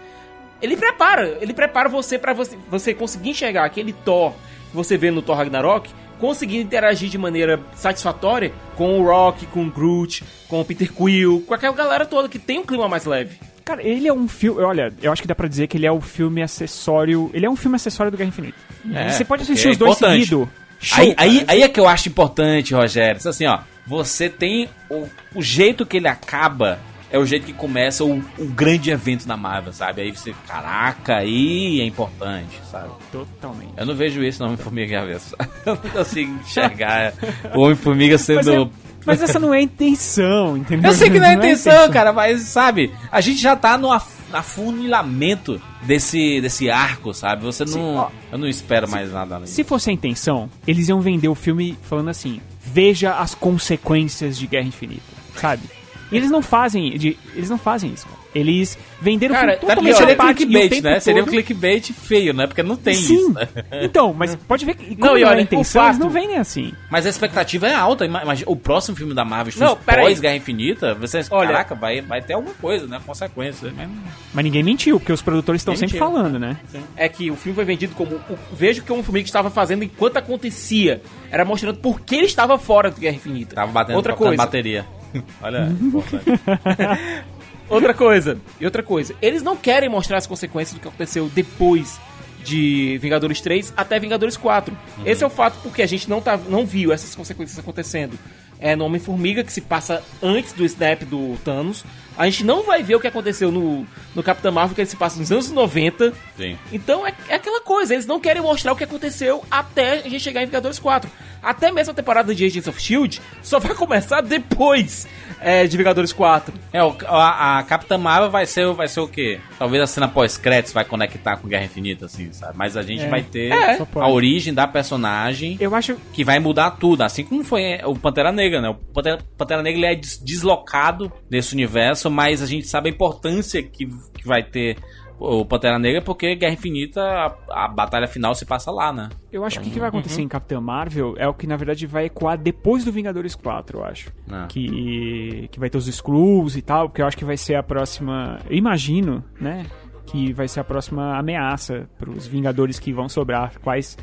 Ele 0.60 0.76
prepara, 0.76 1.38
ele 1.39 1.54
prepara 1.54 1.88
você 1.88 2.18
para 2.18 2.34
você, 2.34 2.58
você 2.72 2.91
conseguir 2.91 3.30
enxergar 3.30 3.66
aquele 3.66 3.93
Thor 3.93 4.32
que 4.72 4.76
você 4.76 4.98
vê 4.98 5.12
no 5.12 5.22
Thor 5.22 5.36
Ragnarok, 5.38 5.91
conseguir 6.20 6.57
interagir 6.59 7.09
de 7.09 7.18
maneira 7.18 7.59
satisfatória 7.76 8.51
com 8.76 8.99
o 8.99 9.05
Rock, 9.05 9.45
com 9.47 9.65
o 9.65 9.72
Groot, 9.72 10.24
com 10.47 10.61
o 10.61 10.65
Peter 10.65 10.91
Quill, 10.91 11.43
com 11.47 11.53
aquela 11.53 11.76
galera 11.76 12.05
toda 12.05 12.28
que 12.30 12.39
tem 12.39 12.59
um 12.59 12.65
clima 12.65 12.88
mais 12.88 13.05
leve. 13.05 13.39
Cara, 13.63 13.84
ele 13.84 14.07
é 14.07 14.13
um 14.13 14.28
filme. 14.28 14.61
Olha, 14.61 14.93
eu 15.01 15.11
acho 15.11 15.22
que 15.22 15.28
dá 15.28 15.36
pra 15.36 15.47
dizer 15.47 15.68
que 15.68 15.78
ele 15.78 15.86
é 15.86 15.91
o 15.91 15.99
filme 15.99 16.41
acessório. 16.41 17.30
Ele 17.34 17.45
é 17.45 17.49
um 17.49 17.55
filme 17.55 17.76
acessório 17.76 18.09
do 18.11 18.18
Guerra 18.18 18.30
Infinita. 18.30 18.57
É, 18.93 19.09
Você 19.09 19.26
pode 19.26 19.43
assistir 19.43 19.68
é 19.68 19.72
os 19.72 19.78
dois 19.78 19.97
importante. 19.97 20.26
Show, 20.26 20.49
Aí, 20.93 21.13
aí, 21.18 21.43
aí 21.47 21.61
é 21.63 21.68
que 21.68 21.80
eu 21.80 21.88
acho 21.88 22.07
importante, 22.07 22.74
Rogério. 22.74 23.20
Assim, 23.28 23.45
ó, 23.45 23.59
você 23.86 24.30
tem 24.30 24.70
o, 24.89 25.07
o 25.36 25.41
jeito 25.41 25.86
que 25.86 25.97
ele 25.97 26.07
acaba 26.07 26.80
é 27.12 27.18
o 27.18 27.26
jeito 27.26 27.45
que 27.45 27.53
começa 27.53 28.03
o, 28.03 28.18
o 28.38 28.45
grande 28.45 28.91
evento 28.91 29.28
na 29.28 29.38
Marvel, 29.38 29.72
sabe? 29.74 30.01
Aí 30.01 30.12
você, 30.12 30.34
caraca, 30.47 31.18
aí 31.18 31.80
é 31.82 31.86
importante, 31.86 32.60
sabe? 32.70 32.89
Totalmente. 33.12 33.72
Eu 33.78 33.86
não 33.86 33.95
vejo 33.95 34.24
isso 34.24 34.39
no 34.41 34.47
Homem-Formiga 34.47 35.01
Avesso. 35.01 35.36
Eu 35.66 35.76
não 35.84 35.89
consigo 35.91 36.34
enxergar 36.41 37.14
o 37.55 37.62
Homem-Formiga 37.62 38.18
sendo. 38.18 38.38
Mas, 38.38 38.47
é- 38.47 38.70
mas 39.05 39.22
essa 39.22 39.39
não 39.39 39.53
é 39.53 39.60
a 39.60 39.62
intenção, 39.62 40.58
entendeu? 40.58 40.91
Eu 40.91 40.95
sei 40.97 41.10
que 41.10 41.18
não 41.20 41.26
é 41.28 41.30
a 41.30 41.34
intenção, 41.36 41.89
cara, 41.89 42.12
mas 42.12 42.41
sabe, 42.41 42.91
a 43.10 43.22
gente 43.22 43.39
já 43.41 43.55
tá 43.55 43.78
no 43.78 43.89
af- 43.91 44.18
afunilamento 44.34 45.62
desse, 45.84 46.41
desse 46.41 46.70
arco, 46.70 47.14
sabe? 47.14 47.43
Você 47.43 47.64
não. 47.66 47.95
Ó. 47.95 48.10
eu 48.32 48.38
não 48.38 48.47
espero 48.47 48.89
mais 48.89 49.12
nada 49.12 49.36
além 49.36 49.47
Se 49.47 49.64
fosse 49.64 49.89
a 49.89 49.93
intenção, 49.93 50.49
eles 50.68 50.89
iam 50.89 50.99
vender 50.99 51.30
o 51.30 51.36
filme 51.36 51.78
falando 51.84 52.10
assim: 52.10 52.41
veja 52.66 53.14
as 53.14 53.34
consequências 53.34 54.38
de 54.38 54.45
Guerra 54.47 54.68
Infinita, 54.68 55.01
sabe? 55.36 55.64
E 56.12 56.18
eles 56.18 56.30
não 56.32 56.41
fazem, 56.41 56.97
de- 56.97 57.18
eles 57.36 57.49
não 57.49 57.58
fazem 57.58 57.91
isso. 57.93 58.05
cara. 58.05 58.18
Eles 58.36 58.78
venderam 59.01 59.34
Cara, 59.34 59.53
filme 59.53 59.62
tá 59.62 59.68
totalmente. 59.68 59.97
Seria 59.97 60.16
parte, 60.16 60.43
o 60.43 60.47
clickbait, 60.47 60.84
né? 60.84 60.99
Seria 60.99 61.22
um 61.24 61.26
todo- 61.26 61.34
clickbait 61.34 61.91
feio, 61.91 62.34
né? 62.36 62.45
Porque 62.45 62.62
não 62.62 62.76
tem 62.76 62.93
Sim. 62.93 63.16
isso, 63.16 63.34
né? 63.34 63.47
Então, 63.82 64.14
mas 64.14 64.36
pode 64.36 64.64
ver 64.64 64.76
que 64.76 64.95
Não, 64.95 65.18
e 65.18 65.24
é 65.24 65.26
olha, 65.26 65.39
a 65.39 65.41
intenção, 65.41 65.82
fato- 65.82 65.91
eles 65.93 65.99
não 65.99 66.10
vendem 66.10 66.38
assim. 66.38 66.72
Mas 66.91 67.05
a 67.08 67.10
expectativa 67.10 67.68
é 67.68 67.74
alta. 67.74 68.05
Ima- 68.05 68.22
Imagina, 68.22 68.51
o 68.51 68.55
próximo 68.55 68.95
filme 68.95 69.14
da 69.16 69.26
Marvel, 69.26 69.53
Não, 69.58 69.76
pós 69.76 70.20
Guerra 70.20 70.36
Infinita, 70.36 70.93
você, 70.93 71.22
Olha- 71.32 71.47
caraca, 71.47 71.74
vai, 71.74 71.99
vai 72.01 72.22
ter 72.22 72.34
alguma 72.34 72.53
coisa, 72.55 72.86
né? 72.86 73.01
Consequência. 73.05 73.74
Mas... 73.76 73.89
Mas 74.34 74.43
ninguém 74.45 74.62
mentiu, 74.62 74.99
porque 74.99 75.12
os 75.14 75.22
produtores 75.22 75.62
estão 75.62 75.76
sempre 75.76 75.97
falando, 75.97 76.38
né? 76.38 76.58
É 76.95 77.10
que 77.10 77.32
o 77.32 77.36
filme 77.36 77.55
foi 77.55 77.66
vendido 77.66 77.95
como 77.95 78.16
o, 78.16 78.38
veja 78.53 78.82
o 78.82 78.84
que 78.84 78.91
o 78.91 78.95
Homem-Formiga 78.95 79.26
estava 79.26 79.49
fazendo 79.49 79.84
enquanto 79.84 80.18
acontecia. 80.18 81.01
Era 81.32 81.43
mostrando 81.43 81.80
por 81.80 82.01
que 82.01 82.16
ele 82.16 82.26
estava 82.28 82.58
fora 82.60 82.91
do 82.91 82.99
Guerra 82.99 83.16
Infinita. 83.16 83.55
Tava 83.55 83.72
batendo 83.72 83.95
Outra 83.95 84.14
coisa. 84.14 84.38
bateria. 84.38 84.86
Olha, 85.41 85.68
importante. 85.82 86.26
Outra 87.70 87.93
coisa. 87.93 88.39
E 88.60 88.66
outra 88.66 88.82
coisa. 88.82 89.14
Eles 89.22 89.43
não 89.43 89.58
querem 89.58 89.89
mostrar 89.89 90.18
as 90.18 90.26
consequências 90.26 90.74
do 90.74 90.82
que 90.82 90.88
aconteceu 90.88 91.28
depois 91.28 91.99
de 92.43 92.97
Vingadores 92.99 93.41
3 93.41 93.74
até 93.76 93.99
Vingadores 93.99 94.38
4. 94.38 94.76
Esse 95.05 95.24
é 95.24 95.28
o 95.28 95.30
fato 95.30 95.60
porque 95.62 95.82
a 95.82 95.86
gente 95.86 96.10
não, 96.10 96.22
tá, 96.22 96.38
não 96.38 96.66
viu 96.66 96.93
essas 96.93 97.14
consequências 97.14 97.60
acontecendo. 97.60 98.18
É 98.60 98.76
no 98.76 98.86
Homem-Formiga, 98.86 99.43
que 99.43 99.53
se 99.53 99.62
passa 99.62 100.03
antes 100.22 100.53
do 100.53 100.66
snap 100.66 101.03
do 101.03 101.38
Thanos. 101.43 101.86
A 102.18 102.26
gente 102.26 102.43
não 102.43 102.64
vai 102.64 102.82
ver 102.82 102.95
o 102.95 102.99
que 102.99 103.05
aconteceu 103.05 103.51
no, 103.51 103.86
no 104.16 104.24
Capitão 104.24 104.51
Marvel, 104.51 104.74
que 104.74 104.82
ele 104.82 104.89
se 104.89 104.95
passa 104.95 105.20
nos 105.20 105.32
anos 105.32 105.51
90. 105.51 106.14
Sim. 106.36 106.58
Então 106.72 107.05
é, 107.05 107.14
é 107.30 107.36
aquela 107.36 107.62
coisa, 107.62 107.93
eles 107.93 108.08
não 108.08 108.20
querem 108.20 108.41
mostrar 108.41 108.74
o 108.74 108.76
que 108.76 108.84
aconteceu 108.84 109.43
até 109.51 109.99
a 109.99 110.10
gente 110.10 110.20
chegar 110.20 110.41
em 110.41 110.47
Vingadores 110.47 110.80
4. 110.80 111.10
Até 111.43 111.72
mesmo 111.72 111.91
a 111.91 111.93
temporada 111.93 112.34
de 112.34 112.43
Agents 112.43 112.68
of 112.68 112.80
S.H.I.E.L.D. 112.80 113.20
só 113.43 113.60
vai 113.60 113.74
começar 113.76 114.22
depois 114.22 115.08
é, 115.42 115.66
de 115.68 115.78
Vingadores 115.78 116.12
4. 116.14 116.54
É, 116.74 116.84
o- 116.84 116.96
a, 117.08 117.60
a 117.60 117.64
Capitã 117.64 117.98
Marvel 117.98 118.30
vai 118.32 118.46
ser, 118.46 118.72
vai 118.74 118.88
ser 118.88 119.00
o 119.02 119.08
quê? 119.08 119.40
Talvez 119.60 119.82
a 119.84 119.88
cena 119.88 120.08
pós-créditos 120.08 120.74
vai 120.74 120.84
conectar 120.86 121.38
com 121.38 121.48
Guerra 121.48 121.66
Infinita, 121.66 122.06
assim, 122.06 122.32
sabe? 122.34 122.54
Mas 122.58 122.76
a 122.78 122.82
gente 122.84 123.04
É. 123.06 123.08
vai 123.10 123.22
ter 123.24 123.52
É. 123.52 123.78
A 123.96 124.08
origem 124.10 124.54
da 124.54 124.68
personagem 124.68 125.58
Eu 125.60 125.74
acho. 125.76 125.96
que 126.14 126.24
vai 126.24 126.40
mudar 126.40 126.72
tudo, 126.72 127.02
assim 127.04 127.24
como 127.24 127.44
foi 127.44 127.80
o 127.86 127.96
Pantera 127.96 128.32
Negra, 128.32 128.62
né? 128.62 128.70
O 128.70 128.76
Pantera, 128.76 129.20
Pantera 129.38 129.62
Negra 129.64 129.80
ele 129.80 129.86
é 129.88 129.96
des- 129.96 130.18
deslocado 130.18 131.12
desse 131.30 131.54
universo, 131.54 132.10
mas 132.10 132.42
a 132.42 132.46
gente 132.46 132.68
sabe 132.68 132.90
a 132.90 132.92
importância 132.94 133.62
que, 133.64 133.86
que 133.86 134.26
vai 134.28 134.44
ter 134.44 134.78
o 135.20 135.43
Pantera 135.45 135.80
Negra 135.80 136.01
porque 136.01 136.36
Guerra 136.36 136.53
Infinita, 136.53 137.01
a, 137.01 137.65
a 137.65 137.68
batalha 137.68 138.07
final 138.07 138.36
se 138.36 138.45
passa 138.45 138.70
lá, 138.72 138.93
né? 138.93 139.09
Eu 139.32 139.43
acho 139.43 139.59
que 139.59 139.68
o 139.70 139.72
que 139.72 139.80
vai 139.80 139.89
Uhum. 139.89 139.95
acontecer 139.99 140.22
em 140.22 140.28
Capitã 140.28 140.61
Marvel 140.61 141.15
é 141.18 141.28
o 141.28 141.34
que 141.34 141.47
na 141.47 141.55
verdade 141.57 141.86
vai 141.88 142.05
ecoar 142.05 142.38
depois 142.38 142.84
do 142.86 142.91
Vingadores 142.91 143.34
4, 143.36 143.80
eu 143.80 143.84
acho. 143.86 144.11
Ah. 144.30 144.45
Que, 144.47 145.47
que 145.51 145.59
vai 145.59 145.70
ter 145.70 145.78
os 145.78 145.88
Skrulls 145.88 146.55
e 146.57 146.61
tal, 146.61 146.89
porque 146.89 147.01
eu 147.01 147.07
acho 147.07 147.18
que 147.18 147.26
vai 147.26 147.38
ser 147.38 147.55
a 147.55 147.63
próxima. 147.63 148.39
Eu 148.49 148.55
imagino, 148.55 149.24
né? 149.39 149.65
Que 150.05 150.32
vai 150.32 150.47
ser 150.47 150.61
a 150.61 150.63
próxima 150.63 151.18
ameaça 151.18 151.89
pros 151.97 152.26
Vingadores 152.28 152.80
que 152.80 152.93
vão 152.93 153.09
sobrar, 153.09 153.53
quais. 153.61 153.97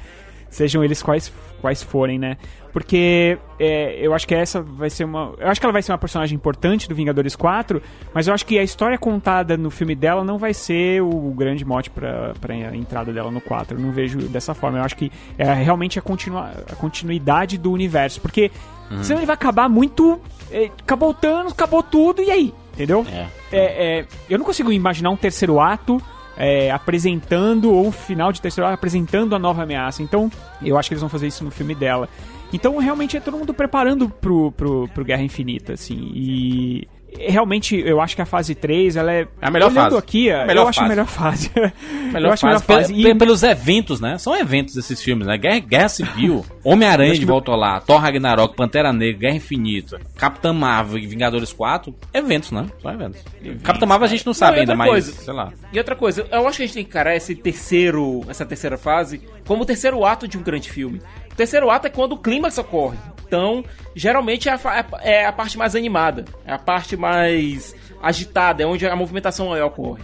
Sejam 0.55 0.84
eles 0.84 1.02
quais, 1.02 1.32
quais 1.61 1.82
forem, 1.82 2.16
né? 2.16 2.36
Porque 2.72 3.36
é, 3.59 3.98
eu 4.00 4.14
acho 4.14 4.24
que 4.26 4.34
essa 4.34 4.62
vai 4.62 4.88
ser 4.88 5.02
uma. 5.05 5.32
Eu 5.38 5.48
acho 5.48 5.61
que 5.61 5.66
ela 5.66 5.72
vai 5.72 5.82
ser 5.82 5.90
uma 5.90 5.98
personagem 5.98 6.36
importante 6.36 6.88
do 6.88 6.94
Vingadores 6.94 7.34
4, 7.34 7.82
mas 8.12 8.28
eu 8.28 8.34
acho 8.34 8.46
que 8.46 8.57
a 8.57 8.62
história 8.62 8.96
contada 8.96 9.57
no 9.57 9.68
filme 9.68 9.96
dela 9.96 10.22
não 10.22 10.38
vai 10.38 10.55
ser 10.55 11.02
o 11.02 11.32
grande 11.36 11.64
mote 11.64 11.90
pra, 11.90 12.34
pra 12.40 12.55
entrada 12.74 13.12
dela 13.12 13.32
no 13.32 13.40
4. 13.40 13.76
Eu 13.76 13.82
não 13.82 13.90
vejo 13.90 14.18
dessa 14.28 14.55
forma. 14.55 14.78
Eu 14.78 14.84
acho 14.84 14.96
que 14.96 15.11
é 15.36 15.52
realmente 15.52 15.98
a, 15.98 16.02
continua, 16.02 16.52
a 16.70 16.76
continuidade 16.76 17.59
do 17.59 17.72
universo. 17.72 18.20
Porque 18.20 18.50
Uhum. 18.90 19.02
senão 19.02 19.18
ele 19.20 19.26
vai 19.26 19.34
acabar 19.34 19.66
muito. 19.68 20.20
é, 20.52 20.66
acabou 20.66 21.09
o 21.11 21.14
Thanos, 21.14 21.52
acabou 21.52 21.82
tudo, 21.82 22.20
e 22.22 22.30
aí? 22.30 22.55
Entendeu? 22.74 23.05
É. 23.11 23.26
É, 23.50 23.98
é, 24.00 24.07
eu 24.28 24.38
não 24.38 24.44
consigo 24.44 24.70
imaginar 24.70 25.09
um 25.11 25.16
terceiro 25.16 25.59
ato 25.59 26.00
é, 26.37 26.70
apresentando, 26.70 27.72
ou 27.72 27.91
final 27.93 28.32
de 28.32 28.41
terceiro 28.41 28.68
apresentando 28.68 29.35
a 29.35 29.39
nova 29.39 29.62
ameaça. 29.62 30.03
Então, 30.03 30.30
eu 30.62 30.78
acho 30.78 30.89
que 30.89 30.95
eles 30.95 31.01
vão 31.01 31.09
fazer 31.09 31.26
isso 31.26 31.45
no 31.45 31.51
filme 31.51 31.74
dela. 31.74 32.09
Então, 32.53 32.78
realmente, 32.78 33.16
é 33.16 33.20
todo 33.20 33.37
mundo 33.37 33.53
preparando 33.53 34.09
pro, 34.09 34.53
pro, 34.53 34.89
pro 34.89 35.05
Guerra 35.05 35.22
Infinita, 35.22 35.72
assim. 35.72 36.11
E. 36.14 36.89
Realmente, 37.18 37.76
eu 37.76 38.00
acho 38.00 38.16
que 38.16 38.22
a 38.22 38.26
fase 38.26 38.54
3, 38.54 38.96
ela 38.96 39.12
é... 39.12 39.20
É 39.22 39.26
a 39.40 39.50
melhor 39.50 39.70
olhando 39.70 39.84
fase. 39.84 39.96
aqui, 39.96 40.30
A 40.30 40.44
melhor 40.46 40.62
eu 40.64 40.68
acho 40.68 40.80
a 40.80 40.82
fase. 40.82 40.88
melhor 40.90 41.06
fase. 41.06 41.50
Melhor 42.14 42.28
eu 42.28 42.32
acho 42.32 42.46
a 42.46 42.48
melhor 42.48 42.62
fase, 42.62 42.92
fase. 42.94 43.08
E- 43.08 43.14
pelos 43.16 43.42
eventos, 43.42 44.00
né? 44.00 44.18
São 44.18 44.36
eventos 44.36 44.76
esses 44.76 45.02
filmes, 45.02 45.26
né? 45.26 45.36
Guerra, 45.36 45.58
Guerra 45.58 45.88
Civil, 45.88 46.44
Homem-Aranha 46.62 47.14
de 47.14 47.24
volta 47.24 47.50
lá, 47.56 47.80
Thor 47.80 48.00
Ragnarok, 48.00 48.54
Pantera 48.54 48.92
Negra, 48.92 49.18
Guerra 49.20 49.36
Infinita, 49.36 50.00
Capitã 50.16 50.52
Marvel 50.52 50.98
e 50.98 51.06
Vingadores 51.06 51.52
4, 51.52 51.92
eventos, 52.12 52.52
né? 52.52 52.66
São 52.80 52.92
eventos. 52.92 53.20
Capitã 53.64 53.86
Marvel 53.86 54.06
a 54.06 54.10
gente 54.10 54.24
não 54.26 54.34
sabe 54.34 54.52
Não, 54.56 54.60
ainda, 54.60 54.72
outra 54.72 54.76
mas 54.76 54.90
coisa. 54.90 55.12
sei 55.12 55.34
lá. 55.34 55.52
E 55.72 55.78
outra 55.78 55.96
coisa, 55.96 56.26
eu 56.30 56.46
acho 56.46 56.56
que 56.58 56.62
a 56.62 56.66
gente 56.66 56.74
tem 56.74 56.84
que 56.84 56.90
encarar 56.90 57.16
esse 57.16 57.34
terceiro, 57.34 58.20
essa 58.28 58.44
terceira 58.46 58.76
fase 58.78 59.20
como 59.46 59.62
o 59.62 59.66
terceiro 59.66 60.04
ato 60.04 60.26
de 60.28 60.38
um 60.38 60.42
grande 60.42 60.70
filme. 60.70 61.00
O 61.35 61.37
terceiro 61.37 61.68
ato 61.68 61.89
é 61.89 61.91
quando 61.91 62.12
o 62.12 62.16
clímax 62.18 62.57
ocorre. 62.59 62.97
Então, 63.26 63.64
geralmente 63.95 64.49
é 64.49 64.53
a, 64.53 64.59
fa- 64.59 64.87
é 65.03 65.26
a 65.26 65.32
parte 65.32 65.59
mais 65.59 65.74
animada, 65.74 66.24
é 66.47 66.53
a 66.53 66.59
parte 66.59 66.97
mais 66.97 67.74
agitada, 68.01 68.62
é 68.62 68.66
onde 68.66 68.87
a 68.87 68.95
movimentação 68.95 69.49
maior 69.49 69.66
ocorre. 69.66 70.03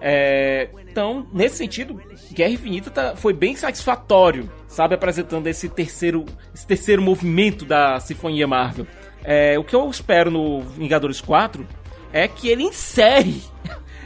É, 0.00 0.70
então, 0.90 1.26
nesse 1.32 1.56
sentido, 1.58 2.00
Guerra 2.32 2.52
Infinita 2.52 2.90
tá- 2.90 3.14
foi 3.16 3.34
bem 3.34 3.54
satisfatório, 3.54 4.50
sabe, 4.66 4.94
apresentando 4.94 5.46
esse 5.46 5.68
terceiro, 5.68 6.24
esse 6.54 6.66
terceiro 6.66 7.02
movimento 7.02 7.66
da 7.66 8.00
Sinfonia 8.00 8.46
Marvel. 8.46 8.86
É, 9.22 9.58
o 9.58 9.64
que 9.64 9.76
eu 9.76 9.90
espero 9.90 10.30
no 10.30 10.60
Vingadores 10.62 11.20
4 11.20 11.66
é 12.12 12.26
que 12.26 12.48
ele 12.48 12.62
encerre 12.62 13.42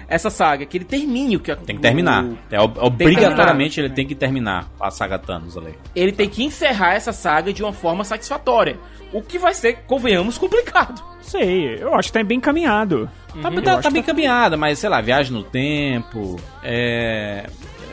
essa 0.08 0.30
saga, 0.30 0.64
que 0.66 0.76
ele 0.76 0.84
termine 0.84 1.36
o 1.36 1.40
que 1.40 1.54
Tem 1.56 1.76
que 1.76 1.82
terminar. 1.82 2.24
o- 2.24 2.38
É, 2.50 2.60
ob- 2.60 2.78
obrigatoriamente 2.78 3.80
ele 3.80 3.90
tem 3.90 4.06
que 4.06 4.14
terminar 4.14 4.68
a 4.80 4.90
saga 4.90 5.18
Thanos 5.18 5.56
ali. 5.56 5.74
ele 5.94 6.12
tem 6.12 6.28
que 6.28 6.42
encerrar 6.44 6.94
essa 6.94 7.12
saga 7.12 7.52
de 7.52 7.62
uma 7.62 7.72
forma 7.72 8.04
satisfatória. 8.04 8.76
O 9.12 9.22
que 9.22 9.38
vai 9.38 9.54
ser, 9.54 9.84
convenhamos, 9.86 10.36
complicado. 10.36 11.02
Sei, 11.20 11.76
eu 11.80 11.94
acho 11.94 12.08
que 12.12 12.18
tá 12.18 12.24
bem 12.24 12.38
encaminhado. 12.38 13.08
Tá, 13.40 13.48
Eu 13.50 13.62
tá- 13.62 13.72
acho 13.74 13.82
tá 13.82 13.90
bem 13.90 14.02
tá- 14.02 14.06
caminhada, 14.08 14.56
mas 14.56 14.78
sei 14.78 14.88
lá, 14.88 15.00
viagem 15.00 15.32
no 15.32 15.42
tempo, 15.44 16.36
é. 16.62 17.48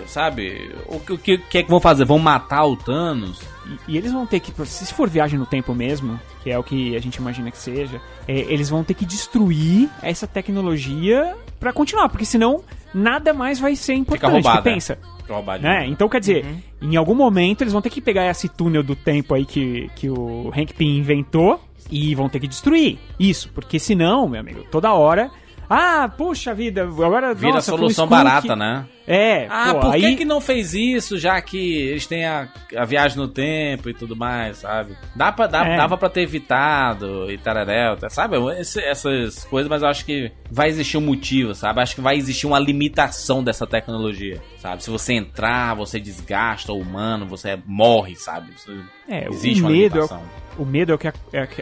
Sabe? 0.07 0.71
O 0.87 0.99
que, 0.99 1.13
o 1.13 1.17
que, 1.17 1.37
que 1.37 1.57
é 1.59 1.63
que 1.63 1.69
vão 1.69 1.79
fazer? 1.79 2.03
Vão 2.03 2.19
matar 2.19 2.65
o 2.65 2.75
Thanos? 2.75 3.39
E, 3.87 3.93
e 3.93 3.97
eles 3.97 4.11
vão 4.11 4.25
ter 4.25 4.39
que, 4.41 4.51
se 4.65 4.93
for 4.93 5.07
viagem 5.09 5.39
no 5.39 5.45
tempo 5.45 5.73
mesmo, 5.73 6.19
que 6.43 6.49
é 6.49 6.57
o 6.57 6.63
que 6.63 6.95
a 6.95 6.99
gente 6.99 7.15
imagina 7.15 7.49
que 7.49 7.57
seja, 7.57 8.01
é, 8.27 8.33
eles 8.51 8.67
vão 8.69 8.83
ter 8.83 8.93
que 8.95 9.05
destruir 9.05 9.89
essa 10.01 10.27
tecnologia 10.27 11.35
pra 11.61 11.71
continuar, 11.71 12.09
porque 12.09 12.25
senão 12.25 12.61
nada 12.93 13.33
mais 13.33 13.57
vai 13.59 13.73
ser 13.77 13.93
Fica 13.93 14.01
importante. 14.01 14.33
roubado. 14.33 14.63
Pensa, 14.63 14.97
Fica 15.19 15.33
roubado. 15.33 15.63
né? 15.63 15.85
Então 15.87 16.09
quer 16.09 16.19
dizer, 16.19 16.43
Uhum. 16.43 16.91
em 16.91 16.95
algum 16.97 17.15
momento 17.15 17.61
eles 17.61 17.71
vão 17.71 17.81
ter 17.81 17.89
que 17.89 18.01
pegar 18.01 18.29
esse 18.29 18.49
túnel 18.49 18.83
do 18.83 18.95
tempo 18.97 19.33
aí 19.33 19.45
que, 19.45 19.89
que 19.95 20.09
o 20.09 20.51
Hank 20.53 20.73
Pym 20.73 20.97
inventou 20.97 21.61
e 21.89 22.13
vão 22.15 22.27
ter 22.27 22.39
que 22.41 22.47
destruir 22.47 22.97
isso, 23.19 23.49
porque 23.53 23.79
senão, 23.79 24.27
meu 24.27 24.39
amigo, 24.41 24.65
toda 24.69 24.91
hora 24.93 25.31
ah, 25.73 26.09
puxa 26.09 26.53
vida, 26.53 26.83
agora 26.83 27.33
Vira 27.33 27.53
nossa, 27.53 27.73
o 27.73 27.77
solução 27.77 28.07
barata, 28.07 28.47
que- 28.49 28.55
né? 28.55 28.85
É, 29.07 29.47
Ah, 29.49 29.73
pô, 29.73 29.79
por 29.81 29.95
que, 29.95 30.05
aí 30.05 30.15
que 30.15 30.23
não 30.23 30.39
fez 30.39 30.73
isso, 30.73 31.17
já 31.17 31.41
que 31.41 31.57
eles 31.75 32.05
têm 32.05 32.25
a, 32.25 32.47
a 32.77 32.85
viagem 32.85 33.17
no 33.17 33.27
tempo 33.27 33.89
e 33.89 33.93
tudo 33.93 34.15
mais, 34.15 34.57
sabe? 34.59 34.95
Dá 35.15 35.31
pra, 35.31 35.47
dá, 35.47 35.65
É. 35.67 35.75
Dava 35.75 35.97
pra 35.97 36.07
ter 36.07 36.21
evitado 36.21 37.29
e 37.29 37.37
tararel, 37.37 37.97
tá- 37.97 38.09
sabe? 38.09 38.37
Esse- 38.59 38.79
essas 38.81 39.43
coisas, 39.45 39.69
mas 39.69 39.81
eu 39.81 39.87
acho 39.89 40.05
que 40.05 40.31
vai 40.49 40.69
existir 40.69 40.97
um 40.97 41.01
motivo, 41.01 41.53
sabe? 41.55 41.81
Acho 41.81 41.95
que 41.95 42.01
vai 42.01 42.15
existir 42.15 42.45
uma 42.47 42.59
limitação 42.59 43.43
dessa 43.43 43.65
tecnologia, 43.67 44.39
sabe? 44.59 44.83
Se 44.83 44.89
você 44.89 45.13
entrar, 45.13 45.73
você 45.75 45.99
desgasta 45.99 46.71
o 46.71 46.79
humano, 46.79 47.25
você 47.25 47.57
morre, 47.65 48.15
sabe? 48.15 48.51
Isso- 48.55 48.71
É, 49.09 49.27
existe 49.29 49.61
o 49.61 49.65
uma 49.65 49.71
medo, 49.71 49.83
é, 49.83 50.01
limitação. 50.01 50.23
O 50.61 50.65
medo 50.65 50.91
é, 50.91 50.95
o 50.95 50.97
que, 50.97 51.07
é, 51.07 51.13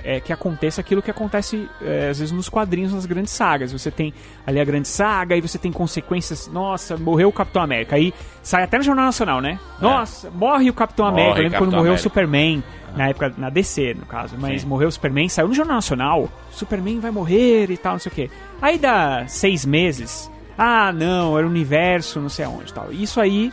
é 0.04 0.20
que 0.20 0.34
aconteça 0.34 0.82
aquilo 0.82 1.02
que 1.02 1.10
acontece 1.10 1.68
é, 1.82 2.10
às 2.10 2.20
vezes 2.20 2.32
nos 2.32 2.50
quadrinhos, 2.50 2.94
nas 2.94 3.06
grandes 3.06 3.32
sagas. 3.32 3.72
Você 3.72 3.90
tem 3.90 4.14
ali 4.46 4.60
a 4.60 4.66
grande 4.66 4.88
saga, 4.88 5.36
aí 5.36 5.42
você 5.42 5.58
tem 5.58 5.72
consequências. 5.72 6.48
Nossa, 6.52 6.98
morreu 6.98 7.30
o 7.30 7.34
Capitão 7.34 7.62
América. 7.62 7.96
Aí 7.96 8.14
sai 8.44 8.64
até 8.64 8.78
no 8.78 8.84
Jornal 8.84 9.06
Nacional, 9.06 9.42
né? 9.42 9.60
Nossa, 9.80 10.30
morre 10.30 10.70
o 10.70 10.74
Capitão 10.74 11.08
É. 11.08 11.12
Morre 11.12 11.22
América. 11.22 11.40
Eu 11.40 11.44
lembro 11.44 11.58
quando 11.58 11.72
Capitão 11.72 11.80
morreu 11.80 11.92
América. 11.92 12.08
o 12.08 12.12
Superman, 12.12 12.64
na 12.96 13.10
época, 13.10 13.34
na 13.38 13.50
DC, 13.50 13.94
no 13.94 14.06
caso. 14.06 14.36
Mas 14.38 14.62
Sim. 14.62 14.68
morreu 14.68 14.90
o 14.90 14.92
Superman, 14.92 15.30
saiu 15.30 15.48
no 15.48 15.54
Jornal 15.54 15.76
Nacional. 15.76 16.30
Superman 16.52 17.00
vai 17.00 17.12
morrer 17.12 17.72
e 17.72 17.78
tal, 17.78 17.94
não 17.94 18.00
sei 18.00 18.12
o 18.12 18.16
quê. 18.16 18.30
Aí 18.62 18.78
dá 18.78 19.26
seis 19.28 19.66
meses. 19.66 20.30
Ah, 20.58 20.92
não, 20.92 21.38
era 21.38 21.48
o 21.48 21.50
universo, 21.50 22.20
não 22.20 22.28
sei 22.28 22.44
aonde 22.44 22.72
e 22.72 22.74
tal. 22.74 22.92
Isso 22.92 23.22
aí 23.22 23.52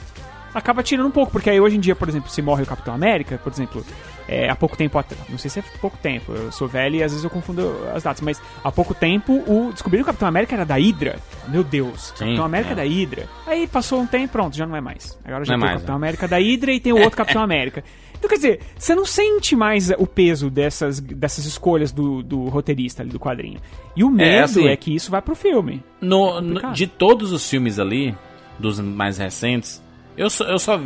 acaba 0.59 0.83
tirando 0.83 1.07
um 1.07 1.11
pouco, 1.11 1.31
porque 1.33 1.51
aí 1.51 1.61
hoje 1.61 1.77
em 1.77 1.81
dia, 1.81 1.95
por 1.95 2.09
exemplo, 2.09 2.31
se 2.31 2.41
morre 2.43 2.63
o 2.63 2.67
Capitão 2.67 2.95
América, 2.95 3.39
por 3.43 3.53
exemplo, 3.53 3.85
é, 4.29 4.49
há 4.49 4.57
pouco 4.57 4.77
tempo 4.77 4.99
atrás, 4.99 5.23
não 5.29 5.39
sei 5.39 5.51
se 5.51 5.59
é 5.61 5.65
pouco 5.81 5.97
tempo, 5.99 6.33
eu 6.33 6.51
sou 6.51 6.67
velho 6.67 6.97
e 6.97 7.03
às 7.03 7.13
vezes 7.13 7.23
eu 7.25 7.31
confundo 7.31 7.77
as 7.95 8.03
datas, 8.03 8.21
mas 8.23 8.41
há 8.65 8.73
pouco 8.73 8.95
tempo 8.95 9.33
o 9.47 9.71
descobriram 9.73 10.03
que 10.05 10.11
o 10.11 10.13
Capitão 10.13 10.29
América 10.29 10.55
era 10.57 10.65
da 10.65 10.77
Hydra. 10.77 11.19
Meu 11.49 11.63
Deus, 11.63 12.13
Sim, 12.17 12.25
Capitão 12.25 12.45
América 12.45 12.71
é. 12.71 12.73
é 12.73 12.77
da 12.77 12.83
Hydra. 12.83 13.29
Aí 13.47 13.67
passou 13.67 14.01
um 14.01 14.07
tempo, 14.07 14.33
pronto, 14.33 14.57
já 14.57 14.67
não 14.67 14.75
é 14.75 14.81
mais. 14.81 15.19
Agora 15.25 15.45
já 15.45 15.57
Não 15.57 15.59
é 15.59 15.61
tem 15.61 15.67
mais, 15.69 15.73
o 15.73 15.75
Capitão 15.81 15.95
é. 15.95 15.97
América 15.97 16.27
da 16.29 16.37
Hydra 16.39 16.73
e 16.73 16.81
tem 16.81 16.93
o 16.93 16.99
outro 16.99 17.17
Capitão 17.17 17.43
América. 17.45 17.85
Então, 18.19 18.31
quer 18.31 18.37
dizer, 18.37 18.61
você 18.79 18.95
não 18.95 19.05
sente 19.05 19.55
mais 19.55 19.91
o 19.91 20.07
peso 20.07 20.49
dessas, 20.49 20.99
dessas 21.01 21.45
escolhas 21.45 21.93
do, 21.93 22.23
do 22.23 22.49
roteirista 22.49 23.03
ali 23.03 23.11
do 23.11 23.21
quadrinho. 23.21 23.61
E 23.95 24.03
o 24.03 24.09
medo 24.11 24.31
é, 24.31 24.41
assim, 24.41 24.77
que 24.77 24.95
isso 24.95 25.11
vai 25.11 25.21
pro 25.21 25.37
filme. 25.37 25.85
No, 26.01 26.41
no- 26.41 26.73
de 26.73 26.87
todos 26.87 27.31
os 27.31 27.49
filmes 27.49 27.79
ali, 27.79 28.17
dos 28.59 28.81
mais 28.81 29.19
recentes, 29.19 29.83
eu 30.17 30.31
só, 30.31 30.45
eu 30.45 30.59
só 30.59 30.81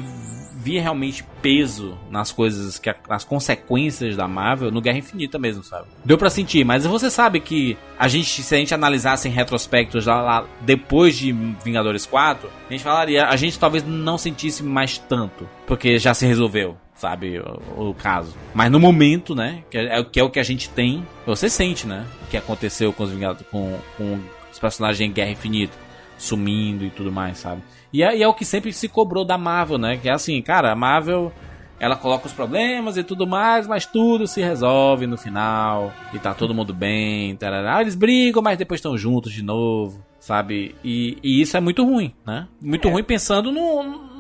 vi 0.62 0.78
realmente 0.78 1.24
peso 1.40 1.96
nas 2.10 2.30
coisas, 2.30 2.78
que 2.78 2.94
nas 3.08 3.24
consequências 3.24 4.14
da 4.16 4.28
Marvel 4.28 4.70
no 4.70 4.80
Guerra 4.80 4.98
Infinita 4.98 5.38
mesmo, 5.38 5.64
sabe? 5.64 5.86
Deu 6.04 6.18
pra 6.18 6.28
sentir, 6.28 6.64
mas 6.64 6.84
você 6.84 7.10
sabe 7.10 7.40
que 7.40 7.78
a 7.98 8.06
gente, 8.08 8.42
se 8.42 8.54
a 8.54 8.58
gente 8.58 8.74
analisasse 8.74 9.26
em 9.26 9.30
retrospectos 9.30 10.06
lá, 10.06 10.20
lá 10.20 10.46
depois 10.60 11.16
de 11.16 11.32
Vingadores 11.64 12.04
4, 12.04 12.48
a 12.68 12.72
gente 12.72 12.84
falaria, 12.84 13.26
a 13.26 13.36
gente 13.36 13.58
talvez 13.58 13.84
não 13.84 14.18
sentisse 14.18 14.62
mais 14.62 14.98
tanto, 14.98 15.48
porque 15.66 15.98
já 15.98 16.12
se 16.12 16.26
resolveu. 16.26 16.76
Sabe, 16.94 17.40
o, 17.40 17.88
o 17.88 17.94
caso. 17.94 18.36
Mas 18.52 18.70
no 18.70 18.78
momento, 18.78 19.34
né? 19.34 19.64
Que 19.70 19.78
é, 19.78 20.04
que 20.04 20.20
é 20.20 20.22
o 20.22 20.28
que 20.28 20.38
a 20.38 20.42
gente 20.42 20.68
tem, 20.68 21.02
você 21.24 21.48
sente, 21.48 21.86
né? 21.86 22.06
O 22.24 22.26
que 22.26 22.36
aconteceu 22.36 22.92
com 22.92 23.04
os 23.04 23.10
Vingadores, 23.10 23.46
com, 23.50 23.78
com 23.96 24.20
os 24.52 24.58
personagens 24.58 25.08
em 25.08 25.10
Guerra 25.10 25.30
Infinita 25.30 25.72
sumindo 26.20 26.84
e 26.84 26.90
tudo 26.90 27.10
mais, 27.10 27.38
sabe? 27.38 27.62
E 27.92 28.02
é, 28.02 28.16
e 28.16 28.22
é 28.22 28.28
o 28.28 28.34
que 28.34 28.44
sempre 28.44 28.72
se 28.72 28.88
cobrou 28.88 29.24
da 29.24 29.38
Marvel, 29.38 29.78
né? 29.78 29.96
Que 29.96 30.08
é 30.08 30.12
assim, 30.12 30.40
cara, 30.42 30.70
a 30.70 30.76
Marvel 30.76 31.32
ela 31.80 31.96
coloca 31.96 32.26
os 32.26 32.32
problemas 32.34 32.98
e 32.98 33.02
tudo 33.02 33.26
mais, 33.26 33.66
mas 33.66 33.86
tudo 33.86 34.26
se 34.26 34.42
resolve 34.42 35.06
no 35.06 35.16
final 35.16 35.90
e 36.12 36.18
tá 36.18 36.34
todo 36.34 36.54
mundo 36.54 36.74
bem. 36.74 37.34
Tarará. 37.36 37.80
Eles 37.80 37.94
brigam, 37.94 38.42
mas 38.42 38.58
depois 38.58 38.78
estão 38.78 38.98
juntos 38.98 39.32
de 39.32 39.42
novo, 39.42 40.04
sabe? 40.20 40.74
E, 40.84 41.16
e 41.22 41.40
isso 41.40 41.56
é 41.56 41.60
muito 41.60 41.82
ruim, 41.82 42.12
né? 42.26 42.46
Muito 42.60 42.88
ruim 42.88 43.02
pensando 43.02 43.50
no. 43.50 44.10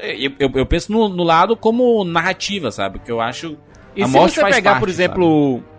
Eu, 0.00 0.32
eu, 0.38 0.50
eu 0.54 0.64
penso 0.66 0.92
no, 0.92 1.08
no 1.08 1.24
lado 1.24 1.56
como 1.56 2.04
narrativa, 2.04 2.70
sabe? 2.70 3.00
Que 3.00 3.10
eu 3.10 3.20
acho 3.20 3.58
E 3.96 4.02
A 4.04 4.06
se 4.06 4.12
morte 4.12 4.34
você 4.36 4.44
pegar, 4.44 4.70
parte, 4.74 4.80
por 4.80 4.88
exemplo. 4.88 5.60
e- 5.74 5.77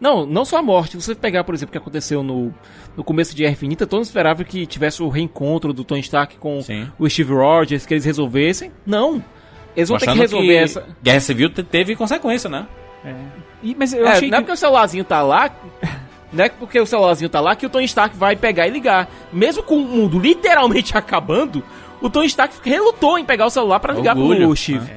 Não, 0.00 0.26
não 0.26 0.44
só 0.44 0.58
a 0.58 0.62
morte. 0.62 0.92
Se 1.00 1.02
você 1.08 1.14
pegar, 1.14 1.44
por 1.44 1.54
exemplo, 1.54 1.70
o 1.70 1.72
que 1.72 1.78
aconteceu 1.78 2.22
no, 2.22 2.52
no 2.96 3.02
começo 3.04 3.34
de 3.34 3.42
Guerra 3.42 3.52
Infinita, 3.52 3.86
todos 3.86 4.08
esperavam 4.08 4.44
que 4.44 4.66
tivesse 4.66 5.02
o 5.02 5.08
reencontro 5.08 5.72
do 5.72 5.82
Tony 5.84 6.00
Stark 6.00 6.36
com 6.36 6.60
o 6.98 7.08
Steve 7.08 7.32
Rogers, 7.32 7.86
que 7.86 7.94
eles 7.94 8.04
resolvessem. 8.04 8.70
Não. 8.84 9.22
Eles 9.76 9.88
vão 9.88 9.98
ter 9.98 10.10
que 10.12 10.18
resolver 10.18 10.46
que 10.46 10.56
essa. 10.56 10.84
Guerra 11.02 11.20
Civil 11.20 11.50
te- 11.50 11.62
teve 11.62 11.94
consequência, 11.96 12.48
né? 12.50 12.66
E- 13.62 13.74
mas 13.78 13.92
eu 13.92 14.06
É, 14.06 14.10
achei 14.12 14.30
não 14.30 14.38
é 14.38 14.40
que... 14.40 14.44
porque 14.46 14.52
o 14.52 14.56
celularzinho 14.56 15.04
tá 15.04 15.22
lá. 15.22 15.50
Não 16.32 16.44
é 16.44 16.48
porque 16.48 16.80
o 16.80 16.86
celularzinho 16.86 17.30
tá 17.30 17.40
lá 17.40 17.54
que 17.54 17.64
o 17.64 17.70
Tony 17.70 17.84
Stark 17.84 18.16
vai 18.16 18.34
pegar 18.36 18.66
e 18.66 18.70
ligar. 18.70 19.08
Mesmo 19.32 19.62
com 19.62 19.76
o 19.76 19.84
mundo 19.84 20.18
literalmente 20.18 20.96
acabando, 20.98 21.62
o 22.00 22.10
Tony 22.10 22.26
Stark 22.26 22.54
relutou 22.68 23.18
em 23.18 23.24
pegar 23.24 23.46
o 23.46 23.50
celular 23.50 23.78
pra 23.80 23.94
ligar 23.94 24.16
Orgulho, 24.16 24.46
pro 24.48 24.56
Steve. 24.56 24.90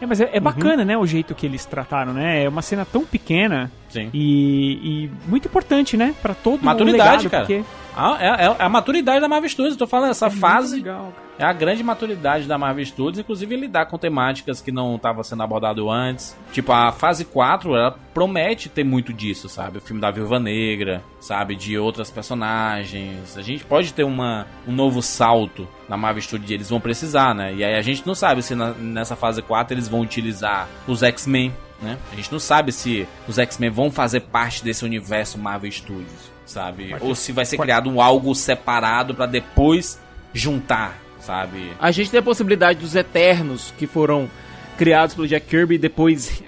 É, 0.00 0.06
mas 0.06 0.20
é, 0.20 0.30
é 0.32 0.40
bacana, 0.40 0.84
né, 0.84 0.98
o 0.98 1.06
jeito 1.06 1.32
que 1.34 1.46
eles 1.46 1.64
trataram, 1.64 2.12
né? 2.12 2.42
É 2.42 2.48
uma 2.48 2.60
cena 2.62 2.84
tão 2.84 3.04
pequena 3.04 3.70
Sim. 3.92 4.10
e, 4.12 5.04
e 5.04 5.10
muito 5.28 5.46
importante, 5.48 5.96
né? 5.96 6.14
Pra 6.22 6.34
todo 6.34 6.62
Maturidade, 6.64 7.00
o 7.00 7.28
legado, 7.28 7.30
cara. 7.30 7.44
porque... 7.46 7.64
Ah, 7.94 8.16
é, 8.20 8.46
é 8.46 8.56
a 8.58 8.68
maturidade 8.70 9.20
da 9.20 9.28
Marvel 9.28 9.50
Studios. 9.50 9.74
Eu 9.74 9.78
tô 9.80 9.86
falando, 9.86 10.12
essa 10.12 10.30
fase 10.30 10.76
legal, 10.76 11.12
é 11.38 11.44
a 11.44 11.52
grande 11.52 11.82
maturidade 11.84 12.46
da 12.46 12.56
Marvel 12.56 12.86
Studios, 12.86 13.18
inclusive 13.18 13.54
lidar 13.54 13.84
com 13.84 13.98
temáticas 13.98 14.62
que 14.62 14.72
não 14.72 14.96
estavam 14.96 15.22
sendo 15.22 15.42
abordado 15.42 15.90
antes. 15.90 16.34
Tipo, 16.52 16.72
a 16.72 16.90
fase 16.90 17.26
4, 17.26 17.76
ela 17.76 17.94
promete 18.14 18.70
ter 18.70 18.82
muito 18.82 19.12
disso, 19.12 19.46
sabe? 19.46 19.76
O 19.76 19.80
filme 19.82 20.00
da 20.00 20.10
Viúva 20.10 20.40
Negra, 20.40 21.02
sabe? 21.20 21.54
De 21.54 21.76
outras 21.76 22.10
personagens. 22.10 23.36
A 23.36 23.42
gente 23.42 23.64
pode 23.64 23.92
ter 23.92 24.04
uma, 24.04 24.46
um 24.66 24.72
novo 24.72 25.02
salto 25.02 25.68
na 25.88 25.96
Marvel 25.96 26.22
Studios, 26.22 26.50
eles 26.50 26.70
vão 26.70 26.80
precisar, 26.80 27.34
né? 27.34 27.52
E 27.54 27.62
aí 27.62 27.74
a 27.76 27.82
gente 27.82 28.06
não 28.06 28.14
sabe 28.14 28.42
se 28.42 28.54
na- 28.54 28.72
nessa 28.72 29.14
fase 29.16 29.42
4 29.42 29.74
eles 29.74 29.88
vão 29.88 30.00
utilizar 30.00 30.66
os 30.86 31.02
X-Men, 31.02 31.52
né? 31.82 31.98
A 32.12 32.16
gente 32.16 32.30
não 32.30 32.38
sabe 32.38 32.72
se 32.72 33.06
os 33.26 33.38
X-Men 33.38 33.70
vão 33.70 33.90
fazer 33.90 34.20
parte 34.20 34.64
desse 34.64 34.84
universo 34.84 35.38
Marvel 35.38 35.70
Studios, 35.70 36.30
sabe? 36.46 36.94
Ou 37.00 37.14
se 37.14 37.32
vai 37.32 37.44
ser 37.44 37.58
criado 37.58 37.90
um 37.90 38.00
algo 38.00 38.34
separado 38.34 39.14
pra 39.14 39.26
depois 39.26 40.00
juntar, 40.32 40.96
sabe? 41.20 41.72
A 41.78 41.90
gente 41.90 42.10
tem 42.10 42.20
a 42.20 42.22
possibilidade 42.22 42.78
dos 42.78 42.94
Eternos, 42.94 43.74
que 43.76 43.86
foram 43.86 44.30
criados 44.78 45.14
pelo 45.14 45.28
Jack 45.28 45.46
Kirby 45.46 45.74
e 45.74 45.78
depois 45.78 46.42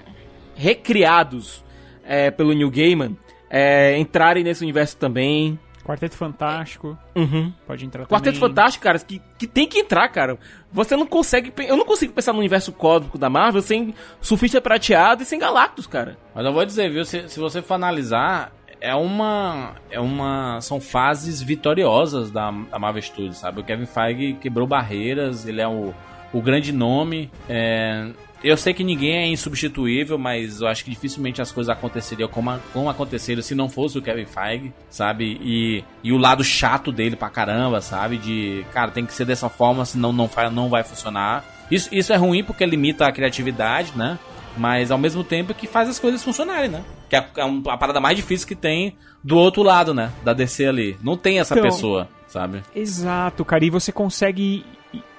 recriados 0.55 1.63
é, 2.03 2.31
pelo 2.31 2.53
Neil 2.53 2.71
Gaiman, 2.71 3.17
é, 3.49 3.97
entrarem 3.97 4.43
nesse 4.43 4.63
universo 4.63 4.97
também. 4.97 5.59
Quarteto 5.85 6.15
Fantástico. 6.15 6.97
Uhum. 7.15 7.53
Pode 7.67 7.85
entrar 7.85 8.07
Quarteto 8.07 8.39
também. 8.39 8.49
Fantástico, 8.49 8.83
cara, 8.83 8.97
que, 8.97 9.21
que 9.37 9.45
tem 9.45 9.67
que 9.67 9.79
entrar, 9.79 10.09
cara. 10.09 10.37
Você 10.71 10.95
não 10.97 11.05
consegue. 11.05 11.53
Eu 11.59 11.77
não 11.77 11.85
consigo 11.85 12.11
pensar 12.11 12.33
no 12.33 12.39
universo 12.39 12.71
cósmico 12.71 13.19
da 13.19 13.29
Marvel 13.29 13.61
sem 13.61 13.93
Surfista 14.19 14.59
Prateado 14.59 15.21
e 15.21 15.25
sem 15.25 15.37
Galactus, 15.37 15.85
cara. 15.85 16.17
Mas 16.33 16.43
eu 16.43 16.51
vou 16.51 16.65
dizer, 16.65 16.91
viu, 16.91 17.05
se, 17.05 17.29
se 17.29 17.39
você 17.39 17.61
for 17.61 17.75
analisar, 17.75 18.51
é 18.81 18.95
uma. 18.95 19.75
É 19.91 19.99
uma. 19.99 20.59
São 20.61 20.81
fases 20.81 21.41
vitoriosas 21.41 22.31
da, 22.31 22.49
da 22.49 22.79
Marvel 22.79 23.03
Studios, 23.03 23.37
sabe? 23.37 23.61
O 23.61 23.63
Kevin 23.63 23.85
Feige 23.85 24.33
quebrou 24.33 24.65
barreiras, 24.65 25.47
ele 25.47 25.61
é 25.61 25.67
o, 25.67 25.93
o 26.33 26.41
grande 26.41 26.71
nome. 26.71 27.31
é, 27.47 28.09
eu 28.49 28.57
sei 28.57 28.73
que 28.73 28.83
ninguém 28.83 29.15
é 29.15 29.27
insubstituível, 29.27 30.17
mas 30.17 30.61
eu 30.61 30.67
acho 30.67 30.83
que 30.83 30.89
dificilmente 30.91 31.41
as 31.41 31.51
coisas 31.51 31.69
aconteceriam 31.75 32.29
como, 32.29 32.49
a- 32.51 32.59
como 32.71 32.89
aconteceram 32.89 33.41
se 33.41 33.55
não 33.55 33.67
fosse 33.69 33.97
o 33.97 34.01
Kevin 34.01 34.25
Feige, 34.25 34.73
sabe? 34.89 35.37
E, 35.41 35.83
e 36.03 36.11
o 36.11 36.17
lado 36.17 36.43
chato 36.43 36.91
dele 36.91 37.15
pra 37.15 37.29
caramba, 37.29 37.81
sabe? 37.81 38.17
De, 38.17 38.65
cara, 38.73 38.91
tem 38.91 39.05
que 39.05 39.13
ser 39.13 39.25
dessa 39.25 39.49
forma, 39.49 39.83
senão 39.85 40.13
não 40.13 40.27
vai, 40.27 40.49
não 40.49 40.69
vai 40.69 40.83
funcionar. 40.83 41.43
Isso, 41.71 41.89
isso 41.91 42.13
é 42.13 42.15
ruim 42.15 42.43
porque 42.43 42.65
limita 42.65 43.07
a 43.07 43.11
criatividade, 43.11 43.91
né? 43.95 44.19
Mas 44.57 44.89
ao 44.91 44.97
mesmo 44.97 45.23
tempo 45.23 45.51
é 45.51 45.55
que 45.55 45.67
faz 45.67 45.89
as 45.89 45.99
coisas 45.99 46.23
funcionarem, 46.23 46.69
né? 46.69 46.81
Que 47.09 47.15
é 47.15 47.19
a, 47.19 47.73
a 47.73 47.77
parada 47.77 47.99
mais 47.99 48.15
difícil 48.15 48.47
que 48.47 48.55
tem 48.55 48.95
do 49.23 49.37
outro 49.37 49.63
lado, 49.63 49.93
né? 49.93 50.11
Da 50.23 50.31
DC 50.33 50.65
ali. 50.65 50.95
Não 51.03 51.17
tem 51.17 51.39
essa 51.39 51.53
Então- 51.55 51.63
pessoa, 51.69 52.07
sabe? 52.27 52.61
Exato, 52.75 53.43
cara. 53.43 53.65
E 53.65 53.69
você 53.69 53.91
consegue 53.91 54.63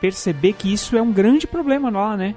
perceber 0.00 0.52
que 0.54 0.72
isso 0.72 0.96
é 0.96 1.02
um 1.02 1.12
grande 1.12 1.46
problema 1.46 1.90
lá, 1.90 2.16
né? 2.16 2.34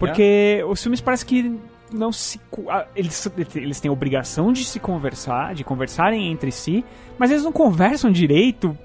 Porque 0.00 0.64
os 0.68 0.82
filmes 0.82 1.00
parece 1.00 1.24
que 1.24 1.56
não 1.92 2.10
se. 2.10 2.40
ah, 2.68 2.86
Eles, 2.96 3.30
eles 3.54 3.78
têm 3.80 3.88
a 3.88 3.92
obrigação 3.92 4.52
de 4.52 4.64
se 4.64 4.80
conversar, 4.80 5.54
de 5.54 5.62
conversarem 5.62 6.30
entre 6.32 6.50
si, 6.50 6.84
mas 7.18 7.30
eles 7.30 7.44
não 7.44 7.52
conversam 7.52 8.10
direito. 8.10 8.76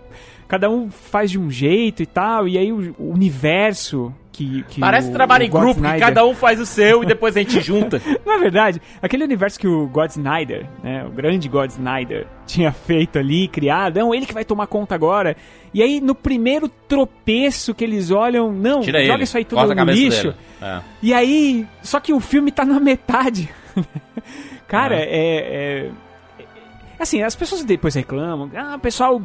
Cada 0.48 0.70
um 0.70 0.92
faz 0.92 1.32
de 1.32 1.40
um 1.40 1.50
jeito 1.50 2.04
e 2.04 2.06
tal, 2.06 2.48
e 2.48 2.56
aí 2.58 2.72
o, 2.72 2.94
o 3.00 3.10
universo 3.12 4.14
que. 4.32 4.64
que 4.70 4.80
Parece 4.80 5.10
o- 5.10 5.14
trabalho 5.14 5.44
o 5.44 5.48
em 5.48 5.50
God 5.50 5.62
grupo, 5.62 5.74
que 5.82 5.88
Snyder- 5.88 6.08
cada 6.08 6.26
um 6.26 6.36
faz 6.36 6.60
o 6.60 6.66
seu 6.68 7.02
e 7.02 7.06
depois 7.06 7.36
a 7.36 7.40
gente 7.40 7.60
junta. 7.66 8.00
Não 8.26 8.34
é 8.34 8.38
verdade? 8.40 8.80
Aquele 9.02 9.24
universo 9.24 9.60
que 9.60 9.68
o 9.68 9.88
God 9.88 10.12
Snyder, 10.12 10.68
né, 10.84 11.04
o 11.06 11.10
grande 11.10 11.50
God 11.50 11.72
Snyder, 11.72 12.28
tinha 12.46 12.72
feito 12.72 13.18
ali, 13.18 13.48
criado, 13.48 13.98
não, 13.98 14.14
ele 14.14 14.26
que 14.28 14.34
vai 14.36 14.46
tomar 14.46 14.68
conta 14.68 14.94
agora. 14.94 15.36
E 15.76 15.84
aí, 15.84 16.00
no 16.00 16.16
primeiro 16.16 16.70
tropeço 16.70 17.76
que 17.76 17.84
eles 17.84 18.10
olham, 18.10 18.50
não, 18.50 18.80
Tira 18.80 19.02
joga 19.02 19.16
ele. 19.16 19.24
isso 19.26 19.38
aí 19.38 19.44
tudo 19.44 19.60
corta 19.60 19.76
no 19.76 19.92
lixo. 19.92 20.34
É. 20.62 20.80
E 21.04 21.14
aí, 21.14 21.68
só 21.84 22.00
que 22.00 22.14
o 22.14 22.20
filme 22.22 22.50
tá 22.50 22.64
na 22.64 22.80
metade. 22.80 23.50
Cara, 24.70 24.96
é, 24.96 25.04
é- 25.04 25.92
é- 26.40 26.46
Assim, 26.98 27.22
as 27.22 27.36
pessoas 27.36 27.62
depois 27.66 27.94
reclamam, 27.94 28.50
ah, 28.56 28.76
o 28.76 28.80
pessoal. 28.80 29.22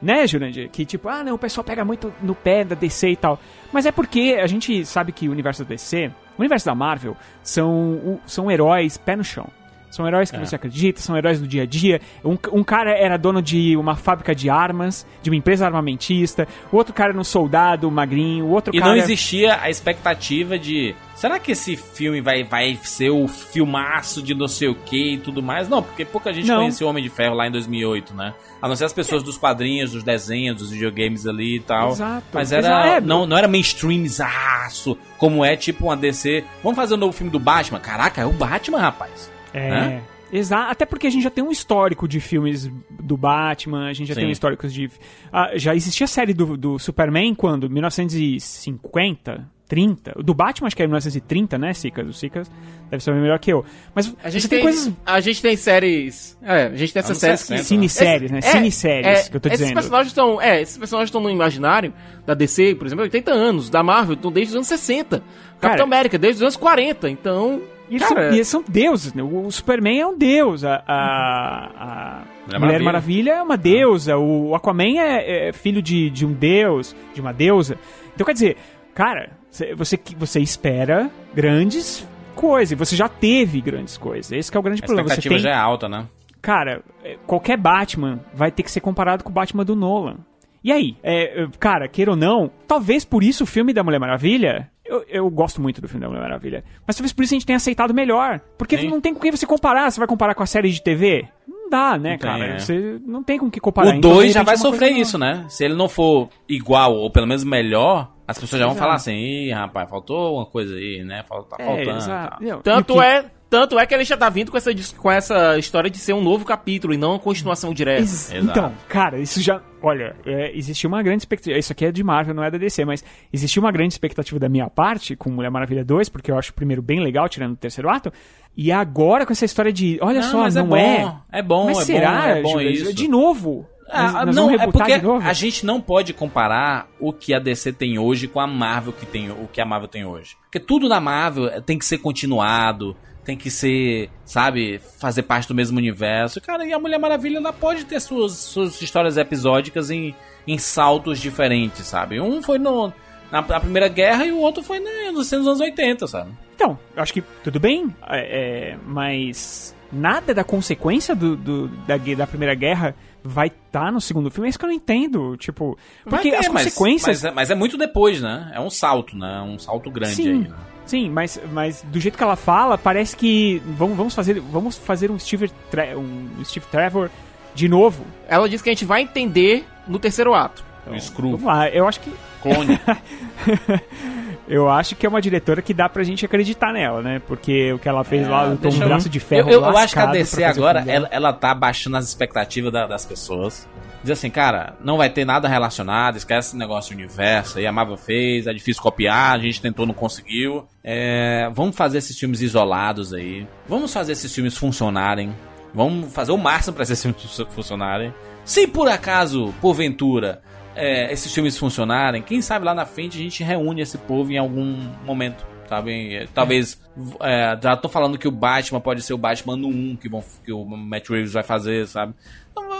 Né, 0.00 0.26
Jurandir? 0.26 0.70
Que 0.70 0.86
tipo, 0.86 1.06
ah, 1.10 1.22
não, 1.22 1.34
o 1.34 1.38
pessoal 1.38 1.62
pega 1.62 1.84
muito 1.84 2.10
no 2.22 2.34
pé 2.34 2.64
da 2.64 2.74
DC 2.74 3.10
e 3.10 3.16
tal. 3.16 3.38
Mas 3.70 3.84
é 3.84 3.92
porque 3.92 4.38
a 4.42 4.46
gente 4.46 4.82
sabe 4.86 5.12
que 5.12 5.28
o 5.28 5.32
universo 5.32 5.62
da 5.62 5.68
DC, 5.68 6.10
o 6.38 6.40
universo 6.40 6.64
da 6.64 6.74
Marvel, 6.74 7.14
são, 7.42 8.18
são 8.26 8.50
heróis 8.50 8.96
pé 8.96 9.14
no 9.16 9.22
chão. 9.22 9.46
São 9.90 10.06
heróis 10.06 10.30
que 10.30 10.36
É. 10.36 10.40
você 10.44 10.54
acredita, 10.54 11.00
são 11.00 11.16
heróis 11.16 11.40
do 11.40 11.46
dia 11.48 11.64
a 11.64 11.66
dia. 11.66 12.00
Um, 12.24 12.36
um 12.52 12.62
cara 12.62 12.92
era 12.96 13.16
dono 13.16 13.42
de 13.42 13.76
uma 13.76 13.96
fábrica 13.96 14.34
de 14.34 14.48
armas, 14.48 15.04
de 15.22 15.28
uma 15.30 15.36
empresa 15.36 15.66
armamentista. 15.66 16.46
O 16.70 16.76
outro 16.76 16.94
cara 16.94 17.10
era 17.10 17.18
um 17.20 17.24
soldado 17.24 17.90
magrinho. 17.90 18.46
O 18.46 18.50
outro 18.50 18.74
E 18.74 18.78
cara. 18.78 18.92
não 18.92 18.96
existia 18.98 19.60
a 19.60 19.68
expectativa 19.68 20.58
de. 20.58 20.94
Será 21.16 21.38
que 21.38 21.52
esse 21.52 21.76
filme 21.76 22.20
vai, 22.22 22.44
vai 22.44 22.78
ser 22.82 23.10
o 23.10 23.28
filmaço 23.28 24.22
de 24.22 24.32
não 24.32 24.48
sei 24.48 24.68
o 24.68 24.74
que 24.74 25.14
e 25.14 25.18
tudo 25.18 25.42
mais? 25.42 25.68
Não, 25.68 25.82
porque 25.82 26.02
pouca 26.04 26.32
gente 26.32 26.46
Não. 26.48 26.58
conhecia 26.60 26.86
o 26.86 26.88
Homem 26.88 27.02
de 27.02 27.10
Ferro 27.10 27.34
lá 27.34 27.46
em 27.46 27.50
2008, 27.50 28.14
né? 28.14 28.32
A 28.62 28.66
não 28.68 28.74
ser 28.74 28.86
as 28.86 28.92
pessoas 28.92 29.22
dos 29.22 29.36
quadrinhos, 29.36 29.92
dos 29.92 30.02
desenhos, 30.02 30.56
dos 30.56 30.70
videogames 30.70 31.26
ali 31.26 31.56
e 31.56 31.60
tal. 31.60 31.90
Exato. 31.90 32.24
Mas 32.32 32.52
era. 32.52 32.86
É, 32.96 33.00
não, 33.02 33.26
não 33.26 33.36
era 33.36 33.46
mainstreamzaço, 33.48 34.96
como 35.18 35.44
é 35.44 35.56
tipo 35.56 35.84
uma 35.86 35.96
DC. 35.96 36.44
Vamos 36.62 36.76
fazer 36.76 36.94
um 36.94 36.98
novo 36.98 37.12
filme 37.12 37.30
do 37.30 37.38
Batman? 37.38 37.80
Caraca, 37.80 38.20
é 38.22 38.26
o 38.26 38.32
Batman, 38.32 38.78
rapaz. 38.80 39.30
É. 39.52 39.70
Né? 39.70 40.02
Exato, 40.32 40.70
até 40.70 40.86
porque 40.86 41.08
a 41.08 41.10
gente 41.10 41.24
já 41.24 41.30
tem 41.30 41.42
um 41.42 41.50
histórico 41.50 42.06
de 42.06 42.20
filmes 42.20 42.70
do 43.02 43.16
Batman, 43.16 43.88
a 43.88 43.92
gente 43.92 44.06
já 44.08 44.14
Sim. 44.14 44.20
tem 44.20 44.28
um 44.28 44.32
histórico 44.32 44.68
de. 44.68 44.88
Ah, 45.32 45.50
já 45.56 45.74
existia 45.74 46.04
a 46.04 46.08
série 46.08 46.32
do, 46.32 46.56
do 46.56 46.78
Superman 46.78 47.34
quando? 47.34 47.68
1950? 47.68 49.48
30? 49.68 50.14
O 50.18 50.22
Do 50.24 50.34
Batman 50.34 50.66
acho 50.66 50.74
que 50.74 50.82
é 50.82 50.86
1930, 50.86 51.56
né, 51.56 51.72
Sicas? 51.72 52.08
O 52.08 52.12
Sicas 52.12 52.50
deve 52.90 53.02
saber 53.04 53.20
melhor 53.20 53.38
que 53.38 53.52
eu. 53.52 53.64
Mas 53.94 54.12
A 54.22 54.28
gente 54.28 54.48
tem, 54.48 54.58
tem, 54.58 54.62
coisas. 54.66 54.92
a 55.06 55.20
gente 55.20 55.40
tem 55.40 55.56
séries. 55.56 56.36
É, 56.42 56.64
a 56.66 56.74
gente 56.74 56.92
tem 56.92 56.98
essas 56.98 57.10
Anos 57.10 57.20
séries 57.20 57.40
60, 57.40 57.60
que. 57.60 57.66
Cineséries, 57.68 58.30
né? 58.32 58.38
Esse- 58.40 58.50
Cineséries, 58.50 59.28
que 59.28 59.36
eu 59.36 59.40
tô 59.40 59.48
esses 59.48 59.58
dizendo. 59.60 59.74
Personagens 59.74 60.08
estão, 60.08 60.42
é, 60.42 60.60
esses 60.60 60.76
personagens 60.76 61.08
estão 61.08 61.20
no 61.20 61.30
imaginário 61.30 61.92
da 62.26 62.34
DC, 62.34 62.74
por 62.74 62.86
exemplo, 62.86 63.02
há 63.02 63.06
80 63.06 63.30
anos. 63.32 63.70
Da 63.70 63.80
Marvel, 63.82 64.14
estão 64.14 64.32
desde 64.32 64.50
os 64.50 64.56
anos 64.56 64.66
60. 64.66 65.18
Capitão 65.18 65.70
Cara, 65.70 65.82
América, 65.84 66.18
desde 66.18 66.38
os 66.38 66.42
anos 66.42 66.56
40. 66.56 67.08
Então. 67.08 67.62
E 67.90 67.96
eles, 67.96 68.08
cara, 68.08 68.22
são, 68.22 68.30
e 68.30 68.34
eles 68.36 68.48
são 68.48 68.64
deuses, 68.66 69.12
né? 69.14 69.22
O 69.22 69.50
Superman 69.50 70.00
é 70.00 70.06
um 70.06 70.16
deus, 70.16 70.64
a, 70.64 70.82
a, 70.86 71.66
a 71.76 72.22
Mulher 72.46 72.58
Mulher 72.58 72.58
Maravilha. 72.60 72.84
Maravilha 72.84 73.30
é 73.32 73.42
uma 73.42 73.56
deusa, 73.56 74.16
o 74.16 74.54
Aquaman 74.54 74.98
é, 75.00 75.48
é 75.48 75.52
filho 75.52 75.82
de, 75.82 76.08
de 76.10 76.24
um 76.24 76.32
deus, 76.32 76.94
de 77.12 77.20
uma 77.20 77.32
deusa. 77.32 77.76
Então 78.14 78.24
quer 78.24 78.32
dizer, 78.32 78.56
cara, 78.94 79.30
cê- 79.50 79.74
você, 79.74 79.98
você 80.16 80.40
espera 80.40 81.10
grandes 81.34 82.06
coisas, 82.34 82.78
você 82.78 82.94
já 82.96 83.08
teve 83.08 83.60
grandes 83.60 83.98
coisas. 83.98 84.30
Esse 84.32 84.50
que 84.50 84.56
é 84.56 84.60
o 84.60 84.62
grande 84.62 84.82
A 84.82 84.86
problema. 84.86 85.08
Você 85.08 85.14
expectativa 85.14 85.34
tem, 85.34 85.42
já 85.42 85.50
é 85.50 85.54
alta, 85.60 85.88
né? 85.88 86.06
cara, 86.40 86.82
é, 87.04 87.16
qualquer 87.26 87.56
Batman 87.58 88.20
vai 88.32 88.50
ter 88.50 88.62
que 88.62 88.70
ser 88.70 88.80
comparado 88.80 89.22
com 89.24 89.30
o 89.30 89.32
Batman 89.32 89.64
do 89.64 89.74
Nolan. 89.76 90.16
E 90.62 90.70
aí? 90.72 90.96
É, 91.02 91.42
é, 91.42 91.48
cara, 91.58 91.88
queira 91.88 92.10
ou 92.10 92.16
não, 92.16 92.50
talvez 92.68 93.04
por 93.04 93.22
isso 93.24 93.44
o 93.44 93.46
filme 93.46 93.72
da 93.72 93.82
Mulher 93.82 93.98
Maravilha. 93.98 94.70
Eu, 94.90 95.04
eu 95.08 95.30
gosto 95.30 95.60
muito 95.62 95.80
do 95.80 95.86
filme 95.88 96.00
da 96.02 96.08
Mulher 96.08 96.22
Maravilha. 96.22 96.64
Mas 96.86 96.96
talvez 96.96 97.12
por 97.12 97.22
isso 97.22 97.32
a 97.34 97.36
gente 97.36 97.46
tenha 97.46 97.56
aceitado 97.56 97.94
melhor. 97.94 98.40
Porque 98.58 98.76
Sim. 98.76 98.88
não 98.88 99.00
tem 99.00 99.14
com 99.14 99.20
quem 99.20 99.30
você 99.30 99.46
comparar. 99.46 99.90
Você 99.90 100.00
vai 100.00 100.08
comparar 100.08 100.34
com 100.34 100.42
a 100.42 100.46
série 100.46 100.68
de 100.70 100.82
TV? 100.82 101.28
Não 101.46 101.70
dá, 101.70 101.96
né, 101.96 102.10
Não 102.12 102.18
tem, 102.18 102.18
cara? 102.18 102.44
é. 102.46 102.58
Você 102.58 103.00
não 103.06 103.22
tem 103.22 103.38
com 103.38 103.48
que 103.50 103.60
comparar. 103.60 103.90
O 103.94 103.94
Então, 103.94 104.12
2 104.14 104.28
de 104.28 104.32
já 104.34 104.42
vai 104.42 104.54
é 104.54 104.58
sofrer 104.58 104.90
isso, 104.92 105.16
né? 105.16 105.44
Se 105.48 105.64
ele 105.64 105.74
não 105.74 105.88
for 105.88 106.28
igual, 106.48 106.94
ou 106.96 107.08
pelo 107.10 107.26
menos 107.28 107.44
melhor, 107.44 108.10
as 108.26 108.36
pessoas 108.38 108.58
já 108.58 108.66
vão 108.66 108.72
Exato. 108.74 108.84
falar 108.84 108.96
assim, 108.96 109.14
ih, 109.14 109.52
rapaz, 109.52 109.88
faltou 109.88 110.36
uma 110.36 110.46
coisa 110.46 110.74
aí, 110.74 111.04
né? 111.04 111.22
Tá 111.22 111.56
É, 111.60 111.64
faltando. 111.64 111.90
e 111.90 111.96
exato. 111.96 112.30
tal." 112.30 112.40
Não, 112.40 112.48
e 112.48 112.52
o 112.54 112.62
Tanto 112.62 112.94
que- 112.94 113.00
é, 113.00 113.24
Tanto 113.50 113.76
é 113.78 113.84
que 113.84 113.92
ele 113.92 114.04
já 114.04 114.16
tá 114.16 114.28
vindo 114.28 114.50
com 114.52 114.56
essa, 114.56 114.70
com 114.96 115.10
essa 115.10 115.58
história 115.58 115.90
de 115.90 115.98
ser 115.98 116.12
um 116.12 116.22
novo 116.22 116.44
capítulo 116.44 116.94
e 116.94 116.96
não 116.96 117.10
uma 117.10 117.18
continuação 117.18 117.74
direta. 117.74 118.00
Ex- 118.02 118.32
Então, 118.32 118.72
cara, 118.88 119.18
isso 119.18 119.42
já. 119.42 119.60
Olha, 119.82 120.14
é, 120.24 120.56
existia 120.56 120.86
uma 120.86 121.02
grande 121.02 121.22
expectativa. 121.22 121.58
Isso 121.58 121.72
aqui 121.72 121.84
é 121.84 121.90
de 121.90 122.04
Marvel, 122.04 122.32
não 122.32 122.44
é 122.44 122.50
da 122.50 122.56
DC, 122.58 122.84
mas 122.84 123.04
existia 123.32 123.60
uma 123.60 123.72
grande 123.72 123.92
expectativa 123.92 124.38
da 124.38 124.48
minha 124.48 124.70
parte 124.70 125.16
com 125.16 125.30
Mulher 125.30 125.50
Maravilha 125.50 125.84
2, 125.84 126.08
porque 126.08 126.30
eu 126.30 126.38
acho 126.38 126.52
o 126.52 126.54
primeiro 126.54 126.80
bem 126.80 127.00
legal, 127.00 127.28
tirando 127.28 127.54
o 127.54 127.56
terceiro 127.56 127.90
ato. 127.90 128.12
E 128.56 128.70
agora 128.70 129.26
com 129.26 129.32
essa 129.32 129.44
história 129.44 129.72
de. 129.72 129.98
Olha 130.00 130.20
Não, 130.20 130.30
só, 130.30 130.38
mas 130.42 130.54
é 130.56 130.60
não 130.60 130.68
bom, 130.68 130.76
é. 130.76 131.22
é 131.32 131.42
bom, 131.42 131.66
Mas 131.66 131.78
é 131.80 131.84
será, 131.84 132.20
bom, 132.20 132.24
é 132.28 132.42
bom 132.42 132.52
Júlio? 132.52 132.70
isso. 132.70 132.92
De 132.94 133.08
novo? 133.08 133.66
Nós- 133.92 134.14
Ah, 134.14 134.26
nós 134.26 134.36
não, 134.36 134.50
é 134.52 134.66
porque 134.70 134.92
a 134.92 135.32
gente 135.32 135.66
não 135.66 135.80
pode 135.80 136.12
comparar 136.12 136.86
o 137.00 137.12
que 137.12 137.34
a 137.34 137.40
DC 137.40 137.72
tem 137.72 137.98
hoje 137.98 138.28
com 138.28 138.38
a 138.38 138.46
Marvel 138.46 138.92
que 138.92 139.04
tem 139.04 139.28
o 139.32 139.48
que 139.52 139.60
a 139.60 139.64
Marvel 139.66 139.88
tem 139.88 140.04
hoje. 140.04 140.36
Porque 140.42 140.60
tudo 140.60 140.88
na 140.88 141.00
Marvel 141.00 141.60
tem 141.62 141.76
que 141.76 141.84
ser 141.84 141.98
continuado, 141.98 142.96
tem 143.30 143.36
que 143.36 143.48
ser, 143.48 144.10
sabe, 144.24 144.80
fazer 144.98 145.22
parte 145.22 145.46
do 145.46 145.54
mesmo 145.54 145.78
universo. 145.78 146.40
Cara, 146.40 146.66
e 146.66 146.72
a 146.72 146.78
Mulher 146.80 146.98
Maravilha 146.98 147.36
ela 147.38 147.52
pode 147.52 147.84
ter 147.84 148.00
suas, 148.00 148.32
suas 148.32 148.82
histórias 148.82 149.16
episódicas 149.16 149.88
em, 149.88 150.12
em 150.48 150.58
saltos 150.58 151.20
diferentes, 151.20 151.86
sabe? 151.86 152.20
Um 152.20 152.42
foi 152.42 152.58
no 152.58 152.92
na, 153.30 153.40
na 153.40 153.60
Primeira 153.60 153.86
Guerra 153.86 154.24
e 154.26 154.32
o 154.32 154.38
outro 154.38 154.64
foi 154.64 154.80
né, 154.80 155.12
nos 155.12 155.32
anos 155.32 155.60
80, 155.60 156.08
sabe? 156.08 156.32
Então, 156.56 156.76
eu 156.96 157.02
acho 157.02 157.12
que 157.12 157.22
tudo 157.44 157.60
bem, 157.60 157.94
é, 158.08 158.72
é, 158.72 158.76
mas 158.84 159.76
nada 159.92 160.34
da 160.34 160.42
consequência 160.42 161.14
do, 161.14 161.36
do- 161.36 161.68
da, 161.86 161.96
da 161.96 162.26
Primeira 162.26 162.54
Guerra 162.56 162.96
vai 163.22 163.46
estar 163.46 163.92
no 163.92 164.00
segundo 164.00 164.28
filme. 164.30 164.48
É 164.48 164.50
isso 164.50 164.58
que 164.58 164.64
eu 164.64 164.68
não 164.70 164.74
entendo. 164.74 165.36
Tipo, 165.36 165.78
porque 166.04 166.30
ter, 166.30 166.36
as 166.36 166.48
mas- 166.48 166.64
consequências. 166.64 167.22
Mas, 167.22 167.24
é- 167.24 167.30
mas 167.30 167.50
é 167.50 167.54
muito 167.54 167.76
depois, 167.78 168.20
né? 168.20 168.50
É 168.54 168.58
um 168.60 168.70
salto, 168.70 169.16
né? 169.16 169.40
Um 169.42 169.56
salto 169.58 169.88
grande 169.90 170.14
Sim, 170.16 170.28
aí. 170.30 170.38
né? 170.48 170.56
Sim, 170.90 171.08
mas, 171.08 171.40
mas 171.52 171.82
do 171.88 171.98
jeito 172.00 172.18
que 172.18 172.22
ela 172.24 172.36
fala, 172.36 172.76
parece 172.76 173.16
que 173.16 173.62
vamos, 173.78 173.96
vamos 173.96 174.14
fazer 174.14 174.40
vamos 174.40 174.76
fazer 174.76 175.10
um 175.10 175.18
Steve, 175.18 175.50
um 175.96 176.44
Steve 176.44 176.66
Trevor 176.70 177.08
de 177.54 177.68
novo. 177.68 178.04
Ela 178.28 178.48
diz 178.48 178.60
que 178.60 178.68
a 178.68 178.72
gente 178.72 178.84
vai 178.84 179.02
entender 179.02 179.64
no 179.86 179.98
terceiro 179.98 180.34
ato. 180.34 180.64
O 180.86 180.98
Screw. 180.98 181.30
Vamos 181.32 181.46
lá, 181.46 181.68
eu 181.68 181.86
acho 181.86 182.00
que 182.00 182.12
Clone. 182.42 182.80
eu 184.48 184.68
acho 184.68 184.96
que 184.96 185.06
é 185.06 185.08
uma 185.08 185.20
diretora 185.20 185.62
que 185.62 185.72
dá 185.74 185.88
pra 185.88 186.02
gente 186.02 186.24
acreditar 186.24 186.72
nela, 186.72 187.02
né? 187.02 187.20
Porque 187.28 187.72
o 187.72 187.78
que 187.78 187.88
ela 187.88 188.02
fez 188.02 188.26
lá, 188.26 188.42
lutou 188.44 188.54
um 188.54 188.54
É, 188.54 188.70
Deixa 188.70 188.84
eu- 188.84 188.88
braço 188.88 189.08
de 189.08 189.20
ferro 189.20 189.48
Eu, 189.50 189.60
eu, 189.60 189.68
eu 189.70 189.76
acho 189.76 189.92
que 189.94 189.98
a 190.00 190.06
DC 190.06 190.42
agora, 190.44 190.84
ela, 190.86 191.08
ela 191.10 191.32
tá 191.32 191.54
baixando 191.54 191.96
as 191.96 192.06
expectativas 192.06 192.72
da- 192.72 192.86
das 192.86 193.04
pessoas. 193.04 193.68
Diz 194.02 194.12
assim, 194.12 194.30
cara, 194.30 194.74
não 194.82 194.96
vai 194.96 195.10
ter 195.10 195.24
nada 195.26 195.46
relacionado, 195.46 196.16
esquece 196.16 196.48
esse 196.48 196.56
negócio 196.56 196.94
universo 196.94 197.58
aí, 197.58 197.66
a 197.66 197.72
Marvel 197.72 197.98
fez, 197.98 198.46
é 198.46 198.52
difícil 198.52 198.82
copiar, 198.82 199.32
a 199.34 199.38
gente 199.38 199.60
tentou, 199.60 199.84
não 199.86 199.92
conseguiu. 199.92 200.66
É, 200.82 201.50
vamos 201.52 201.76
fazer 201.76 201.98
esses 201.98 202.18
filmes 202.18 202.40
isolados 202.40 203.12
aí. 203.12 203.46
Vamos 203.68 203.92
fazer 203.92 204.12
esses 204.12 204.34
filmes 204.34 204.56
funcionarem. 204.56 205.34
Vamos 205.74 206.12
fazer 206.14 206.32
o 206.32 206.38
máximo 206.38 206.74
pra 206.74 206.82
esses 206.84 207.00
filmes 207.02 207.22
fu- 207.22 207.46
funcionarem. 207.50 208.12
Se 208.44 208.66
por 208.66 208.88
acaso, 208.88 209.52
porventura, 209.60 210.40
é, 210.74 211.12
esses 211.12 211.32
filmes 211.34 211.58
funcionarem, 211.58 212.22
quem 212.22 212.40
sabe 212.40 212.64
lá 212.64 212.74
na 212.74 212.86
frente 212.86 213.18
a 213.18 213.20
gente 213.22 213.44
reúne 213.44 213.82
esse 213.82 213.98
povo 213.98 214.32
em 214.32 214.38
algum 214.38 214.88
momento. 215.04 215.44
Sabe? 215.68 216.14
É, 216.16 216.26
Talvez. 216.34 216.80
é, 217.20 217.56
já 217.62 217.76
tô 217.76 217.88
falando 217.88 218.18
que 218.18 218.26
o 218.26 218.30
Batman 218.32 218.80
pode 218.80 219.02
ser 219.02 219.12
o 219.14 219.18
Batman 219.18 219.56
no 219.56 219.68
1 219.68 219.96
que, 219.96 220.08
vão, 220.08 220.24
que 220.44 220.50
o 220.52 220.64
Matt 220.64 221.08
Reeves 221.10 221.32
vai 221.32 221.44
fazer, 221.44 221.86
sabe? 221.86 222.12
Então, 222.50 222.79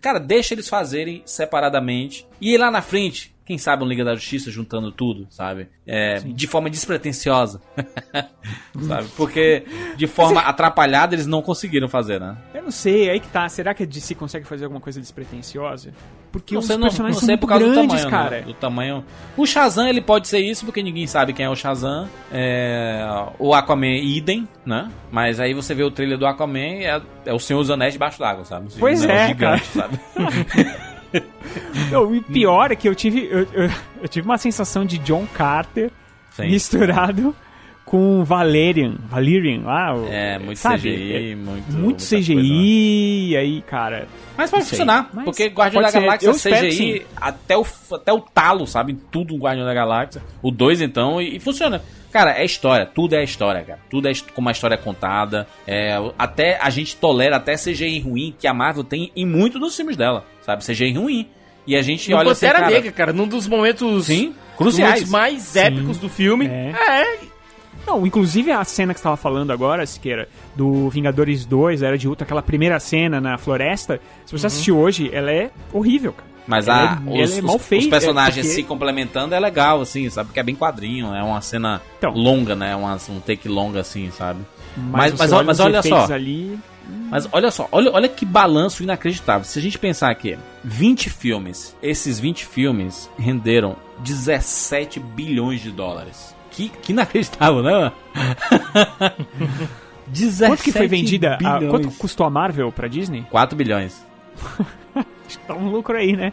cara, 0.00 0.18
deixa 0.18 0.54
eles 0.54 0.68
fazerem 0.68 1.22
separadamente. 1.24 2.26
E 2.40 2.56
lá 2.56 2.70
na 2.70 2.82
frente, 2.82 3.34
quem 3.50 3.58
sabe 3.58 3.82
um 3.82 3.86
Liga 3.88 4.04
da 4.04 4.14
Justiça 4.14 4.48
juntando 4.48 4.92
tudo, 4.92 5.26
sabe? 5.28 5.66
É, 5.84 6.20
de 6.20 6.46
forma 6.46 6.70
despretensiosa. 6.70 7.60
sabe? 8.80 9.08
Porque 9.16 9.64
de 9.96 10.06
forma 10.06 10.40
atrapalhada 10.40 11.16
eles 11.16 11.26
não 11.26 11.42
conseguiram 11.42 11.88
fazer, 11.88 12.20
né? 12.20 12.36
Eu 12.54 12.62
não 12.62 12.70
sei, 12.70 13.10
aí 13.10 13.18
que 13.18 13.26
tá. 13.26 13.48
Será 13.48 13.74
que 13.74 13.82
a 13.82 13.86
DC 13.86 14.14
consegue 14.14 14.46
fazer 14.46 14.66
alguma 14.66 14.80
coisa 14.80 15.00
despretensiosa? 15.00 15.92
Porque 16.30 16.54
não 16.54 16.60
os 16.60 16.66
sei, 16.68 16.76
não, 16.76 16.82
personagens 16.82 17.16
não 17.16 17.20
são 17.20 17.26
sei 17.26 17.32
muito 17.32 17.40
por 17.40 17.48
causa 17.48 17.64
grandes, 17.64 17.82
do 17.82 17.88
tamanho, 17.88 18.10
cara. 18.10 18.36
né? 18.36 18.42
Do 18.42 18.54
tamanho. 18.54 19.04
O 19.36 19.44
Shazam 19.44 19.88
ele 19.88 20.00
pode 20.00 20.28
ser 20.28 20.38
isso 20.38 20.64
porque 20.64 20.80
ninguém 20.80 21.08
sabe 21.08 21.32
quem 21.32 21.44
é 21.44 21.50
o 21.50 21.56
Shazam. 21.56 22.08
É... 22.30 23.04
O 23.36 23.52
Aquaman 23.52 23.96
idem, 23.96 24.46
né? 24.64 24.88
Mas 25.10 25.40
aí 25.40 25.54
você 25.54 25.74
vê 25.74 25.82
o 25.82 25.90
trailer 25.90 26.16
do 26.16 26.24
Aquaman 26.24 26.84
é, 26.84 27.02
é 27.26 27.34
o 27.34 27.40
Senhor 27.40 27.58
dos 27.58 27.70
Anéis 27.72 27.94
debaixo 27.94 28.20
d'água, 28.20 28.44
sabe? 28.44 28.68
Pois 28.78 29.00
negócio 29.00 29.20
é, 29.20 29.26
gigante, 29.26 29.68
cara. 29.70 29.88
sabe? 29.88 30.80
Não, 31.90 32.14
e 32.14 32.20
pior 32.20 32.70
é 32.72 32.76
que 32.76 32.88
eu 32.88 32.94
tive, 32.94 33.26
eu, 33.30 33.46
eu- 33.52 33.70
eu 34.02 34.08
tive 34.08 34.26
uma 34.26 34.38
sensação 34.38 34.84
de 34.84 34.98
John 34.98 35.26
Carter 35.34 35.90
Sim. 36.32 36.48
misturado 36.48 37.34
com 37.84 38.22
Valerian, 38.22 38.94
Valerian 39.08 39.62
lá. 39.64 39.94
o- 39.96 40.06
É, 40.08 40.38
muito 40.38 40.58
sabe? 40.58 40.82
CGI, 40.92 41.32
É, 41.32 41.34
muito- 41.34 41.72
muito 41.72 42.02
CGI, 42.04 43.30
e 43.30 43.36
aí, 43.36 43.62
cara. 43.62 44.06
Mas 44.36 44.50
pode 44.50 44.64
funcionar, 44.64 45.10
Mas 45.12 45.24
porque 45.24 45.46
Guardião 45.48 45.82
da. 45.82 45.90
Galáxia 45.90 46.28
Eu 46.28 46.32
espero 46.32 46.68
que 46.68 46.72
CGI 46.76 47.06
até 47.16 47.56
o, 47.58 47.66
até 47.92 48.12
o 48.12 48.20
talo, 48.20 48.66
sabe? 48.66 48.94
Tudo 49.10 49.36
Guardião 49.36 49.66
da 49.66 49.74
Galáxia. 49.74 50.22
O 50.40 50.50
2, 50.52 50.80
então, 50.80 51.20
e, 51.20 51.36
e 51.36 51.40
funciona. 51.40 51.82
Cara, 52.12 52.32
é 52.40 52.44
história, 52.44 52.86
tudo 52.86 53.14
é 53.14 53.22
história, 53.22 53.62
cara. 53.62 53.78
Tudo 53.88 54.08
é 54.08 54.12
como 54.34 54.48
a 54.48 54.52
história 54.52 54.74
é 54.74 54.78
contada. 54.78 55.46
É, 55.66 55.94
até 56.18 56.58
a 56.60 56.68
gente 56.68 56.96
tolera 56.96 57.36
até 57.36 57.54
CGI 57.56 58.00
ruim 58.00 58.34
que 58.36 58.48
a 58.48 58.54
Marvel 58.54 58.82
tem 58.82 59.12
em 59.14 59.24
muitos 59.24 59.60
dos 59.60 59.76
filmes 59.76 59.96
dela, 59.96 60.24
sabe? 60.50 60.64
CGI 60.64 60.92
ruim. 60.94 61.28
E 61.66 61.76
a 61.76 61.82
gente 61.82 62.10
No 62.10 62.16
olha 62.16 62.32
assim, 62.32 62.46
Pantera 62.46 62.60
cara, 62.64 62.74
Negra, 62.74 62.92
cara, 62.92 63.12
num 63.12 63.28
dos 63.28 63.46
momentos 63.46 64.06
Sim, 64.06 64.34
cruciais. 64.56 64.90
momentos 64.92 65.10
mais 65.10 65.56
épicos 65.56 65.98
do 65.98 66.08
filme. 66.08 66.46
É. 66.46 66.72
É. 66.72 67.18
Não, 67.86 68.06
inclusive 68.06 68.50
a 68.50 68.62
cena 68.64 68.92
que 68.92 69.00
você 69.00 69.04
tava 69.04 69.16
falando 69.16 69.50
agora, 69.52 69.84
Siqueira, 69.86 70.28
do 70.54 70.88
Vingadores 70.90 71.44
2, 71.46 71.82
Era 71.82 71.96
de 71.96 72.06
Ultra, 72.08 72.24
aquela 72.24 72.42
primeira 72.42 72.78
cena 72.78 73.20
na 73.20 73.38
floresta, 73.38 74.00
se 74.26 74.32
você 74.32 74.46
assistiu 74.48 74.78
hoje, 74.78 75.10
ela 75.12 75.30
é 75.32 75.50
horrível, 75.72 76.12
cara. 76.12 76.28
Mas 76.46 76.66
ela 76.68 77.00
a, 77.06 77.10
é, 77.18 77.22
os, 77.22 77.30
ela 77.30 77.38
é 77.38 77.42
mal 77.42 77.56
os- 77.56 77.62
feita. 77.66 77.84
os 77.84 77.90
personagens 77.90 78.46
porque- 78.46 78.56
se 78.56 78.62
complementando 78.64 79.34
é 79.34 79.40
legal, 79.40 79.80
assim, 79.80 80.08
sabe? 80.10 80.28
Porque 80.28 80.40
é 80.40 80.42
bem 80.42 80.54
quadrinho, 80.56 81.14
é 81.14 81.22
uma 81.22 81.40
cena 81.40 81.80
Então. 81.98 82.12
longa, 82.12 82.54
né? 82.56 82.74
Uma, 82.76 82.98
um 83.08 83.20
take 83.20 83.48
longa, 83.48 83.80
assim, 83.80 84.10
sabe? 84.10 84.40
Mas, 84.76 85.12
Mas, 85.12 85.18
mas, 85.20 85.32
olha 85.32 85.46
mas 85.46 85.60
olha 85.60 85.82
só, 85.82 86.12
Ali, 86.12 86.58
mas 87.10 87.28
olha 87.32 87.50
só, 87.50 87.68
olha, 87.72 87.90
olha 87.92 88.08
que 88.08 88.24
balanço 88.24 88.82
inacreditável. 88.82 89.44
Se 89.44 89.58
a 89.58 89.62
gente 89.62 89.78
pensar 89.78 90.14
que 90.14 90.38
20 90.64 91.10
filmes, 91.10 91.76
esses 91.82 92.18
20 92.20 92.46
filmes 92.46 93.10
renderam 93.18 93.76
17 94.00 95.00
bilhões 95.00 95.60
de 95.60 95.70
dólares. 95.70 96.34
Que, 96.50 96.68
que 96.68 96.92
inacreditável, 96.92 97.62
né? 97.62 97.92
17 100.08 100.50
Quanto 100.50 100.62
que 100.64 100.72
foi 100.72 100.88
vendida? 100.88 101.34
a- 101.34 101.58
bilhões. 101.58 101.70
quanto 101.70 101.90
custou 101.98 102.26
a 102.26 102.30
Marvel 102.30 102.72
pra 102.72 102.88
Disney? 102.88 103.24
4 103.30 103.56
bilhões. 103.56 104.04
Acho 104.94 105.06
que 105.38 105.46
tá 105.46 105.54
um 105.54 105.70
lucro 105.70 105.96
aí, 105.96 106.14
né? 106.16 106.32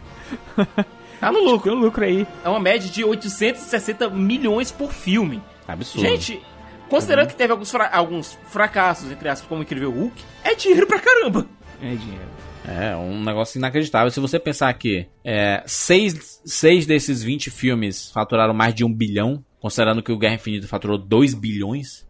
Tá 1.20 1.30
no 1.32 1.40
lucro. 1.44 1.70
Tem 1.70 1.78
um 1.78 1.82
lucro 1.82 2.04
aí. 2.04 2.26
É 2.44 2.48
uma 2.48 2.60
média 2.60 2.88
de 2.90 3.04
860 3.04 4.08
milhões 4.10 4.70
por 4.72 4.92
filme. 4.92 5.42
Absurdo. 5.66 6.06
Gente, 6.08 6.40
considerando 6.88 7.28
que 7.28 7.36
teve 7.36 7.52
alguns, 7.52 7.70
fra- 7.70 7.90
alguns 7.92 8.38
fracassos, 8.50 9.10
entre 9.10 9.28
aspas, 9.28 9.48
como 9.48 9.60
o 9.60 9.64
Incrível 9.64 9.90
Hulk, 9.90 10.22
é 10.44 10.54
dinheiro 10.54 10.86
pra 10.86 10.98
caramba. 11.00 11.46
É 11.82 11.94
dinheiro. 11.94 12.28
É, 12.66 12.94
um 12.96 13.22
negócio 13.24 13.58
inacreditável. 13.58 14.10
Se 14.10 14.20
você 14.20 14.38
pensar 14.38 14.72
que 14.74 15.06
é, 15.24 15.62
seis, 15.66 16.40
seis 16.44 16.84
desses 16.86 17.22
20 17.22 17.50
filmes 17.50 18.10
faturaram 18.10 18.52
mais 18.52 18.74
de 18.74 18.84
um 18.84 18.92
bilhão, 18.92 19.42
considerando 19.60 20.02
que 20.02 20.12
o 20.12 20.18
Guerra 20.18 20.34
Infinita 20.34 20.66
faturou 20.68 20.98
2 20.98 21.32
bilhões, 21.34 22.06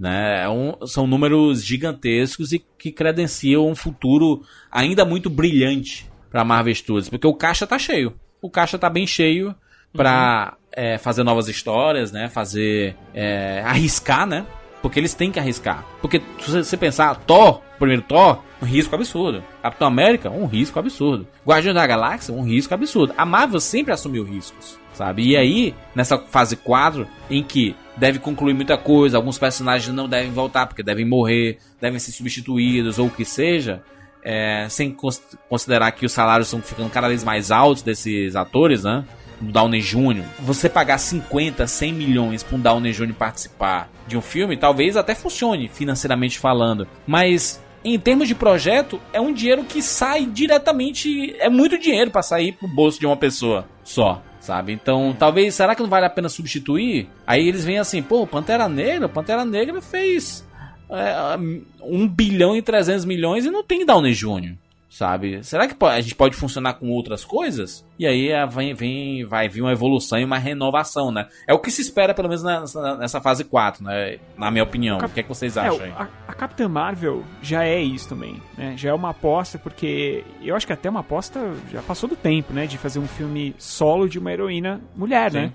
né? 0.00 0.44
é 0.44 0.48
um- 0.48 0.74
são 0.86 1.06
números 1.06 1.62
gigantescos 1.64 2.52
e 2.52 2.64
que 2.78 2.90
credenciam 2.92 3.68
um 3.68 3.74
futuro 3.74 4.42
ainda 4.70 5.04
muito 5.04 5.28
brilhante 5.28 6.08
para 6.30 6.44
Marvel 6.44 6.74
Studios, 6.74 7.08
porque 7.08 7.26
o 7.26 7.34
caixa 7.34 7.66
tá 7.66 7.78
cheio. 7.78 8.14
O 8.40 8.48
caixa 8.48 8.78
tá 8.78 8.88
bem 8.88 9.06
cheio 9.06 9.54
pra 9.92 10.56
é, 10.78 10.96
fazer 10.96 11.24
novas 11.24 11.48
histórias, 11.48 12.12
né? 12.12 12.28
Fazer. 12.28 12.94
é, 13.12 13.62
arriscar, 13.66 14.26
né? 14.26 14.46
Porque 14.80 15.00
eles 15.00 15.12
têm 15.12 15.32
que 15.32 15.40
arriscar. 15.40 15.84
Porque 16.00 16.22
se 16.40 16.50
você- 16.52 16.76
pensar, 16.76 17.16
Thor, 17.26 17.60
primeiro 17.80 18.02
Thor, 18.02 18.38
um 18.62 18.64
risco 18.64 18.94
absurdo. 18.94 19.42
Capitão 19.60 19.88
América, 19.88 20.30
um 20.30 20.46
risco 20.46 20.78
absurdo. 20.78 21.26
Guardião 21.44 21.74
da 21.74 21.84
Galáxia, 21.84 22.32
um 22.32 22.42
risco 22.44 22.72
absurdo. 22.74 23.12
A 23.18 23.24
Marvel 23.26 23.58
sempre 23.58 23.92
assumiu 23.92 24.22
riscos, 24.22 24.78
sabe? 24.94 25.22
E 25.30 25.36
aí, 25.36 25.74
nessa 25.96 26.16
fase 26.16 26.54
4, 26.54 27.08
em 27.28 27.42
que 27.42 27.74
deve 27.96 28.20
concluir 28.20 28.54
muita 28.54 28.78
coisa, 28.78 29.16
alguns 29.16 29.36
personagens 29.36 29.92
não 29.92 30.08
devem 30.08 30.30
voltar 30.30 30.66
porque 30.66 30.82
devem 30.84 31.04
morrer, 31.04 31.58
devem 31.80 31.98
ser 31.98 32.12
substituídos 32.12 33.00
ou 33.00 33.06
o 33.08 33.10
que 33.10 33.24
seja, 33.24 33.82
é, 34.22 34.66
sem 34.70 34.92
cons- 34.92 35.20
considerar 35.48 35.90
que 35.90 36.06
os 36.06 36.12
salários 36.12 36.46
estão 36.46 36.62
ficando 36.62 36.88
cada 36.90 37.08
vez 37.08 37.24
mais 37.24 37.50
altos 37.50 37.82
desses 37.82 38.36
atores, 38.36 38.84
né? 38.84 39.04
Do 39.40 39.52
Downey 39.52 39.80
Jr. 39.80 40.24
Você 40.40 40.68
pagar 40.68 40.98
50, 40.98 41.66
100 41.66 41.92
milhões 41.92 42.42
para 42.42 42.56
um 42.56 42.60
Downey 42.60 42.92
Jr. 42.92 43.14
participar 43.14 43.90
de 44.06 44.16
um 44.16 44.20
filme, 44.20 44.56
talvez 44.56 44.96
até 44.96 45.14
funcione 45.14 45.68
financeiramente 45.68 46.38
falando, 46.38 46.88
mas 47.06 47.60
em 47.84 47.98
termos 47.98 48.26
de 48.28 48.34
projeto, 48.34 49.00
é 49.12 49.20
um 49.20 49.32
dinheiro 49.32 49.64
que 49.64 49.80
sai 49.80 50.26
diretamente, 50.26 51.34
é 51.38 51.48
muito 51.48 51.78
dinheiro 51.78 52.10
para 52.10 52.22
sair 52.22 52.52
pro 52.52 52.68
bolso 52.68 52.98
de 52.98 53.06
uma 53.06 53.16
pessoa 53.16 53.66
só. 53.84 54.22
Sabe? 54.40 54.72
Então, 54.72 55.14
talvez, 55.18 55.54
será 55.54 55.74
que 55.74 55.82
não 55.82 55.90
vale 55.90 56.06
a 56.06 56.10
pena 56.10 56.28
substituir? 56.28 57.08
Aí 57.26 57.46
eles 57.46 57.64
vêm 57.64 57.78
assim, 57.78 58.02
pô, 58.02 58.26
Pantera 58.26 58.68
Negra, 58.68 59.08
Pantera 59.08 59.44
Negra 59.44 59.82
fez 59.82 60.46
é, 60.90 61.36
1 61.82 62.08
bilhão 62.08 62.56
e 62.56 62.62
300 62.62 63.04
milhões 63.04 63.44
e 63.44 63.50
não 63.50 63.62
tem 63.62 63.84
Downey 63.84 64.14
Jr., 64.14 64.54
sabe? 64.98 65.44
Será 65.44 65.68
que 65.68 65.76
a 65.84 66.00
gente 66.00 66.14
pode 66.16 66.36
funcionar 66.36 66.74
com 66.74 66.88
outras 66.90 67.24
coisas? 67.24 67.86
E 67.98 68.06
aí 68.06 68.28
é, 68.30 68.44
vem, 68.46 68.74
vem, 68.74 69.24
vai 69.24 69.48
vir 69.48 69.62
uma 69.62 69.70
evolução 69.72 70.18
e 70.18 70.24
uma 70.24 70.38
renovação, 70.38 71.12
né? 71.12 71.28
É 71.46 71.54
o 71.54 71.58
que 71.60 71.70
se 71.70 71.80
espera, 71.82 72.12
pelo 72.12 72.28
menos 72.28 72.42
nessa, 72.42 72.96
nessa 72.96 73.20
fase 73.20 73.44
4, 73.44 73.84
né? 73.84 74.18
Na 74.36 74.50
minha 74.50 74.64
opinião. 74.64 74.98
O 74.98 75.08
que, 75.08 75.20
é 75.20 75.22
que 75.22 75.28
vocês 75.28 75.56
É, 75.56 75.60
acham 75.60 75.78
o- 75.78 75.82
aí? 75.82 75.92
a, 75.92 76.08
a 76.26 76.34
Capitã 76.34 76.68
Marvel 76.68 77.22
já 77.40 77.64
é 77.64 77.80
isso 77.80 78.08
também, 78.08 78.42
né? 78.56 78.74
Já 78.76 78.90
é 78.90 78.92
uma 78.94 79.10
aposta, 79.10 79.58
porque 79.58 80.24
eu 80.42 80.56
acho 80.56 80.66
que 80.66 80.72
até 80.72 80.90
uma 80.90 81.00
aposta 81.00 81.40
já 81.72 81.80
passou 81.82 82.08
do 82.08 82.16
tempo, 82.16 82.52
né? 82.52 82.66
De 82.66 82.76
fazer 82.76 82.98
um 82.98 83.06
filme 83.06 83.54
solo 83.56 84.08
de 84.08 84.18
uma 84.18 84.32
heroína 84.32 84.80
mulher, 84.96 85.30
Sim. 85.30 85.38
né? 85.38 85.52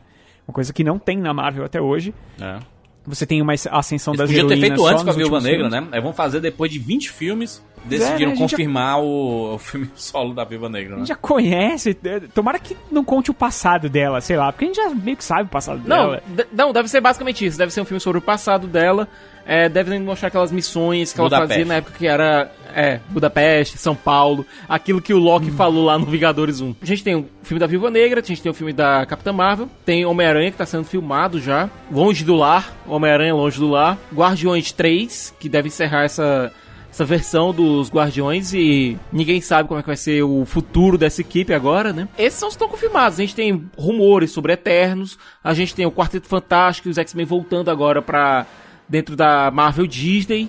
Uma 0.48 0.54
coisa 0.54 0.72
que 0.74 0.84
não 0.84 0.98
tem 0.98 1.18
na 1.18 1.34
Marvel 1.34 1.64
até 1.66 1.82
hoje. 1.82 2.14
É. 2.40 2.60
Você 3.06 3.26
tem 3.26 3.42
uma 3.42 3.54
ascensão 3.54 4.14
Eles 4.14 4.20
das 4.20 4.30
podiam 4.30 4.48
ter 4.48 4.54
heroínas 4.54 4.70
feito 4.78 4.82
só 4.82 4.88
antes 4.92 5.04
com 5.04 5.10
a 5.10 5.14
Viúva 5.14 5.42
Negra, 5.42 5.70
né? 5.70 5.88
Aí 5.92 6.00
vão 6.02 6.14
fazer 6.14 6.40
depois 6.40 6.72
de 6.72 6.80
20 6.80 7.12
filmes, 7.12 7.62
é, 7.73 7.73
decidiram 7.86 8.32
né? 8.32 8.34
A 8.34 8.36
gente 8.36 8.40
já- 8.40 8.58
confirmar 8.58 9.00
o, 9.02 9.56
o 9.56 9.58
filme 9.58 9.90
solo 9.96 10.34
da 10.34 10.44
Viúva 10.44 10.70
Negra, 10.70 10.94
A 10.94 10.96
né? 10.96 11.00
gente 11.02 11.10
já 11.10 11.16
conhece, 11.16 11.98
eh, 12.04 12.22
tomara 12.34 12.60
que 12.60 12.76
não 12.92 13.04
conte 13.04 13.32
o 13.32 13.34
passado 13.34 13.90
dela, 13.90 14.22
sei 14.22 14.38
lá, 14.38 14.52
porque 14.52 14.66
a 14.66 14.68
gente 14.68 14.78
já 14.78 14.90
meio 14.90 15.18
que 15.18 15.24
sabe 15.24 15.44
o 15.44 15.48
passado 15.48 15.82
Não, 15.86 16.12
dela. 16.12 16.24
não, 16.52 16.72
deve 16.74 16.88
ser 16.88 17.02
basicamente 17.02 17.46
isso. 17.46 17.58
Deve 17.58 17.72
ser 17.74 17.82
um 17.82 17.86
filme 17.86 18.00
sobre 18.00 18.20
o 18.20 18.22
passado 18.22 18.68
dela. 18.68 19.08
É, 19.46 19.68
deve 19.68 20.00
mostrar 20.00 20.30
aquelas 20.30 20.54
missões 20.54 21.12
que 21.12 21.20
ela 21.20 21.28
Budapeste. 21.28 21.54
fazia 21.54 21.66
na 21.66 21.74
época 21.76 21.94
que 21.98 22.08
era 22.08 22.50
é, 22.74 23.02
Budapeste, 23.10 23.78
São 23.78 23.94
Paulo, 23.94 24.46
aquilo 24.70 25.02
que 25.02 25.14
o 25.14 25.18
Loki 25.18 25.48
Hum. 25.52 25.56
falou 25.58 25.84
lá 25.84 26.00
no 26.00 26.06
Vingadores 26.06 26.62
1. 26.62 26.76
A 26.82 26.86
gente 26.86 27.04
tem 27.04 27.14
o 27.16 27.28
filme 27.44 27.60
da 27.60 27.68
Viúva 27.68 27.92
Negra, 27.92 28.22
a 28.22 28.24
gente 28.24 28.42
tem 28.42 28.50
o 28.50 28.56
filme 28.56 28.72
da 28.72 29.06
Capitã 29.06 29.34
Marvel, 29.34 29.68
tem 29.86 30.06
Homem-Aranha 30.06 30.50
que 30.50 30.58
tá 30.58 30.66
sendo 30.66 30.86
filmado 30.86 31.42
já, 31.42 31.70
Longe 31.92 32.24
do 32.24 32.36
Lar, 32.36 32.72
Homem-Aranha 32.88 33.36
Longe 33.36 33.60
do 33.60 33.68
Lar, 33.70 33.98
Guardiões 34.14 34.72
3, 34.72 35.34
que 35.38 35.50
deve 35.50 35.68
encerrar 35.68 36.06
essa 36.06 36.50
essa 36.94 37.04
versão 37.04 37.52
dos 37.52 37.90
Guardiões 37.90 38.54
e 38.54 38.96
ninguém 39.12 39.42
sabe 39.42 39.68
como 39.68 39.80
é 39.80 39.82
que 39.82 39.88
vai 39.88 39.98
ser 39.98 40.22
o 40.22 40.46
futuro 40.46 40.96
dessa 40.96 41.22
equipe 41.22 41.52
agora, 41.52 41.92
né? 41.92 42.08
Esses 42.16 42.40
que 42.40 42.50
estão 42.50 42.70
confirmados. 42.70 43.20
A 43.20 43.24
gente 43.24 43.34
tem 43.34 43.68
rumores 43.76 44.30
sobre 44.30 44.54
Eternos, 44.54 45.18
a 45.44 45.56
gente 45.56 45.74
tem 45.74 45.88
o 45.88 45.92
Quarteto 45.92 46.28
Fantástico 46.28 46.88
e 46.88 46.92
os 46.92 47.00
X-Men 47.00 47.26
voltando 47.26 47.72
agora 47.72 48.00
pra 48.00 48.46
dentro 48.88 49.16
da 49.16 49.50
Marvel 49.50 49.88
Disney. 49.88 50.48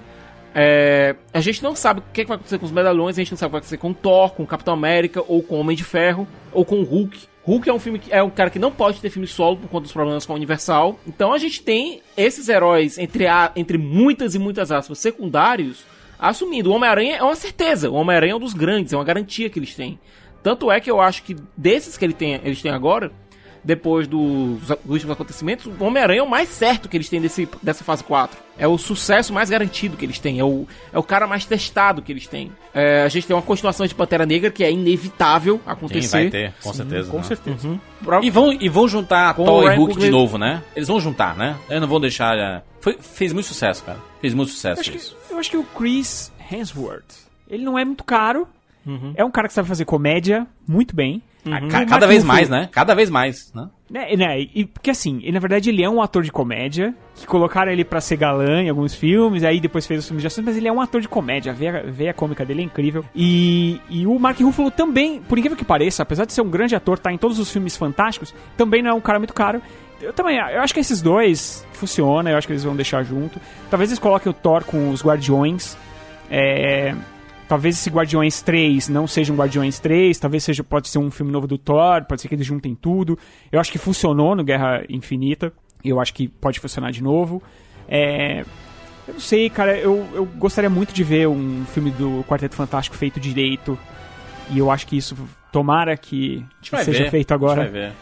É, 0.55 1.17
a 1.33 1.41
gente 1.41 1.63
não 1.63 1.75
sabe 1.75 2.01
o 2.01 2.05
que, 2.13 2.21
é 2.21 2.25
que 2.25 2.29
vai 2.29 2.37
acontecer 2.37 2.59
com 2.59 2.67
os 2.67 2.73
medalhões, 2.73 3.17
a 3.17 3.23
gente 3.23 3.33
não 3.33 3.39
sabe 3.39 3.47
o 3.47 3.49
que 3.49 3.53
vai 3.53 3.59
acontecer 3.61 3.79
com 3.79 3.91
o 3.91 3.95
Thor, 3.95 4.35
com 4.35 4.43
o 4.43 4.47
Capitão 4.47 4.75
América, 4.75 5.25
ou 5.27 5.43
com 5.43 5.57
o 5.57 5.61
Homem 5.61 5.75
de 5.75 5.83
Ferro, 5.83 6.29
ou 6.53 6.63
com 6.63 6.79
o 6.81 6.85
Hulk. 6.85 7.21
Hulk 7.43 7.71
é 7.71 7.73
um 7.73 7.79
filme 7.79 7.99
que 7.99 8.13
é 8.13 8.23
um 8.23 8.31
cara 8.31 8.51
que 8.51 8.59
não 8.59 8.71
pode 8.71 9.01
ter 9.01 9.09
filme 9.09 9.27
solo 9.27 9.57
por 9.57 9.69
conta 9.69 9.85
dos 9.85 9.93
problemas 9.93 10.27
com 10.27 10.35
a 10.35 10.37
Universal. 10.37 10.99
Então 11.07 11.33
a 11.33 11.39
gente 11.39 11.63
tem 11.63 12.03
esses 12.19 12.51
heróis, 12.51 12.99
entre, 12.99 13.27
a, 13.27 13.51
entre 13.57 13.79
muitas 13.79 14.35
e 14.35 14.39
muitas 14.39 14.71
aspas, 14.71 14.99
secundários, 14.99 15.85
assumindo. 16.29 16.71
O 16.71 16.75
Homem-Aranha 16.75 17.17
é 17.17 17.23
uma 17.23 17.37
certeza. 17.37 17.91
O 17.91 17.95
Homem-Aranha 17.95 18.33
é 18.33 18.37
um 18.37 18.41
dos 18.41 18.55
grandes, 18.55 18.93
é 18.93 18.97
uma 18.97 19.05
garantia 19.05 19.51
que 19.51 19.59
eles 19.59 19.75
têm. 19.75 19.99
Tanto 20.43 20.71
é 20.71 20.79
que 20.79 20.91
eu 20.91 21.01
acho 21.01 21.23
que 21.23 21.37
desses 21.57 21.97
que 21.97 22.05
ele 22.05 22.13
tem, 22.13 22.35
eles 22.45 22.61
têm 22.61 22.71
agora, 22.71 23.11
depois 23.65 24.07
dos, 24.07 24.61
dos 24.61 24.77
últimos 24.87 25.11
acontecimentos, 25.13 25.67
o 25.67 25.85
Homem-Aranha 25.85 26.21
é 26.21 26.23
o 26.23 26.29
mais 26.29 26.49
certo 26.51 26.89
que 26.89 26.97
eles 26.97 27.09
têm 27.09 27.21
desse, 27.21 27.49
dessa 27.63 27.83
fase 27.83 28.05
4. 28.05 28.39
É 28.59 28.69
o 28.69 28.77
sucesso 28.79 29.33
mais 29.33 29.49
garantido 29.51 29.97
que 29.97 30.05
eles 30.05 30.19
têm. 30.19 30.39
É 30.39 30.45
o, 30.45 30.67
é 30.93 30.99
o 30.99 31.03
cara 31.03 31.27
mais 31.27 31.45
testado 31.45 32.03
que 32.03 32.13
eles 32.13 32.27
têm. 32.27 32.53
É, 32.73 33.03
a 33.03 33.09
gente 33.09 33.27
tem 33.27 33.35
uma 33.35 33.43
continuação 33.43 33.87
de 33.87 33.95
Pantera 33.95 34.25
Negra 34.27 34.51
que 34.51 34.63
é 34.63 34.71
inevitável 34.71 35.61
acontecer. 35.67 36.03
Sim, 36.03 36.11
vai 36.11 36.31
ter, 36.31 36.53
com 36.63 36.71
Sim, 36.73 36.77
certeza. 36.77 37.11
Com 37.11 37.17
né? 37.17 37.23
certeza. 37.23 37.69
Uhum. 37.69 37.81
E, 38.23 38.31
vão, 38.31 38.53
e 38.53 38.69
vão 38.69 38.87
juntar 38.87 39.35
Com 39.35 39.45
Thor 39.45 39.73
e 39.73 39.77
Hulk 39.77 39.99
de 39.99 40.11
novo, 40.11 40.39
né? 40.39 40.63
Eles 40.77 40.87
vão 40.89 41.01
juntar, 41.01 41.35
né? 41.37 41.57
Eu 41.69 41.81
não 41.81 41.89
vou 41.89 41.99
deixar. 41.99 42.37
é, 42.37 42.63
Foi, 42.81 42.97
fez 43.01 43.33
muito 43.33 43.47
sucesso, 43.47 43.83
cara. 43.83 43.99
Fez 44.21 44.35
muito 44.35 44.51
sucesso 44.53 44.81
acho 44.83 44.91
que- 44.91 44.97
isso. 44.99 45.17
Eu 45.31 45.39
acho 45.39 45.51
que 45.51 45.57
o 45.57 45.65
Chris 45.65 46.31
Hemsworth, 46.51 47.15
ele 47.49 47.65
não 47.65 47.79
é 47.79 47.85
muito 47.85 48.05
caro. 48.05 48.47
Uhum. 48.87 49.15
É 49.17 49.25
um 49.25 49.31
cara 49.31 49.49
que 49.49 49.55
sabe 49.55 49.67
fazer 49.67 49.85
comédia 49.85 50.47
muito 50.69 50.95
bem. 50.95 51.23
O 51.47 51.69
ca- 51.69 51.85
cada 51.87 52.07
vez 52.07 52.25
mais, 52.25 52.49
né? 52.49 52.69
Cada 52.73 52.95
vez 52.95 53.11
mais, 53.11 53.53
né? 53.55 53.69
Né, 53.91 54.17
né, 54.17 54.41
e, 54.41 54.65
porque 54.65 54.91
assim, 54.91 55.19
ele, 55.23 55.33
na 55.33 55.39
verdade 55.39 55.69
ele 55.69 55.83
é 55.83 55.89
um 55.89 56.01
ator 56.03 56.23
de 56.23 56.33
comédia, 56.33 56.95
que 57.15 57.27
colocaram 57.27 57.71
ele 57.71 57.85
pra 57.85 58.01
ser 58.01 58.17
galã 58.17 58.63
em 58.63 58.69
alguns 58.71 58.95
filmes, 58.95 59.45
aí 59.45 59.61
depois 59.61 59.87
fez 59.87 60.01
os 60.01 60.07
filmes 60.07 60.23
de 60.23 60.27
ação, 60.27 60.43
mas 60.43 60.57
ele 60.57 60.67
é 60.67 60.73
um 60.73 60.81
ator 60.81 61.01
de 61.01 61.09
comédia, 61.09 61.53
a 61.53 61.55
veia, 61.55 61.81
a 61.87 61.91
veia 61.91 62.13
cômica 62.15 62.45
dele 62.45 62.63
é 62.63 62.65
incrível. 62.65 63.05
E, 63.15 63.79
e 63.91 64.07
o 64.07 64.19
Mark 64.19 64.41
Ruffalo 64.41 64.71
também, 64.71 65.21
por 65.21 65.39
incrível 65.39 65.57
que 65.57 65.65
pareça, 65.65 66.03
apesar 66.03 66.25
de 66.25 66.33
ser 66.33 66.41
um 66.41 66.49
grande 66.51 66.75
ator, 66.75 66.99
tá 66.99 67.13
em 67.13 67.19
todos 67.19 67.39
os 67.39 67.53
filmes 67.53 67.77
fantásticos, 67.77 68.35
também 68.57 68.83
não 68.83 68.91
é 68.91 68.95
um 68.95 69.01
cara 69.01 69.19
muito 69.19 69.35
caro. 69.35 69.61
Eu 70.01 70.13
também, 70.13 70.39
eu 70.39 70.61
acho 70.61 70.75
que 70.75 70.81
esses 70.81 71.01
dois 71.01 71.65
funcionam, 71.75 72.31
eu 72.33 72.37
acho 72.39 72.47
que 72.47 72.53
eles 72.53 72.65
vão 72.65 72.75
deixar 72.75 73.03
junto. 73.05 73.39
Talvez 73.71 73.91
eles 73.91 73.99
coloquem 74.01 74.29
o 74.31 74.35
Thor 74.35 74.65
com 74.65 74.91
os 74.91 75.05
Guardiões. 75.05 75.77
É, 76.31 76.95
talvez 77.49 77.77
esse 77.77 77.91
Guardiões 77.91 78.43
3 78.43 78.89
não 78.89 79.07
seja 79.07 79.33
um 79.33 79.37
Guardiões 79.37 79.79
3, 79.79 80.19
talvez 80.19 80.45
seja 80.45 80.63
pode 80.65 80.89
ser 80.89 80.99
um 80.99 81.11
filme 81.11 81.31
novo 81.33 81.47
do 81.47 81.59
Thor, 81.59 82.05
pode 82.05 82.21
ser 82.21 82.29
que 82.29 82.35
eles 82.35 82.47
juntem 82.47 82.75
tudo. 82.75 83.19
Eu 83.51 83.61
acho 83.61 83.71
que 83.71 83.79
funcionou 83.79 84.35
no 84.35 84.45
Guerra 84.45 84.85
Infinita, 84.89 85.53
e 85.85 85.91
eu 85.91 86.01
acho 86.01 86.15
que 86.15 86.29
pode 86.29 86.59
funcionar 86.61 86.91
de 86.91 87.03
novo. 87.03 87.43
É, 87.87 88.45
eu 89.07 89.15
não 89.15 89.21
sei, 89.21 89.51
cara, 89.51 89.77
eu, 89.77 90.07
eu 90.15 90.25
gostaria 90.25 90.71
muito 90.71 90.95
de 90.95 91.05
ver 91.05 91.29
um 91.29 91.65
filme 91.67 91.91
do 91.91 92.25
Quarteto 92.27 92.55
Fantástico 92.55 92.97
feito 92.97 93.21
direito. 93.21 93.79
E 94.51 94.59
eu 94.59 94.71
acho 94.71 94.87
que 94.87 94.97
isso 94.97 95.17
tomara 95.53 95.97
que, 95.97 96.45
que 96.61 96.77
seja 96.85 97.05
ver, 97.05 97.11
feito 97.11 97.33
a 97.33 97.37
gente 97.37 97.45
agora. 97.45 97.63
vai 97.63 97.71
ver. 97.71 97.93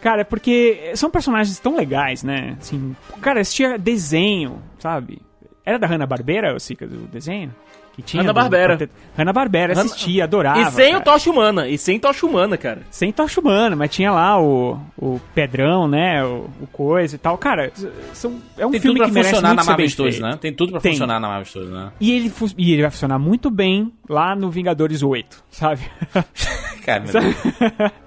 Cara, 0.00 0.24
porque 0.24 0.92
são 0.94 1.10
personagens 1.10 1.58
tão 1.58 1.76
legais, 1.76 2.22
né? 2.22 2.56
Assim, 2.58 2.96
cara, 3.20 3.40
assistia 3.40 3.78
desenho, 3.78 4.62
sabe? 4.78 5.20
Era 5.64 5.78
da 5.78 5.86
Hanna-Barbera, 5.86 6.58
Sica, 6.58 6.86
do 6.86 7.06
desenho? 7.06 7.54
Que 7.96 8.02
tinha 8.02 8.22
Hanna-Barbera. 8.22 8.76
do- 8.76 8.88
Hanna-Barbera, 9.16 9.74
Hanna- 9.74 9.84
assistia, 9.84 10.24
adorava. 10.24 10.60
E 10.60 10.70
sem 10.72 10.90
cara. 10.92 11.00
o 11.00 11.04
Tocha 11.04 11.30
Humana, 11.30 11.68
e 11.68 11.76
sem 11.76 11.98
Tocha 11.98 12.24
Humana, 12.26 12.56
cara. 12.56 12.82
Sem 12.90 13.12
tocha 13.12 13.40
humana, 13.40 13.74
mas 13.76 13.90
tinha 13.90 14.10
lá 14.12 14.40
o, 14.40 14.78
o 14.96 15.20
Pedrão, 15.34 15.86
né? 15.88 16.24
O, 16.24 16.48
o 16.60 16.66
coisa 16.72 17.16
e 17.16 17.18
tal. 17.18 17.36
Cara, 17.36 17.70
são, 18.14 18.38
é 18.56 18.64
um 18.64 18.70
Tem 18.70 18.80
filme 18.80 18.94
tudo 18.94 18.98
pra 18.98 19.06
que 19.08 19.12
merece 19.12 19.30
funcionar 19.34 19.48
muito 19.48 19.56
na 19.56 19.62
ser 19.62 19.68
Marvel 19.70 19.86
bem 19.86 19.96
feito. 20.12 20.22
né? 20.22 20.38
Tem 20.40 20.52
tudo 20.54 20.72
pra 20.72 20.80
Tem. 20.80 20.92
funcionar 20.92 21.20
na 21.20 21.28
Marvel 21.28 21.44
Studios, 21.46 21.72
né? 21.72 21.92
E 22.00 22.12
ele, 22.12 22.30
fu- 22.30 22.54
e 22.56 22.72
ele 22.72 22.82
vai 22.82 22.90
funcionar 22.90 23.18
muito 23.18 23.50
bem 23.50 23.92
lá 24.08 24.34
no 24.36 24.50
Vingadores 24.50 25.02
8, 25.02 25.42
sabe? 25.50 25.80
Cara, 26.86 27.04
meu 27.04 27.12
Deus. 27.12 27.36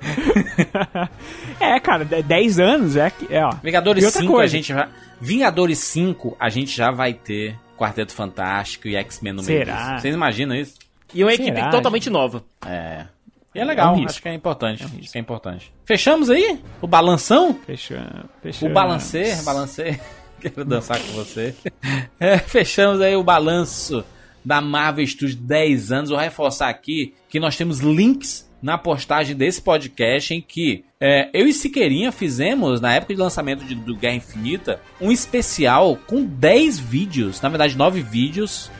é, 1.60 1.80
cara, 1.80 2.06
de- 2.06 2.24
10 2.24 2.60
anos 2.60 2.96
é 2.96 3.10
que. 3.10 3.28
É, 3.34 3.46
ó. 3.46 3.52
Vingadores 3.64 4.04
E 4.04 4.06
outra 4.06 4.22
5 4.22 4.34
a 4.34 4.36
coisa. 4.38 4.52
gente 4.52 4.68
já. 4.70 4.90
Vingadores 5.22 5.80
5 5.80 6.36
a 6.40 6.50
gente 6.50 6.76
já 6.76 6.92
vai 6.92 7.14
ter 7.14 7.56
Quarteto 7.78 8.14
Fantástico 8.14 8.88
e 8.88 8.96
X-Men 8.96 9.34
no 9.34 9.44
meio 9.44 9.60
Será? 9.60 9.76
disso. 9.92 10.02
Vocês 10.02 10.16
imaginam 10.16 10.56
isso? 10.56 10.76
E 11.14 11.24
uma 11.24 11.32
Será, 11.32 11.44
equipe 11.44 11.72
totalmente 11.72 12.10
nova. 12.10 12.44
É. 12.66 13.06
E 13.56 13.60
é 13.60 13.66
legal, 13.66 13.94
É 13.96 14.00
um 14.00 14.06
acho 14.06 14.22
que 14.22 14.28
é 14.28 14.34
importante. 14.34 14.84
acho 14.84 15.12
que 15.12 15.18
é 15.18 15.22
importante. 15.22 15.72
Fechamos 15.86 16.30
aí? 16.30 16.60
O 16.82 16.88
balanção? 16.88 17.54
Fechando, 17.66 18.26
O 18.40 18.42
fechando. 18.42 18.74
balancer, 18.74 19.44
balancer. 19.44 20.00
Quero 20.42 20.66
dançar 20.66 21.00
com 21.00 21.12
você. 21.14 21.56
É, 22.20 22.38
fechamos 22.38 23.00
aí 23.00 23.16
o 23.16 23.24
balanço 23.24 24.04
da 24.44 24.60
Marvel 24.60 25.06
Studios 25.08 25.36
10 25.36 25.92
anos. 25.92 26.10
Vou 26.10 26.20
reforçar 26.20 26.68
aqui 26.68 27.14
que 27.30 27.40
nós 27.40 27.56
temos 27.56 27.80
links 27.80 28.50
na 28.62 28.78
postagem 28.78 29.36
desse 29.36 29.62
podcast 29.62 30.34
em 30.34 30.42
que 30.42 30.84
é, 31.06 31.30
eu 31.34 31.46
e 31.46 31.52
Siqueirinha 31.52 32.14
fizemos, 32.14 32.80
na 32.80 32.94
época 32.94 33.14
de 33.14 33.20
lançamento 33.20 33.66
de- 33.66 33.76
do 33.76 33.94
Guerra 33.94 34.16
Infinita, 34.16 34.80
um 35.02 35.12
especial 35.12 35.98
com 36.08 36.24
10 36.24 36.80
vídeos, 36.80 37.42
na 37.42 37.50
verdade 37.50 37.76
9 37.78 38.02
vídeos, 38.02 38.72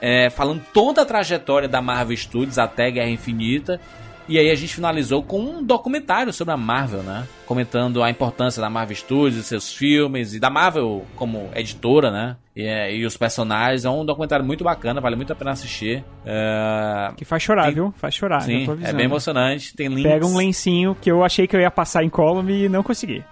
é, 0.00 0.28
falando 0.28 0.60
toda 0.74 1.02
a 1.02 1.06
trajetória 1.06 1.68
da 1.68 1.80
Marvel 1.80 2.16
Studios 2.16 2.58
até 2.58 2.90
Guerra 2.90 3.10
Infinita. 3.10 3.80
E 4.28 4.38
aí 4.38 4.50
a 4.50 4.54
gente 4.54 4.74
finalizou 4.74 5.22
com 5.22 5.40
um 5.40 5.62
documentário 5.62 6.32
sobre 6.32 6.52
a 6.52 6.56
Marvel, 6.56 7.02
né? 7.02 7.26
Comentando 7.46 8.02
a 8.02 8.10
importância 8.10 8.60
da 8.60 8.68
Marvel 8.68 8.94
Studios, 8.96 9.46
seus 9.46 9.72
filmes 9.72 10.34
e 10.34 10.40
da 10.40 10.50
Marvel 10.50 11.06
como 11.16 11.48
editora, 11.54 12.10
né? 12.10 12.36
E, 12.58 12.66
é, 12.66 12.92
e 12.92 13.06
os 13.06 13.16
personagens. 13.16 13.84
É 13.84 13.90
um 13.90 14.04
documentário 14.04 14.44
muito 14.44 14.64
bacana, 14.64 15.00
vale 15.00 15.14
muito 15.14 15.32
a 15.32 15.36
pena 15.36 15.52
assistir. 15.52 16.04
É, 16.26 17.12
Que 17.16 17.24
faz 17.24 17.40
chorar, 17.40 17.66
Tem- 17.66 17.74
viu? 17.74 17.94
Faz 17.96 18.14
chorar. 18.14 18.40
Sim, 18.40 18.66
é 18.82 18.92
bem 18.92 19.04
emocionante. 19.04 19.76
Tem 19.76 19.86
links, 19.86 20.10
Pega 20.10 20.26
um 20.26 20.36
lencinho 20.36 20.96
que 21.00 21.08
eu 21.08 21.22
achei 21.22 21.46
que 21.46 21.54
eu 21.54 21.60
ia 21.60 21.70
passar 21.70 22.02
em 22.02 22.10
column 22.10 22.52
e 22.52 22.68
não 22.68 22.82
consegui. 22.82 23.22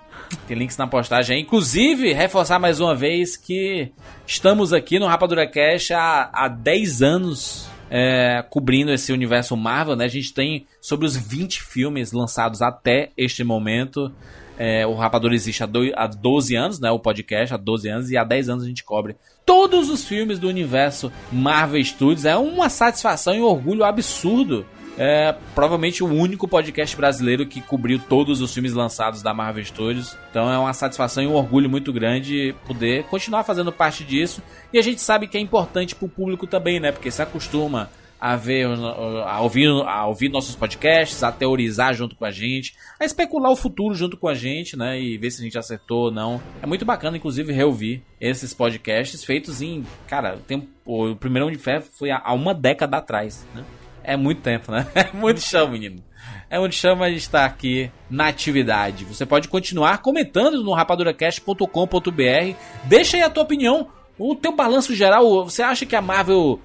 tem 0.46 0.56
links 0.56 0.76
na 0.76 0.86
postagem. 0.86 1.36
aí. 1.36 1.42
Inclusive, 1.42 2.12
reforçar 2.12 2.60
mais 2.60 2.78
uma 2.78 2.94
vez 2.94 3.36
que 3.36 3.90
estamos 4.24 4.72
aqui 4.72 5.00
no 5.00 5.06
Rapadura 5.06 5.44
Cash 5.44 5.90
há, 5.90 6.30
há 6.32 6.46
10 6.46 7.02
anos 7.02 7.68
é, 7.90 8.44
cobrindo 8.48 8.92
esse 8.92 9.12
universo 9.12 9.56
Marvel, 9.56 9.96
né? 9.96 10.04
A 10.04 10.08
gente 10.08 10.32
tem 10.32 10.66
sobre 10.80 11.04
os 11.04 11.16
20 11.16 11.62
filmes 11.62 12.12
lançados 12.12 12.62
até 12.62 13.10
este 13.16 13.42
momento. 13.42 14.12
É, 14.58 14.86
o 14.86 14.94
Rapadura 14.94 15.34
existe 15.34 15.62
há, 15.62 15.66
doi- 15.66 15.92
há 15.96 16.06
12 16.06 16.54
anos, 16.56 16.80
né? 16.80 16.90
O 16.90 16.98
podcast 16.98 17.52
há 17.54 17.56
12 17.56 17.88
anos 17.88 18.10
e 18.10 18.16
há 18.16 18.24
10 18.24 18.48
anos 18.48 18.64
a 18.64 18.66
gente 18.66 18.82
cobre 18.84 19.16
todos 19.44 19.90
os 19.90 20.04
filmes 20.04 20.38
do 20.38 20.48
universo 20.48 21.12
Marvel 21.30 21.82
Studios. 21.84 22.24
É 22.24 22.36
uma 22.36 22.68
satisfação 22.68 23.34
e 23.34 23.40
um 23.40 23.44
orgulho 23.44 23.84
absurdo 23.84 24.64
É 24.98 25.34
provavelmente 25.54 26.02
o 26.02 26.06
único 26.06 26.48
podcast 26.48 26.96
brasileiro 26.96 27.44
que 27.44 27.60
cobriu 27.60 27.98
todos 27.98 28.40
os 28.40 28.54
filmes 28.54 28.72
lançados 28.72 29.20
da 29.22 29.34
Marvel 29.34 29.62
Studios. 29.62 30.16
Então 30.30 30.50
é 30.50 30.58
uma 30.58 30.72
satisfação 30.72 31.22
e 31.22 31.26
um 31.26 31.34
orgulho 31.34 31.68
muito 31.68 31.92
grande 31.92 32.54
poder 32.66 33.04
continuar 33.04 33.44
fazendo 33.44 33.70
parte 33.70 34.02
disso. 34.04 34.40
E 34.72 34.78
a 34.78 34.82
gente 34.82 35.02
sabe 35.02 35.26
que 35.28 35.36
é 35.36 35.40
importante 35.40 35.94
pro 35.94 36.08
público 36.08 36.46
também, 36.46 36.80
né? 36.80 36.92
Porque 36.92 37.10
se 37.10 37.20
acostuma 37.20 37.90
a 38.20 38.36
ver, 38.36 38.66
a 38.66 39.40
ouvir, 39.40 39.68
a 39.86 40.06
ouvir 40.06 40.28
nossos 40.28 40.56
podcasts, 40.56 41.22
a 41.22 41.30
teorizar 41.30 41.94
junto 41.94 42.16
com 42.16 42.24
a 42.24 42.30
gente, 42.30 42.74
a 42.98 43.04
especular 43.04 43.50
o 43.50 43.56
futuro 43.56 43.94
junto 43.94 44.16
com 44.16 44.28
a 44.28 44.34
gente, 44.34 44.76
né? 44.76 45.00
E 45.00 45.18
ver 45.18 45.30
se 45.30 45.40
a 45.40 45.44
gente 45.44 45.58
acertou 45.58 46.04
ou 46.04 46.10
não. 46.10 46.40
É 46.62 46.66
muito 46.66 46.84
bacana, 46.84 47.16
inclusive, 47.16 47.52
reouvir 47.52 48.02
esses 48.20 48.54
podcasts 48.54 49.22
feitos 49.24 49.60
em. 49.60 49.84
Cara, 50.06 50.38
o 50.84 51.14
primeiro 51.16 51.50
de 51.50 51.58
Ferro 51.58 51.84
foi 51.98 52.10
há 52.10 52.32
uma 52.32 52.54
década 52.54 52.96
atrás, 52.96 53.46
né? 53.54 53.64
É 54.02 54.16
muito 54.16 54.40
tempo, 54.40 54.70
né? 54.70 54.86
É 54.94 55.12
muito 55.12 55.40
chão, 55.40 55.68
menino. 55.68 56.02
É 56.48 56.58
muito 56.58 56.74
chão, 56.76 57.02
a 57.02 57.08
gente 57.08 57.22
está 57.22 57.44
aqui 57.44 57.90
na 58.08 58.28
atividade. 58.28 59.04
Você 59.04 59.26
pode 59.26 59.48
continuar 59.48 59.98
comentando 59.98 60.62
no 60.62 60.72
rapaduracast.com.br. 60.72 62.56
Deixa 62.84 63.16
aí 63.16 63.22
a 63.24 63.30
tua 63.30 63.42
opinião, 63.42 63.88
o 64.16 64.34
teu 64.36 64.54
balanço 64.54 64.94
geral. 64.94 65.44
Você 65.44 65.62
acha 65.62 65.84
que 65.84 65.96
a 65.96 66.00
Marvel 66.00 66.60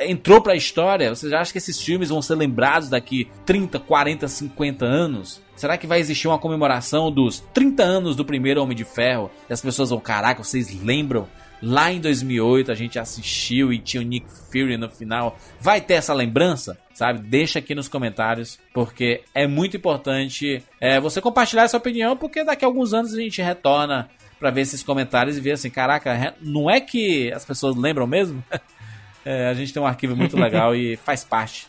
entrou 0.00 0.40
pra 0.40 0.54
história? 0.54 1.14
Você 1.14 1.28
já 1.28 1.40
acha 1.40 1.52
que 1.52 1.58
esses 1.58 1.80
filmes 1.80 2.08
vão 2.08 2.22
ser 2.22 2.34
lembrados 2.34 2.88
daqui 2.88 3.28
30, 3.44 3.78
40, 3.78 4.28
50 4.28 4.84
anos? 4.84 5.40
Será 5.56 5.76
que 5.76 5.86
vai 5.86 6.00
existir 6.00 6.28
uma 6.28 6.38
comemoração 6.38 7.10
dos 7.10 7.40
30 7.52 7.82
anos 7.82 8.16
do 8.16 8.24
primeiro 8.24 8.62
Homem 8.62 8.76
de 8.76 8.84
Ferro? 8.84 9.30
E 9.48 9.52
as 9.52 9.60
pessoas 9.60 9.90
vão, 9.90 10.00
caraca, 10.00 10.42
vocês 10.42 10.82
lembram? 10.82 11.28
Lá 11.62 11.92
em 11.92 12.00
2008 12.00 12.72
a 12.72 12.74
gente 12.74 12.98
assistiu 12.98 13.72
e 13.72 13.78
tinha 13.78 14.00
o 14.00 14.04
Nick 14.04 14.26
Fury 14.50 14.76
no 14.76 14.88
final. 14.88 15.38
Vai 15.60 15.80
ter 15.80 15.94
essa 15.94 16.12
lembrança? 16.12 16.76
Sabe? 16.92 17.20
Deixa 17.20 17.60
aqui 17.60 17.74
nos 17.74 17.88
comentários, 17.88 18.58
porque 18.74 19.22
é 19.32 19.46
muito 19.46 19.76
importante 19.76 20.62
é, 20.80 21.00
você 21.00 21.20
compartilhar 21.20 21.62
essa 21.62 21.76
opinião, 21.76 22.16
porque 22.16 22.44
daqui 22.44 22.64
a 22.64 22.68
alguns 22.68 22.92
anos 22.92 23.14
a 23.14 23.20
gente 23.20 23.40
retorna 23.40 24.10
para 24.38 24.50
ver 24.50 24.62
esses 24.62 24.82
comentários 24.82 25.36
e 25.36 25.40
ver 25.40 25.52
assim, 25.52 25.70
caraca, 25.70 26.34
não 26.40 26.68
é 26.68 26.80
que 26.80 27.32
as 27.32 27.44
pessoas 27.44 27.76
lembram 27.76 28.08
mesmo? 28.08 28.42
É, 29.24 29.48
a 29.48 29.54
gente 29.54 29.72
tem 29.72 29.82
um 29.82 29.86
arquivo 29.86 30.16
muito 30.16 30.36
legal 30.36 30.74
e 30.74 30.96
faz 31.04 31.24
parte 31.24 31.66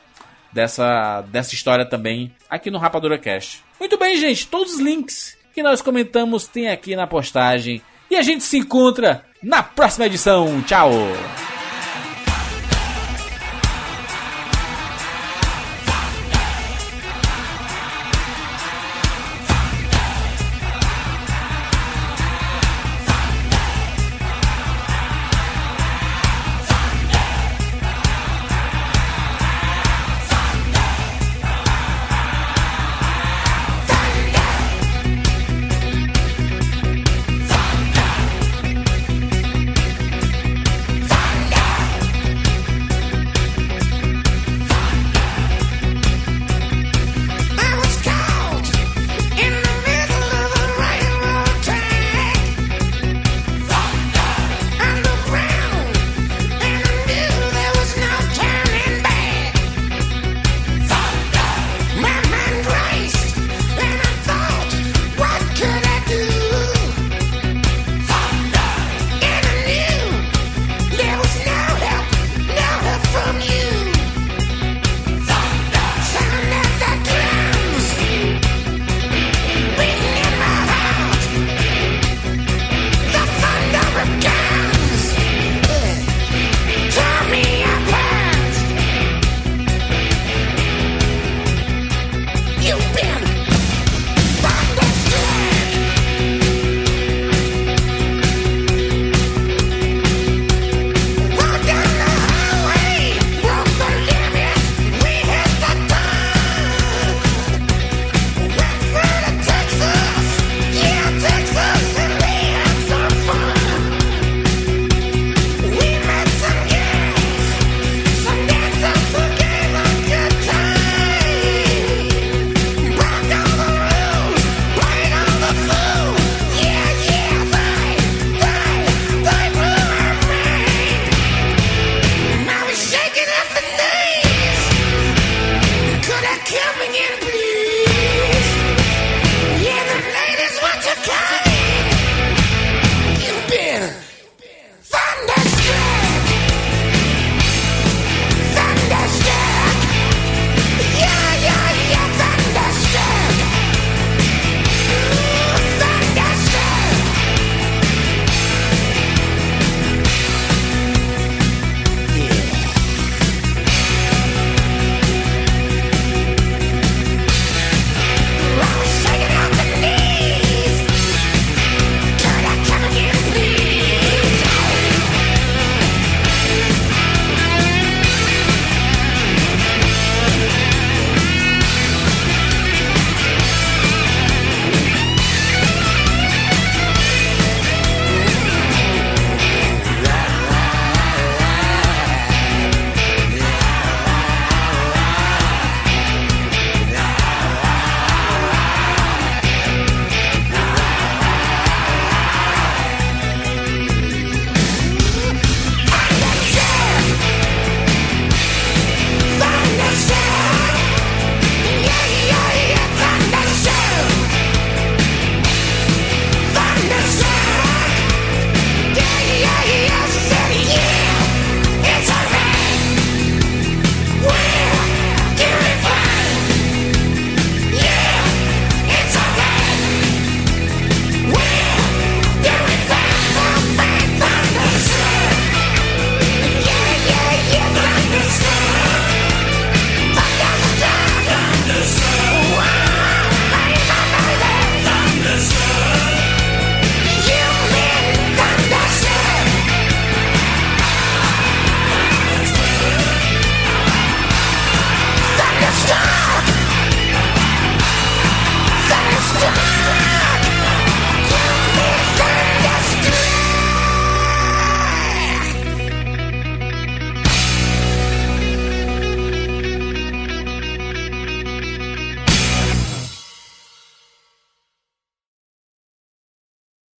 dessa, 0.52 1.22
dessa 1.22 1.54
história 1.54 1.86
também 1.86 2.32
aqui 2.50 2.70
no 2.70 2.78
Rapadura 2.78 3.18
Cast. 3.18 3.64
Muito 3.80 3.98
bem, 3.98 4.18
gente. 4.18 4.48
Todos 4.48 4.76
os 4.76 4.80
links 4.80 5.38
que 5.54 5.64
nós 5.64 5.82
comentamos 5.82 6.48
tem 6.48 6.70
aqui 6.70 6.96
na 6.96 7.08
postagem. 7.08 7.82
E 8.10 8.16
a 8.16 8.22
gente 8.22 8.44
se 8.44 8.58
encontra 8.58 9.24
na 9.42 9.64
próxima 9.64 10.06
edição. 10.06 10.62
Tchau! 10.64 10.92